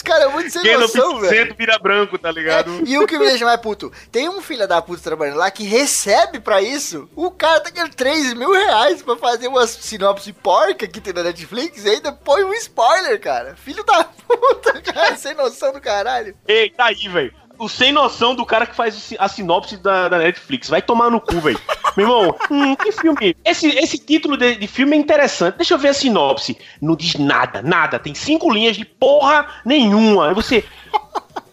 Os 0.00 0.02
caras 0.02 0.24
é 0.24 0.28
muito 0.28 0.50
sem 0.50 0.62
Gandalf 0.62 0.94
noção, 0.94 1.20
velho. 1.20 1.28
centro 1.28 1.54
vira 1.54 1.78
branco, 1.78 2.16
tá 2.16 2.32
ligado? 2.32 2.70
É, 2.70 2.88
e 2.88 2.98
o 2.98 3.06
que 3.06 3.18
me 3.18 3.26
deixa 3.26 3.44
mais 3.44 3.60
puto, 3.60 3.92
tem 4.10 4.30
um 4.30 4.40
filho 4.40 4.66
da 4.66 4.80
puta 4.80 5.02
trabalhando 5.02 5.36
lá 5.36 5.50
que 5.50 5.62
recebe 5.62 6.40
pra 6.40 6.62
isso, 6.62 7.06
o 7.14 7.30
cara 7.30 7.60
tá 7.60 7.68
ganhando 7.68 7.94
3 7.94 8.32
mil 8.32 8.50
reais 8.50 9.02
pra 9.02 9.14
fazer 9.16 9.48
uma 9.48 9.66
sinopse 9.66 10.32
porca 10.32 10.88
que 10.88 11.02
tem 11.02 11.12
na 11.12 11.22
Netflix 11.22 11.84
e 11.84 11.90
ainda 11.90 12.12
põe 12.12 12.42
um 12.44 12.54
spoiler, 12.54 13.20
cara. 13.20 13.54
Filho 13.56 13.84
da 13.84 14.04
puta, 14.04 14.80
cara, 14.90 15.16
sem 15.16 15.34
noção 15.34 15.70
do 15.70 15.82
caralho. 15.82 16.34
Ei, 16.48 16.70
tá 16.70 16.86
aí, 16.86 17.06
velho. 17.06 17.34
O 17.58 17.68
sem 17.68 17.92
noção 17.92 18.34
do 18.34 18.46
cara 18.46 18.66
que 18.66 18.74
faz 18.74 19.12
a 19.18 19.28
sinopse 19.28 19.76
da, 19.76 20.08
da 20.08 20.16
Netflix. 20.16 20.70
Vai 20.70 20.80
tomar 20.80 21.10
no 21.10 21.20
cu, 21.20 21.42
velho. 21.42 21.60
Meu 21.96 22.06
irmão, 22.06 22.36
hum, 22.50 22.76
que 22.76 22.92
filme? 22.92 23.36
Esse, 23.44 23.68
esse 23.68 23.98
título 23.98 24.36
de, 24.36 24.56
de 24.56 24.66
filme 24.66 24.96
é 24.96 25.00
interessante. 25.00 25.56
Deixa 25.56 25.74
eu 25.74 25.78
ver 25.78 25.88
a 25.88 25.94
sinopse. 25.94 26.56
Não 26.80 26.96
diz 26.96 27.14
nada, 27.16 27.62
nada. 27.62 27.98
Tem 27.98 28.14
cinco 28.14 28.52
linhas 28.52 28.76
de 28.76 28.84
porra 28.84 29.46
nenhuma. 29.64 30.28
Aí 30.28 30.34
você. 30.34 30.64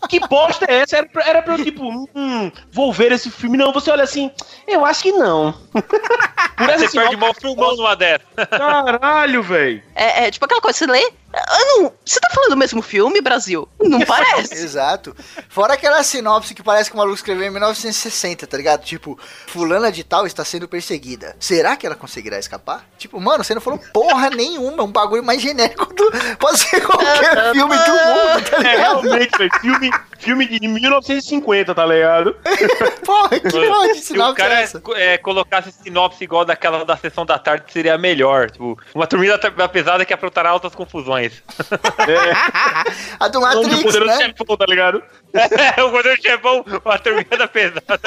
Que 0.09 0.19
bosta 0.27 0.65
é 0.69 0.79
essa? 0.79 0.97
Era 0.97 1.07
pra, 1.07 1.23
era 1.27 1.41
pra 1.41 1.55
eu, 1.55 1.63
tipo, 1.63 1.83
hum, 1.83 2.51
vou 2.71 2.93
ver 2.93 3.11
esse 3.11 3.29
filme. 3.29 3.57
Não, 3.57 3.73
você 3.73 3.91
olha 3.91 4.03
assim, 4.03 4.31
eu 4.67 4.85
acho 4.85 5.03
que 5.03 5.11
não. 5.11 5.53
Por 6.57 6.69
essa 6.69 6.87
Você 6.87 6.97
perde 6.99 7.15
sinopse, 7.15 7.17
mó 7.17 7.33
filmão 7.33 7.75
numa 7.75 7.95
dessa. 7.95 8.23
Caralho, 8.49 9.43
velho. 9.43 9.83
É, 9.95 10.25
é 10.25 10.31
tipo 10.31 10.45
aquela 10.45 10.61
coisa, 10.61 10.77
você 10.77 10.85
lê. 10.85 11.11
Ah, 11.47 11.65
não, 11.65 11.93
você 12.05 12.19
tá 12.19 12.29
falando 12.33 12.51
do 12.51 12.57
mesmo 12.57 12.81
filme, 12.81 13.21
Brasil? 13.21 13.67
Não 13.81 13.99
parece. 14.05 14.53
Exato. 14.55 15.15
Fora 15.49 15.73
aquela 15.73 16.01
sinopse 16.03 16.53
que 16.53 16.63
parece 16.63 16.89
que 16.89 16.95
o 16.95 16.99
maluco 16.99 17.15
escreveu 17.15 17.45
em 17.47 17.49
1960, 17.51 18.47
tá 18.47 18.57
ligado? 18.57 18.83
Tipo, 18.83 19.17
fulana 19.47 19.91
de 19.91 20.03
tal 20.03 20.25
está 20.25 20.43
sendo 20.45 20.67
perseguida. 20.67 21.35
Será 21.39 21.75
que 21.75 21.85
ela 21.85 21.95
conseguirá 21.95 22.37
escapar? 22.39 22.85
Tipo, 22.97 23.19
mano, 23.19 23.43
você 23.43 23.53
não 23.53 23.61
falou 23.61 23.79
porra 23.93 24.29
nenhuma. 24.29 24.83
Um 24.83 24.91
bagulho 24.91 25.23
mais 25.23 25.41
genérico 25.41 25.93
do... 25.93 26.11
Pode 26.39 26.59
ser 26.59 26.81
qualquer 26.81 27.51
filme 27.53 27.75
do 27.77 27.91
mundo, 27.91 28.49
tá 28.49 28.57
É, 28.57 28.59
ligado? 28.75 29.01
realmente, 29.01 29.37
velho. 29.37 29.51
Filme, 29.61 29.91
filme 30.19 30.45
de 30.47 30.67
1950, 30.67 31.73
tá 31.75 31.85
ligado? 31.85 32.35
Porra, 33.05 33.29
que 33.39 33.49
porra 33.49 33.87
de 33.87 33.95
Se 33.95 34.01
o 34.01 34.15
sinopse 34.15 34.41
é 34.41 34.45
cara 34.45 34.59
essa? 34.61 34.81
é, 34.95 35.17
colocasse 35.17 35.71
sinopse 35.71 36.23
igual 36.23 36.43
daquela 36.45 36.83
da 36.83 36.97
sessão 36.97 37.25
da 37.25 37.37
tarde, 37.39 37.65
seria 37.71 37.97
melhor. 37.97 38.49
Tipo, 38.51 38.77
uma 38.93 39.07
turminha 39.07 39.37
da 39.37 39.67
pesada 39.69 40.05
que 40.05 40.13
aprontará 40.13 40.49
altas 40.49 40.75
confusões. 40.75 41.41
A 43.19 43.27
do 43.27 43.39
Onde 43.39 43.57
o 43.57 43.61
Matrix, 43.61 43.83
poderoso 43.83 44.11
né? 44.19 44.25
chefão, 44.37 44.57
tá 44.57 44.65
ligado? 44.67 45.03
É, 45.33 45.83
o 45.83 45.91
goleiro 45.91 46.21
chefão, 46.21 46.65
uma 46.83 46.99
turminha 46.99 47.37
da 47.37 47.47
pesada. 47.47 47.99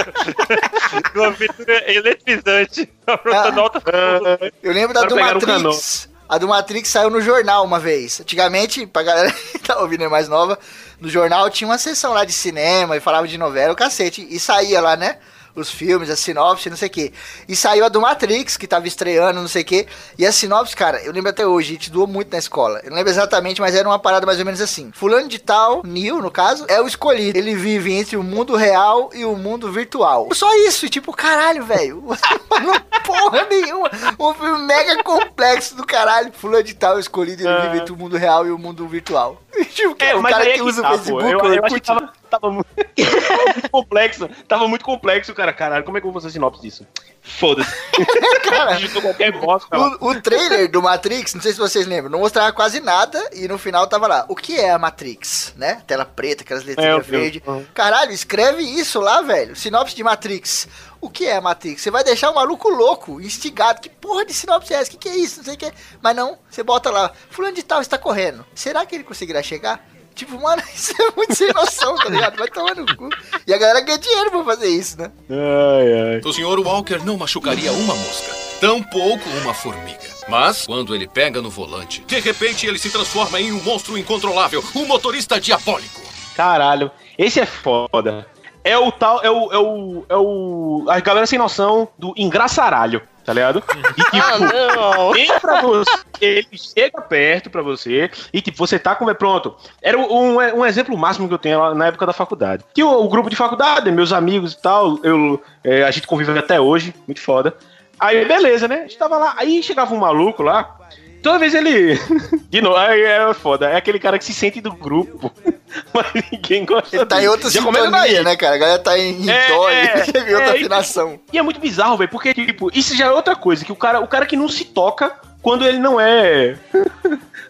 uma 1.15 1.27
aventura 1.29 1.93
eletrizante. 1.93 2.91
Aprontando 3.07 3.61
Ah. 3.61 3.63
altas 3.63 3.83
confusões. 3.83 4.53
Eu 4.63 4.73
lembro 4.73 4.95
da 4.95 5.05
do 5.05 5.17
Matrix. 5.17 6.10
A 6.31 6.39
do 6.39 6.47
Matrix 6.47 6.89
saiu 6.89 7.11
no 7.11 7.21
jornal 7.21 7.65
uma 7.65 7.81
vez. 7.81 8.21
Antigamente, 8.21 8.87
pra 8.87 9.03
galera 9.03 9.33
que 9.51 9.59
tá 9.59 9.81
ouvindo 9.81 10.05
é 10.05 10.09
mais 10.09 10.29
nova, 10.29 10.57
no 11.01 11.09
jornal 11.09 11.51
tinha 11.51 11.67
uma 11.67 11.77
sessão 11.77 12.13
lá 12.13 12.25
de 12.25 12.33
cinema 12.33 12.97
e 12.97 13.01
falava 13.01 13.27
de 13.27 13.37
novela, 13.37 13.73
o 13.73 13.77
cacete. 13.77 14.25
E 14.31 14.39
saía 14.39 14.81
lá, 14.81 14.97
né? 14.97 15.19
Os 15.55 15.71
filmes, 15.71 16.09
a 16.11 16.17
sinopse, 16.17 16.71
não 16.71 16.77
sei 16.77 16.89
o 16.89 16.91
quê. 16.91 17.13
E 17.49 17.57
saiu 17.57 17.85
a 17.85 17.89
do 17.89 18.01
Matrix, 18.01 18.57
que 18.57 18.67
tava 18.67 18.87
estreando, 18.87 19.41
não 19.41 19.49
sei 19.49 19.63
o 19.63 19.65
quê. 19.65 19.87
E 20.19 20.25
a 20.27 20.33
sinopse, 20.33 20.77
cara, 20.77 21.03
eu 21.03 21.13
lembro 21.13 21.31
até 21.31 21.47
hoje, 21.47 21.71
a 21.71 21.73
gente 21.75 21.91
doou 21.91 22.07
muito 22.07 22.31
na 22.33 22.39
escola. 22.39 22.81
Eu 22.85 22.91
não 22.91 22.97
lembro 22.97 23.11
exatamente, 23.13 23.61
mas 23.61 23.75
era 23.75 23.89
uma 23.89 23.99
parada 23.99 24.27
mais 24.27 24.39
ou 24.39 24.45
menos 24.45 24.61
assim. 24.61 24.91
Fulano 24.95 25.29
de 25.29 25.39
tal, 25.39 25.83
Neil, 25.85 26.21
no 26.21 26.31
caso, 26.31 26.65
é 26.69 26.81
o 26.81 26.87
escolhido. 26.87 27.39
Ele 27.39 27.55
vive 27.55 27.93
entre 27.93 28.17
o 28.17 28.23
mundo 28.23 28.57
real 28.57 29.11
e 29.15 29.25
o 29.25 29.37
mundo 29.37 29.71
virtual. 29.73 30.29
Só 30.33 30.49
isso, 30.67 30.87
e 30.87 30.89
tipo, 30.89 31.13
caralho, 31.13 31.65
velho. 31.65 32.05
Não 32.63 32.81
porra 33.05 33.47
nenhuma. 33.49 33.91
Um 34.19 34.35
filme 34.35 34.59
mega 34.67 35.03
complexo 35.03 35.75
do 35.75 35.85
caralho. 35.85 36.33
Fulano 36.33 36.63
de 36.63 36.75
tal, 36.75 36.95
é 36.95 36.97
o 36.97 37.01
escolhido, 37.01 37.43
ele 37.43 37.61
vive 37.63 37.79
entre 37.79 37.93
o 37.93 37.97
mundo 37.97 38.17
real 38.17 38.47
e 38.47 38.51
o 38.51 38.59
mundo 38.59 38.87
virtual. 38.87 39.41
E, 39.61 39.65
tipo, 39.65 39.95
É, 39.99 40.15
o 40.15 40.23
cara 40.23 40.49
é 40.49 40.53
que 40.53 40.63
usa 40.63 40.81
tá, 40.81 40.93
o. 40.93 40.99
Facebook, 40.99 41.25
Eu, 41.25 41.39
o 41.41 41.55
eu 41.55 41.65
acho 41.65 41.75
que 41.75 41.81
tava, 41.83 42.13
tava, 42.31 42.51
muito, 42.51 42.69
tava 43.29 43.45
muito 43.53 43.71
complexo. 43.71 44.31
Tava 44.49 44.69
muito 44.69 44.85
complexo, 44.85 45.35
cara. 45.35 45.53
Caralho, 45.53 45.85
como 45.85 45.99
é 45.99 46.01
que 46.01 46.07
eu 46.07 46.13
vou 46.13 46.21
fazer 46.21 46.33
sinopse 46.33 46.63
disso? 46.63 46.87
Foda-se. 47.23 47.71
cara. 48.49 48.75
Digitou 48.77 49.03
qualquer 49.03 49.33
bosta, 49.33 49.69
cara. 49.69 49.99
O, 50.01 50.11
o 50.11 50.21
trailer 50.23 50.71
do 50.71 50.81
Matrix, 50.81 51.35
não 51.35 51.43
sei 51.43 51.53
se 51.53 51.59
vocês 51.59 51.87
lembram, 51.87 52.11
não 52.11 52.21
mostrava 52.21 52.53
quase 52.53 52.81
nada 52.81 53.23
e 53.33 53.47
no 53.47 53.59
final 53.59 53.87
tava 53.87 54.07
lá. 54.07 54.25
O 54.29 54.35
que 54.37 54.59
é 54.59 54.71
a 54.71 54.79
Matrix, 54.79 55.53
né? 55.57 55.83
Tela 55.87 56.05
preta, 56.07 56.43
aquelas 56.43 56.63
É, 56.63 56.67
letrinhas 56.67 56.97
eu 56.97 57.03
vi. 57.03 57.11
verdes. 57.11 57.43
Uhum. 57.47 57.67
Caralho, 57.75 58.13
escreve 58.13 58.63
isso 58.63 59.01
lá, 59.01 59.21
velho. 59.21 59.55
Sinopse 59.57 59.95
de 59.95 60.03
Matrix. 60.05 60.69
O 61.01 61.09
que 61.11 61.27
é 61.27 61.37
a 61.37 61.41
Matrix? 61.41 61.83
Você 61.83 61.91
vai 61.91 62.05
deixar 62.05 62.31
o 62.31 62.35
maluco 62.35 62.69
louco, 62.69 63.21
instigado. 63.21 63.81
Que 63.81 63.89
porra 63.89 64.25
de 64.25 64.33
sinopse 64.35 64.73
é 64.73 64.77
essa? 64.79 64.91
Que 64.91 64.97
que 64.99 65.09
é 65.09 65.17
isso? 65.17 65.39
Não 65.39 65.45
sei 65.45 65.55
o 65.55 65.59
que. 65.59 65.73
Mas 66.03 66.15
não, 66.17 66.39
você 66.51 66.63
bota 66.63 66.91
lá. 66.91 67.11
Fulano 67.31 67.55
de 67.55 67.63
tal 67.63 67.81
está 67.81 67.97
correndo. 67.99 68.45
Será 68.55 68.85
que 68.87 68.95
ele 68.95 69.05
conseguirá 69.05 69.43
chegar? 69.43 69.83
Tipo, 70.15 70.41
mano, 70.41 70.63
isso 70.75 70.93
é 71.01 71.11
muito 71.17 71.35
sem 71.35 71.53
noção, 71.53 71.95
tá 71.97 72.09
ligado? 72.09 72.37
Vai 72.37 72.49
tomar 72.49 72.75
no 72.75 72.85
cu. 72.97 73.09
E 73.47 73.55
a 73.55 73.59
galera 73.59 73.81
ganha 73.81 73.99
dinheiro 73.99 74.31
pra 74.31 74.45
fazer 74.45 74.69
isso, 74.69 74.99
né? 74.99 75.11
Ai, 75.31 76.15
ai. 76.15 76.21
O 76.25 76.33
Sr. 76.33 76.61
Walker 76.61 76.99
não 77.05 77.17
machucaria 77.17 77.73
uma 77.73 77.95
mosca, 77.95 78.33
tampouco 78.61 79.29
uma 79.43 79.55
formiga. 79.55 80.11
Mas, 80.29 80.67
quando 80.67 80.95
ele 80.95 81.09
pega 81.09 81.43
no 81.43 81.51
volante, 81.51 82.03
de 82.07 82.21
repente 82.21 82.67
ele 82.67 82.79
se 82.79 82.91
transforma 82.91 83.41
em 83.41 83.53
um 83.53 83.63
monstro 83.63 83.99
incontrolável, 83.99 84.63
um 84.77 84.87
motorista 84.87 85.41
diabólico. 85.41 86.01
Caralho, 86.37 86.91
esse 87.19 87.41
é 87.41 87.47
foda. 87.47 88.27
É 88.63 88.77
o 88.79 88.93
tal, 88.93 89.23
é 89.25 89.31
o, 89.31 89.53
é 89.53 89.59
o, 89.59 90.07
é 90.09 90.17
o, 90.17 90.85
a 90.89 91.01
galera 91.01 91.27
sem 91.27 91.39
noção 91.39 91.89
do 91.99 92.13
engraçaralho, 92.17 93.03
tá 93.31 93.35
ligado? 93.35 93.63
E 93.97 94.03
tipo, 94.03 94.17
Ah, 94.17 94.39
não. 94.39 95.13
vem 95.13 95.39
pra 95.39 95.63
você, 95.63 95.91
ele 96.21 96.49
chega 96.55 97.01
perto 97.01 97.49
pra 97.49 97.63
você 97.63 98.11
e 98.33 98.41
tipo, 98.41 98.59
você 98.59 98.77
tá 98.77 98.97
com, 98.97 99.07
pronto. 99.15 99.55
Era 99.81 99.97
um, 99.97 100.37
um 100.37 100.67
exemplo 100.67 100.99
máximo 100.99 101.29
que 101.29 101.35
eu 101.35 101.39
tenho 101.39 101.75
na 101.75 101.87
época 101.87 102.07
da 102.07 102.13
faculdade. 102.13 102.65
Que 102.75 102.83
o, 102.83 102.91
o 102.91 103.09
grupo 103.09 103.31
de 103.31 103.37
faculdade, 103.37 103.91
meus 103.93 104.13
amigos 104.13 104.53
e 104.55 104.61
tal, 104.61 104.99
eu, 105.05 105.41
é, 105.63 105.85
a 105.85 105.91
gente 105.93 106.09
convive 106.09 106.37
até 106.37 106.61
hoje, 106.61 106.93
muito 107.07 107.21
foda. 107.21 107.55
Aí, 108.01 108.25
beleza, 108.25 108.67
né? 108.67 108.77
A 108.79 108.83
gente 108.83 108.99
tava 108.99 109.17
lá, 109.17 109.35
aí 109.37 109.63
chegava 109.63 109.95
um 109.95 109.99
maluco 109.99 110.43
lá, 110.43 110.77
Toda 111.23 111.39
vez 111.39 111.55
ele. 111.55 111.99
De 112.49 112.61
novo, 112.61 112.77
aí 112.77 113.03
é 113.03 113.35
foda. 113.35 113.69
É 113.69 113.77
aquele 113.77 113.99
cara 113.99 114.19
que 114.19 114.25
se 114.25 114.33
sente 114.33 114.61
do 114.61 114.73
grupo. 114.73 115.31
Mas 115.95 116.07
ninguém 116.33 116.65
gosta 116.65 116.97
Ele 116.97 117.07
tá 117.07 117.23
em 117.23 117.29
outra 117.29 117.49
Já 117.51 117.61
sintonia, 117.61 117.91
daí. 117.91 118.25
né, 118.25 118.37
cara? 118.37 118.57
A 118.57 118.59
galera 118.59 118.79
tá 118.79 118.99
em, 118.99 119.29
É, 119.31 119.49
dó, 119.49 119.69
é, 119.69 119.85
em 120.31 120.35
outra 120.35 120.51
é, 120.51 120.53
e- 120.55 120.61
afinação. 120.61 121.21
E 121.33 121.39
é 121.39 121.43
muito 121.43 121.61
bizarro, 121.61 121.97
velho, 121.97 122.11
porque, 122.11 122.35
tipo, 122.35 122.71
isso 122.77 122.97
já 122.97 123.07
é 123.07 123.11
outra 123.11 123.37
coisa, 123.37 123.65
que 123.65 123.71
o 123.73 123.77
cara, 123.77 124.01
o 124.01 124.09
cara 124.09 124.27
que 124.27 124.37
não 124.37 124.49
se 124.49 124.65
toca 124.65 125.13
quando 125.43 125.65
ele 125.65 125.79
não 125.79 126.01
é. 126.01 126.57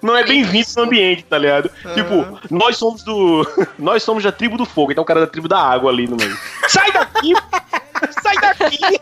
Não 0.03 0.16
é 0.16 0.23
bem-vindo 0.25 0.66
no 0.77 0.83
ambiente, 0.85 1.25
tá 1.25 1.37
ligado? 1.39 1.71
Tipo, 1.95 2.39
nós 2.51 2.77
somos 2.77 3.03
do. 3.03 3.47
Nós 3.79 4.03
somos 4.03 4.23
da 4.23 4.31
tribo 4.33 4.57
do 4.57 4.64
fogo, 4.64 4.93
então 4.93 5.03
o 5.03 5.07
cara 5.07 5.21
é 5.21 5.25
da 5.25 5.27
tribo 5.31 5.49
da 5.49 5.59
água 5.59 5.91
ali 5.91 6.07
no 6.07 6.16
meio. 6.16 6.37
Sai 6.68 6.91
daqui! 6.93 7.33
Sai 8.23 8.35
daqui! 8.37 9.01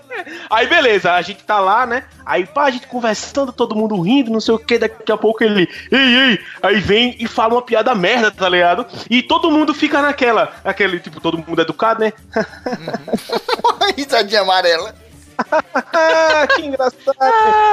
Aí 0.50 0.66
beleza, 0.66 1.12
a 1.12 1.22
gente 1.22 1.44
tá 1.44 1.58
lá, 1.60 1.86
né? 1.86 2.04
Aí 2.24 2.46
pá, 2.46 2.64
a 2.64 2.70
gente 2.70 2.86
conversando, 2.86 3.52
todo 3.52 3.76
mundo 3.76 4.00
rindo, 4.00 4.30
não 4.30 4.40
sei 4.40 4.54
o 4.54 4.58
que, 4.58 4.78
daqui 4.78 5.10
a 5.10 5.16
pouco 5.16 5.42
ele. 5.42 5.68
Ei, 5.90 5.98
ei! 5.98 6.40
Aí 6.62 6.80
vem 6.80 7.16
e 7.18 7.26
fala 7.26 7.54
uma 7.54 7.62
piada 7.62 7.94
merda, 7.94 8.30
tá 8.30 8.48
ligado? 8.48 8.86
E 9.08 9.22
todo 9.22 9.50
mundo 9.50 9.72
fica 9.74 10.02
naquela. 10.02 10.52
Aquele, 10.64 11.00
tipo, 11.00 11.20
todo 11.20 11.38
mundo 11.38 11.60
educado, 11.60 12.00
né? 12.00 12.12
Risadinha 13.96 14.42
amarela. 14.42 14.94
Ah, 15.92 16.46
que 16.54 16.62
engraçado. 16.62 17.16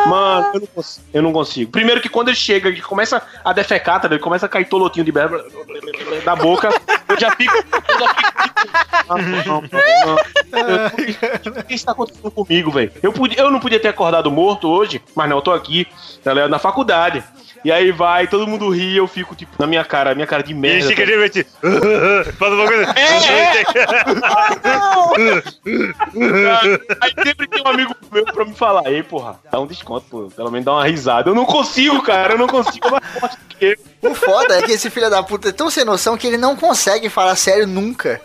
Mano, 0.07 0.51
eu 0.53 0.59
não, 0.59 0.67
consigo, 0.67 1.05
eu 1.13 1.21
não 1.21 1.33
consigo. 1.33 1.71
Primeiro 1.71 2.01
que 2.01 2.09
quando 2.09 2.29
ele 2.29 2.37
chega 2.37 2.69
e 2.69 2.81
começa 2.81 3.21
a 3.43 3.53
defecar, 3.53 3.99
tá 3.99 4.07
ligado? 4.07 4.23
começa 4.23 4.45
a 4.45 4.49
cair 4.49 4.65
tolotinho 4.65 5.05
de 5.05 5.11
berba 5.11 5.43
da 6.23 6.35
boca, 6.35 6.69
eu 7.07 7.19
já 7.19 7.31
fico. 7.31 7.53
Eu 7.55 7.99
já 7.99 8.13
fico. 8.13 8.35
Ah, 9.07 9.15
O 11.59 11.63
que 11.63 11.73
está 11.73 11.91
acontecendo 11.91 12.31
comigo, 12.31 12.71
velho? 12.71 12.91
Eu, 13.01 13.13
eu 13.35 13.51
não 13.51 13.59
podia 13.59 13.79
ter 13.79 13.89
acordado 13.89 14.31
morto 14.31 14.67
hoje, 14.67 15.01
mas 15.15 15.29
não, 15.29 15.37
eu 15.37 15.41
tô 15.41 15.51
aqui, 15.51 15.87
tá 16.23 16.33
ligado? 16.33 16.49
Na 16.49 16.59
faculdade. 16.59 17.23
E 17.65 17.71
aí 17.71 17.91
vai, 17.91 18.27
todo 18.27 18.45
mundo 18.45 18.69
ri, 18.69 18.95
eu 18.95 19.07
fico, 19.07 19.33
tipo, 19.35 19.51
na 19.57 19.65
minha 19.65 19.83
cara, 19.83 20.13
minha 20.13 20.27
cara 20.27 20.43
de 20.43 20.51
E 20.51 20.53
merda. 20.53 20.87
fica 20.87 21.01
tá 21.01 21.11
de 21.11 21.17
repente. 21.17 21.47
Faz 22.37 22.53
uma 22.53 22.67
coisa. 22.67 22.93
Aí 27.01 27.13
sempre 27.23 27.47
tem 27.47 27.63
um 27.63 27.67
amigo 27.67 27.95
meu 28.11 28.23
pra 28.23 28.45
me 28.45 28.53
falar, 28.53 28.85
ei, 28.85 29.01
porra, 29.01 29.39
dá 29.51 29.59
um 29.59 29.65
desconto, 29.65 30.05
pô, 30.07 30.27
pelo 30.35 30.51
menos 30.51 30.63
dá 30.63 30.73
uma 30.73 30.85
risada. 30.85 31.31
Eu 31.31 31.33
não 31.33 31.43
consigo, 31.43 32.03
cara, 32.03 32.33
eu 32.33 32.37
não 32.37 32.45
consigo, 32.45 32.87
é 32.87 32.91
mais 32.91 33.05
forte 33.19 33.35
do 33.37 33.55
que 33.55 33.65
eu. 33.65 34.11
O 34.11 34.13
foda 34.13 34.59
é 34.59 34.61
que 34.61 34.71
esse 34.71 34.91
filho 34.91 35.09
da 35.09 35.23
puta 35.23 35.49
é 35.49 35.51
tão 35.51 35.67
sem 35.71 35.83
noção 35.83 36.15
que 36.15 36.27
ele 36.27 36.37
não 36.37 36.55
consegue 36.55 37.09
falar 37.09 37.35
sério 37.35 37.65
nunca. 37.65 38.21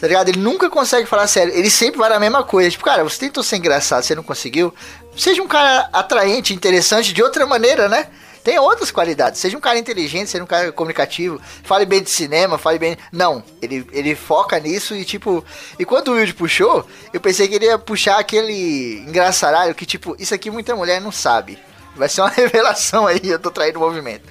Tá 0.00 0.06
ligado? 0.08 0.30
Ele 0.30 0.40
nunca 0.40 0.70
consegue 0.70 1.06
falar 1.06 1.26
sério. 1.26 1.52
Ele 1.54 1.68
sempre 1.68 1.98
vai 2.00 2.08
na 2.08 2.18
mesma 2.18 2.42
coisa. 2.42 2.70
Tipo, 2.70 2.84
cara, 2.84 3.04
você 3.04 3.20
tentou 3.20 3.42
ser 3.42 3.56
engraçado, 3.58 4.02
você 4.02 4.14
não 4.14 4.22
conseguiu. 4.22 4.72
Seja 5.14 5.42
um 5.42 5.46
cara 5.46 5.90
atraente, 5.92 6.54
interessante 6.54 7.12
de 7.12 7.22
outra 7.22 7.44
maneira, 7.46 7.86
né? 7.86 8.06
Tem 8.42 8.58
outras 8.58 8.90
qualidades. 8.90 9.40
Seja 9.40 9.56
um 9.56 9.60
cara 9.60 9.78
inteligente, 9.78 10.28
seja 10.28 10.42
um 10.42 10.46
cara 10.46 10.72
comunicativo. 10.72 11.40
Fale 11.62 11.86
bem 11.86 12.02
de 12.02 12.10
cinema, 12.10 12.58
fale 12.58 12.78
bem. 12.78 12.96
Não, 13.12 13.42
ele, 13.60 13.86
ele 13.92 14.14
foca 14.16 14.58
nisso 14.58 14.94
e, 14.96 15.04
tipo. 15.04 15.44
E 15.78 15.84
quando 15.84 16.08
o 16.08 16.12
Wilde 16.12 16.34
puxou, 16.34 16.84
eu 17.12 17.20
pensei 17.20 17.46
que 17.46 17.54
ele 17.54 17.66
ia 17.66 17.78
puxar 17.78 18.18
aquele 18.18 19.04
engraçaralho 19.06 19.74
que, 19.74 19.86
tipo, 19.86 20.16
isso 20.18 20.34
aqui 20.34 20.50
muita 20.50 20.74
mulher 20.74 21.00
não 21.00 21.12
sabe. 21.12 21.58
Vai 21.94 22.08
ser 22.08 22.22
uma 22.22 22.30
revelação 22.34 23.06
aí, 23.06 23.20
eu 23.22 23.38
tô 23.38 23.50
traindo 23.50 23.78
o 23.78 23.82
movimento. 23.82 24.28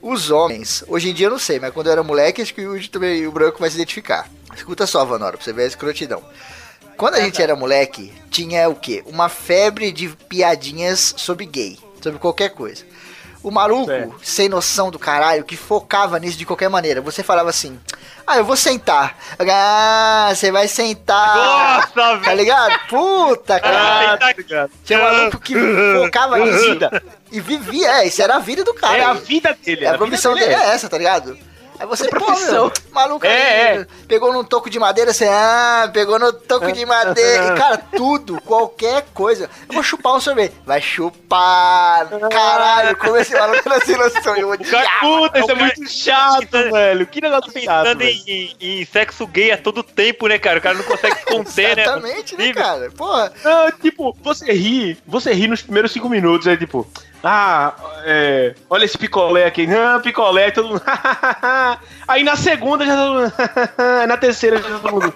Os 0.00 0.30
homens, 0.30 0.84
hoje 0.86 1.10
em 1.10 1.14
dia 1.14 1.28
eu 1.28 1.30
não 1.30 1.38
sei, 1.38 1.58
mas 1.58 1.72
quando 1.72 1.86
eu 1.86 1.92
era 1.92 2.02
moleque, 2.02 2.42
acho 2.42 2.54
que 2.54 2.66
o 2.66 2.72
Wilde 2.72 2.90
também, 2.90 3.26
o 3.26 3.32
branco 3.32 3.58
vai 3.58 3.70
se 3.70 3.76
identificar. 3.76 4.28
Escuta 4.54 4.86
só, 4.86 5.04
Vanora, 5.04 5.36
pra 5.36 5.44
você 5.44 5.52
ver 5.52 5.64
a 5.64 5.66
escrotidão. 5.66 6.22
Quando 6.96 7.14
a 7.14 7.20
gente 7.20 7.42
era 7.42 7.56
moleque, 7.56 8.12
tinha 8.30 8.68
o 8.68 8.76
quê? 8.76 9.02
Uma 9.06 9.28
febre 9.28 9.90
de 9.90 10.08
piadinhas 10.08 11.14
sobre 11.16 11.44
gay, 11.44 11.78
sobre 12.00 12.18
qualquer 12.18 12.50
coisa. 12.50 12.84
O 13.44 13.50
maluco, 13.50 13.86
Certo. 13.86 14.14
sem 14.22 14.48
noção 14.48 14.90
do 14.90 14.98
caralho, 14.98 15.44
que 15.44 15.54
focava 15.56 16.18
nisso 16.18 16.36
de 16.38 16.46
qualquer 16.46 16.70
maneira. 16.70 17.00
Você 17.02 17.22
falava 17.22 17.50
assim, 17.50 17.78
ah, 18.26 18.38
eu 18.38 18.44
vou 18.44 18.56
sentar. 18.56 19.16
Ah, 19.38 20.30
você 20.34 20.50
vai 20.50 20.66
sentar. 20.66 21.36
Nossa, 21.94 22.20
Tá 22.24 22.32
ligado? 22.34 22.74
Puta, 22.88 23.60
cara. 23.60 24.14
Ah, 24.14 24.16
tá- 24.16 24.68
Tinha 24.82 24.98
um 24.98 25.02
maluco 25.02 25.38
que 25.40 25.54
focava 26.02 26.38
nisso 26.38 26.78
e 27.30 27.38
vivia. 27.38 28.00
É, 28.00 28.06
isso 28.06 28.22
era 28.22 28.36
a 28.36 28.38
vida 28.38 28.64
do 28.64 28.72
cara. 28.72 28.96
É 28.96 29.04
a 29.04 29.12
vida 29.12 29.56
dele. 29.62 29.84
É, 29.84 29.88
a 29.88 29.92
vida 29.92 29.98
profissão 29.98 30.34
dele 30.34 30.54
é 30.54 30.70
essa, 30.74 30.88
tá 30.88 30.96
ligado? 30.96 31.36
Aí 31.84 31.88
você, 31.88 32.08
pô, 32.08 32.30
meu, 32.30 32.72
maluco 32.92 33.26
É, 33.26 33.70
aí, 33.78 33.86
pegou 34.08 34.32
num 34.32 34.42
toco 34.42 34.70
de 34.70 34.78
madeira, 34.78 35.12
você, 35.12 35.26
ah, 35.28 35.90
pegou 35.92 36.18
no 36.18 36.32
toco 36.32 36.72
de 36.72 36.84
madeira. 36.86 37.52
E, 37.54 37.58
cara, 37.58 37.76
tudo, 37.76 38.40
qualquer 38.40 39.04
coisa. 39.12 39.50
Eu 39.68 39.74
vou 39.74 39.82
chupar 39.82 40.14
um 40.14 40.20
sorvete. 40.20 40.54
Vai 40.64 40.80
chupar. 40.80 42.08
Caralho, 42.30 42.96
como 42.96 43.16
esse 43.16 43.32
maluco 43.34 43.60
era 43.68 43.84
sem 43.84 43.96
noção. 43.96 44.36
Eu 44.36 44.50
odiava. 44.50 44.84
Puta, 45.00 45.38
isso 45.38 45.50
é 45.50 45.54
muito 45.54 45.88
chato, 45.88 46.50
velho. 46.50 47.06
Que 47.06 47.20
negócio 47.20 47.52
chato, 47.60 48.00
em, 48.00 48.22
em- 48.26 48.56
em 48.80 48.84
sexo 48.86 49.26
gay 49.26 49.52
a 49.52 49.58
todo 49.58 49.82
tempo, 49.82 50.26
né, 50.26 50.38
cara? 50.38 50.58
O 50.58 50.62
cara 50.62 50.76
não 50.76 50.84
consegue 50.84 51.16
se 51.18 51.24
conter, 51.26 51.76
né? 51.76 51.82
Exatamente, 51.82 52.36
né, 52.36 52.52
cara? 52.52 52.90
Porra. 52.90 53.32
Não, 53.44 53.70
tipo, 53.72 54.16
você 54.22 54.52
ri, 54.52 54.96
você 55.06 55.32
ri 55.32 55.46
nos 55.48 55.62
primeiros 55.62 55.92
cinco 55.92 56.08
minutos, 56.08 56.46
é 56.46 56.56
tipo, 56.56 56.86
ah, 57.24 57.74
é, 58.04 58.54
olha 58.68 58.84
esse 58.84 58.98
picolé 58.98 59.46
aqui, 59.46 59.66
ah, 59.74 59.98
picolé, 60.02 60.50
todo 60.50 60.68
mundo, 60.68 60.82
aí 62.06 62.22
na 62.22 62.36
segunda 62.36 62.84
já 62.84 62.96
todo 62.96 63.14
mundo, 63.14 63.32
na 64.06 64.16
terceira 64.16 64.58
já 64.58 64.78
todo 64.78 64.92
mundo, 64.92 65.14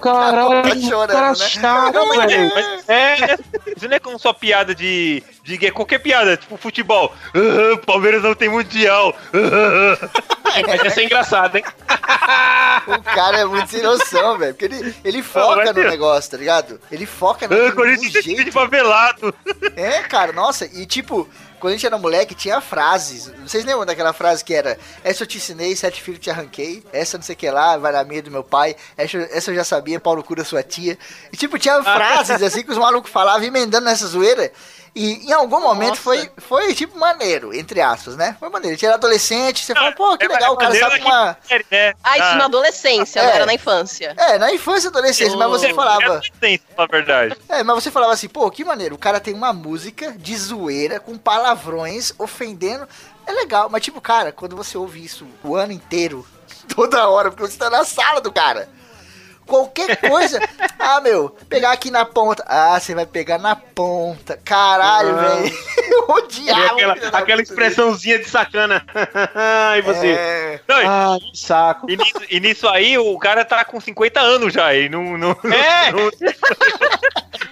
caralho, 0.00 0.62
Tá 0.62 0.76
chorando, 0.88 1.12
cara 1.16 1.28
né? 1.30 1.34
chato, 1.34 1.94
Não, 1.94 2.08
mas, 2.08 2.32
velho. 2.32 2.52
mas 2.54 2.88
é, 2.88 3.34
isso 3.76 3.88
não 3.88 3.96
é 3.96 3.98
como 3.98 4.18
só 4.18 4.32
piada 4.32 4.74
de, 4.74 5.22
de 5.42 5.70
qualquer 5.70 5.98
piada, 5.98 6.36
tipo 6.36 6.56
futebol. 6.56 7.14
Ah, 7.34 7.78
Palmeiras 7.84 8.22
não 8.22 8.34
tem 8.34 8.48
mundial. 8.48 9.14
Ah, 9.32 10.08
Mas 10.66 10.82
ia 10.84 10.90
ser 10.90 11.04
engraçado, 11.04 11.56
hein? 11.56 11.64
O 12.86 13.02
cara 13.02 13.38
é 13.40 13.44
muito 13.44 13.68
sem 13.68 13.82
noção, 13.82 14.38
velho. 14.38 14.54
Porque 14.54 14.66
ele, 14.66 14.94
ele 15.04 15.22
foca 15.22 15.64
no 15.66 15.74
ter. 15.74 15.88
negócio, 15.90 16.30
tá 16.30 16.36
ligado? 16.36 16.80
Ele 16.90 17.04
foca 17.06 17.48
no, 17.48 17.66
no 17.66 17.72
Corinthians 17.74 18.12
de 18.24 18.52
favelado. 18.52 19.34
É, 19.76 20.02
cara, 20.02 20.32
nossa, 20.32 20.66
e 20.66 20.86
tipo, 20.86 21.28
quando 21.60 21.72
a 21.72 21.76
gente 21.76 21.86
era 21.86 21.98
moleque, 21.98 22.34
tinha 22.34 22.60
frases. 22.60 23.32
Vocês 23.42 23.64
lembram 23.64 23.86
daquela 23.86 24.12
frase 24.12 24.44
que 24.44 24.54
era 24.54 24.78
Essa 25.02 25.22
eu 25.22 25.26
te 25.26 25.38
ensinei, 25.38 25.74
sete 25.74 26.02
filhos 26.02 26.20
te 26.20 26.30
arranquei. 26.30 26.82
Essa 26.92 27.16
não 27.18 27.24
sei 27.24 27.34
o 27.34 27.38
que 27.38 27.50
lá, 27.50 27.76
vai 27.76 27.92
na 27.92 28.04
minha 28.04 28.22
do 28.22 28.30
meu 28.30 28.44
pai. 28.44 28.76
Essa, 28.96 29.18
essa 29.18 29.50
eu 29.50 29.54
já 29.54 29.64
sabia, 29.64 30.00
Paulo 30.00 30.22
cura 30.22 30.44
sua 30.44 30.62
tia. 30.62 30.98
E 31.32 31.36
tipo, 31.36 31.58
tinha 31.58 31.82
frases 31.84 32.42
assim 32.42 32.62
que 32.62 32.70
os 32.70 32.78
malucos 32.78 33.10
falavam, 33.10 33.44
emendando 33.46 33.86
nessa 33.86 34.06
zoeira. 34.06 34.52
E 34.98 35.28
em 35.28 35.32
algum 35.34 35.60
momento 35.60 35.96
foi, 35.98 36.30
foi 36.38 36.74
tipo 36.74 36.98
maneiro, 36.98 37.54
entre 37.54 37.82
aspas, 37.82 38.16
né? 38.16 38.34
Foi 38.40 38.48
maneiro. 38.48 38.72
A 38.72 38.76
gente 38.76 38.86
era 38.86 38.94
adolescente, 38.94 39.62
você 39.62 39.74
fala, 39.74 39.92
pô, 39.92 40.16
que 40.16 40.24
É 40.24 40.28
legal, 40.28 40.54
o 40.54 40.56
cara 40.56 40.74
sabe 40.74 40.98
que- 41.00 41.04
uma. 41.04 41.36
né? 41.70 41.92
Ah, 42.02 42.16
isso 42.18 42.36
na 42.38 42.46
adolescência, 42.46 43.22
não 43.22 43.28
É. 43.28 43.34
era 43.36 43.44
na 43.44 43.52
infância. 43.52 44.14
É, 44.16 44.38
na 44.38 44.50
infância 44.54 44.86
e 44.86 44.88
adolescência, 44.88 45.36
mas 45.36 45.50
você 45.50 45.66
É, 45.66 45.74
falava. 45.74 46.22
é 46.42 46.60
na 46.78 46.86
verdade. 46.86 47.36
É, 47.46 47.62
mas 47.62 47.84
você 47.84 47.90
falava 47.90 48.14
assim, 48.14 48.26
pô, 48.26 48.50
que 48.50 48.64
maneiro, 48.64 48.94
o 48.94 48.98
cara 48.98 49.20
tem 49.20 49.34
uma 49.34 49.52
música 49.52 50.12
de 50.12 50.34
zoeira 50.34 50.98
com 50.98 51.18
palavrões 51.18 52.14
ofendendo. 52.18 52.88
É 53.26 53.32
legal, 53.32 53.68
mas 53.68 53.82
tipo, 53.82 54.00
cara, 54.00 54.32
quando 54.32 54.56
você 54.56 54.78
ouve 54.78 55.04
isso 55.04 55.26
o 55.44 55.54
ano 55.56 55.72
inteiro, 55.72 56.26
toda 56.74 57.06
hora, 57.06 57.30
porque 57.30 57.52
você 57.52 57.58
tá 57.58 57.68
na 57.68 57.84
sala 57.84 58.20
do 58.22 58.32
cara. 58.32 58.66
Qualquer 59.46 59.96
coisa. 59.96 60.40
ah, 60.78 61.00
meu, 61.00 61.30
pegar 61.48 61.72
aqui 61.72 61.90
na 61.90 62.04
ponta. 62.04 62.44
Ah, 62.46 62.78
você 62.80 62.94
vai 62.94 63.06
pegar 63.06 63.38
na 63.38 63.54
ponta. 63.56 64.38
Caralho, 64.44 65.16
Ah. 65.18 65.22
velho. 65.22 65.56
Eu 65.88 66.08
odiava. 66.14 66.72
aquela, 66.72 66.94
da 66.94 67.18
aquela 67.18 67.38
puta 67.40 67.42
expressãozinha 67.42 68.18
de 68.18 68.28
sacana. 68.28 68.84
e 69.78 69.82
você, 69.82 70.08
É, 70.08 70.60
Não, 70.68 70.82
e- 70.82 70.86
ah, 70.86 71.16
que 71.32 71.38
saco. 71.38 71.90
e, 71.90 71.96
nisso, 71.96 72.20
e 72.28 72.40
nisso 72.40 72.68
aí, 72.68 72.98
o 72.98 73.18
cara 73.18 73.44
tá 73.44 73.64
com 73.64 73.80
50 73.80 74.20
anos 74.20 74.52
já, 74.52 74.74
e 74.74 74.88
não... 74.88 75.16
não 75.16 75.30
É! 75.44 75.92
não- 75.92 76.10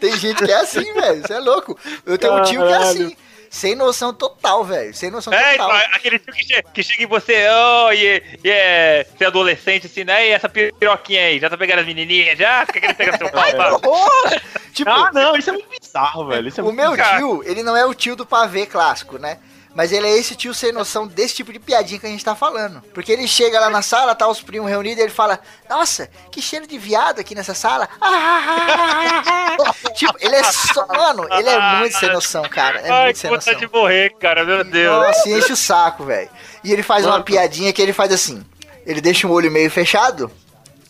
tem 0.01 0.17
gente 0.19 0.45
que 0.45 0.51
é 0.53 0.57
assim, 0.61 0.93
velho. 0.93 1.23
Você 1.27 1.33
é 1.33 1.39
louco. 1.39 1.79
Eu 2.05 2.19
tenho 2.19 2.35
um 2.37 2.43
tio 2.43 2.61
que 2.61 2.69
é 2.69 2.79
Caralho. 2.79 2.89
assim. 3.07 3.17
Sem 3.55 3.77
noção 3.77 4.13
total, 4.13 4.65
velho. 4.65 4.93
Sem 4.93 5.13
noção 5.13 5.33
É, 5.33 5.53
total. 5.53 5.77
então, 5.77 5.89
aquele 5.95 6.19
tio 6.19 6.33
que 6.35 6.45
chega, 6.45 6.63
que 6.75 6.83
chega 6.83 7.03
em 7.05 7.07
você, 7.07 7.47
oh, 7.49 7.93
e, 7.93 8.21
e 8.43 8.51
é, 8.51 9.07
você 9.17 9.23
é 9.23 9.27
adolescente, 9.29 9.87
assim, 9.87 10.03
né? 10.03 10.27
E 10.27 10.31
essa 10.33 10.49
piroquinha 10.49 11.23
aí, 11.27 11.39
já 11.39 11.49
tá 11.49 11.57
pegando 11.57 11.79
as 11.79 11.87
menininhas 11.87 12.37
já? 12.37 12.67
Fica 12.67 12.81
querendo 12.81 12.97
pegar 12.97 13.17
seu? 13.17 13.31
Porra! 13.79 14.43
Tipo, 14.73 14.91
Ah, 14.91 15.11
não, 15.15 15.37
isso 15.37 15.51
é 15.51 15.53
muito 15.53 15.69
bizarro, 15.81 16.27
velho. 16.27 16.49
Isso 16.49 16.59
é 16.61 16.63
O 16.65 16.67
muito 16.67 16.77
meu 16.77 16.91
bizarro. 16.91 17.19
tio, 17.19 17.43
ele 17.49 17.63
não 17.63 17.77
é 17.77 17.87
o 17.87 17.95
tio 17.95 18.17
do 18.17 18.27
pavê 18.27 18.67
clássico, 18.67 19.19
né? 19.19 19.39
Mas 19.75 19.91
ele 19.91 20.07
é 20.07 20.17
esse 20.17 20.37
tio 20.37 20.55
sem 20.55 20.71
noção 20.71 21.05
desse 21.05 21.35
tipo 21.35 21.53
de 21.53 21.59
piadinha 21.59 21.99
que 21.99 22.07
a 22.07 22.09
gente 22.09 22.25
tá 22.25 22.37
falando. 22.37 22.81
Porque 22.95 23.11
ele 23.11 23.27
chega 23.27 23.59
lá 23.59 23.69
na 23.69 23.83
sala, 23.83 24.15
tá 24.15 24.29
os 24.29 24.41
primos 24.41 24.71
reunidos, 24.71 24.99
e 24.99 25.03
ele 25.03 25.11
fala: 25.11 25.41
Nossa, 25.69 26.09
que 26.31 26.41
cheiro 26.41 26.65
de 26.65 26.79
viado 26.79 27.19
aqui 27.19 27.35
nessa 27.35 27.55
sala. 27.55 27.89
tipo, 29.97 30.15
ele 30.21 30.37
é 30.37 30.45
só. 30.45 30.87
Mano, 30.87 31.27
ele 31.33 31.49
é 31.49 31.79
muito 31.79 31.99
sem 31.99 32.09
noção, 32.13 32.43
cara. 32.45 32.81
É 32.81 32.91
Ai, 32.91 33.05
muito 33.07 33.19
sem 33.19 33.31
noção. 33.31 33.55
de 33.55 33.67
morrer, 33.67 34.15
cara, 34.21 34.45
meu 34.45 34.63
Deus. 34.63 35.07
Nossa, 35.07 35.29
enche 35.29 35.53
o 35.53 35.57
saco, 35.57 36.05
velho. 36.05 36.31
E 36.63 36.73
ele 36.73 36.85
faz 36.85 37.05
uma 37.05 37.21
piadinha 37.21 37.73
que 37.73 37.83
ele 37.83 37.93
faz 37.93 38.13
assim: 38.13 38.45
ele 38.87 39.01
deixa 39.01 39.27
o 39.27 39.33
olho 39.33 39.51
meio 39.51 39.71
fechado, 39.73 40.31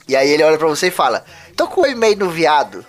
e 0.07 0.14
aí 0.14 0.28
ele 0.28 0.43
olha 0.43 0.59
pra 0.59 0.68
você 0.68 0.89
e 0.89 0.91
fala: 0.91 1.24
Tô 1.57 1.66
com 1.68 1.80
o 1.80 1.85
olho 1.85 1.97
meio 1.97 2.16
no 2.16 2.28
viado. 2.28 2.85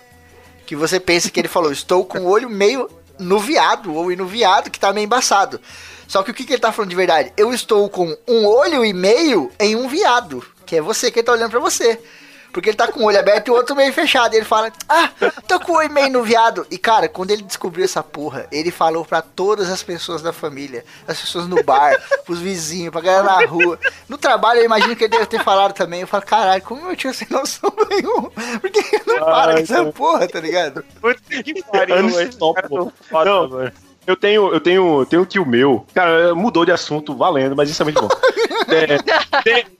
Que 0.66 0.76
você 0.76 1.00
pensa 1.00 1.30
que 1.30 1.40
ele 1.40 1.48
falou: 1.48 1.72
Estou 1.72 2.04
com 2.04 2.18
o 2.18 2.28
olho 2.28 2.50
meio 2.50 2.90
no 3.18 3.38
viado, 3.38 3.94
ou 3.94 4.14
no 4.14 4.26
viado, 4.26 4.70
que 4.70 4.80
tá 4.80 4.92
meio 4.92 5.04
embaçado. 5.04 5.60
Só 6.06 6.22
que 6.22 6.30
o 6.30 6.34
que, 6.34 6.44
que 6.44 6.52
ele 6.52 6.60
tá 6.60 6.72
falando 6.72 6.90
de 6.90 6.96
verdade? 6.96 7.32
Eu 7.36 7.52
estou 7.52 7.88
com 7.88 8.16
um 8.28 8.46
olho 8.46 8.84
e 8.84 8.92
meio 8.92 9.50
em 9.58 9.74
um 9.74 9.88
viado, 9.88 10.44
que 10.64 10.76
é 10.76 10.80
você 10.80 11.10
que 11.10 11.22
tá 11.22 11.32
olhando 11.32 11.50
pra 11.50 11.60
você. 11.60 12.00
Porque 12.56 12.70
ele 12.70 12.76
tá 12.78 12.90
com 12.90 13.00
o 13.00 13.04
olho 13.04 13.18
aberto 13.18 13.48
e 13.48 13.50
o 13.50 13.54
outro 13.54 13.76
meio 13.76 13.92
fechado. 13.92 14.32
E 14.32 14.38
ele 14.38 14.46
fala, 14.46 14.72
ah, 14.88 15.10
tô 15.46 15.60
com 15.60 15.72
o 15.72 15.76
olho 15.76 15.92
meio 15.92 16.08
no 16.08 16.22
viado. 16.22 16.66
E 16.70 16.78
cara, 16.78 17.06
quando 17.06 17.30
ele 17.30 17.42
descobriu 17.42 17.84
essa 17.84 18.02
porra, 18.02 18.46
ele 18.50 18.70
falou 18.70 19.04
pra 19.04 19.20
todas 19.20 19.68
as 19.68 19.82
pessoas 19.82 20.22
da 20.22 20.32
família, 20.32 20.82
as 21.06 21.20
pessoas 21.20 21.46
no 21.46 21.62
bar, 21.62 21.94
pros 22.24 22.38
vizinhos, 22.38 22.90
pra 22.90 23.02
galera 23.02 23.24
na 23.24 23.44
rua. 23.44 23.78
No 24.08 24.16
trabalho, 24.16 24.60
eu 24.60 24.64
imagino 24.64 24.96
que 24.96 25.04
ele 25.04 25.10
deve 25.10 25.26
ter 25.26 25.44
falado 25.44 25.74
também. 25.74 26.00
Eu 26.00 26.06
falo, 26.06 26.24
caralho, 26.24 26.62
como 26.62 26.86
meu 26.86 26.96
tio 26.96 27.12
sem 27.12 27.28
noção 27.28 27.70
nenhuma? 27.90 28.30
Porque 28.58 28.78
ele 28.78 29.02
não 29.06 29.18
para 29.18 29.52
com 29.52 29.58
essa 29.58 29.84
porra, 29.92 30.26
tá 30.26 30.40
ligado? 30.40 30.82
Puta 30.98 31.20
que 31.42 31.62
pariu, 31.62 32.08
foda, 33.10 33.28
Não. 33.28 33.70
Eu 34.06 34.16
tenho, 34.16 34.52
eu 34.52 34.60
tenho, 34.60 35.04
tenho 35.06 35.22
um 35.22 35.24
tio 35.24 35.44
meu. 35.44 35.84
Cara, 35.92 36.34
mudou 36.34 36.64
de 36.64 36.72
assunto 36.72 37.14
valendo, 37.16 37.56
mas 37.56 37.68
isso 37.68 37.82
é 37.82 37.84
muito 37.84 38.00
bom. 38.00 38.08
É, 38.68 38.98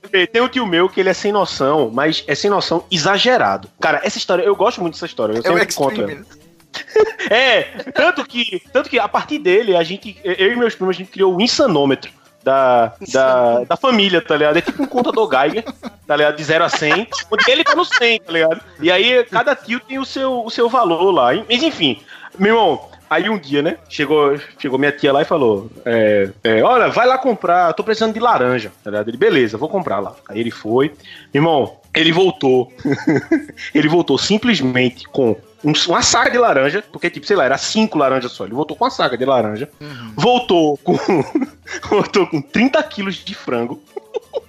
tem, 0.09 0.27
tem 0.27 0.41
um 0.41 0.47
tio 0.47 0.65
meu 0.65 0.87
que 0.87 1.01
ele 1.01 1.09
é 1.09 1.13
sem 1.13 1.29
noção, 1.29 1.91
mas 1.93 2.23
é 2.25 2.33
sem 2.33 2.49
noção 2.49 2.85
exagerado. 2.89 3.67
Cara, 3.81 3.99
essa 4.01 4.17
história, 4.17 4.43
eu 4.43 4.55
gosto 4.55 4.79
muito 4.81 4.93
dessa 4.93 5.05
história. 5.05 5.33
Eu 5.33 5.39
É 5.39 5.41
sempre 5.43 5.75
conto 5.75 6.01
ela. 6.01 6.11
extreme. 6.11 6.25
É, 7.29 7.63
tanto 7.93 8.23
que, 8.25 8.61
tanto 8.71 8.89
que 8.89 8.97
a 8.97 9.07
partir 9.07 9.39
dele, 9.39 9.75
a 9.75 9.83
gente, 9.83 10.17
eu 10.23 10.53
e 10.53 10.55
meus 10.55 10.73
primos, 10.75 10.95
a 10.95 10.97
gente 10.97 11.11
criou 11.11 11.35
o 11.35 11.41
insanômetro 11.41 12.09
da, 12.43 12.93
da, 13.11 13.63
da 13.65 13.75
família, 13.75 14.21
tá 14.21 14.37
ligado? 14.37 14.57
É 14.57 14.61
tipo 14.61 14.81
um 14.83 14.85
contador 14.87 15.29
Geiger, 15.29 15.65
tá 16.05 16.15
ligado? 16.15 16.37
De 16.37 16.43
0 16.43 16.63
a 16.63 16.69
100, 16.69 17.07
onde 17.29 17.51
ele 17.51 17.63
tá 17.63 17.75
no 17.75 17.83
100, 17.83 18.21
tá 18.21 18.31
ligado? 18.31 18.61
E 18.79 18.89
aí 18.89 19.23
cada 19.25 19.53
tio 19.55 19.79
tem 19.81 19.99
o 19.99 20.05
seu, 20.05 20.45
o 20.45 20.49
seu 20.49 20.69
valor 20.69 21.11
lá. 21.11 21.29
Mas 21.49 21.61
enfim, 21.61 22.01
meu 22.39 22.55
irmão, 22.55 22.89
aí 23.09 23.29
um 23.29 23.37
dia, 23.37 23.61
né? 23.61 23.77
Chegou, 23.89 24.37
chegou 24.57 24.77
minha 24.79 24.91
tia 24.91 25.11
lá 25.13 25.21
e 25.21 25.25
falou: 25.25 25.69
é, 25.85 26.29
é, 26.43 26.63
Olha, 26.63 26.89
vai 26.89 27.07
lá 27.07 27.17
comprar, 27.17 27.73
tô 27.73 27.83
precisando 27.83 28.13
de 28.13 28.19
laranja, 28.19 28.71
tá? 28.83 28.91
Ele, 29.07 29.17
beleza, 29.17 29.57
vou 29.57 29.69
comprar 29.69 29.99
lá. 29.99 30.15
Aí 30.29 30.39
ele 30.39 30.51
foi, 30.51 30.87
meu 31.33 31.41
irmão, 31.41 31.77
ele 31.95 32.11
voltou. 32.11 32.71
ele 33.73 33.87
voltou 33.87 34.17
simplesmente 34.17 35.05
com 35.07 35.35
um- 35.63 35.73
uma 35.87 36.01
saca 36.01 36.29
de 36.29 36.37
laranja, 36.37 36.83
porque, 36.91 37.09
tipo, 37.09 37.25
sei 37.25 37.35
lá, 37.35 37.45
era 37.45 37.57
cinco 37.57 37.97
laranjas 37.97 38.31
só. 38.31 38.45
Ele 38.45 38.53
voltou 38.53 38.75
com 38.77 38.83
uma 38.85 38.91
saca 38.91 39.17
de 39.17 39.25
laranja, 39.25 39.69
voltou 40.15 40.77
com. 40.77 40.95
voltou 41.89 42.27
com 42.27 42.41
30 42.41 42.81
quilos 42.83 43.15
de 43.15 43.33
frango. 43.33 43.81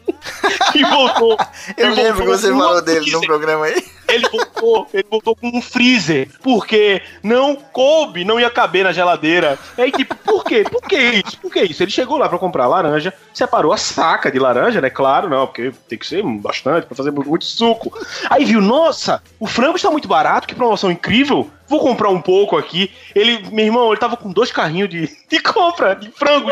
e 0.74 0.84
voltou. 0.84 1.36
Eu 1.76 1.86
ele 1.92 1.94
lembro 2.02 2.20
que 2.22 2.26
voltou 2.26 2.38
você 2.38 2.50
com 2.52 2.58
falou 2.58 2.82
dele 2.82 3.10
no 3.10 3.20
programa 3.20 3.66
aí. 3.66 3.82
Ele 4.08 4.28
voltou, 4.30 4.86
ele 4.92 5.06
voltou 5.10 5.36
com 5.36 5.48
um 5.48 5.60
freezer, 5.60 6.28
porque 6.42 7.02
não 7.22 7.54
coube, 7.54 8.24
não 8.24 8.40
ia 8.40 8.50
caber 8.50 8.84
na 8.84 8.92
geladeira. 8.92 9.58
Aí, 9.76 9.92
tipo, 9.92 10.14
por 10.16 10.44
quê? 10.44 10.64
Por 10.64 10.82
que 10.82 10.96
isso? 10.96 11.38
Por 11.38 11.52
que 11.52 11.62
isso? 11.62 11.82
Ele 11.82 11.90
chegou 11.90 12.16
lá 12.16 12.28
pra 12.28 12.38
comprar 12.38 12.66
laranja, 12.66 13.12
separou 13.34 13.72
a 13.72 13.76
saca 13.76 14.30
de 14.30 14.38
laranja, 14.38 14.80
né? 14.80 14.88
Claro, 14.88 15.28
não, 15.28 15.46
porque 15.46 15.72
tem 15.88 15.98
que 15.98 16.06
ser 16.06 16.22
bastante 16.22 16.86
pra 16.86 16.96
fazer 16.96 17.10
muito 17.10 17.44
suco. 17.44 17.92
Aí 18.30 18.44
viu, 18.44 18.60
nossa, 18.60 19.22
o 19.38 19.46
frango 19.46 19.76
está 19.76 19.90
muito 19.90 20.08
barato, 20.08 20.48
que 20.48 20.54
promoção 20.54 20.90
incrível. 20.90 21.50
Vou 21.66 21.80
comprar 21.80 22.08
um 22.08 22.20
pouco 22.20 22.56
aqui. 22.56 22.90
Ele, 23.14 23.44
meu 23.52 23.66
irmão, 23.66 23.88
ele 23.88 24.00
tava 24.00 24.16
com 24.16 24.32
dois 24.32 24.50
carrinhos 24.50 24.88
de, 24.88 25.06
de 25.28 25.40
compra 25.40 25.94
de 25.94 26.10
frango. 26.10 26.50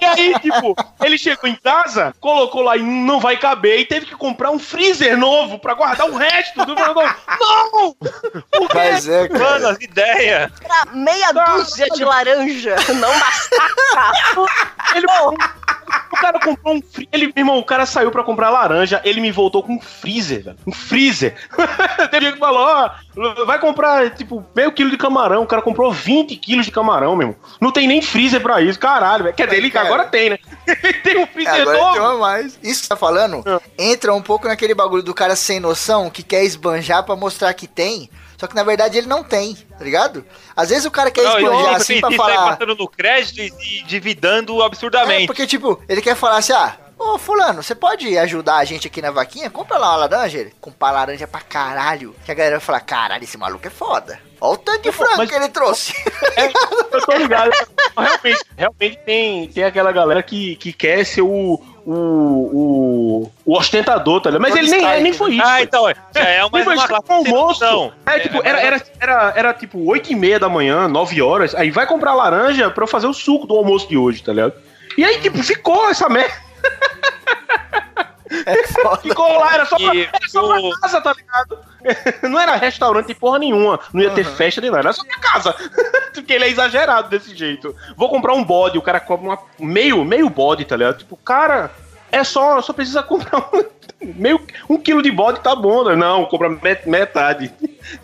E 0.00 0.04
aí, 0.04 0.38
tipo, 0.40 0.74
ele 1.02 1.18
chegou 1.18 1.48
em 1.48 1.54
casa, 1.56 2.14
colocou 2.20 2.62
lá 2.62 2.76
e 2.76 2.82
não 2.82 3.20
vai 3.20 3.36
caber 3.36 3.80
e 3.80 3.84
teve 3.84 4.06
que 4.06 4.14
comprar 4.14 4.50
um 4.50 4.58
freezer 4.58 5.16
novo 5.16 5.58
pra 5.58 5.74
guardar 5.74 6.08
o 6.08 6.16
resto 6.16 6.64
do 6.64 6.74
Não! 6.74 7.94
Por 7.94 8.68
quê? 8.68 8.74
Mas 8.74 9.08
é, 9.08 9.28
Mano, 9.28 9.38
cara. 9.38 9.70
as 9.70 9.80
ideias. 9.80 10.52
Pra 10.60 10.92
meia 10.92 11.32
dúzia 11.32 11.86
de 11.86 12.04
laranja, 12.04 12.76
não 12.94 13.18
bastava. 13.18 14.46
Ele, 14.94 15.06
o 16.12 16.16
cara 16.16 16.38
comprou 16.38 16.74
um 16.74 16.82
freezer. 16.82 17.08
Ele, 17.12 17.32
irmão, 17.36 17.58
o 17.58 17.64
cara 17.64 17.86
saiu 17.86 18.10
pra 18.10 18.22
comprar 18.22 18.50
laranja, 18.50 19.00
ele 19.04 19.20
me 19.20 19.30
voltou 19.32 19.62
com 19.62 19.74
um 19.74 19.80
freezer, 19.80 20.44
velho. 20.44 20.56
Um 20.66 20.72
freezer. 20.72 21.34
Teve 22.10 22.26
gente 22.26 22.34
que 22.34 22.40
falou, 22.40 22.62
ó, 22.62 23.44
vai 23.44 23.58
comprar, 23.58 24.10
tipo, 24.10 24.44
meio 24.54 24.72
quilo 24.72 24.90
de 24.90 24.96
camarão. 24.96 25.42
O 25.42 25.46
cara 25.46 25.62
comprou 25.62 25.92
20 25.92 26.36
quilos 26.36 26.66
de 26.66 26.72
camarão, 26.72 27.16
meu 27.16 27.28
irmão. 27.28 27.40
Não 27.60 27.70
tem 27.72 27.86
nem 27.86 28.02
freezer 28.02 28.40
pra 28.40 28.60
isso, 28.60 28.78
caralho, 28.78 29.24
velho. 29.24 29.36
Quer 29.36 29.46
dizer, 29.46 29.58
ele 29.58 29.70
Cara. 29.70 29.86
agora 29.86 30.04
tem, 30.04 30.30
né? 30.30 30.38
Tem 31.02 31.18
um 31.18 31.26
freezer 31.26 31.62
Agora 31.62 31.78
novo. 31.78 31.92
tem 31.92 32.00
uma 32.00 32.18
mais. 32.18 32.58
Isso 32.62 32.82
que 32.82 32.88
tá 32.88 32.96
falando 32.96 33.42
entra 33.78 34.14
um 34.14 34.22
pouco 34.22 34.46
naquele 34.46 34.74
bagulho 34.74 35.02
do 35.02 35.14
cara 35.14 35.34
sem 35.34 35.58
noção 35.58 36.10
que 36.10 36.22
quer 36.22 36.44
esbanjar 36.44 37.02
pra 37.04 37.16
mostrar 37.16 37.52
que 37.54 37.66
tem. 37.66 38.08
Só 38.42 38.48
que 38.48 38.56
na 38.56 38.64
verdade 38.64 38.98
ele 38.98 39.06
não 39.06 39.22
tem, 39.22 39.54
tá 39.54 39.84
ligado? 39.84 40.24
Às 40.56 40.70
vezes 40.70 40.84
o 40.84 40.90
cara 40.90 41.12
quer 41.12 41.22
Não, 41.22 41.38
esbanjar 41.38 41.74
assim 41.76 42.00
pra 42.00 42.08
sai 42.08 42.16
falar. 42.16 42.56
passando 42.56 42.74
no 42.74 42.88
crédito 42.88 43.40
e 43.40 43.84
dividando 43.84 44.60
É, 44.60 44.66
absurdamente. 44.66 45.26
porque, 45.28 45.46
tipo, 45.46 45.80
ele 45.88 46.02
quer 46.02 46.16
falar 46.16 46.38
assim, 46.38 46.52
ah, 46.52 46.74
ô 46.98 47.16
fulano, 47.18 47.62
você 47.62 47.72
pode 47.72 48.18
ajudar 48.18 48.56
a 48.56 48.64
gente 48.64 48.88
aqui 48.88 49.00
na 49.00 49.12
vaquinha? 49.12 49.48
Compra 49.48 49.78
lá 49.78 49.90
uma 49.90 49.96
laranja. 50.06 50.38
Ele, 50.38 50.52
comprar 50.60 50.90
laranja 50.90 51.28
pra 51.28 51.40
caralho. 51.40 52.16
Que 52.24 52.32
a 52.32 52.34
galera 52.34 52.56
vai 52.56 52.66
falar, 52.66 52.80
caralho, 52.80 53.22
esse 53.22 53.38
maluco 53.38 53.64
é 53.64 53.70
foda. 53.70 54.18
Ó 54.40 54.54
o 54.54 54.56
tanque 54.56 54.90
de 54.90 54.92
frango 54.92 55.18
mas- 55.18 55.28
que 55.30 55.36
ele 55.36 55.48
trouxe. 55.48 55.94
É, 56.34 56.46
eu 56.46 57.00
tô 57.06 57.12
ligado. 57.12 57.50
Realmente, 57.96 58.44
realmente 58.56 58.98
tem, 59.04 59.48
tem 59.48 59.64
aquela 59.64 59.92
galera 59.92 60.22
que, 60.22 60.56
que 60.56 60.72
quer 60.72 61.04
ser 61.04 61.20
o, 61.22 61.62
o, 61.84 61.92
o, 61.94 63.32
o 63.44 63.56
ostentador, 63.56 64.20
tá 64.20 64.30
ligado? 64.30 64.42
Mas 64.42 64.56
ele 64.56 64.70
nem, 64.70 64.80
é, 64.80 64.82
Stark, 64.82 65.02
nem 65.02 65.12
foi 65.12 65.34
isso. 65.34 65.46
Ah, 65.46 65.54
velho. 65.54 65.64
então, 65.64 65.92
já 66.14 66.28
é 66.28 66.44
uma, 66.44 66.64
foi 66.64 66.76
uma 66.76 67.02
foi 67.02 67.16
um 67.16 67.22
noção. 67.24 67.92
É, 68.06 68.18
tipo, 68.20 68.40
era, 68.44 68.60
era, 68.60 68.82
era, 69.00 69.32
era 69.36 69.54
tipo 69.54 69.84
8 69.84 70.12
e 70.12 70.14
meia 70.14 70.38
da 70.38 70.48
manhã, 70.48 70.88
9 70.88 71.20
horas. 71.22 71.54
Aí 71.54 71.70
vai 71.70 71.86
comprar 71.86 72.14
laranja 72.14 72.70
pra 72.70 72.84
eu 72.84 72.88
fazer 72.88 73.06
o 73.06 73.12
suco 73.12 73.46
do 73.46 73.56
almoço 73.56 73.88
de 73.88 73.96
hoje, 73.96 74.22
tá 74.22 74.32
ligado? 74.32 74.54
E 74.96 75.04
aí, 75.04 75.18
tipo, 75.20 75.42
ficou 75.42 75.88
essa 75.88 76.08
merda. 76.08 76.34
É 78.46 78.66
foda. 78.68 78.96
Ficou 79.02 79.38
lá, 79.38 79.54
era 79.54 79.66
só 79.66 79.76
pra, 79.76 79.96
era 79.96 80.10
só 80.28 80.44
o- 80.44 80.70
pra 80.70 80.80
casa, 80.80 81.00
tá 81.00 81.12
ligado? 81.12 81.58
Não 82.28 82.38
era 82.38 82.56
restaurante 82.56 83.14
porra 83.14 83.38
nenhuma. 83.38 83.78
Não 83.92 84.02
ia 84.02 84.10
ter 84.10 84.24
festa 84.24 84.60
nem 84.60 84.70
nada. 84.70 84.82
Era 84.84 84.92
só 84.92 85.04
pra 85.04 85.18
casa. 85.18 85.54
Porque 86.14 86.32
ele 86.32 86.44
é 86.44 86.48
exagerado 86.48 87.08
desse 87.08 87.34
jeito. 87.34 87.74
Vou 87.96 88.08
comprar 88.08 88.34
um 88.34 88.44
bode, 88.44 88.78
o 88.78 88.82
cara 88.82 89.00
compra 89.00 89.26
uma, 89.30 89.38
meio, 89.58 90.04
meio 90.04 90.28
bode, 90.30 90.64
tá 90.64 90.76
ligado? 90.76 90.98
Tipo, 90.98 91.16
cara, 91.16 91.70
é 92.10 92.22
só, 92.22 92.60
só 92.62 92.72
precisa 92.72 93.02
comprar 93.02 93.38
um, 93.52 93.64
meio, 94.14 94.40
um 94.68 94.78
quilo 94.78 95.02
de 95.02 95.10
bode, 95.10 95.40
tá 95.40 95.56
bom. 95.56 95.84
Né? 95.84 95.96
Não, 95.96 96.24
compra 96.26 96.48
met- 96.48 96.88
metade. 96.88 97.52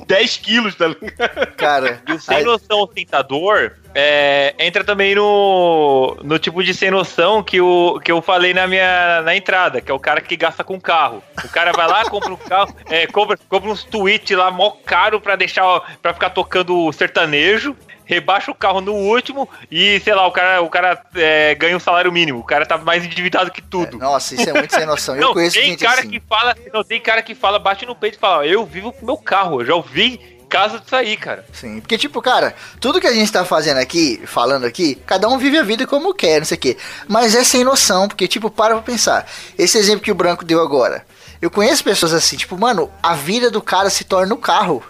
10 0.06 0.36
quilos, 0.38 0.74
tá 0.74 0.88
ligado? 0.88 1.46
Cara, 1.56 2.00
E 2.08 2.12
o 2.14 2.20
sem 2.20 2.38
aí- 2.38 2.44
noção 2.44 2.80
ostentador 2.80 3.72
é, 4.00 4.54
entra 4.60 4.84
também 4.84 5.12
no, 5.12 6.16
no 6.22 6.38
tipo 6.38 6.62
de 6.62 6.72
sem 6.72 6.88
noção 6.88 7.42
que, 7.42 7.60
o, 7.60 7.98
que 7.98 8.12
eu 8.12 8.22
falei 8.22 8.54
na 8.54 8.64
minha 8.64 9.22
na 9.22 9.34
entrada, 9.34 9.80
que 9.80 9.90
é 9.90 9.94
o 9.94 9.98
cara 9.98 10.20
que 10.20 10.36
gasta 10.36 10.62
com 10.62 10.80
carro. 10.80 11.20
O 11.44 11.48
cara 11.48 11.72
vai 11.72 11.88
lá, 11.88 12.04
compra 12.08 12.32
um 12.32 12.36
carro, 12.36 12.72
é, 12.88 13.08
compra, 13.08 13.36
compra 13.48 13.68
uns 13.68 13.82
tweets 13.82 14.38
lá 14.38 14.52
mó 14.52 14.70
caro 14.86 15.20
pra 15.20 15.34
deixar 15.34 15.64
para 16.00 16.14
ficar 16.14 16.30
tocando 16.30 16.92
sertanejo. 16.92 17.76
Rebaixa 18.04 18.52
o 18.52 18.54
carro 18.54 18.80
no 18.80 18.94
último 18.94 19.48
e, 19.68 19.98
sei 20.00 20.14
lá, 20.14 20.26
o 20.28 20.30
cara, 20.30 20.62
o 20.62 20.70
cara 20.70 21.02
é, 21.16 21.56
ganha 21.56 21.76
um 21.76 21.80
salário 21.80 22.12
mínimo. 22.12 22.38
O 22.38 22.44
cara 22.44 22.64
tá 22.64 22.78
mais 22.78 23.04
endividado 23.04 23.50
que 23.50 23.60
tudo. 23.60 23.98
Nossa, 23.98 24.36
isso 24.36 24.48
é 24.48 24.52
muito 24.52 24.72
sem 24.72 24.86
noção. 24.86 25.16
Eu 25.16 25.20
Não, 25.20 25.32
conheço 25.34 25.56
tem 25.56 25.70
gente 25.70 25.84
cara 25.84 26.00
assim. 26.00 26.08
que 26.08 26.20
fala, 26.20 26.56
não, 26.72 26.84
tem 26.84 27.00
cara 27.00 27.20
que 27.20 27.34
fala, 27.34 27.58
bate 27.58 27.84
no 27.84 27.96
peito 27.96 28.14
e 28.16 28.20
fala, 28.20 28.46
eu 28.46 28.64
vivo 28.64 28.92
com 28.92 29.04
meu 29.04 29.18
carro, 29.18 29.60
eu 29.60 29.66
já 29.66 29.74
ouvi 29.74 30.37
caso 30.48 30.80
disso 30.80 30.96
aí, 30.96 31.16
cara. 31.16 31.44
Sim, 31.52 31.80
porque 31.80 31.98
tipo, 31.98 32.20
cara, 32.22 32.54
tudo 32.80 33.00
que 33.00 33.06
a 33.06 33.12
gente 33.12 33.30
tá 33.30 33.44
fazendo 33.44 33.78
aqui, 33.78 34.20
falando 34.26 34.64
aqui, 34.64 34.96
cada 35.06 35.28
um 35.28 35.38
vive 35.38 35.58
a 35.58 35.62
vida 35.62 35.86
como 35.86 36.14
quer, 36.14 36.38
não 36.38 36.46
sei 36.46 36.56
o 36.56 36.60
quê. 36.60 36.76
Mas 37.06 37.34
é 37.34 37.44
sem 37.44 37.62
noção, 37.62 38.08
porque 38.08 38.26
tipo, 38.26 38.50
para 38.50 38.74
pra 38.74 38.82
pensar. 38.82 39.26
Esse 39.56 39.78
exemplo 39.78 40.04
que 40.04 40.12
o 40.12 40.14
Branco 40.14 40.44
deu 40.44 40.60
agora. 40.60 41.04
Eu 41.40 41.50
conheço 41.50 41.84
pessoas 41.84 42.12
assim, 42.12 42.36
tipo, 42.36 42.58
mano, 42.58 42.90
a 43.02 43.14
vida 43.14 43.50
do 43.50 43.62
cara 43.62 43.90
se 43.90 44.04
torna 44.04 44.34
o 44.34 44.38
carro. 44.38 44.82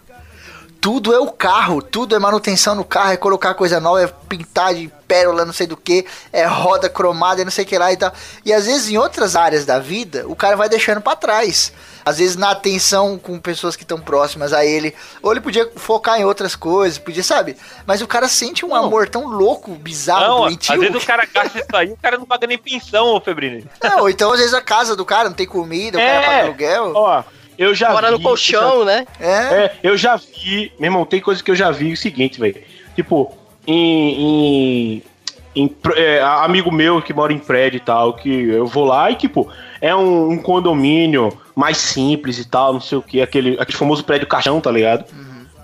Tudo 0.80 1.12
é 1.12 1.18
o 1.18 1.30
carro, 1.32 1.82
tudo 1.82 2.14
é 2.14 2.18
manutenção 2.20 2.74
no 2.74 2.84
carro, 2.84 3.12
é 3.12 3.16
colocar 3.16 3.52
coisa 3.55 3.80
nova, 3.80 4.02
é 4.02 4.06
pintar 4.28 4.74
de 4.74 4.88
pérola, 5.09 5.44
não 5.44 5.52
sei 5.52 5.66
do 5.66 5.76
que, 5.76 6.06
é 6.32 6.44
roda 6.44 6.88
cromada, 6.88 7.40
e 7.40 7.44
não 7.44 7.50
sei 7.50 7.64
o 7.64 7.66
que 7.66 7.76
lá 7.76 7.92
e 7.92 7.96
tal. 7.96 8.12
E 8.44 8.52
às 8.52 8.66
vezes 8.66 8.88
em 8.88 8.96
outras 8.96 9.34
áreas 9.34 9.64
da 9.64 9.78
vida, 9.80 10.24
o 10.28 10.36
cara 10.36 10.55
vai 10.56 10.68
deixando 10.68 11.00
pra 11.00 11.16
trás. 11.16 11.72
Às 12.05 12.18
vezes 12.18 12.36
na 12.36 12.50
atenção 12.52 13.18
com 13.18 13.38
pessoas 13.40 13.74
que 13.74 13.82
estão 13.82 14.00
próximas 14.00 14.52
a 14.52 14.64
ele, 14.64 14.94
ou 15.20 15.32
ele 15.32 15.40
podia 15.40 15.68
focar 15.76 16.20
em 16.20 16.24
outras 16.24 16.55
coisas, 16.55 16.96
podia, 16.96 17.24
sabe? 17.24 17.56
Mas 17.84 18.00
o 18.00 18.06
cara 18.06 18.28
sente 18.28 18.64
um 18.64 18.74
amor 18.74 19.09
tão 19.09 19.26
louco, 19.26 19.72
bizarro, 19.72 20.26
não, 20.28 20.40
doentio. 20.42 20.74
às 20.74 20.80
vezes 20.80 21.02
o 21.02 21.06
cara 21.06 21.26
gasta 21.26 21.59
isso 21.59 21.76
aí, 21.76 21.90
o 21.90 21.96
cara 22.00 22.16
não 22.18 22.24
paga 22.24 22.46
nem 22.46 22.56
pensão, 22.56 23.06
ô 23.09 23.20
Febrini. 23.20 23.66
Não, 23.82 24.09
então 24.09 24.30
às 24.32 24.38
vezes 24.38 24.55
a 24.55 24.62
casa 24.62 24.94
do 24.94 25.05
cara 25.05 25.28
não 25.28 25.34
tem 25.36 25.46
comida, 25.46 25.98
o 25.98 26.00
cara 26.00 26.12
É. 26.22 26.26
paga 26.26 26.42
aluguel. 26.44 26.92
Ó, 26.94 27.22
eu 27.59 27.74
já 27.74 27.90
Mora 27.90 28.10
no 28.10 28.18
vi- 28.18 28.22
colchão, 28.22 28.85
né? 28.85 29.05
É. 29.20 29.32
É, 29.32 29.72
eu 29.82 29.97
já 29.97 30.16
vi, 30.16 30.72
meu 30.78 30.89
irmão, 30.89 31.05
tem 31.05 31.20
coisa 31.20 31.43
que 31.43 31.51
eu 31.51 31.56
já 31.56 31.70
vi 31.70 31.93
o 31.93 31.97
seguinte, 31.97 32.39
velho. 32.40 32.62
Tipo, 32.94 33.36
em. 33.66 34.94
em, 34.97 35.02
em 35.56 35.76
é, 35.97 36.20
amigo 36.22 36.70
meu 36.70 37.02
que 37.02 37.12
mora 37.12 37.32
em 37.32 37.39
prédio 37.39 37.78
e 37.78 37.80
tal, 37.80 38.14
que 38.14 38.30
eu 38.48 38.66
vou 38.66 38.85
lá 38.85 39.10
e, 39.10 39.16
tipo, 39.16 39.48
é 39.80 39.94
um, 39.94 40.30
um 40.30 40.39
condomínio 40.39 41.36
mais 41.55 41.78
simples 41.78 42.39
e 42.39 42.48
tal, 42.48 42.72
não 42.74 42.80
sei 42.80 42.97
o 42.98 43.02
que, 43.02 43.20
aquele, 43.20 43.56
aquele 43.60 43.76
famoso 43.76 44.05
prédio 44.05 44.26
caixão, 44.28 44.60
tá 44.60 44.70
ligado? 44.70 45.05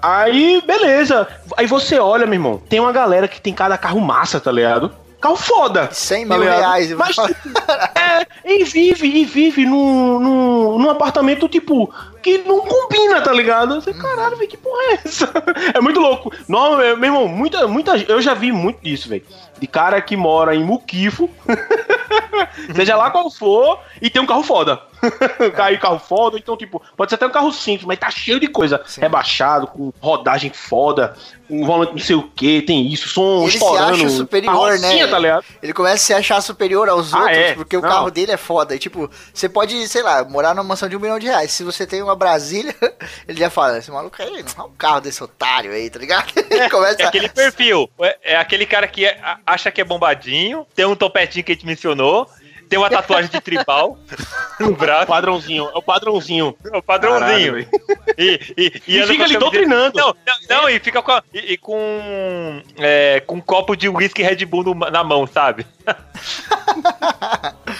Aí, 0.02 0.62
beleza. 0.66 1.26
Aí 1.56 1.66
você 1.66 1.98
olha, 1.98 2.26
meu 2.26 2.34
irmão, 2.34 2.60
tem 2.68 2.78
uma 2.80 2.92
galera 2.92 3.26
que 3.28 3.40
tem 3.40 3.54
cada 3.54 3.78
carro 3.78 4.00
massa, 4.00 4.38
tá 4.40 4.52
ligado? 4.52 4.92
Carro 5.24 5.36
foda. 5.36 5.88
100 5.90 6.28
tá 6.28 6.34
mil 6.34 6.44
ligado? 6.44 6.58
reais. 6.58 6.92
Mas, 6.92 7.16
é, 7.96 8.26
e 8.44 8.62
vive, 8.62 9.08
e 9.08 9.24
vive 9.24 9.64
num, 9.64 10.20
num, 10.20 10.78
num 10.78 10.90
apartamento, 10.90 11.48
tipo, 11.48 11.90
que 12.22 12.36
não 12.38 12.60
combina, 12.60 13.22
tá 13.22 13.32
ligado? 13.32 13.76
Você, 13.76 13.94
caralho, 13.94 14.36
velho, 14.36 14.50
que 14.50 14.58
porra 14.58 14.82
é 14.82 14.98
essa? 15.02 15.32
É 15.72 15.80
muito 15.80 15.98
louco. 15.98 16.30
Não, 16.46 16.78
é, 16.78 16.94
meu 16.94 17.06
irmão, 17.06 17.26
muita, 17.26 17.66
muita, 17.66 17.96
eu 17.96 18.20
já 18.20 18.34
vi 18.34 18.52
muito 18.52 18.82
disso, 18.82 19.08
velho. 19.08 19.24
De 19.58 19.66
cara 19.66 20.00
que 20.02 20.16
mora 20.16 20.54
em 20.54 20.64
Muquifo, 20.64 21.30
seja 22.74 22.96
lá 22.96 23.10
qual 23.10 23.30
for, 23.30 23.80
e 24.00 24.10
tem 24.10 24.20
um 24.20 24.26
carro 24.26 24.42
foda. 24.42 24.80
Cai 25.54 25.76
carro 25.78 25.98
foda, 25.98 26.38
então, 26.38 26.56
tipo, 26.56 26.82
pode 26.96 27.10
ser 27.10 27.16
até 27.16 27.26
um 27.26 27.30
carro 27.30 27.52
simples, 27.52 27.84
mas 27.86 27.98
tá 27.98 28.10
cheio 28.10 28.40
de 28.40 28.48
coisa. 28.48 28.80
Sim. 28.86 29.02
Rebaixado, 29.02 29.66
com 29.66 29.92
rodagem 30.00 30.50
foda, 30.50 31.14
um 31.48 31.64
volante 31.66 31.92
não 31.92 31.98
sei 31.98 32.16
o 32.16 32.22
que, 32.22 32.62
tem 32.62 32.86
isso, 32.90 33.08
som 33.10 33.42
Ele 33.42 33.50
se 33.50 33.56
estourando. 33.58 33.92
acha 33.94 34.08
superior, 34.08 34.78
né? 34.78 35.06
tá 35.06 35.18
ligado? 35.18 35.44
Ele 35.62 35.72
começa 35.74 35.94
a 35.94 35.98
se 35.98 36.14
achar 36.14 36.40
superior 36.40 36.88
aos 36.88 37.12
Ah, 37.12 37.18
outros, 37.20 37.36
é? 37.36 37.54
porque 37.54 37.76
o 37.76 37.82
Não. 37.82 37.88
carro 37.88 38.10
dele 38.10 38.32
é 38.32 38.36
foda. 38.38 38.74
E, 38.74 38.78
tipo, 38.78 39.10
você 39.32 39.46
pode, 39.48 39.86
sei 39.88 40.02
lá, 40.02 40.24
morar 40.24 40.54
numa 40.54 40.64
mansão 40.64 40.88
de 40.88 40.96
um 40.96 41.00
milhão 41.00 41.18
de 41.18 41.26
reais. 41.26 41.52
Se 41.52 41.62
você 41.64 41.86
tem 41.86 42.02
uma 42.02 42.16
Brasília, 42.16 42.74
ele 43.28 43.38
já 43.38 43.50
fala, 43.50 43.78
esse 43.78 43.90
maluco 43.90 44.16
aí, 44.22 44.42
não 44.56 44.64
é 44.64 44.68
um 44.68 44.72
carro 44.72 45.00
desse 45.02 45.22
otário 45.22 45.70
aí, 45.70 45.90
tá 45.90 45.98
ligado? 45.98 46.32
Ele 46.50 46.70
começa 46.70 47.02
É 47.02 47.06
aquele 47.06 47.28
perfil, 47.28 47.90
é, 48.00 48.32
é 48.32 48.36
aquele 48.36 48.64
cara 48.64 48.88
que 48.88 49.04
é- 49.04 49.20
acha 49.46 49.70
que 49.70 49.80
é 49.80 49.84
bombadinho, 49.84 50.66
tem 50.74 50.84
um 50.84 50.94
topetinho 50.96 51.44
que 51.44 51.52
a 51.52 51.54
gente 51.54 51.66
mencionou, 51.66 52.28
tem 52.68 52.78
uma 52.78 52.88
tatuagem 52.88 53.30
de 53.30 53.40
tribal 53.40 53.98
no 54.58 54.74
braço, 54.74 55.06
padrãozinho, 55.06 55.68
é 55.74 55.78
o 55.78 55.82
padrãozinho. 55.82 56.56
é 56.72 56.76
o 56.76 56.82
padrãozinho. 56.82 57.66
Caralho, 57.66 57.68
e, 58.16 58.40
e, 58.56 58.82
E 58.88 58.98
anda 58.98 59.06
fica 59.12 59.24
ali 59.24 59.36
doutrinando. 59.36 59.98
Não, 59.98 60.16
não, 60.48 60.62
não, 60.62 60.68
e 60.70 60.78
fica 60.80 61.02
com, 61.02 61.12
a- 61.12 61.22
e, 61.32 61.52
e 61.52 61.56
com, 61.58 62.62
é, 62.78 63.20
com 63.26 63.36
um 63.36 63.40
copo 63.40 63.76
de 63.76 63.88
whisky 63.88 64.22
Red 64.22 64.44
Bull 64.46 64.64
no- 64.64 64.74
na 64.90 65.04
mão, 65.04 65.26
sabe? 65.26 65.66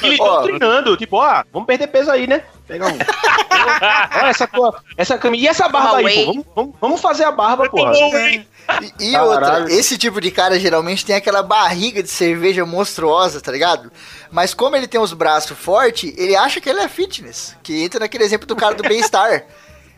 Ele 0.03 0.17
Ó. 0.21 0.41
doutrinando, 0.43 0.97
tipo, 0.97 1.17
ó, 1.17 1.43
vamos 1.53 1.67
perder 1.67 1.87
peso 1.87 2.11
aí, 2.11 2.27
né? 2.27 2.43
Pegar 2.67 2.89
um. 2.89 2.99
Olha 4.19 4.29
essa 4.29 4.47
tua, 4.47 4.83
essa 4.97 5.17
camisa. 5.19 5.45
E 5.45 5.49
essa 5.49 5.69
barba 5.69 5.97
aí, 5.99 6.25
pô? 6.25 6.45
Vamos, 6.55 6.75
vamos, 6.81 7.01
fazer 7.01 7.25
a 7.25 7.33
barba, 7.33 7.69
porra. 7.69 7.93
E, 8.99 9.11
e 9.11 9.17
outra, 9.19 9.67
esse 9.71 9.99
tipo 9.99 10.21
de 10.21 10.31
cara 10.31 10.59
geralmente 10.59 11.05
tem 11.05 11.15
aquela 11.17 11.43
barriga 11.43 12.03
de 12.03 12.09
cerveja 12.09 12.65
monstruosa, 12.65 13.41
tá 13.41 13.53
ligado? 13.53 13.93
Mas 14.31 14.55
como 14.55 14.77
ele 14.77 14.87
tem 14.87 15.01
os 15.01 15.13
braços 15.13 15.57
fortes, 15.57 16.13
ele 16.17 16.35
acha 16.35 16.61
que 16.61 16.69
ele 16.69 16.81
é 16.81 16.89
fitness. 16.89 17.57
Que 17.63 17.83
entra 17.83 18.01
naquele 18.01 18.25
exemplo 18.25 18.47
do 18.47 18.57
cara 18.57 18.75
do 18.75 18.83
bem-estar. 18.83 19.45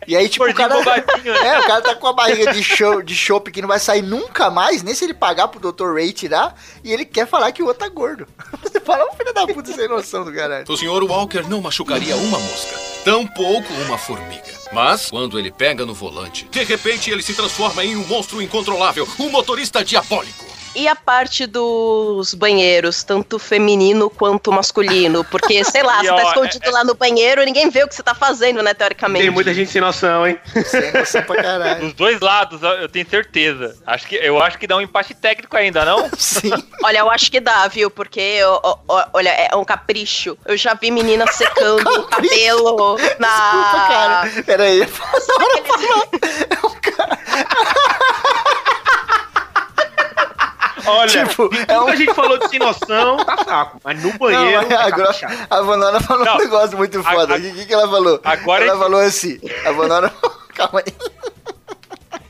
E 0.07 0.15
aí, 0.15 0.29
tipo, 0.29 0.45
o 0.45 0.53
cara. 0.53 0.75
né? 0.75 1.03
É, 1.43 1.59
o 1.59 1.67
cara 1.67 1.81
tá 1.81 1.95
com 1.95 2.07
a 2.07 2.13
barriga 2.13 2.53
de 2.53 2.63
show 2.63 3.01
de 3.01 3.15
chopp 3.15 3.51
que 3.51 3.61
não 3.61 3.67
vai 3.67 3.79
sair 3.79 4.01
nunca 4.01 4.49
mais, 4.49 4.81
nem 4.81 4.93
se 4.93 5.03
ele 5.03 5.13
pagar 5.13 5.47
pro 5.49 5.59
Dr. 5.59 5.93
Ray 5.95 6.13
tirar, 6.13 6.55
e 6.83 6.93
ele 6.93 7.03
quer 7.03 7.27
falar 7.27 7.51
que 7.51 7.61
o 7.61 7.65
outro 7.65 7.85
tá 7.85 7.89
gordo. 7.89 8.27
Você 8.63 8.79
fala, 8.81 9.05
ô 9.05 9.13
filho 9.15 9.33
da 9.33 9.45
puta 9.47 9.73
sem 9.73 9.87
noção 9.87 10.23
do 10.23 10.33
caralho. 10.33 10.65
O 10.67 10.77
Sr. 10.77 11.03
Walker 11.03 11.43
não 11.49 11.61
machucaria 11.61 12.15
uma 12.15 12.39
mosca, 12.39 12.75
tampouco 13.03 13.71
uma 13.85 13.97
formiga. 13.97 14.57
Mas, 14.71 15.09
quando 15.09 15.39
ele 15.39 15.51
pega 15.51 15.85
no 15.85 15.93
volante, 15.93 16.45
de 16.51 16.63
repente 16.63 17.09
ele 17.09 17.21
se 17.21 17.33
transforma 17.33 17.83
em 17.83 17.95
um 17.95 18.05
monstro 18.05 18.41
incontrolável, 18.41 19.07
um 19.19 19.29
motorista 19.29 19.83
diabólico. 19.83 20.45
E 20.77 20.87
a 20.87 20.95
parte 20.95 21.47
dos 21.47 22.35
banheiros, 22.35 23.03
tanto 23.03 23.39
feminino 23.39 24.11
quanto 24.11 24.51
masculino? 24.51 25.23
Porque, 25.23 25.63
sei 25.63 25.81
lá, 25.81 26.01
E, 26.05 26.05
você 26.05 26.11
ó, 26.11 26.15
tá 26.15 26.23
escondido 26.25 26.69
lá 26.69 26.83
no 26.83 26.93
banheiro, 26.93 27.43
ninguém 27.43 27.67
vê 27.71 27.83
o 27.83 27.87
que 27.87 27.95
você 27.95 28.03
tá 28.03 28.13
fazendo, 28.13 28.61
né, 28.61 28.75
teoricamente. 28.75 29.23
Tem 29.23 29.31
muita 29.31 29.51
gente 29.55 29.71
sem 29.71 29.81
noção, 29.81 30.27
hein? 30.27 30.39
Sem 30.67 30.91
noção 30.91 31.23
pra 31.23 31.41
caralho. 31.41 31.81
Dos 31.81 31.93
dois 31.93 32.19
lados, 32.19 32.61
eu 32.61 32.87
tenho 32.87 33.09
certeza. 33.09 33.75
Acho 33.87 34.05
que, 34.05 34.17
eu 34.17 34.39
acho 34.39 34.59
que 34.59 34.67
dá 34.67 34.77
um 34.77 34.81
empate 34.81 35.15
técnico 35.15 35.57
ainda, 35.57 35.83
não? 35.83 36.11
Sim. 36.15 36.51
Olha, 36.83 36.99
eu 36.99 37.09
acho 37.09 37.31
que 37.31 37.39
dá, 37.39 37.67
viu? 37.67 37.89
Porque, 37.89 38.39
ó, 38.43 38.59
ó, 38.61 38.77
ó, 38.87 39.05
olha, 39.13 39.29
é 39.29 39.55
um 39.55 39.65
capricho. 39.65 40.37
Eu 40.45 40.55
já 40.55 40.75
vi 40.75 40.91
menina 40.91 41.25
secando 41.33 41.89
o 41.89 42.03
cabelo 42.03 42.97
na. 43.17 43.51
Desculpa, 43.51 43.87
cara. 43.87 44.43
Pera 44.45 44.63
aí. 44.63 44.85
Bora 44.85 45.63
falar. 45.65 46.07
É 46.51 46.67
um 46.67 46.79
cara. 46.81 47.96
Olha, 50.87 51.09
Tipo, 51.27 51.49
é 51.53 51.65
tudo 51.65 51.81
um- 51.81 51.85
que 51.85 51.91
a 51.91 51.95
gente 51.95 52.13
falou 52.13 52.37
de 52.37 52.49
sem 52.49 52.59
noção, 52.59 53.17
tá 53.17 53.37
fraco. 53.43 53.79
Mas 53.83 54.01
no 54.03 54.09
Não, 54.09 54.17
banheiro. 54.17 54.57
mas 54.61 54.71
é 54.71 54.75
agora 54.75 55.13
caprichado. 55.13 55.47
a 55.49 55.61
Vanora 55.61 55.99
falou 55.99 56.25
Não. 56.25 56.35
um 56.35 56.39
negócio 56.39 56.77
muito 56.77 57.03
foda. 57.03 57.35
O 57.35 57.41
que, 57.41 57.65
que, 57.65 57.73
ela 57.73 57.89
falou? 57.89 58.19
Agora 58.23 58.63
ela 58.63 58.73
gente- 58.73 58.83
falou 58.83 58.99
assim. 59.01 59.39
A 59.65 59.71
Vanora. 59.71 60.13
Calma 60.55 60.79
aí. 60.85 60.93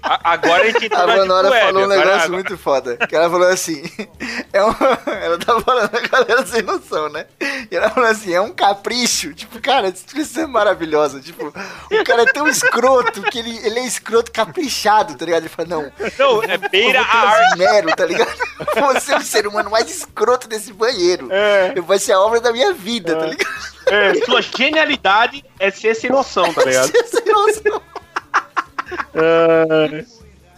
A- 0.10 0.32
agora 0.34 0.64
a 0.64 0.66
gente 0.72 0.86
entrou 0.86 1.02
A 1.02 1.06
Vanora 1.16 1.50
falou 1.52 1.84
um 1.84 1.88
negócio 1.88 2.12
agora- 2.12 2.30
muito 2.30 2.58
foda. 2.58 2.98
Que 2.98 3.16
ela 3.16 3.30
falou 3.30 3.48
assim. 3.48 3.84
É 4.54 4.64
um... 4.64 4.74
Ela 5.22 5.38
tá 5.38 5.60
falando 5.62 5.90
a 5.94 6.00
galera 6.08 6.46
sem 6.46 6.62
noção, 6.62 7.10
né? 7.10 7.26
E 7.70 7.76
ela 7.76 7.90
falou 7.90 8.10
assim: 8.10 8.34
é 8.34 8.40
um 8.42 8.52
capricho. 8.52 9.34
Tipo, 9.34 9.62
cara, 9.62 9.94
isso 10.16 10.40
é 10.40 10.48
maravilhosa. 10.48 11.20
Tipo, 11.20 11.48
o 11.48 12.04
cara 12.04 12.24
é 12.24 12.26
tão 12.32 12.48
escroto 12.48 13.22
que 13.24 13.38
ele, 13.40 13.56
ele 13.66 13.80
é 13.80 13.86
escroto 13.86 14.32
caprichado, 14.32 15.16
tá 15.16 15.26
ligado? 15.26 15.42
Ele 15.44 15.50
fala: 15.50 15.68
não, 15.68 15.92
Não, 16.18 16.44
é 16.44 16.58
beira 16.58 17.02
a 17.02 17.04
arte. 17.30 17.52
esmero, 17.52 17.96
tá 17.96 18.06
ligado? 18.06 18.32
Você 18.94 19.14
é 19.14 19.18
o 19.18 19.22
ser 19.22 19.46
humano 19.46 19.70
mais 19.70 19.90
escroto 19.92 20.48
desse 20.48 20.72
banheiro. 20.74 21.28
É. 21.32 21.74
Vai 21.82 22.00
ser 22.00 22.14
a 22.14 22.22
obra 22.22 22.40
da 22.40 22.52
minha 22.52 22.74
vida, 22.74 23.16
tá 23.16 23.26
ligado? 23.26 23.56
É, 23.88 24.14
sua 24.26 24.42
genialidade 24.42 25.44
é 25.60 25.70
ser 25.72 25.94
sem 25.96 26.10
noção, 26.10 26.52
tá 26.54 26.64
ligado? 26.66 26.92
Sem 27.06 27.26
noção. 27.26 27.82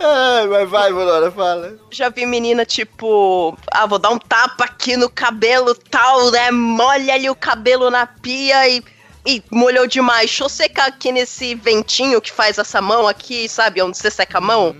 Ai, 0.01 0.47
mas 0.47 0.69
vai, 0.69 0.93
Vonora, 0.93 1.29
fala. 1.29 1.77
Já 1.91 2.07
vi 2.09 2.25
menina, 2.25 2.65
tipo, 2.65 3.57
ah, 3.71 3.85
vou 3.85 3.99
dar 3.99 4.11
um 4.11 4.17
tapa 4.17 4.63
aqui 4.63 4.95
no 4.95 5.09
cabelo 5.09 5.75
tal, 5.75 6.31
né? 6.31 6.49
Molha 6.51 7.13
ali 7.13 7.29
o 7.29 7.35
cabelo 7.35 7.89
na 7.89 8.07
pia 8.07 8.67
e. 8.69 8.83
E 9.25 9.43
molhou 9.51 9.85
demais. 9.85 10.29
Deixa 10.29 10.45
eu 10.45 10.49
secar 10.49 10.87
aqui 10.87 11.11
nesse 11.11 11.53
ventinho 11.53 12.21
que 12.21 12.31
faz 12.31 12.57
essa 12.57 12.81
mão 12.81 13.05
aqui, 13.05 13.49
sabe? 13.49 13.81
Onde 13.81 13.97
você 13.97 14.09
seca 14.09 14.37
a 14.37 14.41
mão. 14.41 14.73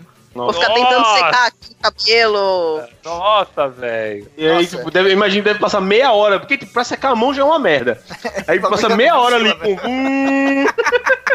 Vou 0.46 0.54
ficar 0.54 0.74
tentando 0.74 1.06
secar 1.06 1.48
aqui 1.48 1.72
o 1.72 1.92
cabelo. 1.92 2.82
Nossa, 3.04 3.68
velho. 3.68 4.28
E 4.38 4.48
aí, 4.48 4.64
Nossa. 4.64 4.78
tipo, 4.78 4.92
deve, 4.92 5.12
imagina 5.12 5.44
deve 5.44 5.60
passar 5.60 5.82
meia 5.82 6.12
hora, 6.12 6.40
porque 6.40 6.58
tipo, 6.58 6.72
pra 6.72 6.84
secar 6.84 7.12
a 7.12 7.16
mão 7.16 7.34
já 7.34 7.42
é 7.42 7.46
uma 7.46 7.60
merda. 7.60 8.02
Aí 8.48 8.60
passa 8.60 8.90
meia 8.90 9.18
hora 9.18 9.36
ali 9.36 9.54
com. 9.56 9.88
Hum, 9.88 10.66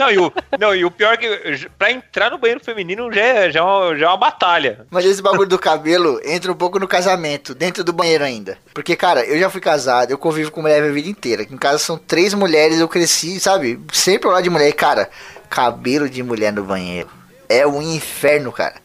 Não, 0.00 0.10
e 0.10 0.18
o, 0.18 0.32
não, 0.58 0.74
e 0.74 0.82
o 0.82 0.90
pior 0.90 1.12
é 1.12 1.16
que 1.18 1.68
pra 1.78 1.92
entrar 1.92 2.30
no 2.30 2.38
banheiro 2.38 2.64
feminino 2.64 3.12
já 3.12 3.20
é, 3.20 3.50
já 3.50 3.60
é, 3.60 3.62
uma, 3.62 3.96
já 3.96 4.06
é 4.06 4.08
uma 4.08 4.16
batalha. 4.16 4.86
Mas 4.90 5.04
esse 5.04 5.20
bagulho 5.20 5.48
do 5.48 5.58
cabelo 5.58 6.18
entra 6.24 6.50
um 6.50 6.54
pouco 6.54 6.78
no 6.78 6.88
casamento, 6.88 7.54
dentro 7.54 7.84
do 7.84 7.92
banheiro 7.92 8.24
ainda. 8.24 8.56
Porque, 8.72 8.96
cara, 8.96 9.22
eu 9.26 9.38
já 9.38 9.50
fui 9.50 9.60
casado, 9.60 10.10
eu 10.10 10.16
convivo 10.16 10.50
com 10.50 10.62
mulher 10.62 10.78
a 10.78 10.80
minha 10.80 10.94
vida 10.94 11.08
inteira. 11.08 11.42
Aqui 11.42 11.52
em 11.52 11.58
casa 11.58 11.78
são 11.78 11.98
três 11.98 12.32
mulheres, 12.32 12.80
eu 12.80 12.88
cresci, 12.88 13.38
sabe? 13.38 13.78
Sempre 13.92 14.28
ao 14.28 14.32
lado 14.32 14.44
de 14.44 14.48
mulher. 14.48 14.68
E, 14.68 14.72
cara, 14.72 15.10
cabelo 15.50 16.08
de 16.08 16.22
mulher 16.22 16.50
no 16.50 16.64
banheiro 16.64 17.19
é 17.50 17.66
um 17.66 17.82
inferno, 17.82 18.52
cara. 18.52 18.76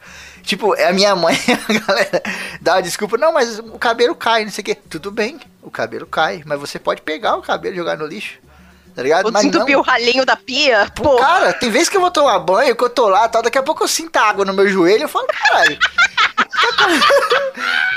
Tipo, 0.41 0.75
é 0.75 0.87
a 0.87 0.93
minha 0.93 1.15
mãe, 1.15 1.37
a 1.69 1.73
galera 1.87 2.23
dá 2.59 2.81
desculpa. 2.81 3.17
Não, 3.17 3.31
mas 3.31 3.59
o 3.59 3.79
cabelo 3.79 4.15
cai, 4.15 4.43
não 4.43 4.51
sei 4.51 4.61
o 4.61 4.65
quê. 4.65 4.75
Tudo 4.75 5.11
bem, 5.11 5.39
o 5.61 5.71
cabelo 5.71 6.05
cai, 6.05 6.43
mas 6.45 6.59
você 6.59 6.77
pode 6.77 7.01
pegar 7.01 7.35
o 7.35 7.41
cabelo 7.41 7.75
e 7.75 7.77
jogar 7.77 7.97
no 7.97 8.05
lixo. 8.05 8.39
Tá 8.95 9.03
ligado? 9.03 9.29
Não, 9.29 9.41
desentupir 9.41 9.77
o 9.77 9.81
ralinho 9.81 10.25
da 10.25 10.37
pia. 10.37 10.89
Pô, 10.95 11.17
Cara, 11.17 11.51
tem 11.51 11.69
vezes 11.69 11.89
que 11.89 11.97
eu 11.97 12.01
vou 12.01 12.09
tomar 12.09 12.39
banho, 12.39 12.75
que 12.75 12.83
eu 12.83 12.89
tô 12.89 13.09
lá 13.09 13.27
tal, 13.27 13.41
daqui 13.41 13.57
a 13.57 13.63
pouco 13.63 13.83
eu 13.83 13.87
sinto 13.87 14.15
água 14.15 14.45
no 14.45 14.53
meu 14.53 14.67
joelho 14.69 15.03
eu 15.03 15.09
falo, 15.09 15.27
caralho. 15.27 15.77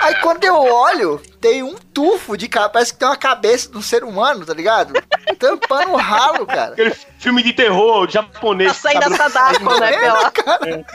Aí 0.01 0.15
quando 0.17 0.45
eu 0.45 0.57
olho, 0.57 1.21
tem 1.41 1.63
um 1.63 1.75
tufo 1.75 2.37
de 2.37 2.49
cara, 2.49 2.69
parece 2.69 2.93
que 2.93 2.99
tem 2.99 3.07
uma 3.07 3.17
cabeça 3.17 3.71
de 3.71 3.77
um 3.77 3.83
ser 3.83 4.03
humano, 4.03 4.45
tá 4.45 4.55
ligado? 4.55 4.93
Tampando 5.39 5.93
o 5.93 5.97
ralo, 5.97 6.47
cara. 6.47 6.73
aquele 6.73 6.95
filme 7.19 7.43
de 7.43 7.53
terror 7.53 8.09
japonês. 8.11 8.73
tá 8.73 8.91
saindo 8.91 9.03
sabe? 9.03 9.15
a 9.15 9.17
Sadako, 9.17 9.81
né? 9.81 9.99
Pela... 9.99 10.31
cara. 10.31 10.87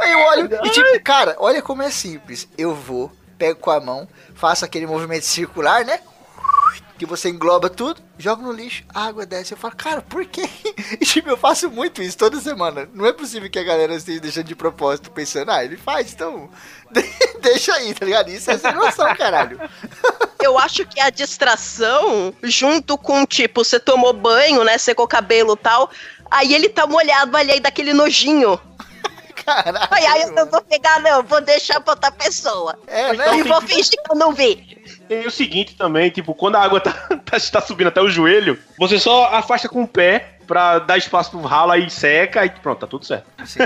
Aí 0.00 0.12
eu 0.12 0.18
olho 0.20 0.48
e 0.64 0.70
tipo, 0.70 1.00
cara, 1.02 1.36
olha 1.38 1.60
como 1.60 1.82
é 1.82 1.90
simples. 1.90 2.48
Eu 2.56 2.74
vou, 2.74 3.12
pego 3.38 3.60
com 3.60 3.70
a 3.70 3.80
mão, 3.80 4.08
faço 4.34 4.64
aquele 4.64 4.86
movimento 4.86 5.24
circular, 5.24 5.84
né? 5.84 6.00
Que 7.00 7.06
você 7.06 7.30
engloba 7.30 7.70
tudo, 7.70 8.02
jogo 8.18 8.42
no 8.42 8.52
lixo, 8.52 8.84
a 8.92 9.06
água 9.06 9.24
desce. 9.24 9.52
Eu 9.52 9.56
falo, 9.56 9.74
cara, 9.74 10.02
por 10.02 10.22
quê? 10.26 10.46
E 11.00 11.06
tipo, 11.06 11.30
eu 11.30 11.36
faço 11.38 11.70
muito 11.70 12.02
isso 12.02 12.18
toda 12.18 12.38
semana. 12.38 12.86
Não 12.92 13.06
é 13.06 13.12
possível 13.12 13.48
que 13.48 13.58
a 13.58 13.64
galera 13.64 13.94
esteja 13.94 14.20
deixando 14.20 14.44
de 14.44 14.54
propósito, 14.54 15.10
pensando, 15.10 15.50
ah, 15.50 15.64
ele 15.64 15.78
faz, 15.78 16.12
então 16.12 16.50
deixa 17.40 17.72
aí, 17.72 17.94
tá 17.94 18.04
ligado? 18.04 18.28
Isso 18.28 18.50
é 18.50 18.58
sem 18.58 18.74
noção, 18.74 19.14
caralho. 19.16 19.58
Eu 20.42 20.58
acho 20.58 20.84
que 20.84 21.00
a 21.00 21.08
distração, 21.08 22.34
junto 22.42 22.98
com, 22.98 23.24
tipo, 23.24 23.64
você 23.64 23.80
tomou 23.80 24.12
banho, 24.12 24.62
né? 24.62 24.76
Secou 24.76 25.06
o 25.06 25.08
cabelo 25.08 25.54
e 25.54 25.56
tal. 25.56 25.90
Aí 26.30 26.52
ele 26.52 26.68
tá 26.68 26.86
molhado 26.86 27.34
ali, 27.34 27.52
aí 27.52 27.60
daquele 27.60 27.94
nojinho. 27.94 28.60
Caralho. 29.42 29.88
Aí, 29.90 30.06
aí 30.06 30.22
eu 30.22 30.32
não 30.32 30.44
vou 30.44 30.60
pegar, 30.60 31.00
não, 31.00 31.22
vou 31.22 31.40
deixar 31.40 31.80
pra 31.80 31.94
outra 31.94 32.12
pessoa. 32.12 32.78
É, 32.86 33.14
né? 33.14 33.38
E 33.38 33.42
vou 33.42 33.62
fingir 33.62 33.98
que 34.04 34.12
eu 34.12 34.16
não 34.16 34.34
vi. 34.34 34.79
Tem 35.10 35.26
o 35.26 35.30
seguinte 35.32 35.74
também, 35.74 36.08
tipo, 36.08 36.32
quando 36.32 36.54
a 36.54 36.62
água 36.62 36.78
tá, 36.78 36.92
tá, 37.26 37.36
tá 37.40 37.60
subindo 37.60 37.88
até 37.88 38.00
o 38.00 38.08
joelho, 38.08 38.56
você 38.78 38.96
só 38.96 39.24
afasta 39.24 39.68
com 39.68 39.82
o 39.82 39.88
pé 39.88 40.38
pra 40.46 40.78
dar 40.78 40.98
espaço 40.98 41.32
pro 41.32 41.40
ralo, 41.40 41.72
aí 41.72 41.90
seca 41.90 42.44
e 42.44 42.50
pronto, 42.50 42.78
tá 42.78 42.86
tudo 42.86 43.04
certo. 43.04 43.26
Assim. 43.36 43.58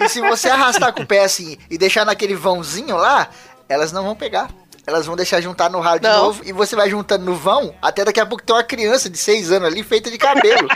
E 0.00 0.08
se 0.08 0.22
você 0.22 0.48
arrastar 0.48 0.94
com 0.94 1.02
o 1.02 1.06
pé 1.06 1.22
assim 1.22 1.58
e 1.70 1.76
deixar 1.76 2.06
naquele 2.06 2.34
vãozinho 2.34 2.96
lá, 2.96 3.28
elas 3.68 3.92
não 3.92 4.04
vão 4.04 4.16
pegar. 4.16 4.48
Elas 4.86 5.04
vão 5.04 5.16
deixar 5.16 5.38
juntar 5.42 5.68
no 5.68 5.80
ralo 5.80 6.00
de 6.00 6.08
novo 6.08 6.42
e 6.46 6.52
você 6.52 6.74
vai 6.74 6.88
juntando 6.88 7.26
no 7.26 7.34
vão, 7.34 7.74
até 7.82 8.02
daqui 8.02 8.20
a 8.20 8.24
pouco 8.24 8.42
tem 8.42 8.56
uma 8.56 8.64
criança 8.64 9.10
de 9.10 9.18
6 9.18 9.52
anos 9.52 9.68
ali 9.68 9.82
feita 9.82 10.10
de 10.10 10.16
cabelo. 10.16 10.66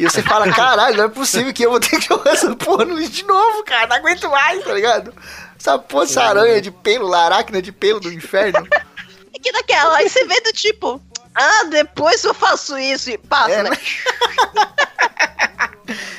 e 0.00 0.04
você 0.04 0.22
fala, 0.22 0.50
caralho, 0.52 0.96
não 0.96 1.04
é 1.04 1.08
possível 1.08 1.52
que 1.52 1.66
eu 1.66 1.70
vou 1.70 1.80
ter 1.80 1.98
que 2.00 2.06
jogar 2.06 2.32
essa 2.32 2.56
porra 2.56 2.86
no 2.86 2.96
lixo 2.96 3.12
de 3.12 3.24
novo, 3.24 3.62
cara. 3.62 3.88
Não 3.88 3.96
aguento 3.96 4.30
mais, 4.30 4.64
tá 4.64 4.72
ligado? 4.72 5.12
Essa 5.60 5.78
porra, 5.78 6.04
essa 6.04 6.22
aranha 6.22 6.62
de 6.62 6.70
pelo, 6.70 7.06
laracna 7.06 7.60
de 7.60 7.72
pelo 7.72 8.00
do 8.00 8.10
inferno. 8.10 8.66
E 9.34 9.38
que 9.40 9.52
daquela, 9.52 9.96
aí 9.96 10.08
você 10.08 10.24
vê 10.24 10.40
do 10.40 10.52
tipo, 10.52 11.00
ah, 11.34 11.64
depois 11.64 12.22
eu 12.24 12.32
faço 12.32 12.78
isso 12.78 13.10
e 13.10 13.18
passa, 13.18 13.50
É, 13.50 13.62
né? 13.64 13.70
né? 13.70 13.76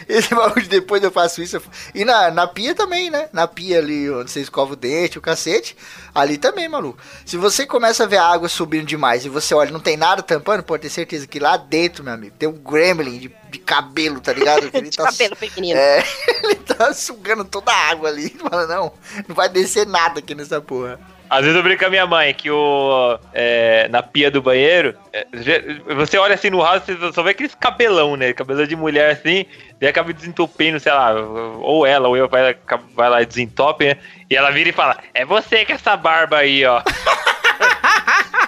Esse 0.08 0.36
bagulho 0.36 0.62
de 0.62 0.70
depois 0.70 1.02
eu 1.04 1.10
faço 1.12 1.42
isso. 1.42 1.56
eu 1.58 1.62
E 1.94 2.06
na, 2.06 2.30
na 2.30 2.46
pia 2.46 2.76
também, 2.76 3.10
né? 3.10 3.28
Na 3.34 3.48
pia 3.48 3.80
ali 3.80 4.10
onde 4.12 4.30
você 4.30 4.40
escova 4.42 4.74
o 4.74 4.76
dente, 4.76 5.18
o 5.18 5.22
cacete. 5.22 5.76
Ali 6.14 6.38
também, 6.38 6.70
maluco. 6.70 7.00
Se 7.26 7.36
você 7.38 7.66
começa 7.66 8.04
a 8.04 8.08
ver 8.08 8.18
a 8.18 8.28
água 8.28 8.48
subindo 8.48 8.86
demais 8.86 9.26
e 9.26 9.30
você 9.30 9.56
olha, 9.56 9.72
não 9.72 9.80
tem 9.80 9.98
nada 9.98 10.22
tampando, 10.22 10.62
pode 10.62 10.84
ter 10.84 10.90
certeza 10.90 11.26
que 11.26 11.40
lá 11.40 11.58
dentro, 11.58 12.04
meu 12.04 12.14
amigo, 12.14 12.36
tem 12.38 12.48
um 12.48 12.54
gremlin 12.54 13.18
de, 13.18 13.36
de 13.50 13.58
cabelo, 13.60 14.22
tá 14.22 14.32
ligado? 14.32 14.70
Ele 14.74 14.90
De 14.90 14.98
tá 14.98 15.06
cabelo 15.06 15.36
feminino. 15.36 15.80
É, 15.80 16.04
ele 16.44 16.56
tá 16.56 16.94
sugando 16.94 17.44
toda 17.44 17.72
a 17.72 17.90
água 17.90 18.10
ali. 18.10 18.30
Fala, 18.30 18.68
não, 18.68 18.94
não 19.28 19.36
vai 19.36 19.50
descer 19.50 19.88
nada 19.88 20.20
aqui 20.20 20.36
nessa 20.36 20.62
porra. 20.62 21.00
Às 21.36 21.42
vezes 21.42 21.58
eu 21.58 21.64
brinco 21.64 21.82
com 21.82 21.88
a 21.88 21.90
minha 21.90 22.08
mãe 22.08 22.34
que 22.34 22.50
o, 22.50 23.20
é, 23.34 23.90
na 23.90 24.02
pia 24.02 24.32
do 24.32 24.42
banheiro, 24.42 24.96
é, 25.12 25.28
você 25.94 26.18
olha 26.18 26.34
assim 26.34 26.50
no 26.50 26.62
ralo, 26.62 26.80
você 26.80 26.96
só 27.12 27.22
vê 27.22 27.32
aqueles 27.32 27.54
cabelão, 27.54 28.16
né? 28.16 28.32
Cabelo 28.32 28.66
de 28.66 28.74
mulher 28.74 29.12
assim, 29.12 29.46
e 29.82 29.86
acaba 29.86 30.14
desentupindo, 30.14 30.80
sei 30.80 30.94
lá, 30.94 31.14
ou 31.60 31.86
ela 31.86 32.08
ou 32.08 32.16
eu 32.16 32.30
vai, 32.30 32.56
vai 32.96 33.10
lá 33.10 33.22
e 33.22 33.26
desentope, 33.26 33.86
né? 33.86 33.98
E 34.30 34.36
ela 34.36 34.50
vira 34.50 34.70
e 34.70 34.72
fala: 34.72 34.98
É 35.14 35.26
você 35.26 35.66
com 35.66 35.74
essa 35.74 35.98
barba 35.98 36.38
aí, 36.38 36.64
ó. 36.64 36.82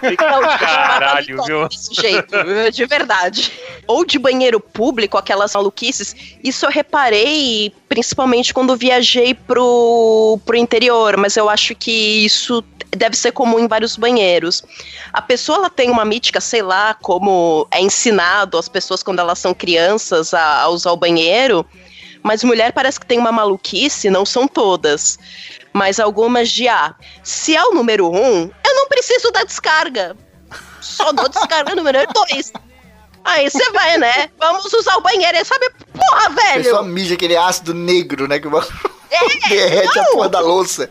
Gente, 0.03 0.17
Caralho, 0.17 1.43
viu? 1.43 1.67
desse 1.67 1.93
jeito, 1.93 2.35
de 2.71 2.85
verdade. 2.85 3.51
Ou 3.87 4.05
de 4.05 4.19
banheiro 4.19 4.59
público, 4.59 5.17
aquelas 5.17 5.53
maluquices. 5.53 6.15
Isso 6.43 6.65
eu 6.65 6.69
reparei 6.69 7.73
principalmente 7.87 8.53
quando 8.53 8.75
viajei 8.75 9.33
pro, 9.33 10.39
pro 10.45 10.55
interior, 10.55 11.17
mas 11.17 11.37
eu 11.37 11.49
acho 11.49 11.73
que 11.75 12.25
isso 12.25 12.63
deve 12.95 13.15
ser 13.15 13.31
comum 13.31 13.59
em 13.59 13.67
vários 13.67 13.95
banheiros. 13.95 14.63
A 15.11 15.21
pessoa 15.21 15.57
ela 15.57 15.69
tem 15.69 15.89
uma 15.89 16.05
mítica, 16.05 16.39
sei 16.39 16.61
lá, 16.61 16.93
como 16.93 17.67
é 17.71 17.81
ensinado 17.81 18.57
às 18.57 18.69
pessoas 18.69 19.03
quando 19.03 19.19
elas 19.19 19.39
são 19.39 19.53
crianças 19.53 20.33
a, 20.33 20.61
a 20.61 20.69
usar 20.69 20.91
o 20.91 20.97
banheiro. 20.97 21.65
Mas 22.23 22.43
mulher 22.43 22.73
parece 22.73 22.99
que 22.99 23.05
tem 23.05 23.19
uma 23.19 23.31
maluquice, 23.31 24.09
não 24.09 24.25
são 24.25 24.47
todas. 24.47 25.17
Mas 25.77 25.99
algumas 25.99 26.49
de 26.49 26.67
ah, 26.67 26.95
se 27.23 27.55
é 27.55 27.63
o 27.63 27.71
número 27.73 28.09
um, 28.11 28.49
eu 28.65 28.75
não 28.75 28.87
preciso 28.87 29.29
da 29.31 29.43
descarga. 29.43 30.17
Só 30.81 31.11
dou 31.11 31.29
descarga 31.29 31.75
número 31.75 31.99
dois. 32.07 32.51
Aí 33.23 33.47
você 33.49 33.69
vai, 33.71 33.97
né? 33.99 34.29
Vamos 34.39 34.73
usar 34.73 34.95
o 34.97 35.01
banheiro. 35.01 35.37
Aí 35.37 35.45
sabe, 35.45 35.69
porra, 35.93 36.25
A 36.25 36.29
pessoa 36.55 36.81
velho! 36.81 36.93
mija 36.93 37.13
aquele 37.13 37.37
ácido 37.37 37.73
negro, 37.75 38.27
né? 38.27 38.39
Que 38.39 38.47
É, 39.11 39.19
derrete 39.49 39.99
a 39.99 40.03
não. 40.03 40.11
porra 40.13 40.29
da 40.29 40.39
louça. 40.39 40.89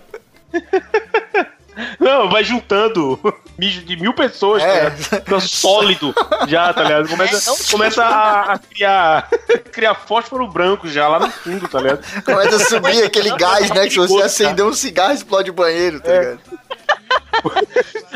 Não, 2.01 2.31
vai 2.31 2.43
juntando 2.43 3.21
mijo 3.59 3.83
de 3.83 3.97
mil 3.97 4.15
pessoas, 4.15 4.63
tá 4.63 4.69
É. 4.69 4.85
ligado? 4.85 4.97
Fica 5.03 5.41
sólido 5.41 6.15
já, 6.49 6.73
tá 6.73 6.83
ligado? 6.83 7.09
Começa, 7.09 7.37
É, 7.37 7.51
não- 7.53 7.57
começa 7.71 8.05
a, 8.05 8.53
a 8.55 8.59
criar, 8.59 9.29
criar 9.73 9.95
fósforo 9.95 10.47
branco 10.47 10.89
já 10.89 11.07
lá 11.09 11.19
no 11.19 11.31
fundo, 11.31 11.69
tá 11.69 11.81
ligado? 11.81 12.23
Começa 12.25 12.57
a 12.57 12.61
subir 12.61 13.05
aquele 13.05 13.31
gás, 13.37 13.71
né? 13.71 13.85
Que 13.85 13.91
se 13.91 13.97
você 13.99 14.23
acender 14.23 14.65
um 14.65 14.73
cigarro, 14.73 15.13
explode 15.13 15.51
o 15.51 15.55
banheiro, 15.55 16.01
tá 16.01 16.13
ligado? 16.13 16.41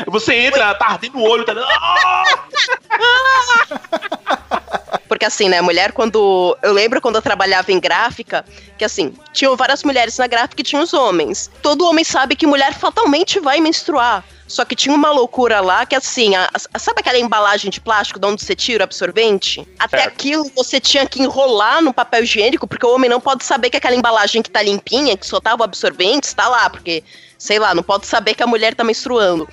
Você 0.07 0.33
entra, 0.35 0.73
tá 0.75 0.87
ardendo 0.87 1.17
o 1.19 1.23
olho, 1.23 1.45
tá 1.45 1.53
ligado? 1.53 1.71
Porque 5.07 5.25
assim, 5.25 5.49
né, 5.49 5.61
mulher, 5.61 5.91
quando. 5.91 6.57
Eu 6.61 6.73
lembro 6.73 6.99
quando 7.01 7.15
eu 7.15 7.21
trabalhava 7.21 7.71
em 7.71 7.79
gráfica, 7.79 8.45
que 8.77 8.83
assim, 8.85 9.13
tinham 9.33 9.55
várias 9.55 9.83
mulheres 9.83 10.17
na 10.17 10.27
gráfica 10.27 10.61
e 10.61 10.63
tinha 10.63 10.81
os 10.81 10.93
homens. 10.93 11.49
Todo 11.61 11.85
homem 11.85 12.03
sabe 12.03 12.35
que 12.35 12.45
mulher 12.47 12.73
fatalmente 12.73 13.39
vai 13.39 13.59
menstruar. 13.59 14.23
Só 14.47 14.65
que 14.65 14.75
tinha 14.75 14.93
uma 14.93 15.11
loucura 15.11 15.61
lá 15.61 15.85
que 15.85 15.95
assim, 15.95 16.35
a- 16.35 16.49
a- 16.73 16.79
sabe 16.79 16.99
aquela 16.99 17.17
embalagem 17.17 17.71
de 17.71 17.79
plástico 17.79 18.19
de 18.19 18.27
onde 18.27 18.43
você 18.43 18.53
tira 18.53 18.83
o 18.83 18.85
absorvente? 18.85 19.65
Até 19.79 19.99
Certo. 19.99 20.09
aquilo 20.13 20.51
você 20.53 20.77
tinha 20.77 21.05
que 21.05 21.21
enrolar 21.21 21.81
no 21.81 21.93
papel 21.93 22.23
higiênico, 22.23 22.67
porque 22.67 22.85
o 22.85 22.93
homem 22.93 23.09
não 23.09 23.21
pode 23.21 23.45
saber 23.45 23.69
que 23.69 23.77
aquela 23.77 23.95
embalagem 23.95 24.41
que 24.41 24.49
tá 24.49 24.61
limpinha, 24.61 25.15
que 25.15 25.25
só 25.25 25.39
tava 25.39 25.61
o 25.61 25.63
absorvente, 25.63 26.27
está 26.27 26.49
lá, 26.49 26.69
porque, 26.69 27.01
sei 27.37 27.59
lá, 27.59 27.73
não 27.73 27.81
pode 27.81 28.05
saber 28.07 28.33
que 28.33 28.43
a 28.43 28.47
mulher 28.47 28.75
tá 28.75 28.83
menstruando. 28.83 29.47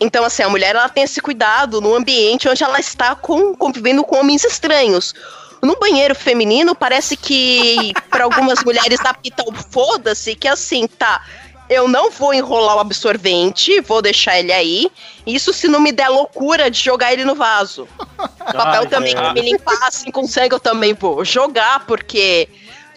Então, 0.00 0.24
assim, 0.24 0.42
a 0.42 0.48
mulher 0.48 0.74
ela 0.74 0.88
tem 0.88 1.04
esse 1.04 1.20
cuidado 1.20 1.80
no 1.80 1.94
ambiente 1.94 2.48
onde 2.48 2.64
ela 2.64 2.80
está 2.80 3.14
com- 3.14 3.54
convivendo 3.54 4.02
com 4.02 4.16
homens 4.16 4.42
estranhos. 4.44 5.14
No 5.62 5.76
banheiro 5.78 6.14
feminino, 6.14 6.74
parece 6.74 7.16
que 7.16 7.92
para 8.10 8.24
algumas 8.24 8.64
mulheres 8.64 8.98
apita 9.04 9.44
o 9.46 9.52
foda-se, 9.52 10.34
que 10.34 10.48
assim, 10.48 10.86
tá. 10.86 11.22
Eu 11.68 11.86
não 11.86 12.10
vou 12.10 12.34
enrolar 12.34 12.76
o 12.76 12.80
absorvente, 12.80 13.80
vou 13.82 14.02
deixar 14.02 14.38
ele 14.40 14.52
aí. 14.52 14.90
Isso 15.24 15.52
se 15.52 15.68
não 15.68 15.78
me 15.78 15.92
der 15.92 16.08
loucura 16.08 16.68
de 16.68 16.80
jogar 16.80 17.12
ele 17.12 17.24
no 17.24 17.34
vaso. 17.36 17.86
O 18.18 18.26
papel 18.52 18.80
Ai, 18.82 18.86
também, 18.88 19.14
que 19.14 19.32
me 19.34 19.42
limpar 19.42 19.78
assim 19.86 20.10
com 20.10 20.26
sangue, 20.26 20.54
eu 20.54 20.58
também 20.58 20.94
vou 20.94 21.24
jogar, 21.24 21.86
porque 21.86 22.48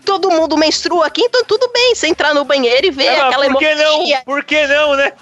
todo 0.04 0.30
mundo 0.30 0.58
menstrua 0.58 1.08
aqui, 1.08 1.22
então 1.22 1.44
tudo 1.46 1.70
bem. 1.74 1.96
Você 1.96 2.08
entrar 2.08 2.34
no 2.34 2.44
banheiro 2.44 2.88
e 2.88 2.92
ver 2.92 3.10
Ah, 3.10 3.28
aquela 3.28 3.50
por 3.50 3.60
que 3.60 3.76
não? 3.76 4.04
Por 4.26 4.44
que 4.44 4.68
não, 4.68 4.96
né? 4.96 5.14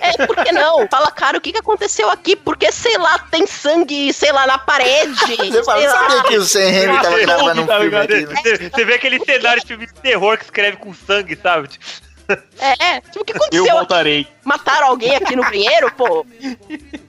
É, 0.00 0.26
por 0.26 0.36
que 0.36 0.52
não? 0.52 0.86
Fala, 0.88 1.10
cara, 1.10 1.38
o 1.38 1.40
que, 1.40 1.52
que 1.52 1.58
aconteceu 1.58 2.08
aqui? 2.10 2.36
Porque, 2.36 2.70
sei 2.72 2.96
lá, 2.98 3.18
tem 3.18 3.46
sangue, 3.46 4.12
sei 4.12 4.32
lá, 4.32 4.46
na 4.46 4.58
parede. 4.58 5.12
Você 5.36 5.64
fala, 5.64 5.88
sabia 5.88 6.22
que 6.24 6.36
o 6.36 6.44
Sam 6.44 6.70
Raimi 6.70 7.02
tava 7.02 7.16
Você 7.16 7.26
gravando 7.26 7.62
um 7.62 7.66
filme 7.66 7.96
aqui, 7.96 8.26
né? 8.26 8.70
Você 8.72 8.84
vê 8.84 8.94
aquele 8.94 9.24
cenário 9.24 9.60
de 9.60 9.68
filme 9.68 9.86
de 9.86 9.94
terror 9.94 10.38
que 10.38 10.44
escreve 10.44 10.76
com 10.76 10.94
sangue, 10.94 11.38
sabe? 11.40 11.68
É, 12.58 13.00
tipo, 13.00 13.20
o 13.20 13.24
que 13.24 13.32
Eu 13.32 13.36
aconteceu 13.36 13.64
aqui? 13.64 13.72
voltarei. 13.72 14.26
Mataram 14.44 14.88
alguém 14.88 15.14
aqui 15.16 15.34
no 15.36 15.42
banheiro, 15.42 15.92
pô? 15.94 16.24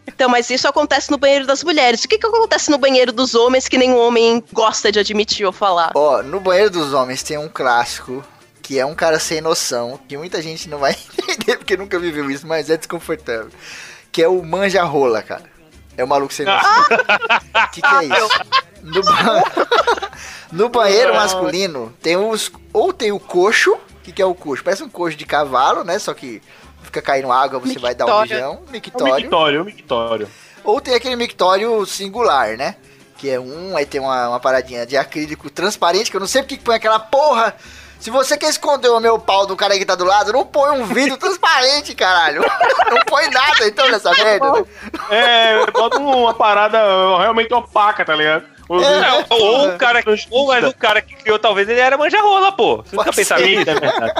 Então, 0.07 0.29
mas 0.29 0.49
isso 0.49 0.67
acontece 0.67 1.09
no 1.11 1.17
banheiro 1.17 1.45
das 1.45 1.63
mulheres. 1.63 2.03
O 2.03 2.07
que, 2.07 2.17
que 2.17 2.25
acontece 2.27 2.69
no 2.69 2.77
banheiro 2.77 3.11
dos 3.11 3.33
homens 3.35 3.67
que 3.67 3.77
nenhum 3.77 3.97
homem 3.97 4.43
gosta 4.53 4.91
de 4.91 4.99
admitir 4.99 5.45
ou 5.45 5.51
falar? 5.51 5.91
Ó, 5.95 6.21
no 6.21 6.39
banheiro 6.39 6.69
dos 6.69 6.93
homens 6.93 7.23
tem 7.23 7.37
um 7.37 7.49
clássico 7.49 8.23
que 8.61 8.79
é 8.79 8.85
um 8.85 8.95
cara 8.95 9.19
sem 9.19 9.41
noção, 9.41 9.99
que 10.07 10.17
muita 10.17 10.41
gente 10.41 10.69
não 10.69 10.77
vai 10.79 10.91
entender 11.19 11.57
porque 11.57 11.75
nunca 11.75 11.99
viveu 11.99 12.29
isso, 12.31 12.47
mas 12.47 12.69
é 12.69 12.77
desconfortável. 12.77 13.49
Que 14.11 14.21
é 14.23 14.27
o 14.27 14.41
manja-rola, 14.43 15.21
cara. 15.21 15.51
É 15.97 16.03
o 16.03 16.07
maluco 16.07 16.33
sem 16.33 16.45
noção. 16.45 16.83
O 16.83 17.71
que, 17.71 17.81
que 17.81 17.95
é 17.95 18.03
isso? 18.05 18.29
No, 18.81 19.01
ba- 19.03 19.43
no 20.51 20.69
banheiro 20.69 21.13
masculino 21.13 21.93
tem 22.01 22.15
os. 22.17 22.51
Ou 22.71 22.91
tem 22.93 23.11
o 23.11 23.19
coxo. 23.19 23.77
O 24.03 24.05
que, 24.05 24.11
que 24.11 24.21
é 24.21 24.25
o 24.25 24.35
coxo? 24.35 24.61
Parece 24.61 24.83
um 24.83 24.89
coxo 24.89 25.15
de 25.15 25.25
cavalo, 25.25 25.85
né? 25.85 25.97
Só 25.97 26.13
que 26.13 26.41
fica 26.83 27.01
caindo 27.01 27.31
água, 27.31 27.57
você 27.57 27.79
vai 27.79 27.95
dar 27.95 28.03
um 28.05 28.07
Mictório. 28.21 28.35
mijão. 28.35 28.51
É 28.53 28.67
um 28.67 28.71
Mictório. 28.71 29.15
mictório, 29.15 29.57
é 29.57 29.61
um 29.61 29.65
mictório. 29.65 30.29
Ou 30.61 30.81
tem 30.81 30.93
aquele 30.93 31.15
mictório 31.15 31.85
singular, 31.85 32.57
né? 32.57 32.75
Que 33.17 33.29
é 33.29 33.39
um, 33.39 33.77
aí 33.77 33.85
tem 33.85 34.01
uma, 34.01 34.27
uma 34.27 34.39
paradinha 34.41 34.85
de 34.85 34.97
acrílico 34.97 35.49
transparente, 35.49 36.11
que 36.11 36.17
eu 36.17 36.19
não 36.19 36.27
sei 36.27 36.41
porque 36.43 36.57
que 36.57 36.63
põe 36.63 36.75
aquela 36.75 36.99
porra. 36.99 37.55
Se 37.97 38.09
você 38.09 38.37
quer 38.37 38.49
esconder 38.49 38.89
o 38.89 38.99
meu 38.99 39.17
pau 39.17 39.45
do 39.47 39.55
cara 39.55 39.77
que 39.77 39.85
tá 39.85 39.95
do 39.95 40.03
lado, 40.03 40.33
não 40.33 40.45
põe 40.45 40.71
um 40.77 40.85
vidro 40.85 41.15
transparente, 41.15 41.95
caralho. 41.95 42.41
Não 42.91 42.99
põe 43.05 43.29
nada 43.29 43.65
então 43.65 43.89
nessa 43.89 44.11
merda. 44.11 44.51
né? 44.51 44.65
É, 45.09 45.71
bota 45.71 45.97
uma 45.99 46.33
parada 46.33 46.77
realmente 47.17 47.53
opaca, 47.53 48.03
tá 48.03 48.13
ligado? 48.13 48.43
Os- 48.69 48.83
É. 48.83 49.25
Ou 49.29 49.69
o 49.69 49.77
cara 49.77 50.01
que. 50.01 50.27
Ou 50.29 50.51
o 50.51 50.73
cara 50.73 51.01
que 51.01 51.15
criou, 51.15 51.37
talvez 51.37 51.67
ele 51.67 51.79
era 51.79 51.97
manjarrola, 51.97 52.51
pô. 52.51 52.77
Você 52.83 52.95
nunca 52.95 53.11
Pode 53.11 53.25
ser. 53.25 53.37
nisso? 53.39 53.69
É 53.69 53.79
verdade. 53.79 54.13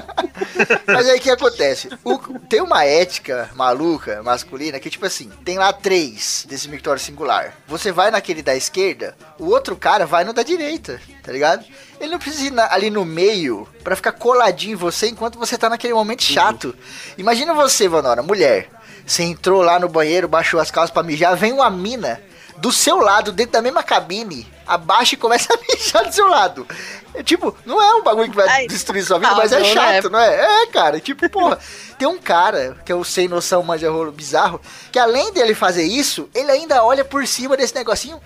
Mas 0.87 1.09
aí 1.09 1.17
o 1.17 1.21
que 1.21 1.29
acontece? 1.31 1.89
O- 2.03 2.17
tem 2.49 2.61
uma 2.61 2.83
ética 2.85 3.49
maluca, 3.55 4.21
masculina, 4.23 4.79
que 4.79 4.89
tipo 4.89 5.05
assim, 5.05 5.29
tem 5.45 5.57
lá 5.57 5.71
três 5.73 6.45
desse 6.47 6.67
mictório 6.69 7.01
singular. 7.01 7.53
Você 7.67 7.91
vai 7.91 8.11
naquele 8.11 8.41
da 8.41 8.55
esquerda, 8.55 9.15
o 9.39 9.47
outro 9.49 9.75
cara 9.75 10.05
vai 10.05 10.23
no 10.23 10.33
da 10.33 10.43
direita, 10.43 10.99
tá 11.23 11.31
ligado? 11.31 11.63
Ele 11.99 12.11
não 12.11 12.19
precisa 12.19 12.45
ir 12.47 12.59
ali 12.69 12.89
no 12.89 13.05
meio 13.05 13.67
pra 13.83 13.95
ficar 13.95 14.11
coladinho 14.11 14.73
em 14.73 14.75
você 14.75 15.07
enquanto 15.07 15.39
você 15.39 15.57
tá 15.57 15.69
naquele 15.69 15.93
momento 15.93 16.21
chato. 16.23 16.75
Imagina 17.17 17.53
você, 17.53 17.87
Vanora, 17.87 18.21
mulher. 18.21 18.69
Você 19.05 19.23
entrou 19.23 19.61
lá 19.61 19.79
no 19.79 19.89
banheiro, 19.89 20.27
baixou 20.27 20.59
as 20.59 20.71
calças 20.71 20.91
pra 20.91 21.03
mijar, 21.03 21.35
vem 21.35 21.51
uma 21.53 21.69
mina 21.69 22.21
do 22.57 22.71
seu 22.71 22.97
lado, 22.97 23.31
dentro 23.31 23.53
da 23.53 23.61
mesma 23.61 23.83
cabine, 23.83 24.47
abaixa 24.65 25.15
e 25.15 25.17
começa 25.17 25.53
a 25.53 25.57
mijar 25.67 26.05
do 26.05 26.13
seu 26.13 26.27
lado. 26.27 26.67
É, 27.13 27.21
tipo, 27.21 27.55
não 27.65 27.81
é 27.81 27.93
um 27.95 28.03
bagulho 28.03 28.29
que 28.29 28.35
vai 28.35 28.47
Ai, 28.47 28.67
destruir 28.67 29.03
sua 29.03 29.19
vida, 29.19 29.31
ah, 29.31 29.35
mas 29.35 29.51
é 29.51 29.59
não 29.59 29.65
chato, 29.65 30.09
não 30.09 30.19
é? 30.19 30.63
É, 30.63 30.67
cara, 30.67 30.99
tipo, 30.99 31.29
porra, 31.29 31.59
tem 31.97 32.07
um 32.07 32.17
cara 32.17 32.77
que 32.85 32.91
é 32.91 32.95
o 32.95 33.03
sem 33.03 33.27
noção 33.27 33.63
manja 33.63 33.89
rolo 33.89 34.11
bizarro, 34.11 34.59
que 34.91 34.99
além 34.99 35.31
dele 35.33 35.53
fazer 35.53 35.83
isso, 35.83 36.29
ele 36.33 36.51
ainda 36.51 36.83
olha 36.83 37.05
por 37.05 37.25
cima 37.27 37.55
desse 37.55 37.75
negocinho 37.75 38.19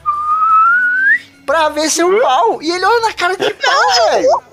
pra 1.46 1.70
ver 1.70 1.90
seu 1.90 2.20
pau. 2.22 2.62
E 2.62 2.72
ele 2.72 2.86
olha 2.86 3.02
na 3.02 3.14
cara 3.14 3.36
de 3.36 3.54
pau, 3.54 4.12
velho. 4.12 4.44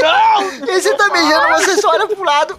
Não! 0.00 0.68
E 0.68 0.80
você 0.80 0.94
tá 0.94 1.08
beijando, 1.08 1.48
você 1.54 1.80
só 1.80 1.90
olha 1.90 2.08
pro 2.08 2.24
lado. 2.24 2.58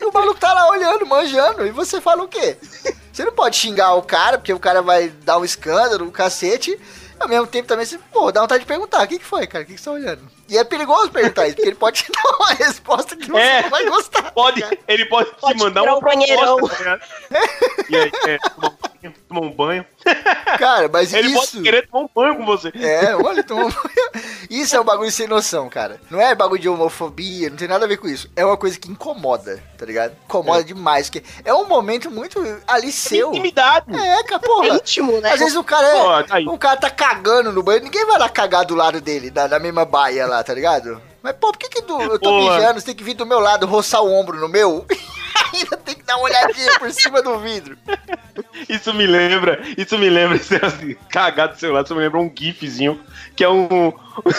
E 0.00 0.04
o 0.04 0.12
maluco 0.12 0.38
tá 0.38 0.52
lá 0.52 0.68
olhando, 0.68 1.06
manjando. 1.06 1.66
E 1.66 1.70
você 1.70 2.00
fala 2.00 2.24
o 2.24 2.28
quê? 2.28 2.56
Você 3.16 3.24
não 3.24 3.32
pode 3.32 3.56
xingar 3.56 3.94
o 3.94 4.02
cara, 4.02 4.36
porque 4.36 4.52
o 4.52 4.60
cara 4.60 4.82
vai 4.82 5.08
dar 5.08 5.38
um 5.38 5.44
escândalo, 5.44 6.04
um 6.04 6.10
cacete. 6.10 6.78
Ao 7.18 7.26
mesmo 7.26 7.46
tempo 7.46 7.66
também 7.66 7.86
você, 7.86 7.96
pô, 8.12 8.30
dá 8.30 8.42
vontade 8.42 8.60
de 8.60 8.66
perguntar, 8.66 9.02
o 9.02 9.08
que, 9.08 9.18
que 9.18 9.24
foi, 9.24 9.46
cara? 9.46 9.64
O 9.64 9.66
que, 9.66 9.72
que 9.72 9.80
você 9.80 9.86
tá 9.86 9.92
olhando? 9.92 10.35
E 10.48 10.56
é 10.56 10.64
perigoso 10.64 11.10
perguntar 11.10 11.46
isso, 11.46 11.56
porque 11.56 11.68
ele 11.68 11.76
pode 11.76 12.02
te 12.04 12.12
dar 12.12 12.36
uma 12.36 12.54
resposta 12.54 13.16
que 13.16 13.28
você 13.30 13.40
É. 13.40 13.62
não 13.62 13.70
vai 13.70 13.84
gostar. 13.86 14.30
Pode, 14.32 14.60
cara. 14.60 14.78
ele 14.88 15.06
pode, 15.06 15.30
Pode 15.40 15.58
te 15.58 15.64
mandar 15.64 15.82
o 15.94 16.00
banheirão. 16.00 16.56
tá 16.58 16.78
ligado? 16.78 17.00
E 17.88 17.96
aí, 17.96 18.12
é, 18.26 18.38
tomar 18.38 18.68
um 18.68 18.70
banho, 18.70 19.14
tomar 19.28 19.40
um 19.40 19.50
banho. 19.50 19.86
Cara, 20.58 20.88
mas 20.92 21.12
Ele 21.12 21.28
isso... 21.28 21.52
pode 21.52 21.62
querer 21.64 21.88
tomar 21.88 22.04
um 22.04 22.10
banho 22.14 22.36
com 22.36 22.46
você. 22.46 22.68
É, 22.76 23.16
olha, 23.16 23.42
toma... 23.42 23.74
Isso 24.48 24.76
é 24.76 24.80
um 24.80 24.84
bagulho 24.84 25.10
sem 25.10 25.26
noção, 25.26 25.68
cara. 25.68 26.00
Não 26.08 26.20
é 26.20 26.32
bagulho 26.34 26.60
de 26.62 26.68
homofobia, 26.68 27.50
não 27.50 27.56
tem 27.56 27.66
nada 27.66 27.84
a 27.84 27.88
ver 27.88 27.96
com 27.96 28.06
isso. 28.06 28.30
É 28.36 28.44
uma 28.44 28.56
coisa 28.56 28.78
que 28.78 28.88
incomoda, 28.90 29.60
tá 29.76 29.84
ligado? 29.84 30.16
Incomoda 30.24 30.62
demais, 30.62 31.10
porque 31.10 31.26
é 31.44 31.52
um 31.52 31.66
momento 31.66 32.08
muito 32.10 32.40
ali 32.68 32.92
seu. 32.92 33.30
Intimidade. 33.30 33.86
É, 33.92 34.22
cara, 34.22 34.40
É 34.42 34.46
porra. 34.46 34.68
íntimo, 34.76 35.20
né? 35.20 35.32
Às 35.32 35.40
vezes 35.40 35.56
o 35.56 35.64
cara 35.64 35.86
é. 35.88 35.94
Ó, 35.96 36.22
tá 36.22 36.36
o 36.46 36.58
cara 36.58 36.76
tá 36.76 36.90
cagando 36.90 37.50
no 37.52 37.62
banheiro, 37.64 37.84
ninguém 37.86 38.06
vai 38.06 38.18
lá 38.18 38.28
cagar 38.28 38.64
do 38.64 38.76
lado 38.76 39.00
dele, 39.00 39.32
na, 39.34 39.48
na 39.48 39.58
mesma 39.58 39.84
baia 39.84 40.26
lá, 40.26 40.35
tá 40.44 40.54
ligado? 40.54 41.00
Mas, 41.22 41.34
pô, 41.34 41.50
por 41.52 41.58
que, 41.58 41.68
que 41.68 41.82
do- 41.82 42.00
eu 42.02 42.18
tô 42.18 42.30
Pô, 42.30 42.40
mijando, 42.40 42.80
você 42.80 42.86
tem 42.86 42.94
que 42.94 43.04
vir 43.04 43.14
do 43.14 43.26
meu 43.26 43.40
lado, 43.40 43.66
roçar 43.66 44.02
o 44.02 44.12
ombro 44.12 44.38
no 44.38 44.48
meu? 44.48 44.86
Ainda 45.52 45.76
tem 45.76 45.94
que 45.94 46.02
dar 46.02 46.16
uma 46.16 46.24
olhadinha 46.24 46.78
por 46.78 46.90
cima 46.90 47.22
do 47.22 47.38
vidro. 47.38 47.76
Isso 48.68 48.92
me 48.92 49.06
lembra, 49.06 49.60
isso 49.76 49.96
me 49.98 50.08
lembra, 50.08 50.36
é 50.62 50.66
assim, 50.66 50.96
cagar 51.10 51.48
do 51.48 51.72
lado, 51.72 51.84
isso 51.84 51.94
me 51.94 52.00
lembra 52.00 52.18
um 52.20 52.32
gifzinho, 52.34 53.00
que 53.34 53.44
é 53.44 53.48
um, 53.48 53.92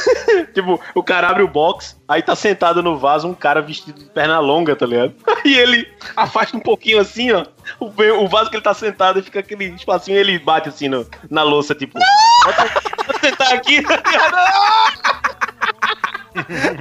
tipo, 0.53 0.80
o 0.95 1.03
cara 1.03 1.30
abre 1.30 1.44
o 1.44 1.48
box, 1.48 1.95
aí 2.07 2.22
tá 2.22 2.36
sentado 2.36 2.82
no 2.84 2.98
vaso 2.98 3.28
um 3.28 3.34
cara 3.34 3.61
vestido 3.61 3.99
de 3.99 4.06
perna 4.10 4.40
longa, 4.40 4.76
tá 4.76 4.86
ligado? 4.86 5.14
Aí 5.28 5.53
ele 5.57 5.88
afasta 6.15 6.57
um 6.57 6.61
pouquinho 6.61 6.99
assim, 6.99 7.32
ó, 7.32 7.45
o, 7.80 7.86
o 8.24 8.28
vaso 8.28 8.49
que 8.49 8.56
ele 8.56 8.64
tá 8.64 8.74
sentado 8.74 9.19
e 9.19 9.24
fica 9.24 9.40
aquele 9.40 9.65
espacinho 9.68 10.18
e 10.18 10.19
ele 10.19 10.40
bate 10.40 10.69
assim 10.69 10.88
no, 10.90 11.07
na 11.30 11.44
louça, 11.44 11.74
tipo, 11.76 11.98
vou 13.06 13.19
sentar 13.19 13.53
aqui, 13.53 13.82
tá 13.84 13.95
ligado? 13.98 15.27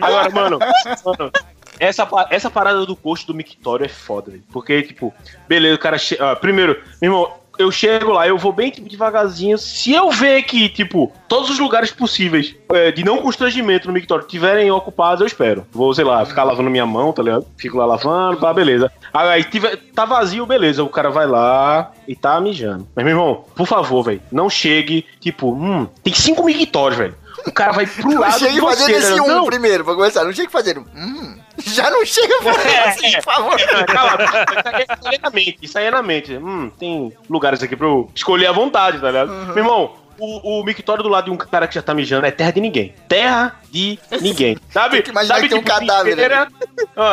Agora, 0.01 0.31
mano, 0.31 0.59
mano, 0.59 1.33
essa, 1.79 2.09
essa 2.31 2.51
parada 2.51 2.85
do 2.85 2.97
coxo 2.97 3.27
do 3.27 3.35
mictório 3.35 3.85
é 3.85 3.89
foda, 3.89 4.31
velho. 4.31 4.45
Porque, 4.53 4.83
tipo, 4.83 5.15
beleza, 5.49 5.77
o 5.77 5.79
cara 5.79 5.99
chega. 5.99 6.37
primeiro, 6.37 6.81
meu 7.01 7.13
irmão, 7.13 7.33
eu 7.59 7.71
chego 7.71 8.13
lá, 8.13 8.27
eu 8.29 8.37
vou 8.37 8.53
bem 8.53 8.71
tipo, 8.71 8.89
devagarzinho. 8.89 9.57
Se 9.59 9.93
eu 9.93 10.11
ver 10.11 10.43
que, 10.43 10.69
tipo, 10.69 11.13
todos 11.29 11.51
os 11.51 11.59
lugares 11.59 11.91
possíveis 11.91 12.55
é, 12.71 12.93
de 12.93 13.05
não 13.05 13.19
constrangimento 13.19 13.87
no 13.87 13.95
mictório 13.95 14.27
tiverem 14.27 14.71
ocupados, 14.71 15.21
eu 15.21 15.27
espero. 15.27 15.67
Vou, 15.73 15.95
sei 15.95 16.05
lá, 16.05 16.25
ficar 16.25 16.45
lavando 16.45 16.71
minha 16.71 16.87
mão, 16.87 17.13
tá 17.13 17.23
ligado? 17.23 17.47
Fico 17.57 17.77
lá 17.77 17.87
lavando, 17.87 18.39
pá, 18.39 18.53
beleza. 18.53 18.91
Aí 19.13 19.45
tiver, 19.45 19.77
tá 19.95 20.05
vazio, 20.05 20.47
beleza. 20.47 20.83
O 20.83 20.89
cara 20.89 21.11
vai 21.11 21.27
lá 21.27 21.93
e 22.07 22.15
tá 22.15 22.41
mijando. 22.41 22.87
Mas, 22.95 23.05
meu 23.05 23.15
irmão, 23.15 23.45
por 23.55 23.67
favor, 23.67 24.03
velho, 24.03 24.21
não 24.31 24.51
chegue, 24.51 25.05
tipo, 25.21 25.53
hum, 25.53 25.87
tem 26.03 26.13
cinco 26.15 26.45
mictórios, 26.45 26.99
velho. 26.99 27.15
O 27.47 27.53
cara 27.53 27.73
vai 27.73 27.87
pro 27.87 28.09
Não 28.11 28.21
lado 28.21 28.39
chega 28.39 28.53
de 28.53 28.61
fazendo 28.61 28.87
você, 28.87 28.93
esse 29.13 29.21
um 29.21 29.45
primeiro, 29.47 29.85
pra 29.85 29.95
começar. 29.95 30.25
Não 30.25 30.33
chega 30.33 30.51
fazendo. 30.51 30.85
Hum. 30.95 31.39
Já 31.65 31.91
não 31.91 32.05
chega 32.05 32.43
falando 32.43 32.89
assim, 32.89 33.13
por 33.13 33.23
favor. 33.23 33.57
Calma, 33.87 34.19
isso 34.25 34.69
aí, 34.69 34.85
isso 34.85 35.09
aí 35.09 35.15
é 35.15 35.19
na 35.23 35.31
mente. 35.31 35.59
Isso 35.63 35.79
aí 35.79 35.85
é 35.87 35.91
na 35.91 36.03
mente. 36.03 36.37
Hum, 36.37 36.71
tem 36.79 37.13
lugares 37.31 37.63
aqui 37.63 37.75
pra 37.77 37.87
eu 37.87 38.11
escolher 38.15 38.47
à 38.47 38.53
vontade, 38.53 38.99
tá 39.01 39.07
ligado? 39.07 39.31
Meu 39.31 39.57
irmão, 39.59 39.95
o, 40.19 40.61
o 40.61 40.65
mictório 40.65 41.03
do 41.03 41.09
lado 41.09 41.25
de 41.27 41.31
um 41.31 41.37
cara 41.37 41.67
que 41.67 41.75
já 41.75 41.83
tá 41.83 41.95
mijando 41.95 42.27
é 42.27 42.31
terra 42.31 42.51
de 42.51 42.61
ninguém. 42.61 42.95
Terra 43.09 43.57
de 43.71 43.99
ninguém. 44.21 44.59
Sabe? 44.71 45.01
Tem 45.03 45.15
que 45.15 45.27
Sabe, 45.27 45.43
que 45.43 45.49
tem 45.49 45.59
um 45.59 45.63
cadáver 45.63 46.13
trincheira- 46.17 46.49
Ó, 46.97 47.11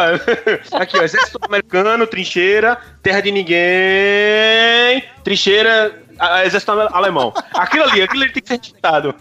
aqui, 0.79 0.97
ó. 0.99 1.03
Exército 1.03 1.39
americano, 1.41 2.05
trincheira, 2.07 2.77
terra 3.01 3.21
de 3.21 3.31
ninguém, 3.31 5.03
trincheira, 5.23 6.02
a- 6.19 6.45
exército 6.45 6.71
alemão. 6.71 7.33
Aquilo 7.53 7.83
ali, 7.83 8.01
aquilo 8.01 8.23
ali 8.23 8.31
tem 8.33 8.41
que 8.43 8.49
ser 8.49 8.57
ditado. 8.57 9.15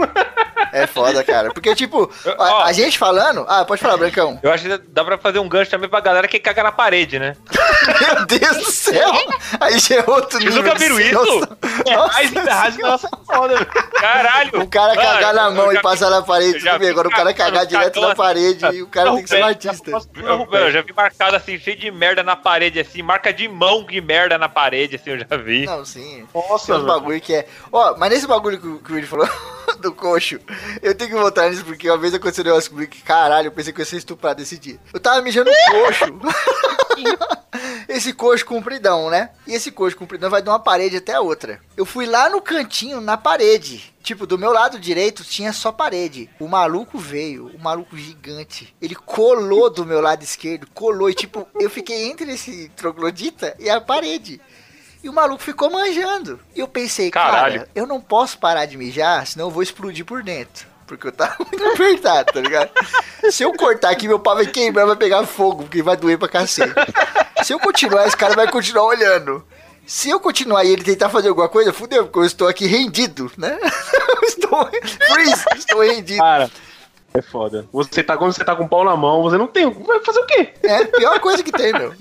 É 0.73 0.87
foda, 0.87 1.23
cara. 1.23 1.53
Porque, 1.53 1.75
tipo, 1.75 2.11
Ó. 2.39 2.43
a, 2.43 2.65
a 2.67 2.73
gente 2.73 2.99
falando. 2.99 3.45
Ah, 3.47 3.63
pode 3.65 3.83
falar, 3.83 3.99
Brancão. 3.99 4.41
Eu 4.43 4.51
acho 4.51 4.65
que 4.65 4.79
dá 4.89 5.05
pra 5.05 5.19
fazer 5.19 5.39
um 5.39 5.49
gancho 5.49 5.71
também 5.71 5.89
pra 5.89 6.01
galera 6.01 6.27
que 6.27 6.39
caga 6.39 6.63
na 6.63 6.73
parede, 6.73 7.19
né? 7.19 7.37
Meu 8.01 8.27
Deus 8.27 8.57
do 8.57 8.71
céu! 8.71 9.13
Aí 9.61 9.79
já 9.79 9.97
é 9.97 10.05
outro 10.07 10.41
Vocês 10.41 10.55
nunca 10.55 10.75
viram 10.77 10.99
isso? 10.99 11.41
Nossa 11.87 12.29
Ferraz, 12.29 12.79
nossa, 12.79 13.07
é 13.07 13.35
foda. 13.35 13.67
Caralho! 13.67 14.63
O 14.63 14.69
cara 14.69 14.95
Mano, 14.95 15.09
cagar 15.09 15.35
na 15.35 15.51
mão 15.51 15.73
já 15.73 15.79
e 15.79 15.83
passar 15.83 16.11
na 16.11 16.23
parede, 16.23 16.59
tudo 16.61 16.79
bem. 16.79 16.89
Agora 16.89 17.09
o 17.09 17.11
cara 17.11 17.35
cagar 17.35 17.67
direto 17.67 18.01
na 18.01 18.15
parede 18.15 18.65
e 18.73 18.83
o 18.83 18.87
cara 18.87 19.13
tem 19.13 19.23
que 19.23 19.29
ser 19.29 19.43
um 19.43 19.47
artista. 19.47 19.91
Eu, 20.17 20.49
eu 20.51 20.73
já 20.73 20.81
vi 20.83 20.93
marcado 20.95 21.37
assim, 21.37 21.59
cheio 21.59 21.77
de 21.77 21.91
merda 21.91 22.23
na 22.23 22.37
parede, 22.37 22.81
assim, 22.81 23.03
marca 23.03 23.33
de 23.33 23.47
mão 23.49 23.85
de 23.85 24.01
merda 24.01 24.39
na 24.39 24.49
parede, 24.49 24.97
assim, 24.97 25.11
eu 25.11 25.19
já 25.19 25.37
vi. 25.37 25.67
Não, 25.67 25.85
sim. 25.85 26.27
Nossa. 26.33 26.79
Bagulho 26.93 27.21
que 27.21 27.35
é. 27.35 27.47
Ó, 27.71 27.97
mas 27.97 28.11
nesse 28.11 28.27
bagulho 28.27 28.61
que, 28.61 28.67
o- 28.67 28.79
que 28.79 28.93
o 28.93 28.95
Willi 28.95 29.07
falou 29.07 29.29
do 29.81 29.93
coxo, 29.93 30.39
eu 30.83 30.95
tenho 30.95 31.11
que 31.11 31.17
voltar 31.17 31.49
nisso 31.51 31.65
porque 31.65 31.89
uma 31.91 31.99
vez 31.99 32.15
aconteceu 32.15 32.43
um 32.45 32.49
negócio 32.49 32.71
comigo 32.71 32.91
que, 32.91 33.03
caralho, 33.03 33.49
eu 33.49 33.53
pensei 33.53 33.73
que 33.73 33.81
eu 33.81 33.83
ia 33.83 33.87
ser 33.91 33.97
estuprado 33.97 34.41
esse 34.43 34.57
dia. 34.59 34.79
Eu 34.93 35.01
tava 35.01 35.21
mijando 35.23 35.51
coxo. 35.71 36.21
esse 37.89 38.13
coxo 38.13 38.45
compridão, 38.45 39.11
né? 39.11 39.31
E 39.47 39.55
esse 39.55 39.71
coxo 39.71 39.97
compridão 39.97 40.31
vai 40.31 40.43
de 40.43 40.49
uma 40.49 40.59
parede 40.59 40.97
até 40.97 41.15
a 41.15 41.21
outra. 41.21 41.61
Eu 41.77 41.85
fui 41.85 42.07
lá 42.07 42.29
no 42.29 42.41
cantinho, 42.41 43.01
na 43.01 43.17
parede. 43.17 43.93
Tipo, 44.03 44.27
do 44.27 44.37
meu 44.37 44.53
lado 44.53 44.81
direito 44.81 45.23
tinha 45.23 45.53
só 45.53 45.71
parede. 45.71 46.29
O 46.41 46.49
maluco 46.49 46.99
veio, 46.99 47.47
o 47.55 47.59
maluco 47.59 47.97
gigante. 47.97 48.75
Ele 48.83 48.95
colou 48.97 49.71
do 49.71 49.87
meu 49.87 50.01
lado 50.01 50.23
esquerdo, 50.25 50.67
colou. 50.75 51.09
E 51.09 51.15
tipo, 51.15 51.47
eu 51.59 51.71
fiquei 51.71 52.11
entre 52.11 52.33
esse 52.33 52.69
troglodita 52.75 53.55
e 53.61 53.71
a 53.71 53.81
parede. 53.81 54.41
E 55.03 55.09
o 55.09 55.13
maluco 55.13 55.43
ficou 55.43 55.71
manjando. 55.71 56.39
E 56.55 56.61
eu 56.61 56.69
pensei, 56.69 57.11
Caralho. 57.11 57.61
cara, 57.61 57.69
eu 57.75 57.87
não 57.87 58.01
posso 58.01 58.39
parar 58.39 58.67
de 58.67 58.77
mijar, 58.77 59.27
senão 59.27 59.47
eu 59.47 59.51
vou 59.51 59.63
explodir 59.63 60.05
por 60.05 60.23
dentro. 60.23 60.67
Porque 60.87 61.09
eu 61.09 61.13
tava 61.13 61.37
muito 61.51 61.65
apertado, 61.65 62.33
tá 62.33 62.41
ligado? 62.41 62.71
Se 63.31 63.43
eu 63.43 63.53
cortar 63.55 63.91
aqui, 63.91 64.07
meu 64.07 64.19
pau 64.19 64.35
vai 64.35 64.47
queimar, 64.47 64.87
vai 64.87 64.97
pegar 64.97 65.27
fogo, 65.27 65.65
porque 65.65 65.83
vai 65.83 65.97
doer 65.97 66.19
pra 66.19 66.29
cacete. 66.29 66.73
Se 67.43 67.53
eu 67.53 67.59
continuar, 67.59 68.07
esse 68.07 68.17
cara 68.17 68.35
vai 68.35 68.49
continuar 68.51 68.85
olhando. 68.85 69.45
Se 69.87 70.09
eu 70.11 70.21
continuar 70.21 70.65
e 70.65 70.71
ele 70.71 70.85
tentar 70.85 71.09
fazer 71.09 71.29
alguma 71.29 71.49
coisa, 71.49 71.73
fudeu, 71.73 72.05
porque 72.05 72.21
eu 72.21 72.25
estou 72.25 72.47
aqui 72.47 72.67
rendido, 72.67 73.31
né? 73.37 73.59
Eu 74.23 74.29
estou 74.29 74.71
estou 75.57 75.83
rendido. 75.83 76.21
Cara, 76.21 76.49
é 77.15 77.21
foda. 77.23 77.67
Você 77.73 78.03
tá, 78.03 78.17
quando 78.17 78.33
você 78.33 78.45
tá 78.45 78.57
com 78.57 78.65
o 78.65 78.69
pau 78.69 78.85
na 78.85 78.97
mão, 78.97 79.23
você 79.23 79.37
não 79.37 79.47
tem. 79.47 79.69
Vai 79.71 80.01
fazer 80.01 80.21
o 80.21 80.27
quê? 80.27 80.55
É 80.63 80.77
a 80.83 80.87
pior 80.87 81.21
coisa 81.21 81.43
que 81.43 81.53
tem, 81.53 81.73
meu. 81.73 81.93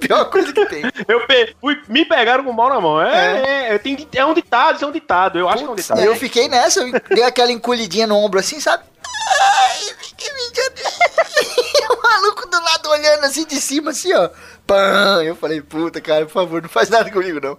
pior 0.00 0.24
coisa 0.30 0.52
que 0.52 0.64
tem. 0.66 0.82
Eu 1.06 1.26
pe- 1.26 1.54
fui- 1.60 1.80
me 1.88 2.04
pegaram 2.04 2.42
com 2.44 2.50
o 2.50 2.56
pau 2.56 2.68
na 2.68 2.80
mão. 2.80 3.00
É, 3.02 3.74
é, 3.74 3.78
tem- 3.78 4.08
é 4.14 4.24
um 4.24 4.32
ditado, 4.34 4.76
isso 4.76 4.84
é 4.84 4.88
um 4.88 4.92
ditado. 4.92 5.38
Eu 5.38 5.48
acho 5.48 5.58
que 5.64 5.68
é 5.68 5.72
um 5.72 5.74
ditado. 5.74 6.00
E 6.00 6.04
eu 6.04 6.16
fiquei 6.16 6.48
nessa, 6.48 6.80
eu 6.80 6.92
dei 7.10 7.24
aquela 7.24 7.52
encolhidinha 7.52 8.06
no 8.06 8.16
ombro 8.16 8.40
assim, 8.40 8.58
sabe? 8.60 8.84
Ai, 9.04 9.94
fiquei 10.00 10.32
mijando. 10.32 10.78
o 11.98 12.02
maluco 12.02 12.48
do 12.48 12.60
lado 12.62 12.88
olhando 12.90 13.24
assim 13.24 13.44
de 13.46 13.60
cima, 13.60 13.90
assim, 13.90 14.12
ó. 14.14 14.30
Pã! 14.66 15.22
Eu 15.24 15.34
falei, 15.34 15.60
puta, 15.62 16.00
cara, 16.00 16.26
por 16.26 16.32
favor, 16.32 16.62
não 16.62 16.68
faz 16.68 16.88
nada 16.90 17.10
comigo, 17.10 17.40
não. 17.42 17.56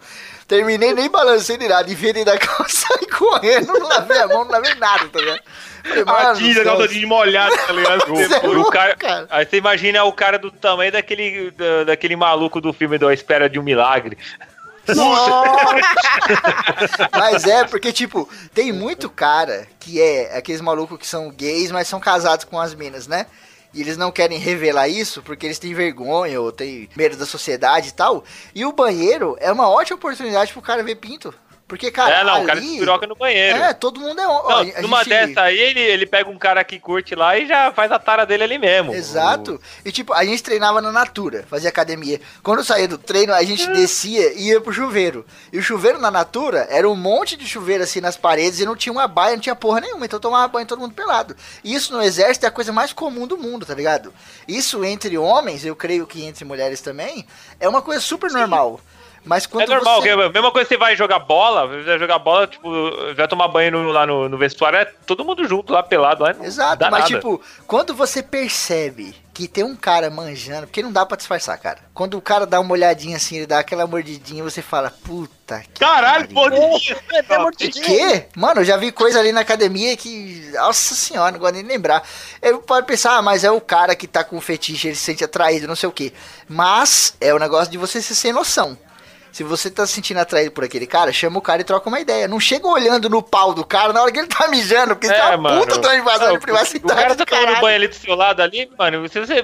Terminei, 0.48 0.94
nem 0.94 1.10
balancei 1.10 1.57
nem 1.57 1.68
nada. 1.70 1.91
Enfiei 1.91 2.24
da 2.26 2.38
calça, 2.38 2.88
saí 2.88 3.07
correndo, 3.07 3.74
não 3.74 3.88
lavei 3.88 4.18
a 4.20 4.28
mão, 4.28 4.44
não 4.45 4.52
lavei 4.52 4.74
nada, 4.76 5.07
tá 5.10 5.20
ligado? 5.20 5.41
A 6.07 6.34
tinta, 6.34 6.88
de 6.88 7.06
molhado, 7.06 7.56
tá 7.56 7.73
ligado? 7.73 8.03
O 8.47 8.53
louco, 8.53 8.72
cara, 8.72 8.95
cara. 8.95 9.27
Aí 9.30 9.45
você 9.45 9.57
imagina 9.57 10.03
o 10.03 10.14
cara 10.14 10.38
do 10.38 10.51
tamanho 10.51 10.91
daquele, 10.91 11.51
da- 11.51 11.84
daquele 11.85 12.15
maluco 12.15 12.61
do 12.61 12.72
filme 12.73 12.97
da 12.97 13.14
Espera 13.14 13.49
de 13.49 13.60
um 13.60 13.64
Milagre. 13.64 14.18
Mas 17.11 17.45
é, 17.45 17.64
porque, 17.65 17.91
tipo, 17.91 18.27
tem 18.53 18.72
muito 18.72 19.10
cara 19.10 19.68
que 19.80 20.01
é 20.01 20.38
aqueles 20.38 20.61
malucos 20.61 20.97
que 20.97 21.07
são 21.07 21.30
gays, 21.30 21.72
mas 21.72 21.88
são 21.88 21.99
casados 21.99 22.45
com 22.45 22.60
as 22.60 22.73
minas, 22.73 23.07
né? 23.07 23.26
E 23.73 23.81
eles 23.81 23.97
não 23.97 24.11
querem 24.11 24.39
revelar 24.39 24.88
isso 24.88 25.22
porque 25.22 25.45
eles 25.45 25.60
têm 25.60 25.73
vergonha 25.76 26.41
ou 26.41 26.51
têm 26.51 26.89
medo 26.95 27.15
da 27.15 27.26
sociedade 27.26 27.89
e 27.89 27.93
tal. 27.93 28.23
E 28.56 28.65
o 28.65 28.72
banheiro 28.72 29.38
é 29.39 29.51
uma 29.51 29.69
ótima 29.69 29.97
oportunidade 29.97 30.51
pro 30.51 30.61
cara 30.61 30.84
ver 30.84 30.95
pinto. 30.95 31.34
Porque, 31.70 31.91
cara, 31.91 32.22
é, 32.22 32.24
não, 32.24 32.34
ali, 32.34 32.44
o 32.44 32.48
cara 32.48 32.62
se 32.62 32.80
piroca 32.80 33.06
no 33.06 33.16
banheiro. 33.16 33.60
É, 33.60 33.74
todo 33.76 34.00
mundo 34.00 34.20
é... 34.20 34.28
ó, 34.28 34.64
Não, 34.64 34.82
numa 34.82 35.04
gente- 35.04 35.10
dessa 35.10 35.44
aí, 35.44 35.60
ele, 35.60 35.80
ele 35.80 36.08
pega 36.08 36.28
um 36.28 36.38
cara 36.38 36.64
que 36.64 36.80
curte 36.80 37.14
lá 37.14 37.38
e 37.38 37.48
já 37.48 37.72
faz 37.72 37.91
a 37.91 38.00
tara 38.00 38.26
dele 38.26 38.44
ali 38.44 38.58
mesmo. 38.58 38.91
Exato. 38.91 39.62
E 39.86 39.91
tipo, 39.91 40.12
a 40.12 40.26
gente 40.26 40.41
treinava 40.41 40.82
na 40.82 40.91
Natura, 40.91 41.46
fazia 41.48 41.70
academia. 41.70 42.20
Quando 42.41 42.58
eu 42.58 42.64
saía 42.66 42.88
do 42.88 42.98
treino, 42.98 43.36
a 43.36 43.44
gente 43.44 43.68
descia 43.68 44.34
e 44.34 44.48
ia 44.48 44.60
pro 44.60 44.74
chuveiro. 44.74 45.24
E 45.54 45.60
o 45.60 45.62
chuveiro 45.62 46.00
na 46.00 46.10
Natura 46.10 46.66
era 46.72 46.90
um 46.90 46.96
monte 46.96 47.38
de 47.38 47.48
chuveiro 47.48 47.84
assim 47.84 48.02
nas 48.02 48.18
paredes 48.18 48.60
e 48.60 48.66
não 48.66 48.76
tinha 48.76 48.91
uma 48.91 49.08
baia, 49.08 49.36
não 49.36 49.41
tinha 49.41 49.56
porra 49.56 49.82
nenhuma. 49.82 50.04
Então 50.08 50.18
eu 50.18 50.22
tomava 50.22 50.48
banho 50.48 50.66
todo 50.66 50.80
mundo 50.80 50.96
pelado. 50.96 51.36
E 51.64 51.76
isso 51.76 51.94
no 51.94 52.02
exército 52.02 52.48
é 52.48 52.50
a 52.50 52.52
coisa 52.52 52.74
mais 52.74 52.91
comum 52.94 53.28
do 53.28 53.38
mundo, 53.38 53.64
tá 53.64 53.76
ligado? 53.76 54.12
Isso 54.48 54.84
entre 54.84 55.20
homens, 55.20 55.64
eu 55.64 55.76
creio 55.76 56.08
que 56.08 56.26
entre 56.26 56.44
mulheres 56.44 56.82
também, 56.82 57.28
é 57.60 57.70
uma 57.70 57.84
coisa 57.84 58.02
super 58.02 58.32
normal. 58.32 58.80
Mas 59.26 59.46
É 59.46 59.48
quando 59.48 59.68
normal, 59.70 60.02
você... 60.02 60.08
que 60.08 60.14
a 60.14 60.30
mesma 60.30 60.52
coisa 60.52 60.68
que 60.68 60.74
você 60.76 60.80
vai 60.80 60.96
jogar 60.96 61.20
bola, 61.20 61.68
você 61.68 61.84
vai 61.84 62.00
jogar 62.00 62.20
bola, 62.20 62.48
tipo, 62.48 62.70
vai 63.16 63.28
tomar 63.28 63.48
banho 63.50 63.72
no- 63.72 63.91
lá 63.91 64.06
no, 64.08 64.30
no 64.30 64.38
vestuário, 64.38 64.80
é 64.80 64.86
todo 64.86 65.26
mundo 65.26 65.48
junto 65.48 65.72
lá, 65.74 65.84
pelado 65.84 66.24
lá. 66.24 66.32
Exato, 66.41 66.78
dá 66.78 66.90
mas 66.90 67.02
nada. 67.02 67.14
tipo, 67.16 67.41
quando 67.68 67.94
você 67.94 68.24
percebe 68.24 69.16
que 69.34 69.48
tem 69.48 69.64
um 69.64 69.76
cara 69.76 70.10
manjando, 70.10 70.68
porque 70.68 70.84
não 70.84 70.91
dá 70.91 71.06
pra 71.06 71.16
disfarçar, 71.16 71.58
cara. 71.60 71.80
Quando 71.94 72.18
o 72.18 72.22
cara 72.22 72.46
dá 72.46 72.60
uma 72.60 72.74
olhadinha 72.74 73.16
assim, 73.16 73.38
ele 73.38 73.46
dá 73.46 73.60
aquela 73.60 73.88
mordidinha, 73.88 74.44
você 74.44 74.62
fala, 74.62 74.91
puta 75.06 75.62
que 75.74 75.80
Caralho, 75.80 76.28
pariu. 76.34 76.60
porra. 76.60 77.52
De 77.58 77.70
quê? 77.70 78.26
Mano, 78.36 78.62
eu 78.62 78.66
já 78.66 78.76
vi 78.76 78.91
coisa 78.91 79.20
ali 79.20 79.32
na 79.32 79.41
academia 79.41 79.96
que. 79.96 80.50
Nossa 80.54 80.94
senhora, 80.94 81.32
não 81.32 81.40
gosto 81.40 81.54
nem 81.54 81.64
de 81.64 81.70
lembrar. 81.70 82.04
Eu 82.41 82.60
pode 82.60 82.86
pensar, 82.86 83.16
ah, 83.18 83.22
mas 83.22 83.44
é 83.46 83.52
o 83.52 83.62
cara 83.62 83.96
que 83.96 84.08
tá 84.08 84.24
com 84.26 84.40
fetiche, 84.41 84.88
ele 84.90 84.96
se 84.96 85.04
sente 85.04 85.24
atraído, 85.24 85.68
não 85.68 85.76
sei 85.76 85.88
o 85.88 85.91
quê. 85.91 86.12
Mas 86.48 87.16
é 87.22 87.34
o 87.34 87.40
negócio 87.40 87.72
de 87.72 87.78
você 87.78 88.02
ser 88.02 88.16
sem 88.16 88.34
noção. 88.34 88.78
Se 89.31 89.43
você 89.43 89.69
tá 89.69 89.85
se 89.85 89.93
sentindo 89.93 90.19
atraído 90.19 90.51
por 90.51 90.64
aquele 90.64 90.88
cara, 90.88 91.14
chama 91.14 91.38
o 91.38 91.41
cara 91.41 91.61
e 91.61 91.64
troca 91.64 91.88
uma 91.88 91.99
ideia. 91.99 92.27
Não 92.27 92.39
chega 92.39 92.68
olhando 92.68 93.10
no 93.10 93.22
pau 93.22 93.53
do 93.53 93.65
cara 93.65 93.93
na 93.93 94.01
hora 94.01 94.11
que 94.11 94.19
ele 94.19 94.27
tá 94.27 94.47
mijando, 94.47 94.95
porque 94.95 95.07
é 95.07 95.35
uma 95.35 95.60
puta 95.60 95.77
de 95.80 95.88
uma 95.88 95.95
invasão 95.95 96.27
Não, 96.27 96.34
de 96.34 96.39
privacidade. 96.39 96.93
O 96.93 96.95
cara 96.95 97.15
tá 97.15 97.23
do 97.23 97.26
tomando 97.26 97.61
banho 97.61 97.76
ali 97.76 97.88
do 97.88 97.95
seu 97.95 98.15
lado 98.15 98.41
ali, 98.41 98.69
mano, 98.77 99.07
se 99.07 99.19
você 99.19 99.43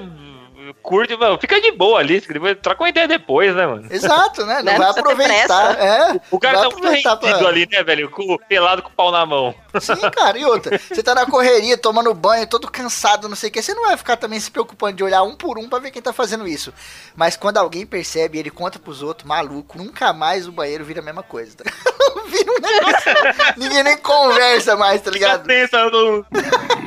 curte, 0.74 1.16
mano, 1.16 1.38
fica 1.38 1.60
de 1.60 1.70
boa 1.72 1.98
ali, 2.00 2.20
troca 2.62 2.82
uma 2.82 2.88
ideia 2.88 3.08
depois, 3.08 3.54
né, 3.54 3.66
mano? 3.66 3.86
Exato, 3.90 4.44
né? 4.46 4.56
Não 4.56 4.62
Né? 4.64 4.78
vai 4.78 4.78
Não 4.78 4.90
aproveitar. 4.90 5.78
É. 5.80 6.20
O 6.30 6.38
cara 6.38 6.58
tá 6.62 6.70
muito 6.70 6.88
rendido 6.88 7.16
pra- 7.18 7.48
ali, 7.48 7.66
né, 7.70 7.82
velho? 7.82 8.10
Com, 8.10 8.36
pelado 8.48 8.82
com 8.82 8.88
o 8.88 8.92
pau 8.92 9.10
na 9.10 9.24
mão. 9.26 9.54
Sim, 9.80 9.94
cara, 10.14 10.38
e 10.38 10.44
outra, 10.44 10.78
você 10.78 11.02
tá 11.02 11.14
na 11.14 11.26
correria, 11.26 11.76
tomando 11.76 12.12
banho, 12.14 12.46
todo 12.46 12.70
cansado, 12.70 13.28
não 13.28 13.36
sei 13.36 13.50
o 13.50 13.52
que, 13.52 13.60
você 13.62 13.74
não 13.74 13.82
vai 13.86 13.96
ficar 13.96 14.16
também 14.16 14.40
se 14.40 14.50
preocupando 14.50 14.96
de 14.96 15.04
olhar 15.04 15.22
um 15.22 15.36
por 15.36 15.58
um 15.58 15.68
pra 15.68 15.78
ver 15.78 15.90
quem 15.90 16.00
tá 16.02 16.12
fazendo 16.12 16.46
isso. 16.48 16.72
Mas 17.14 17.36
quando 17.36 17.58
alguém 17.58 17.84
percebe 17.86 18.38
e 18.38 18.40
ele 18.40 18.50
conta 18.50 18.78
pros 18.78 19.02
outros, 19.02 19.26
maluco, 19.28 19.76
nunca 19.78 20.12
mais 20.12 20.46
o 20.48 20.52
banheiro 20.52 20.84
vira 20.84 21.00
a 21.00 21.04
mesma 21.04 21.22
coisa. 21.22 21.56
Tá? 21.56 21.64
vira 22.26 22.50
um 22.52 22.60
negócio, 22.60 23.12
ninguém 23.56 23.82
nem 23.82 23.96
conversa 23.98 24.76
mais, 24.76 25.00
tá 25.02 25.12
Fica 25.12 25.36
ligado? 25.36 25.80
tô- 25.80 26.24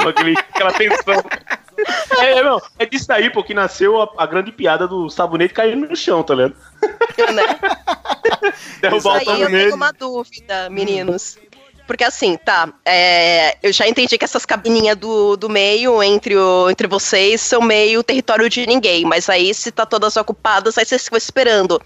com 0.01 0.09
aquele- 0.09 0.37
aquela 0.37 0.71
tensão. 0.73 1.23
É, 2.19 2.39
é, 2.39 2.43
não, 2.43 2.61
é 2.77 2.85
disso 2.85 3.11
aí, 3.11 3.29
pô, 3.29 3.43
que 3.43 3.53
nasceu 3.53 4.01
a, 4.01 4.09
a 4.17 4.25
grande 4.25 4.51
piada 4.51 4.87
do 4.87 5.09
sabonete 5.09 5.53
caindo 5.53 5.87
no 5.87 5.95
chão, 5.95 6.23
tá 6.23 6.35
ligado? 6.35 6.55
né? 7.33 7.59
Derrubar 8.81 9.23
o 9.23 9.29
Aí 9.29 9.41
eu 9.41 9.47
tenho 9.47 9.75
uma 9.75 9.91
dúvida, 9.91 10.69
meninos. 10.69 11.37
Porque 11.89 12.03
assim, 12.03 12.37
tá, 12.37 12.71
é, 12.85 13.57
eu 13.63 13.73
já 13.73 13.87
entendi 13.87 14.15
que 14.15 14.23
essas 14.23 14.45
cabininhas 14.45 14.95
do, 14.95 15.35
do 15.35 15.49
meio 15.49 16.03
entre, 16.03 16.37
o, 16.37 16.69
entre 16.69 16.87
vocês 16.87 17.41
são 17.41 17.63
meio 17.63 18.03
território 18.03 18.47
de 18.47 18.67
ninguém, 18.67 19.05
mas 19.05 19.27
aí 19.27 19.51
se 19.55 19.71
tá 19.71 19.87
todas 19.87 20.15
ocupadas, 20.15 20.77
aí 20.77 20.85
vocês 20.85 21.05
ficam 21.05 21.17
esperando. 21.17 21.81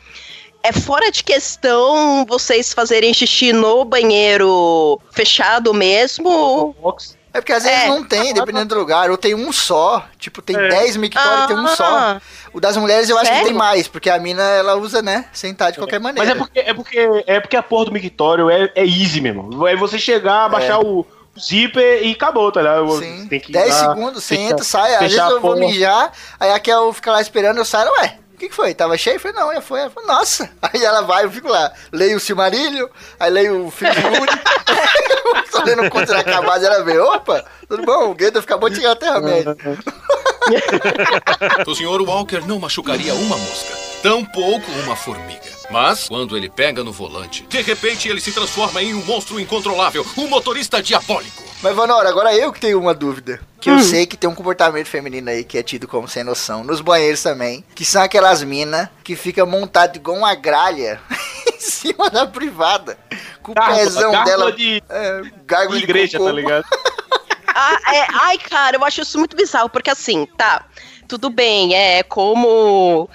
É 0.62 0.74
fora 0.74 1.10
de 1.10 1.24
questão 1.24 2.26
vocês 2.26 2.74
fazerem 2.74 3.14
xixi 3.14 3.54
no 3.54 3.86
banheiro 3.86 5.00
fechado 5.12 5.74
mesmo? 5.74 6.76
Box. 6.82 7.18
É 7.34 7.42
porque 7.42 7.52
às 7.54 7.64
vezes 7.64 7.80
É. 7.84 7.88
não 7.88 8.04
tem, 8.04 8.32
dependendo 8.34 8.76
do 8.76 8.80
lugar, 8.80 9.10
ou 9.10 9.18
tem 9.18 9.34
um 9.34 9.52
só, 9.52 10.06
tipo, 10.20 10.40
tem 10.42 10.56
É. 10.56 10.68
10 10.70 10.98
mictórios, 10.98 11.48
tem 11.48 11.58
um 11.58 11.68
só. 11.70 11.84
Ah, 11.84 12.22
O 12.54 12.60
das 12.62 12.78
mulheres 12.78 13.10
eu 13.10 13.18
acho 13.18 13.26
que 13.26 13.32
Sério? 13.38 13.48
tem 13.50 13.58
mais, 13.58 13.88
porque 13.88 14.08
a 14.10 14.20
mina, 14.20 14.44
ela 14.44 14.76
usa, 14.76 15.02
né, 15.02 15.26
sentar 15.34 15.72
de 15.72 15.80
qualquer 15.80 16.00
maneira. 16.00 16.30
Mas 16.36 16.38
é 16.38 16.40
porque, 16.40 16.60
é 16.60 16.74
porque 16.74 17.24
é 17.26 17.40
porque 17.40 17.58
a 17.58 17.64
porra 17.64 17.86
do 17.86 17.92
mictório 17.92 18.50
é, 18.52 18.72
é 18.76 18.86
easy, 18.86 19.20
meu 19.20 19.32
irmão. 19.34 19.68
É 19.68 19.76
você 19.76 19.98
chegar, 19.98 20.48
baixar 20.50 20.80
o, 20.80 21.04
zíper 21.40 22.04
e 22.06 22.12
acabou, 22.12 22.52
tá 22.52 22.62
ligado? 22.62 23.00
Sim. 23.00 23.26
Tem 23.28 23.40
que 23.40 23.52
10 23.52 23.70
dar- 23.70 23.90
segundos, 23.90 24.24
você 24.24 24.36
entra, 24.36 24.64
sai. 24.64 24.94
Às 24.94 25.00
vezes 25.12 25.18
eu 25.18 25.42
vou 25.42 25.56
mijar, 25.58 26.12
aí 26.40 26.52
a 26.52 26.60
Kel 26.60 26.94
fica 26.94 27.12
lá 27.12 27.20
esperando, 27.20 27.58
eu 27.58 27.66
saio, 27.66 27.90
ué. 28.00 28.20
O 28.44 28.46
que, 28.46 28.50
que 28.50 28.56
foi? 28.56 28.74
Tava 28.74 28.98
cheio? 28.98 29.16
Eu 29.16 29.20
falei, 29.22 29.38
não, 29.40 29.54
já 29.54 29.62
foi. 29.62 29.80
Ela 29.80 29.90
falou, 29.90 30.08
nossa. 30.10 30.50
Aí 30.62 30.84
ela 30.84 31.02
vai, 31.02 31.24
eu 31.24 31.32
fico 31.32 31.48
lá. 31.48 31.72
Leio 31.94 32.18
o 32.18 32.20
Silmarillion, 32.20 32.90
aí 33.18 33.32
leio 33.32 33.68
o 33.68 33.72
de 33.72 33.86
Yuri. 33.86 34.32
Tô 35.50 35.64
lendo 35.64 35.84
o 35.84 35.90
conto 35.90 36.14
acabado, 36.14 36.66
ela 36.66 36.84
vê, 36.84 36.98
opa, 37.00 37.46
tudo 37.70 37.84
bom? 37.86 38.10
O 38.12 38.16
Gandalf 38.16 38.44
acabou 38.44 38.70
de 38.70 38.76
chegar 38.78 38.92
a 38.92 38.96
Terra-média. 38.96 39.56
O 41.66 41.74
Sr. 41.74 42.02
Walker 42.02 42.42
não 42.46 42.60
machucaria 42.60 43.14
uma 43.14 43.38
mosca, 43.38 43.74
tampouco 44.04 44.70
uma 44.84 44.96
formiga. 44.96 45.42
Mas, 45.72 46.08
quando 46.08 46.38
ele 46.38 46.50
pega 46.50 46.84
no 46.84 46.92
volante, 46.92 47.44
de 47.50 47.62
repente 47.62 48.08
ele 48.08 48.20
se 48.22 48.32
transforma 48.32 48.84
em 48.84 48.94
um 48.94 49.04
monstro 49.06 49.40
incontrolável, 49.40 50.06
um 50.18 50.28
motorista 50.28 50.84
diabólico. 50.84 51.42
Mas, 51.64 51.74
Vanora, 51.76 52.10
agora 52.10 52.36
eu 52.36 52.52
que 52.52 52.60
tenho 52.60 52.80
uma 52.80 52.94
dúvida. 52.94 53.40
Que 53.62 53.70
eu 53.70 53.80
sei 53.80 54.06
que 54.06 54.18
tem 54.18 54.30
um 54.30 54.36
comportamento 54.36 54.88
feminino 54.88 55.30
aí 55.30 55.46
que 55.46 55.58
é 55.58 55.64
tido 55.64 55.88
como 55.88 56.06
sem 56.08 56.22
noção. 56.24 56.64
Nos 56.66 56.82
banheiros 56.82 57.24
também. 57.24 57.64
Que 57.74 57.86
são 57.86 58.02
aquelas 58.04 58.44
minas 58.44 58.90
que 59.04 59.16
fica 59.16 59.46
montado 59.46 59.96
igual 59.96 60.18
uma 60.18 60.36
gralha 60.36 61.00
em 61.56 61.60
cima 61.62 62.10
da 62.10 62.28
privada. 62.28 62.98
Com 63.42 63.54
o 63.54 63.56
Gárgula, 63.56 63.78
pezão 63.80 64.12
gárgula 64.12 64.26
dela. 64.26 64.52
de- 64.52 64.84
é, 64.90 65.22
gárgula 65.46 65.78
de 65.78 65.84
igreja, 65.86 66.18
cocô. 66.18 66.30
tá 66.30 66.36
ligado? 66.36 66.66
Ah, 67.56 67.78
é, 67.94 68.08
ai, 68.14 68.38
cara, 68.40 68.78
eu 68.78 68.84
acho 68.84 69.02
isso 69.04 69.20
muito 69.20 69.38
bizarro, 69.38 69.70
porque 69.70 69.92
assim, 69.92 70.26
tá, 70.36 70.66
tudo 71.08 71.30
bem, 71.30 71.76
é 71.76 72.02
como 72.02 73.08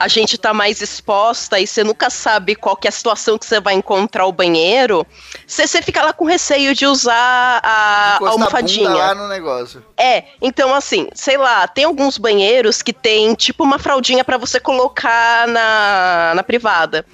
a 0.00 0.08
gente 0.08 0.38
tá 0.38 0.54
mais 0.54 0.80
exposta 0.80 1.60
e 1.60 1.66
você 1.66 1.84
nunca 1.84 2.08
sabe 2.08 2.54
qual 2.54 2.74
que 2.74 2.88
é 2.88 2.90
a 2.90 2.92
situação 2.92 3.36
que 3.36 3.44
você 3.44 3.60
vai 3.60 3.74
encontrar 3.74 4.24
o 4.24 4.32
banheiro, 4.32 5.06
você, 5.46 5.66
você 5.66 5.82
fica 5.82 6.02
lá 6.02 6.14
com 6.14 6.24
receio 6.24 6.74
de 6.74 6.86
usar 6.86 7.60
a, 7.62 8.14
a 8.14 8.16
Encosta 8.16 8.28
a 8.28 8.32
almofadinha. 8.32 8.88
lá 8.88 9.14
no 9.14 9.28
negócio. 9.28 9.84
É, 9.98 10.24
então 10.40 10.74
assim, 10.74 11.10
sei 11.14 11.36
lá, 11.36 11.68
tem 11.68 11.84
alguns 11.84 12.16
banheiros 12.16 12.80
que 12.80 12.94
tem 12.94 13.34
tipo 13.34 13.62
uma 13.62 13.78
fraldinha 13.78 14.24
pra 14.24 14.38
você 14.38 14.58
colocar 14.58 15.46
na, 15.46 16.32
na 16.34 16.42
privada. 16.42 17.04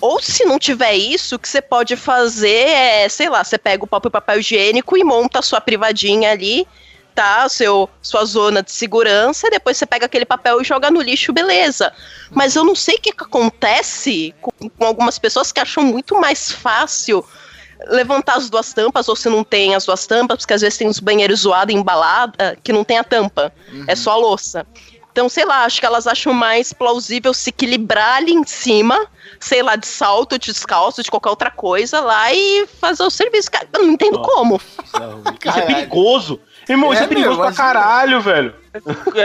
Ou 0.00 0.20
se 0.20 0.44
não 0.44 0.58
tiver 0.58 0.94
isso, 0.94 1.36
o 1.36 1.38
que 1.38 1.48
você 1.48 1.62
pode 1.62 1.96
fazer 1.96 2.68
é, 2.68 3.08
sei 3.08 3.28
lá, 3.28 3.42
você 3.42 3.58
pega 3.58 3.84
o 3.84 3.86
próprio 3.86 4.10
papel 4.10 4.38
higiênico 4.38 4.96
e 4.96 5.04
monta 5.04 5.40
a 5.40 5.42
sua 5.42 5.60
privadinha 5.60 6.30
ali, 6.30 6.66
tá? 7.14 7.48
Seu, 7.48 7.88
sua 8.00 8.24
zona 8.24 8.62
de 8.62 8.72
segurança, 8.72 9.46
e 9.46 9.50
depois 9.50 9.76
você 9.76 9.86
pega 9.86 10.06
aquele 10.06 10.24
papel 10.24 10.60
e 10.60 10.64
joga 10.64 10.90
no 10.90 11.00
lixo, 11.00 11.32
beleza. 11.32 11.92
Mas 12.30 12.56
eu 12.56 12.64
não 12.64 12.74
sei 12.74 12.96
o 12.96 13.00
que, 13.00 13.12
que 13.12 13.24
acontece 13.24 14.34
com, 14.40 14.68
com 14.68 14.84
algumas 14.84 15.18
pessoas 15.18 15.52
que 15.52 15.60
acham 15.60 15.84
muito 15.84 16.20
mais 16.20 16.50
fácil 16.50 17.24
levantar 17.88 18.36
as 18.36 18.48
duas 18.48 18.72
tampas, 18.72 19.08
ou 19.08 19.16
se 19.16 19.28
não 19.28 19.42
tem 19.42 19.74
as 19.74 19.86
duas 19.86 20.06
tampas, 20.06 20.38
porque 20.38 20.54
às 20.54 20.60
vezes 20.60 20.78
tem 20.78 20.88
uns 20.88 21.00
banheiros 21.00 21.40
zoados, 21.40 21.74
embalada, 21.74 22.56
que 22.62 22.72
não 22.72 22.84
tem 22.84 22.98
a 22.98 23.04
tampa, 23.04 23.52
é 23.86 23.96
só 23.96 24.12
a 24.12 24.16
louça. 24.16 24.66
Então, 25.12 25.28
sei 25.28 25.44
lá, 25.44 25.64
acho 25.64 25.78
que 25.78 25.84
elas 25.84 26.06
acham 26.06 26.32
mais 26.32 26.72
plausível 26.72 27.34
se 27.34 27.50
equilibrar 27.50 28.16
ali 28.16 28.32
em 28.32 28.44
cima, 28.46 29.06
sei 29.38 29.62
lá, 29.62 29.76
de 29.76 29.86
salto, 29.86 30.38
de 30.38 30.50
descalço, 30.50 31.02
de 31.02 31.10
qualquer 31.10 31.28
outra 31.28 31.50
coisa 31.50 32.00
lá 32.00 32.32
e 32.32 32.66
fazer 32.80 33.02
o 33.02 33.10
serviço. 33.10 33.50
Cara, 33.50 33.68
eu 33.74 33.82
não 33.82 33.92
entendo 33.92 34.22
como. 34.22 34.56
Isso 34.82 34.96
é 34.96 35.32
Caralho. 35.38 35.66
perigoso. 35.66 36.40
Irmão, 36.68 36.92
isso 36.92 37.02
É, 37.02 37.04
é 37.04 37.08
perigoso 37.08 37.36
meu, 37.36 37.46
pra 37.46 37.52
caralho, 37.54 38.20
velho. 38.20 38.54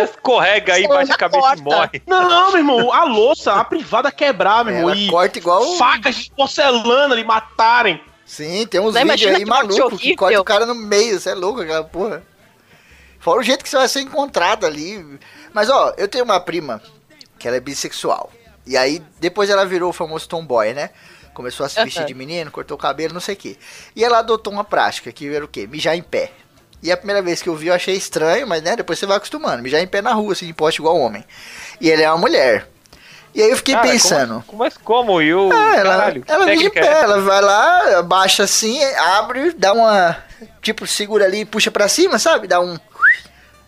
Escorrega 0.04 0.74
aí, 0.74 0.88
bate 0.88 1.12
a 1.12 1.16
cabeça 1.16 1.56
e 1.58 1.62
morre. 1.62 2.02
Não, 2.06 2.50
meu 2.52 2.58
irmão, 2.58 2.94
a 2.94 3.04
louça, 3.04 3.54
a 3.54 3.64
privada 3.64 4.12
quebrar, 4.12 4.66
meu 4.66 4.74
irmão. 4.76 4.90
Ela 4.90 5.00
E 5.00 5.08
corta 5.08 5.38
igual. 5.38 5.76
facas 5.78 6.16
de 6.16 6.32
porcelana 6.32 7.14
ali 7.14 7.24
matarem. 7.24 8.02
Sim, 8.26 8.66
tem 8.68 8.82
uns 8.82 8.94
Não, 8.94 9.06
vídeos 9.06 9.36
aí 9.36 9.46
malucos 9.46 10.00
que 10.00 10.16
corta 10.16 10.42
o 10.42 10.44
cara 10.44 10.66
no 10.66 10.76
meio, 10.76 11.20
você 11.20 11.30
é 11.30 11.36
louco 11.36 11.62
aquela 11.62 11.84
porra. 11.84 12.24
Fora 13.20 13.40
o 13.40 13.44
jeito 13.44 13.64
que 13.64 13.70
você 13.70 13.78
vai 13.78 13.88
ser 13.88 14.02
encontrado 14.02 14.66
ali. 14.66 15.20
Mas 15.54 15.70
ó, 15.70 15.94
eu 15.98 16.08
tenho 16.08 16.26
uma 16.26 16.40
prima 16.40 16.82
que 17.40 17.48
ela 17.48 17.58
é 17.58 17.60
bissexual. 17.62 18.32
E 18.66 18.76
aí 18.76 19.02
depois 19.20 19.50
ela 19.50 19.66
virou 19.66 19.90
o 19.90 19.94
famoso 19.94 20.28
tomboy, 20.28 20.74
né? 20.74 20.90
Começou 21.34 21.66
a 21.66 21.70
se 21.70 21.82
vestir 21.84 22.04
de 22.06 22.14
menino, 22.14 22.52
cortou 22.52 22.76
o 22.76 22.80
cabelo, 22.80 23.14
não 23.14 23.22
sei 23.22 23.36
o 23.36 23.38
quê. 23.38 23.58
E 23.96 24.04
ela 24.04 24.20
adotou 24.20 24.52
uma 24.52 24.64
prática 24.64 25.12
que 25.12 25.34
era 25.34 25.46
o 25.46 25.48
quê? 25.48 25.68
Mijar 25.68 25.96
em 25.96 26.02
pé. 26.02 26.32
E 26.82 26.92
a 26.92 26.98
primeira 26.98 27.22
vez 27.22 27.42
que 27.42 27.50
eu 27.50 27.56
vi 27.56 27.68
eu 27.68 27.74
achei 27.74 27.96
estranho, 27.96 28.46
mas 28.48 28.62
né, 28.62 28.76
depois 28.76 29.00
você 29.00 29.06
vai 29.06 29.18
acostumando. 29.18 29.64
Mijar 29.64 29.82
em 29.82 29.88
pé 29.88 30.02
na 30.02 30.14
rua, 30.14 30.34
assim, 30.34 30.46
de 30.46 30.54
poste 30.54 30.80
igual 30.80 30.98
homem. 30.98 31.24
E 31.82 31.92
ela 31.92 32.02
é 32.04 32.10
uma 32.10 32.18
mulher. 32.20 32.68
E 33.34 33.42
aí 33.42 33.50
eu 33.52 33.58
fiquei 33.58 33.76
Cara, 33.76 33.88
pensando. 33.88 34.44
Como, 34.48 34.60
mas 34.64 34.78
como? 34.78 35.22
E 35.22 35.34
o. 35.34 35.52
Ah, 35.52 35.76
ela, 35.76 35.98
caralho, 35.98 36.24
ela 36.28 36.46
mija 36.46 36.66
em 36.68 36.70
técnica 36.70 36.82
pé, 36.82 37.00
é 37.00 37.04
ela 37.04 37.22
vai 37.22 37.42
lá, 37.42 38.00
abaixa 38.00 38.44
assim, 38.44 38.84
abre, 38.96 39.52
dá 39.54 39.74
uma. 39.74 40.18
Tipo, 40.62 40.86
segura 40.88 41.26
ali 41.26 41.42
e 41.42 41.46
puxa 41.46 41.70
pra 41.72 41.88
cima, 41.88 42.18
sabe? 42.20 42.48
Dá 42.48 42.60
um. 42.60 42.78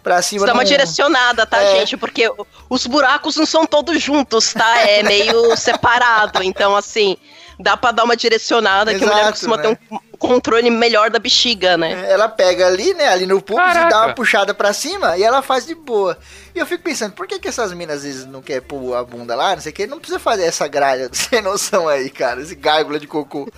Pra 0.02 0.22
cima. 0.22 0.45
Dá 0.45 0.53
uma 0.53 0.64
direcionada, 0.65 1.45
tá, 1.45 1.61
É. 1.61 1.80
gente? 1.80 1.98
Porque 1.98 2.31
os 2.69 2.88
buracos 2.88 3.36
não 3.36 3.45
são 3.45 3.65
todos 3.65 4.02
juntos, 4.02 4.53
tá? 4.53 4.80
É 4.88 5.03
meio 5.03 5.56
separado. 5.57 6.41
Então, 6.41 6.76
assim, 6.76 7.18
dá 7.60 7.76
pra 7.76 7.91
dar 7.91 8.06
uma 8.06 8.15
direcionada 8.15 8.91
que 8.95 9.03
a 9.03 9.07
mulher 9.07 9.19
Exato, 9.19 9.31
costuma 9.34 9.57
né? 9.57 9.64
ter 9.64 9.80
um 9.91 9.99
controle 10.19 10.69
melhor 10.69 11.09
da 11.09 11.17
bexiga, 11.17 11.77
né? 11.77 12.11
Ela 12.11 12.27
pega 12.27 12.67
ali, 12.67 12.93
né, 12.93 13.07
ali 13.07 13.25
no 13.25 13.41
pulso 13.41 13.63
e 13.63 13.89
dá 13.89 14.05
uma 14.05 14.13
puxada 14.13 14.53
pra 14.53 14.73
cima 14.73 15.17
e 15.17 15.23
ela 15.23 15.41
faz 15.41 15.65
de 15.65 15.73
boa. 15.73 16.19
E 16.53 16.59
eu 16.59 16.65
fico 16.65 16.83
pensando, 16.83 17.13
por 17.13 17.25
que, 17.25 17.39
que 17.39 17.47
essas 17.47 17.73
minas 17.73 17.97
às 17.97 18.03
vezes 18.03 18.25
não 18.25 18.41
querem 18.41 18.61
pôr 18.61 18.95
a 18.95 19.03
bunda 19.03 19.33
lá, 19.33 19.55
não 19.55 19.61
sei 19.61 19.71
o 19.71 19.75
que, 19.75 19.87
não 19.87 19.97
precisa 19.97 20.19
fazer 20.19 20.43
essa 20.43 20.67
gralha 20.67 21.09
sem 21.13 21.41
noção 21.41 21.87
aí, 21.87 22.09
cara, 22.09 22.41
esse 22.41 22.53
gárgula 22.53 22.99
de 22.99 23.07
cocô. 23.07 23.49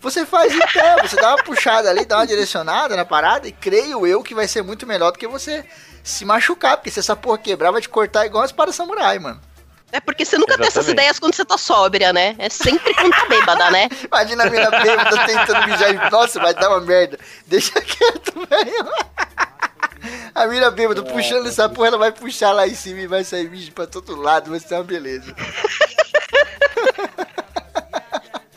Você 0.00 0.26
faz 0.26 0.52
em 0.52 0.58
pé, 0.58 0.96
você 1.02 1.16
dá 1.16 1.34
uma 1.34 1.42
puxada 1.42 1.88
ali, 1.88 2.04
dá 2.04 2.18
uma 2.18 2.26
direcionada 2.26 2.96
na 2.96 3.04
parada 3.04 3.48
e 3.48 3.52
creio 3.52 4.06
eu 4.06 4.22
que 4.22 4.34
vai 4.34 4.46
ser 4.46 4.62
muito 4.62 4.86
melhor 4.86 5.12
do 5.12 5.18
que 5.18 5.26
você 5.26 5.64
se 6.02 6.24
machucar, 6.24 6.76
porque 6.76 6.90
se 6.90 7.00
essa 7.00 7.16
porra 7.16 7.38
quebrar 7.38 7.70
vai 7.70 7.80
te 7.80 7.88
cortar 7.88 8.26
igual 8.26 8.42
uma 8.42 8.46
espada 8.46 8.72
samurai, 8.72 9.18
mano. 9.18 9.40
É 9.90 10.00
porque 10.00 10.24
você 10.24 10.36
nunca 10.36 10.56
tem 10.56 10.66
essas 10.66 10.84
Exatamente. 10.84 11.00
ideias 11.00 11.18
quando 11.18 11.34
você 11.34 11.44
tá 11.44 11.56
sóbria, 11.56 12.12
né? 12.12 12.36
É 12.38 12.50
sempre 12.50 12.92
quando 12.94 13.10
tá 13.10 13.26
bêbada, 13.26 13.70
né? 13.70 13.88
Imagina 14.04 14.44
a 14.44 14.50
mina 14.50 14.70
bêbada 14.70 15.26
tentando 15.26 15.66
mijar 15.66 15.94
em... 15.94 16.10
Nossa, 16.10 16.40
vai 16.40 16.52
dar 16.54 16.68
uma 16.68 16.80
merda. 16.80 17.18
Deixa 17.46 17.80
quieto, 17.80 18.34
velho. 18.48 18.92
A 20.34 20.46
mina 20.46 20.70
bêbada 20.70 21.02
puxando 21.02 21.46
essa 21.46 21.68
porra, 21.68 21.88
ela 21.88 21.98
vai 21.98 22.12
puxar 22.12 22.52
lá 22.52 22.68
em 22.68 22.74
cima 22.74 23.00
e 23.00 23.06
vai 23.06 23.24
sair 23.24 23.50
mijo 23.50 23.72
pra 23.72 23.86
todo 23.86 24.14
lado. 24.14 24.50
Vai 24.50 24.60
ser 24.60 24.74
uma 24.74 24.84
beleza. 24.84 25.34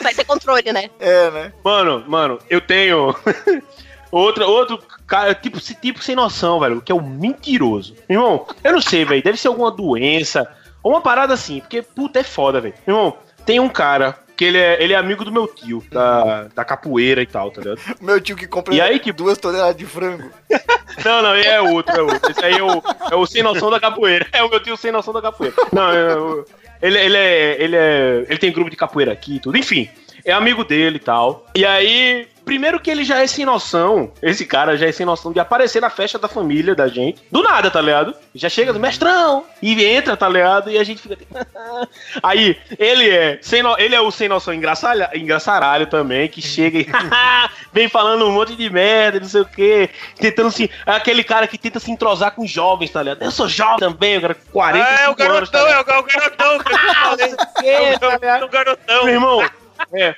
Vai 0.02 0.12
ter 0.14 0.24
controle, 0.24 0.72
né? 0.72 0.90
É, 0.98 1.30
né? 1.30 1.52
Mano, 1.64 2.04
mano, 2.08 2.38
eu 2.50 2.60
tenho 2.60 3.14
outra, 4.10 4.46
outro 4.46 4.82
cara, 5.06 5.32
tipo, 5.32 5.58
esse 5.58 5.76
tipo 5.76 6.02
sem 6.02 6.16
noção, 6.16 6.58
velho, 6.58 6.82
que 6.82 6.90
é 6.90 6.94
o 6.94 7.00
mentiroso. 7.00 7.94
Irmão, 8.08 8.46
eu 8.64 8.72
não 8.72 8.80
sei, 8.80 9.04
velho, 9.04 9.22
deve 9.22 9.38
ser 9.38 9.46
alguma 9.46 9.70
doença 9.70 10.48
uma 10.84 11.00
parada 11.00 11.34
assim, 11.34 11.60
porque 11.60 11.82
puta 11.82 12.18
é 12.20 12.22
foda, 12.24 12.60
velho. 12.60 12.74
Irmão, 12.86 13.16
tem 13.46 13.60
um 13.60 13.68
cara 13.68 14.18
que 14.36 14.44
ele 14.44 14.58
é, 14.58 14.82
ele 14.82 14.92
é 14.92 14.96
amigo 14.96 15.24
do 15.24 15.30
meu 15.32 15.46
tio, 15.46 15.84
da, 15.90 16.44
da 16.54 16.64
capoeira 16.64 17.20
e 17.22 17.26
tal, 17.26 17.50
tá 17.50 17.60
ligado? 17.60 17.80
Meu 18.00 18.20
tio 18.20 18.34
que 18.36 18.46
compra 18.46 18.74
E 18.74 18.80
aí, 18.80 18.98
tipo- 18.98 19.18
duas 19.18 19.36
toneladas 19.38 19.76
de 19.76 19.84
frango. 19.86 20.30
Não, 21.04 21.22
não, 21.22 21.34
é 21.34 21.58
outro, 21.60 21.96
é 21.96 22.02
outro. 22.02 22.30
Esse 22.30 22.44
aí 22.44 22.52
é 22.58 22.62
o, 22.62 22.82
é 23.10 23.16
o 23.16 23.24
sem 23.26 23.42
noção 23.42 23.70
da 23.70 23.80
capoeira. 23.80 24.26
É 24.32 24.42
o 24.42 24.48
meu 24.50 24.60
tio 24.60 24.76
sem 24.76 24.92
noção 24.92 25.12
da 25.14 25.22
capoeira. 25.22 25.54
Não, 25.72 25.90
é 25.90 26.16
o- 26.16 26.44
ele, 26.82 26.98
ele 26.98 27.16
é. 27.16 27.56
Ele 27.62 27.76
é. 27.76 28.26
Ele 28.28 28.38
tem 28.38 28.52
grupo 28.52 28.68
de 28.70 28.76
capoeira 28.76 29.10
aqui 29.12 29.36
e 29.36 29.40
tudo. 29.40 29.56
Enfim, 29.56 29.88
é 30.24 30.32
amigo 30.32 30.64
dele 30.64 30.96
e 30.96 31.00
tal. 31.00 31.46
E 31.54 31.64
aí. 31.64 32.28
Primeiro 32.44 32.80
que 32.80 32.90
ele 32.90 33.04
já 33.04 33.20
é 33.22 33.26
sem 33.26 33.44
noção, 33.44 34.12
esse 34.20 34.44
cara 34.44 34.76
já 34.76 34.86
é 34.86 34.92
sem 34.92 35.06
noção 35.06 35.32
de 35.32 35.38
aparecer 35.40 35.80
na 35.80 35.88
festa 35.90 36.18
da 36.18 36.28
família 36.28 36.74
da 36.74 36.88
gente. 36.88 37.22
Do 37.30 37.42
nada, 37.42 37.70
tá 37.70 37.80
ligado? 37.80 38.14
Já 38.34 38.48
chega 38.48 38.72
do 38.72 38.80
mestrão 38.80 39.44
e 39.62 39.84
entra, 39.84 40.16
tá 40.16 40.28
ligado? 40.28 40.70
E 40.70 40.76
a 40.78 40.84
gente 40.84 41.00
fica. 41.02 41.16
Aí, 42.22 42.56
ele 42.78 43.08
é, 43.08 43.38
sem 43.42 43.62
no- 43.62 43.78
ele 43.78 43.94
é 43.94 44.00
o 44.00 44.10
sem 44.10 44.28
noção 44.28 44.52
engraçalha, 44.52 45.10
engraçaralho 45.14 45.86
também, 45.86 46.28
que 46.28 46.42
chega 46.42 46.78
e 46.80 46.86
vem 47.72 47.88
falando 47.88 48.26
um 48.26 48.32
monte 48.32 48.54
de 48.56 48.68
merda, 48.68 49.20
não 49.20 49.28
sei 49.28 49.40
o 49.42 49.46
quê, 49.46 49.88
tentando 50.18 50.50
se. 50.50 50.70
É 50.86 50.92
aquele 50.92 51.22
cara 51.24 51.46
que 51.46 51.56
tenta 51.58 51.78
se 51.78 51.90
entrosar 51.90 52.32
com 52.32 52.46
jovens, 52.46 52.90
tá 52.90 53.02
ligado? 53.02 53.22
Eu 53.22 53.30
sou 53.30 53.48
jovem 53.48 53.78
também, 53.78 54.14
eu 54.14 54.20
quero 54.20 54.36
40 54.52 54.84
Ah, 54.84 55.00
é 55.00 55.08
o 55.08 55.10
anos, 55.10 55.48
tá 55.50 55.58
garotão, 55.58 55.68
é 55.68 55.80
o, 55.80 55.84
garotão 55.84 56.58
que 56.58 56.72
eu 56.72 56.78
falei. 56.78 57.34
É 57.64 57.80
o, 57.90 58.24
é 58.24 58.44
o 58.44 58.48
garotão. 58.48 59.04
Meu 59.04 59.14
irmão. 59.14 59.50
É. 59.92 60.14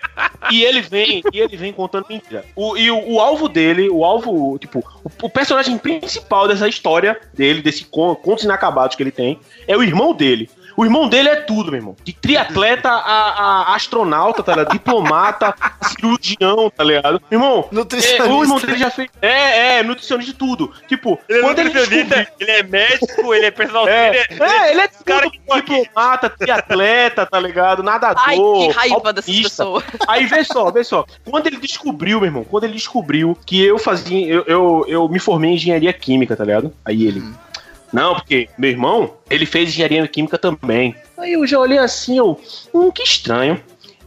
E 0.51 0.63
ele 0.63 0.81
vem, 0.81 1.23
e 1.33 1.41
ele 1.41 1.57
vem 1.57 1.73
contando 1.73 2.07
mentira. 2.09 2.45
O, 2.55 2.77
e 2.77 2.91
o, 2.91 3.13
o 3.13 3.21
alvo 3.21 3.49
dele, 3.49 3.89
o 3.89 4.05
alvo, 4.05 4.59
tipo, 4.59 4.81
o, 5.05 5.27
o 5.27 5.31
personagem 5.31 5.79
principal 5.79 6.47
dessa 6.49 6.69
história 6.69 7.19
dele, 7.33 7.63
desse 7.63 7.85
con- 7.85 8.15
contos 8.17 8.45
inacabados 8.45 8.97
que 8.97 9.03
ele 9.03 9.11
tem, 9.11 9.39
é 9.67 9.77
o 9.77 9.83
irmão 9.83 10.13
dele. 10.13 10.51
O 10.77 10.85
irmão 10.85 11.09
dele 11.09 11.29
é 11.29 11.37
tudo, 11.37 11.71
meu 11.71 11.79
irmão. 11.81 11.97
De 12.05 12.13
triatleta 12.13 12.89
a, 12.91 13.71
a 13.71 13.75
astronauta, 13.75 14.43
tá 14.43 14.53
ligado? 14.53 14.73
Diplomata, 14.73 15.55
cirurgião, 15.89 16.71
tá 16.71 16.83
ligado? 16.85 17.21
Irmão, 17.31 17.69
Nutricionista. 17.71 18.25
é, 18.25 18.33
o 18.33 18.43
irmão 18.43 18.59
dele 18.61 18.77
já 18.77 18.91
fez. 18.91 19.09
É, 19.23 19.79
é, 19.79 19.83
nutricionista 19.83 20.33
de 20.33 20.39
tudo. 20.39 20.73
Tipo, 20.89 21.19
Ele 21.29 21.39
é 21.39 21.43
quando 21.43 21.59
ele 21.59 21.69
nutricionista, 21.69 22.17
descobriu. 22.17 22.35
ele 22.41 22.51
é 22.51 22.63
médico, 22.63 23.35
ele 23.35 23.47
é 23.47 23.51
personal 23.51 23.89
É, 23.89 24.25
trainer. 24.25 24.43
é, 24.53 24.71
ele 24.73 24.81
é 24.81 24.85
Esse 24.85 25.05
cara 25.05 25.21
cara 25.21 25.31
que 25.31 25.39
tá 25.41 25.57
aqui. 25.57 25.75
diplomata, 25.79 26.31
triatleta, 26.31 27.27
tá 27.27 27.41
ligado? 27.41 27.83
Nadador. 27.83 28.23
Ai, 28.27 28.37
que 28.37 28.69
raiva 28.79 29.13
dessas 29.13 29.35
pessoas. 29.41 29.85
Aí 30.09 30.27
vê 30.27 30.43
só, 30.45 30.71
vê 30.71 30.83
só. 30.85 31.05
Quando 31.25 31.47
ele 31.47 31.57
descobriu, 31.59 32.19
meu 32.21 32.27
irmão, 32.29 32.45
quando 32.45 32.65
ele 32.65 32.75
descobriu 32.75 33.37
que 33.47 33.63
eu 33.65 33.79
fazia. 33.79 34.27
Eu, 34.27 34.45
eu, 34.47 34.85
eu 34.89 35.09
me 35.09 35.19
formei 35.19 35.51
em 35.51 35.55
engenharia 35.55 35.93
química, 35.93 36.37
tá 36.37 36.45
ligado? 36.45 36.73
Aí 36.85 37.07
ele. 37.07 37.23
Não, 37.95 38.15
porque 38.15 38.49
meu 38.59 38.71
irmão, 38.71 39.15
ele 39.31 39.47
fez 39.47 39.69
engenharia 39.71 40.07
química 40.09 40.37
também. 40.37 40.95
Aí 41.17 41.33
eu 41.33 41.47
já 41.47 41.59
olhei 41.59 41.79
assim, 41.79 42.19
eu. 42.19 42.39
Hum, 42.75 42.91
que 42.91 43.03
estranho. 43.03 43.63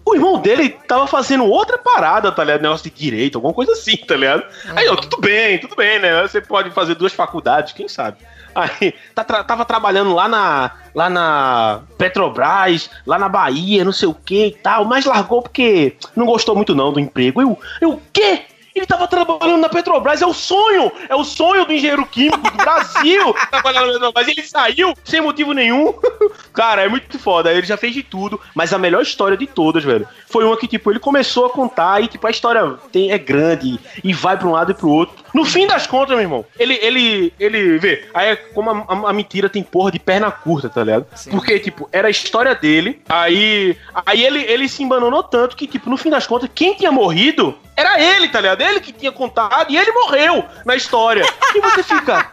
O 0.05 0.13
irmão 0.15 0.39
dele 0.39 0.69
tava 0.87 1.05
fazendo 1.07 1.45
outra 1.45 1.77
parada, 1.77 2.31
tá 2.31 2.43
ligado? 2.43 2.61
Negócio 2.61 2.89
de 2.89 2.95
direito, 2.97 3.37
alguma 3.37 3.53
coisa 3.53 3.71
assim, 3.73 3.97
tá 3.97 4.15
ligado? 4.15 4.43
Aí 4.75 4.85
eu, 4.85 4.95
tudo 4.95 5.19
bem, 5.19 5.57
tudo 5.59 5.75
bem, 5.75 5.99
né? 5.99 6.21
Você 6.21 6.39
pode 6.39 6.69
fazer 6.71 6.95
duas 6.95 7.11
faculdades, 7.13 7.73
quem 7.73 7.87
sabe? 7.89 8.17
Aí, 8.55 8.93
tá 9.13 9.23
tra- 9.23 9.43
tava 9.43 9.63
trabalhando 9.65 10.13
lá 10.13 10.27
na, 10.27 10.71
lá 10.95 11.09
na 11.09 11.81
Petrobras, 11.97 12.89
lá 13.05 13.19
na 13.19 13.29
Bahia, 13.29 13.83
não 13.85 13.91
sei 13.91 14.07
o 14.07 14.13
que 14.13 14.47
e 14.47 14.51
tal, 14.51 14.83
mas 14.85 15.05
largou 15.05 15.41
porque 15.41 15.95
não 16.15 16.25
gostou 16.25 16.55
muito 16.55 16.73
não 16.73 16.91
do 16.91 16.99
emprego. 16.99 17.41
Eu, 17.41 17.59
eu, 17.81 17.91
o 17.91 18.01
quê? 18.11 18.41
Ele 18.77 18.85
tava 18.85 19.07
trabalhando 19.07 19.57
na 19.57 19.69
Petrobras, 19.69 20.21
é 20.21 20.25
o 20.25 20.33
sonho! 20.33 20.91
É 21.09 21.15
o 21.15 21.23
sonho 21.23 21.65
do 21.65 21.73
engenheiro 21.73 22.05
químico 22.05 22.39
do 22.51 22.57
Brasil! 22.57 23.33
trabalhando 23.49 23.87
na 23.87 23.93
Petrobras, 23.93 24.27
ele 24.27 24.43
saiu 24.43 24.93
sem 25.03 25.19
motivo 25.21 25.51
nenhum. 25.53 25.93
Cara, 26.53 26.83
é 26.83 26.87
muito 26.89 27.17
foda. 27.19 27.51
Ele 27.51 27.65
já 27.65 27.77
fez 27.77 27.93
de 27.93 28.03
tudo, 28.03 28.39
mas 28.55 28.73
a 28.73 28.77
melhor 28.77 29.01
história 29.01 29.37
de 29.37 29.45
todas, 29.47 29.83
velho, 29.83 30.07
foi 30.27 30.43
uma 30.43 30.57
que, 30.57 30.67
tipo, 30.67 30.91
ele 30.91 30.99
começou 30.99 31.45
a 31.45 31.49
contar 31.49 32.01
e, 32.03 32.07
tipo, 32.07 32.25
a 32.27 32.31
história 32.31 32.75
tem, 32.91 33.11
é 33.11 33.17
grande 33.17 33.79
e 34.03 34.13
vai 34.13 34.37
pra 34.37 34.47
um 34.47 34.51
lado 34.51 34.71
e 34.71 34.75
pro 34.75 34.89
outro. 34.89 35.15
No 35.33 35.45
fim 35.45 35.67
das 35.67 35.85
contas, 35.85 36.09
meu 36.09 36.19
irmão, 36.21 36.45
ele, 36.57 36.73
ele, 36.81 37.33
ele, 37.39 37.77
vê, 37.77 38.07
aí 38.13 38.29
é 38.29 38.35
como 38.35 38.69
a, 38.71 38.85
a- 38.87 39.09
a 39.09 39.13
mentira 39.13 39.49
tem 39.49 39.61
porra 39.61 39.91
de 39.91 39.99
perna 39.99 40.31
curta, 40.31 40.69
tá 40.69 40.83
ligado? 40.83 41.05
Porque, 41.29 41.59
tipo, 41.59 41.87
era 41.91 42.07
a 42.07 42.11
história 42.11 42.55
dele, 42.55 43.01
aí, 43.07 43.77
aí 44.05 44.23
ele, 44.25 44.41
ele 44.43 44.67
se 44.69 44.81
embananou 44.83 45.21
tanto 45.23 45.55
que, 45.55 45.67
tipo, 45.67 45.89
no 45.89 45.97
fim 45.97 46.09
das 46.09 46.25
contas, 46.25 46.49
quem 46.53 46.73
tinha 46.75 46.91
morrido 46.91 47.55
era 47.77 48.01
ele, 48.01 48.27
tá 48.27 48.41
ligado? 48.41 48.61
Ele 48.61 48.79
que 48.79 48.91
tinha 48.91 49.11
contado 49.11 49.71
e 49.71 49.77
ele 49.77 49.91
morreu 49.91 50.43
na 50.65 50.75
história. 50.75 51.23
E 51.53 51.61
você 51.61 51.83
fica? 51.83 52.31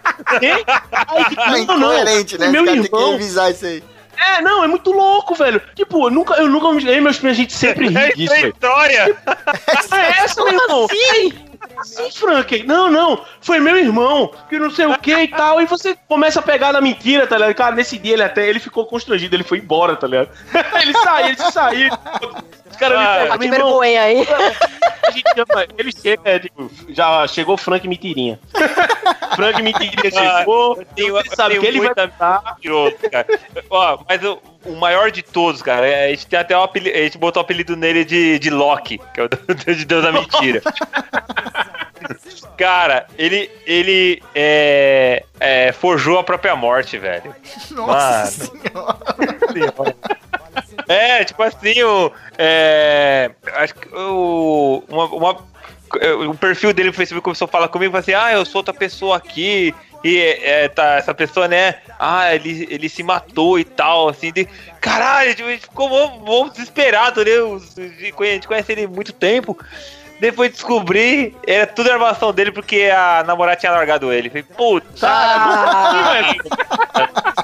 Aí, 1.06 1.24
tipo, 1.26 1.42
É 1.42 1.66
não, 1.66 1.78
não, 1.78 2.04
né? 2.38 2.48
meu 2.48 2.64
caras 2.64 2.80
têm 2.80 2.90
que 2.90 2.96
irmão, 2.96 3.12
revisar 3.12 3.50
isso 3.50 3.66
aí. 3.66 3.84
é, 4.16 4.40
não, 4.40 4.64
é 4.64 4.66
muito 4.66 4.90
louco, 4.90 5.34
velho. 5.34 5.60
Tipo, 5.74 6.06
eu 6.06 6.10
nunca, 6.10 6.34
eu 6.34 6.48
nunca 6.48 6.72
me. 6.72 6.84
Eu 6.86 6.94
e 6.94 7.00
meus 7.00 7.18
primos, 7.18 7.36
a 7.36 7.40
gente 7.40 7.52
sempre 7.52 7.88
ri 7.88 7.96
Essa 7.96 8.16
disso, 8.16 8.34
é 8.34 8.48
história. 8.48 9.16
É 9.92 10.24
essa, 10.24 10.42
meu 10.42 10.60
irmão. 10.60 10.88
Sim, 10.88 12.10
Frank. 12.12 12.62
Não, 12.64 12.90
não. 12.90 13.24
Foi 13.40 13.58
meu 13.60 13.76
irmão, 13.76 14.32
que 14.48 14.58
não 14.58 14.70
sei 14.70 14.86
o 14.86 14.98
que 14.98 15.14
e 15.14 15.28
tal. 15.28 15.60
E 15.60 15.66
você 15.66 15.96
começa 16.08 16.40
a 16.40 16.42
pegar 16.42 16.72
na 16.72 16.80
mentira, 16.80 17.26
tá 17.26 17.36
ligado? 17.36 17.54
Cara, 17.54 17.74
nesse 17.76 17.98
dia 17.98 18.14
ele 18.14 18.22
até 18.22 18.48
ele 18.48 18.60
ficou 18.60 18.86
constrangido, 18.86 19.34
ele 19.36 19.44
foi 19.44 19.58
embora, 19.58 19.96
tá 19.96 20.06
ligado? 20.06 20.30
ele 20.80 20.92
saiu, 20.98 21.26
ele 21.28 21.36
saiu. 21.52 21.90
Os 22.74 22.80
caras 22.80 22.98
me 22.98 23.04
Ah, 23.04 23.14
pegam, 23.14 23.28
Ah, 23.28 24.02
aí. 24.02 24.26
A 25.06 25.10
gente 25.10 25.30
chama, 25.36 25.66
ele 25.76 25.92
chega, 25.92 26.22
é, 26.24 26.38
tipo, 26.38 26.70
já 26.88 27.26
chegou 27.28 27.54
o 27.54 27.58
Frank 27.58 27.86
Mentirinha. 27.86 28.40
Frank 29.36 29.62
Mentirinha 29.62 30.10
chegou. 30.10 30.78
Eu 30.78 30.86
tenho- 30.96 31.12
você 31.12 31.36
sabe 31.36 31.58
que 31.60 31.66
ele 31.66 31.80
vai 31.80 31.94
cara. 33.10 33.26
Ó, 33.68 33.98
mas 34.08 34.24
o, 34.24 34.40
o 34.64 34.74
maior 34.76 35.10
de 35.10 35.22
todos, 35.22 35.60
cara, 35.60 35.86
é- 35.86 36.06
a 36.06 36.08
gente 36.08 36.26
tem 36.26 36.38
até 36.38 36.56
o 36.56 36.62
apelido, 36.62 36.96
a 36.98 37.02
gente 37.02 37.18
botou 37.18 37.42
o 37.42 37.44
apelido 37.44 37.76
nele 37.76 38.02
de, 38.04 38.38
de 38.38 38.48
Loki, 38.50 38.98
que 39.12 39.20
é 39.20 39.24
o 39.24 39.28
Deus 39.54 39.76
de 39.76 39.84
Deus 39.84 40.02
da 40.02 40.10
mentira. 40.10 40.62
Cara, 42.56 43.06
ele, 43.18 43.50
ele 43.66 44.22
é, 44.34 45.22
é, 45.38 45.72
forjou 45.72 46.18
a 46.18 46.24
própria 46.24 46.56
morte, 46.56 46.96
velho. 46.98 47.34
Nossa 47.72 48.46
Mano. 48.46 48.64
senhora. 49.52 49.96
É, 50.88 51.24
tipo 51.24 51.42
assim, 51.42 51.82
o. 51.82 52.10
É, 52.38 53.30
acho 53.54 53.74
que 53.74 53.88
o. 53.94 54.82
Uma, 54.88 55.04
uma- 55.06 55.54
o 56.28 56.34
perfil 56.34 56.72
dele 56.72 56.88
no 56.88 56.94
Facebook 56.94 57.22
começou 57.22 57.44
a 57.44 57.48
falar 57.48 57.68
comigo, 57.68 57.92
falou 57.92 58.00
assim, 58.00 58.14
ah, 58.14 58.32
eu 58.32 58.44
sou 58.44 58.60
outra 58.60 58.74
pessoa 58.74 59.16
aqui. 59.16 59.72
E 60.02 60.18
é, 60.18 60.68
tá, 60.68 60.96
essa 60.96 61.14
pessoa, 61.14 61.46
né? 61.48 61.76
Ah, 61.98 62.34
ele, 62.34 62.66
ele 62.70 62.88
se 62.88 63.02
matou 63.02 63.58
e 63.58 63.64
tal, 63.64 64.08
assim. 64.08 64.32
De, 64.32 64.46
caralho, 64.80 65.30
a 65.30 65.32
gente 65.32 65.60
ficou 65.62 65.88
mó, 65.88 66.08
mó 66.18 66.48
desesperado, 66.48 67.24
né? 67.24 67.30
A 67.30 67.80
gente 68.32 68.46
conhece 68.46 68.72
ele 68.72 68.84
há 68.84 68.88
muito 68.88 69.12
tempo. 69.12 69.56
Depois 70.20 70.52
descobri, 70.52 71.34
era 71.46 71.66
tudo 71.66 71.90
armação 71.90 72.32
dele 72.32 72.52
porque 72.52 72.90
a 72.94 73.24
namorada 73.26 73.56
tinha 73.56 73.72
largado 73.72 74.12
ele. 74.12 74.28
Falei, 74.28 74.42
puta, 74.42 74.86
Ah. 75.02 76.32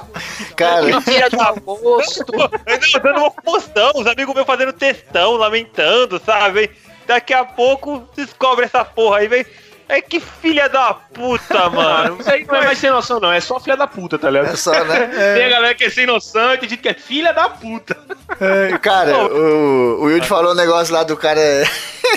Cara, 0.61 0.85
Mentira 0.85 1.29
do 1.29 1.41
almoço. 1.41 2.23
Eu 2.65 2.99
dando 3.01 3.19
uma 3.19 3.31
comoção, 3.31 3.91
os 3.95 4.07
amigos 4.07 4.33
meus 4.33 4.45
fazendo 4.47 4.73
textão, 4.73 5.33
lamentando, 5.33 6.21
sabe? 6.23 6.71
Daqui 7.05 7.33
a 7.33 7.43
pouco 7.43 8.07
descobre 8.15 8.65
essa 8.65 8.85
porra 8.85 9.19
aí, 9.19 9.27
vem. 9.27 9.45
É 9.89 10.01
que 10.01 10.21
filha 10.21 10.69
da 10.69 10.93
puta, 10.93 11.67
mano. 11.69 12.17
Isso 12.21 12.31
aí 12.31 12.45
não 12.45 12.55
é 12.55 12.65
mais 12.65 12.77
sem 12.77 12.89
noção, 12.89 13.19
não. 13.19 13.33
É 13.33 13.41
só 13.41 13.59
filha 13.59 13.75
da 13.75 13.85
puta, 13.85 14.17
tá 14.17 14.29
ligado? 14.29 14.53
é 14.53 14.55
só, 14.55 14.71
né? 14.85 15.07
Tem 15.35 15.45
a 15.45 15.49
galera 15.49 15.75
que 15.75 15.83
é 15.83 15.89
sem 15.89 16.05
noção 16.05 16.53
e 16.53 16.57
tem 16.59 16.69
gente 16.69 16.81
que 16.81 16.87
é 16.87 16.93
filha 16.93 17.33
da 17.33 17.49
puta. 17.49 17.97
É, 18.39 18.77
Cara, 18.77 19.25
o, 19.25 19.99
o 19.99 20.03
Wilde 20.05 20.25
falou 20.25 20.53
um 20.53 20.55
negócio 20.55 20.93
lá 20.93 21.03
do 21.03 21.17
cara 21.17 21.41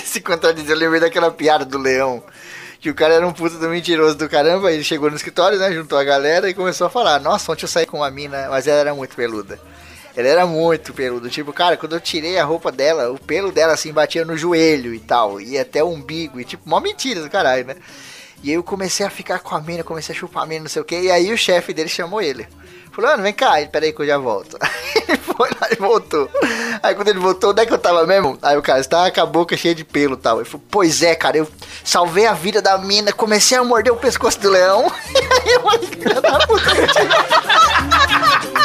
se 0.05 0.21
contradizer. 0.21 0.73
Eu 0.73 0.79
lembrei 0.79 1.01
daquela 1.01 1.29
piada 1.29 1.65
do 1.65 1.77
leão. 1.77 2.23
Que 2.85 2.91
o 2.91 2.93
cara 2.93 3.15
era 3.15 3.27
um 3.27 3.33
puta 3.33 3.57
do 3.57 3.67
mentiroso 3.67 4.15
do 4.15 4.29
caramba. 4.29 4.71
Ele 4.71 4.83
chegou 4.83 5.09
no 5.09 5.15
escritório, 5.15 5.57
né? 5.57 5.71
Juntou 5.71 5.97
a 5.97 6.03
galera 6.03 6.47
e 6.47 6.53
começou 6.53 6.85
a 6.85 6.89
falar: 6.91 7.19
Nossa, 7.19 7.51
ontem 7.51 7.63
eu 7.63 7.67
saí 7.67 7.87
com 7.87 7.97
uma 7.97 8.11
mina, 8.11 8.47
mas 8.47 8.67
ela 8.67 8.79
era 8.79 8.93
muito 8.93 9.15
peluda. 9.15 9.59
Ela 10.15 10.27
era 10.27 10.45
muito 10.45 10.93
peluda. 10.93 11.27
Tipo, 11.27 11.51
cara, 11.51 11.77
quando 11.77 11.93
eu 11.93 11.99
tirei 11.99 12.37
a 12.37 12.45
roupa 12.45 12.71
dela, 12.71 13.09
o 13.09 13.17
pelo 13.17 13.51
dela 13.51 13.73
assim 13.73 13.91
batia 13.91 14.23
no 14.23 14.37
joelho 14.37 14.93
e 14.93 14.99
tal. 14.99 15.41
E 15.41 15.57
até 15.57 15.83
o 15.83 15.87
umbigo. 15.87 16.39
E 16.39 16.45
tipo, 16.45 16.69
mó 16.69 16.79
mentira 16.79 17.23
do 17.23 17.27
caralho, 17.27 17.65
né? 17.65 17.75
E 18.43 18.51
aí 18.51 18.55
eu 18.55 18.61
comecei 18.61 19.03
a 19.03 19.09
ficar 19.09 19.39
com 19.39 19.55
a 19.55 19.61
mina, 19.61 19.83
comecei 19.83 20.13
a 20.13 20.19
chupar 20.19 20.43
a 20.43 20.45
mina, 20.45 20.61
não 20.61 20.69
sei 20.69 20.83
o 20.83 20.85
que. 20.85 20.95
E 20.95 21.09
aí 21.09 21.33
o 21.33 21.37
chefe 21.39 21.73
dele 21.73 21.89
chamou 21.89 22.21
ele. 22.21 22.47
Fulano, 22.95 23.21
vem 23.21 23.33
cá. 23.33 23.59
Ele, 23.59 23.69
peraí 23.69 23.91
que 23.91 24.01
eu 24.01 24.07
já 24.07 24.17
volto. 24.17 24.57
ele 25.05 25.17
foi 25.17 25.49
lá 25.49 25.67
e 25.69 25.75
voltou. 25.75 26.29
Aí 26.81 26.95
quando 26.95 27.09
ele 27.09 27.19
voltou, 27.19 27.51
onde 27.51 27.61
é 27.61 27.65
que 27.65 27.73
eu 27.73 27.77
tava 27.77 28.07
mesmo? 28.07 28.39
Aí 28.41 28.55
o 28.55 28.61
cara, 28.61 28.81
você 28.81 28.87
tava 28.87 29.11
com 29.11 29.19
a 29.19 29.25
boca 29.25 29.57
cheia 29.57 29.75
de 29.75 29.83
pelo 29.83 30.13
e 30.13 30.17
tal. 30.17 30.37
Ele 30.37 30.45
falou, 30.45 30.65
pois 30.71 31.03
é, 31.03 31.13
cara, 31.13 31.35
eu 31.35 31.47
salvei 31.83 32.25
a 32.25 32.31
vida 32.31 32.61
da 32.61 32.77
mina, 32.77 33.11
comecei 33.11 33.57
a 33.57 33.63
morder 33.65 33.91
o 33.91 33.97
pescoço 33.97 34.39
do 34.39 34.49
leão. 34.49 34.89
E 35.13 35.17
aí 35.19 35.51
eu 35.53 35.61
falei, 35.61 35.89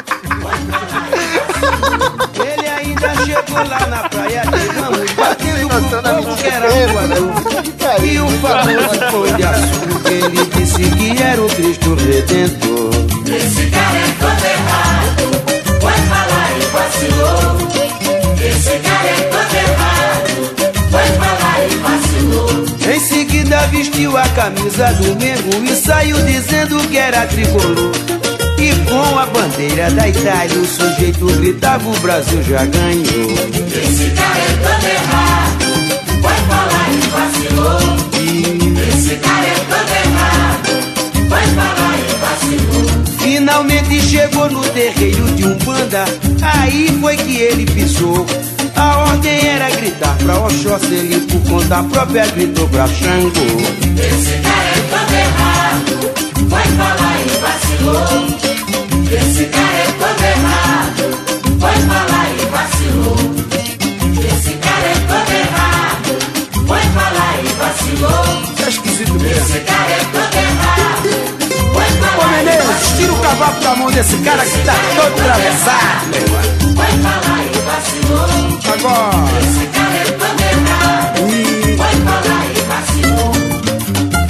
ainda 3.01 3.25
chegou 3.25 3.69
lá 3.69 3.87
na 3.87 4.09
praia 4.09 4.43
de 4.43 4.69
Ramos, 4.79 5.11
batendo 5.13 5.69
pro 5.69 5.83
povo 5.83 6.37
que 6.37 6.43
mentira 6.43 6.67
era 6.67 7.01
anão. 7.01 7.33
E 8.05 8.21
o 8.21 8.29
famoso 8.41 9.01
foi 9.11 9.33
de 9.33 9.43
açúcar, 9.43 10.11
ele 10.11 10.45
disse 10.55 10.83
que 10.91 11.23
era 11.23 11.43
o 11.43 11.49
Cristo 11.49 11.95
Redentor. 11.95 12.91
Esse 13.27 13.67
cara 13.71 13.99
é 13.99 14.15
todo 14.21 14.45
errado, 14.45 15.25
vai 15.81 16.01
falar 16.09 16.51
e 16.57 16.65
vacilou. 16.67 17.59
Esse 18.41 18.79
cara 18.79 19.09
é 19.09 19.21
todo 19.31 19.55
errado, 19.57 20.33
vai 20.91 21.09
falar 21.13 21.59
e 21.67 21.77
vacilou. 21.77 22.51
Em 22.95 23.01
seguida 23.01 23.67
vestiu 23.69 24.17
a 24.17 24.29
camisa 24.29 24.93
do 24.95 25.17
Mengo 25.17 25.65
e 25.65 25.75
saiu 25.75 26.17
dizendo 26.25 26.77
que 26.89 26.99
era 26.99 27.27
tricolor. 27.27 27.93
Com 28.89 29.19
a 29.19 29.27
bandeira 29.27 29.91
da 29.91 30.09
Itália 30.09 30.59
o 30.59 30.67
sujeito 30.67 31.27
gritava 31.41 31.89
o 31.89 31.99
Brasil 32.01 32.43
já 32.43 32.65
ganhou. 32.65 33.31
Esse 33.83 34.11
cara 34.11 34.39
é 34.39 34.53
todo 34.63 34.87
errado, 34.87 35.67
vai 36.23 36.37
falar 36.49 36.89
e 36.93 37.01
vacilou. 37.09 37.81
Esse 38.89 39.17
cara 39.17 39.47
é 39.47 39.55
todo 39.69 39.93
errado, 40.05 40.71
vai 41.29 41.47
falar 41.47 41.95
e 41.99 42.15
vacilou. 42.21 42.91
Finalmente 43.19 44.01
chegou 44.03 44.51
no 44.51 44.63
terreiro 44.71 45.25
de 45.33 45.45
Umbanda, 45.47 46.05
aí 46.43 46.99
foi 47.01 47.17
que 47.17 47.37
ele 47.39 47.67
pisou. 47.67 48.27
A 48.77 48.99
ordem 48.99 49.47
era 49.47 49.71
gritar 49.71 50.17
pra 50.17 50.39
Oxóssi, 50.41 50.95
ele 50.95 51.21
por 51.21 51.43
conta 51.51 51.83
própria 51.85 52.27
gritou 52.27 52.69
pra 52.69 52.87
Xangô. 52.89 53.41
Esse 53.99 54.39
cara 54.43 54.69
é 54.69 54.81
todo 54.91 55.13
errado, 55.15 56.49
vai 56.49 56.67
falar 56.67 57.21
e 57.21 57.29
vacilou. 57.41 58.40
Esse 59.13 59.45
cara 59.47 59.77
é 59.77 59.87
todo 59.99 60.23
errado, 60.23 61.03
vai 61.59 61.75
falar 61.75 62.27
e 62.31 62.47
vacilou. 62.47 63.17
Esse 64.25 64.53
cara 64.55 64.87
é 64.87 64.95
todo 65.09 65.33
errado, 65.33 66.11
vai 66.67 66.83
falar 66.83 67.35
e 67.43 67.49
vacilou. 67.59 68.25
Tá 68.57 68.69
esquisito 68.69 69.15
mesmo. 69.15 69.43
Esse 69.45 69.61
cara 69.61 69.91
é 69.91 70.05
todo 70.13 70.37
errado, 70.37 71.09
vai 71.75 71.91
Ô 71.91 71.93
falar 72.01 72.41
e 72.41 72.45
Menezes, 72.45 72.67
vacilou. 72.67 72.97
tira 72.99 73.13
o 73.13 73.21
lavar 73.21 73.53
com 73.55 73.69
a 73.69 73.77
mão 73.77 73.91
desse 73.91 74.17
cara 74.19 74.45
que 74.47 74.59
tá 74.65 74.75
todo 74.95 75.21
atravessado, 75.21 76.07
meu 76.11 76.21
irmão. 76.21 76.43
Foi 76.77 76.93
falar 77.03 77.41
e 77.45 77.59
vacilou. 77.67 78.31
Agora. 78.73 79.31
Esse 79.41 79.67
cara 79.67 79.97
é 79.97 80.05
todo 80.13 80.41
errado. 80.55 81.19
Foi 81.77 81.95
falar 82.07 82.45
e 82.47 82.61
vacilou. 82.71 83.33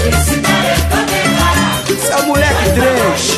Esse 0.08 0.36
cara 0.40 0.66
é 0.66 0.76
todo 0.88 1.12
errado. 1.12 1.90
Esse 1.90 2.12
é 2.12 2.16
o 2.16 2.26
moleque 2.26 2.64
3. 2.74 3.29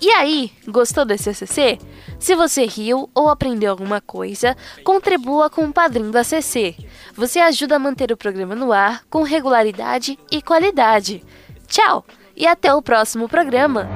E 0.00 0.10
aí, 0.10 0.52
gostou 0.68 1.04
desse 1.04 1.30
ACC? 1.30 1.78
Se 2.18 2.34
você 2.34 2.66
riu 2.66 3.08
ou 3.14 3.28
aprendeu 3.28 3.70
alguma 3.70 4.00
coisa, 4.00 4.56
contribua 4.84 5.48
com 5.48 5.64
o 5.64 5.72
padrinho 5.72 6.10
do 6.10 6.18
ACC. 6.18 6.76
Você 7.14 7.38
ajuda 7.40 7.76
a 7.76 7.78
manter 7.78 8.12
o 8.12 8.16
programa 8.16 8.54
no 8.54 8.72
ar 8.72 9.04
com 9.08 9.22
regularidade 9.22 10.18
e 10.30 10.42
qualidade. 10.42 11.24
Tchau 11.66 12.04
e 12.36 12.46
até 12.46 12.72
o 12.74 12.82
próximo 12.82 13.28
programa. 13.28 13.88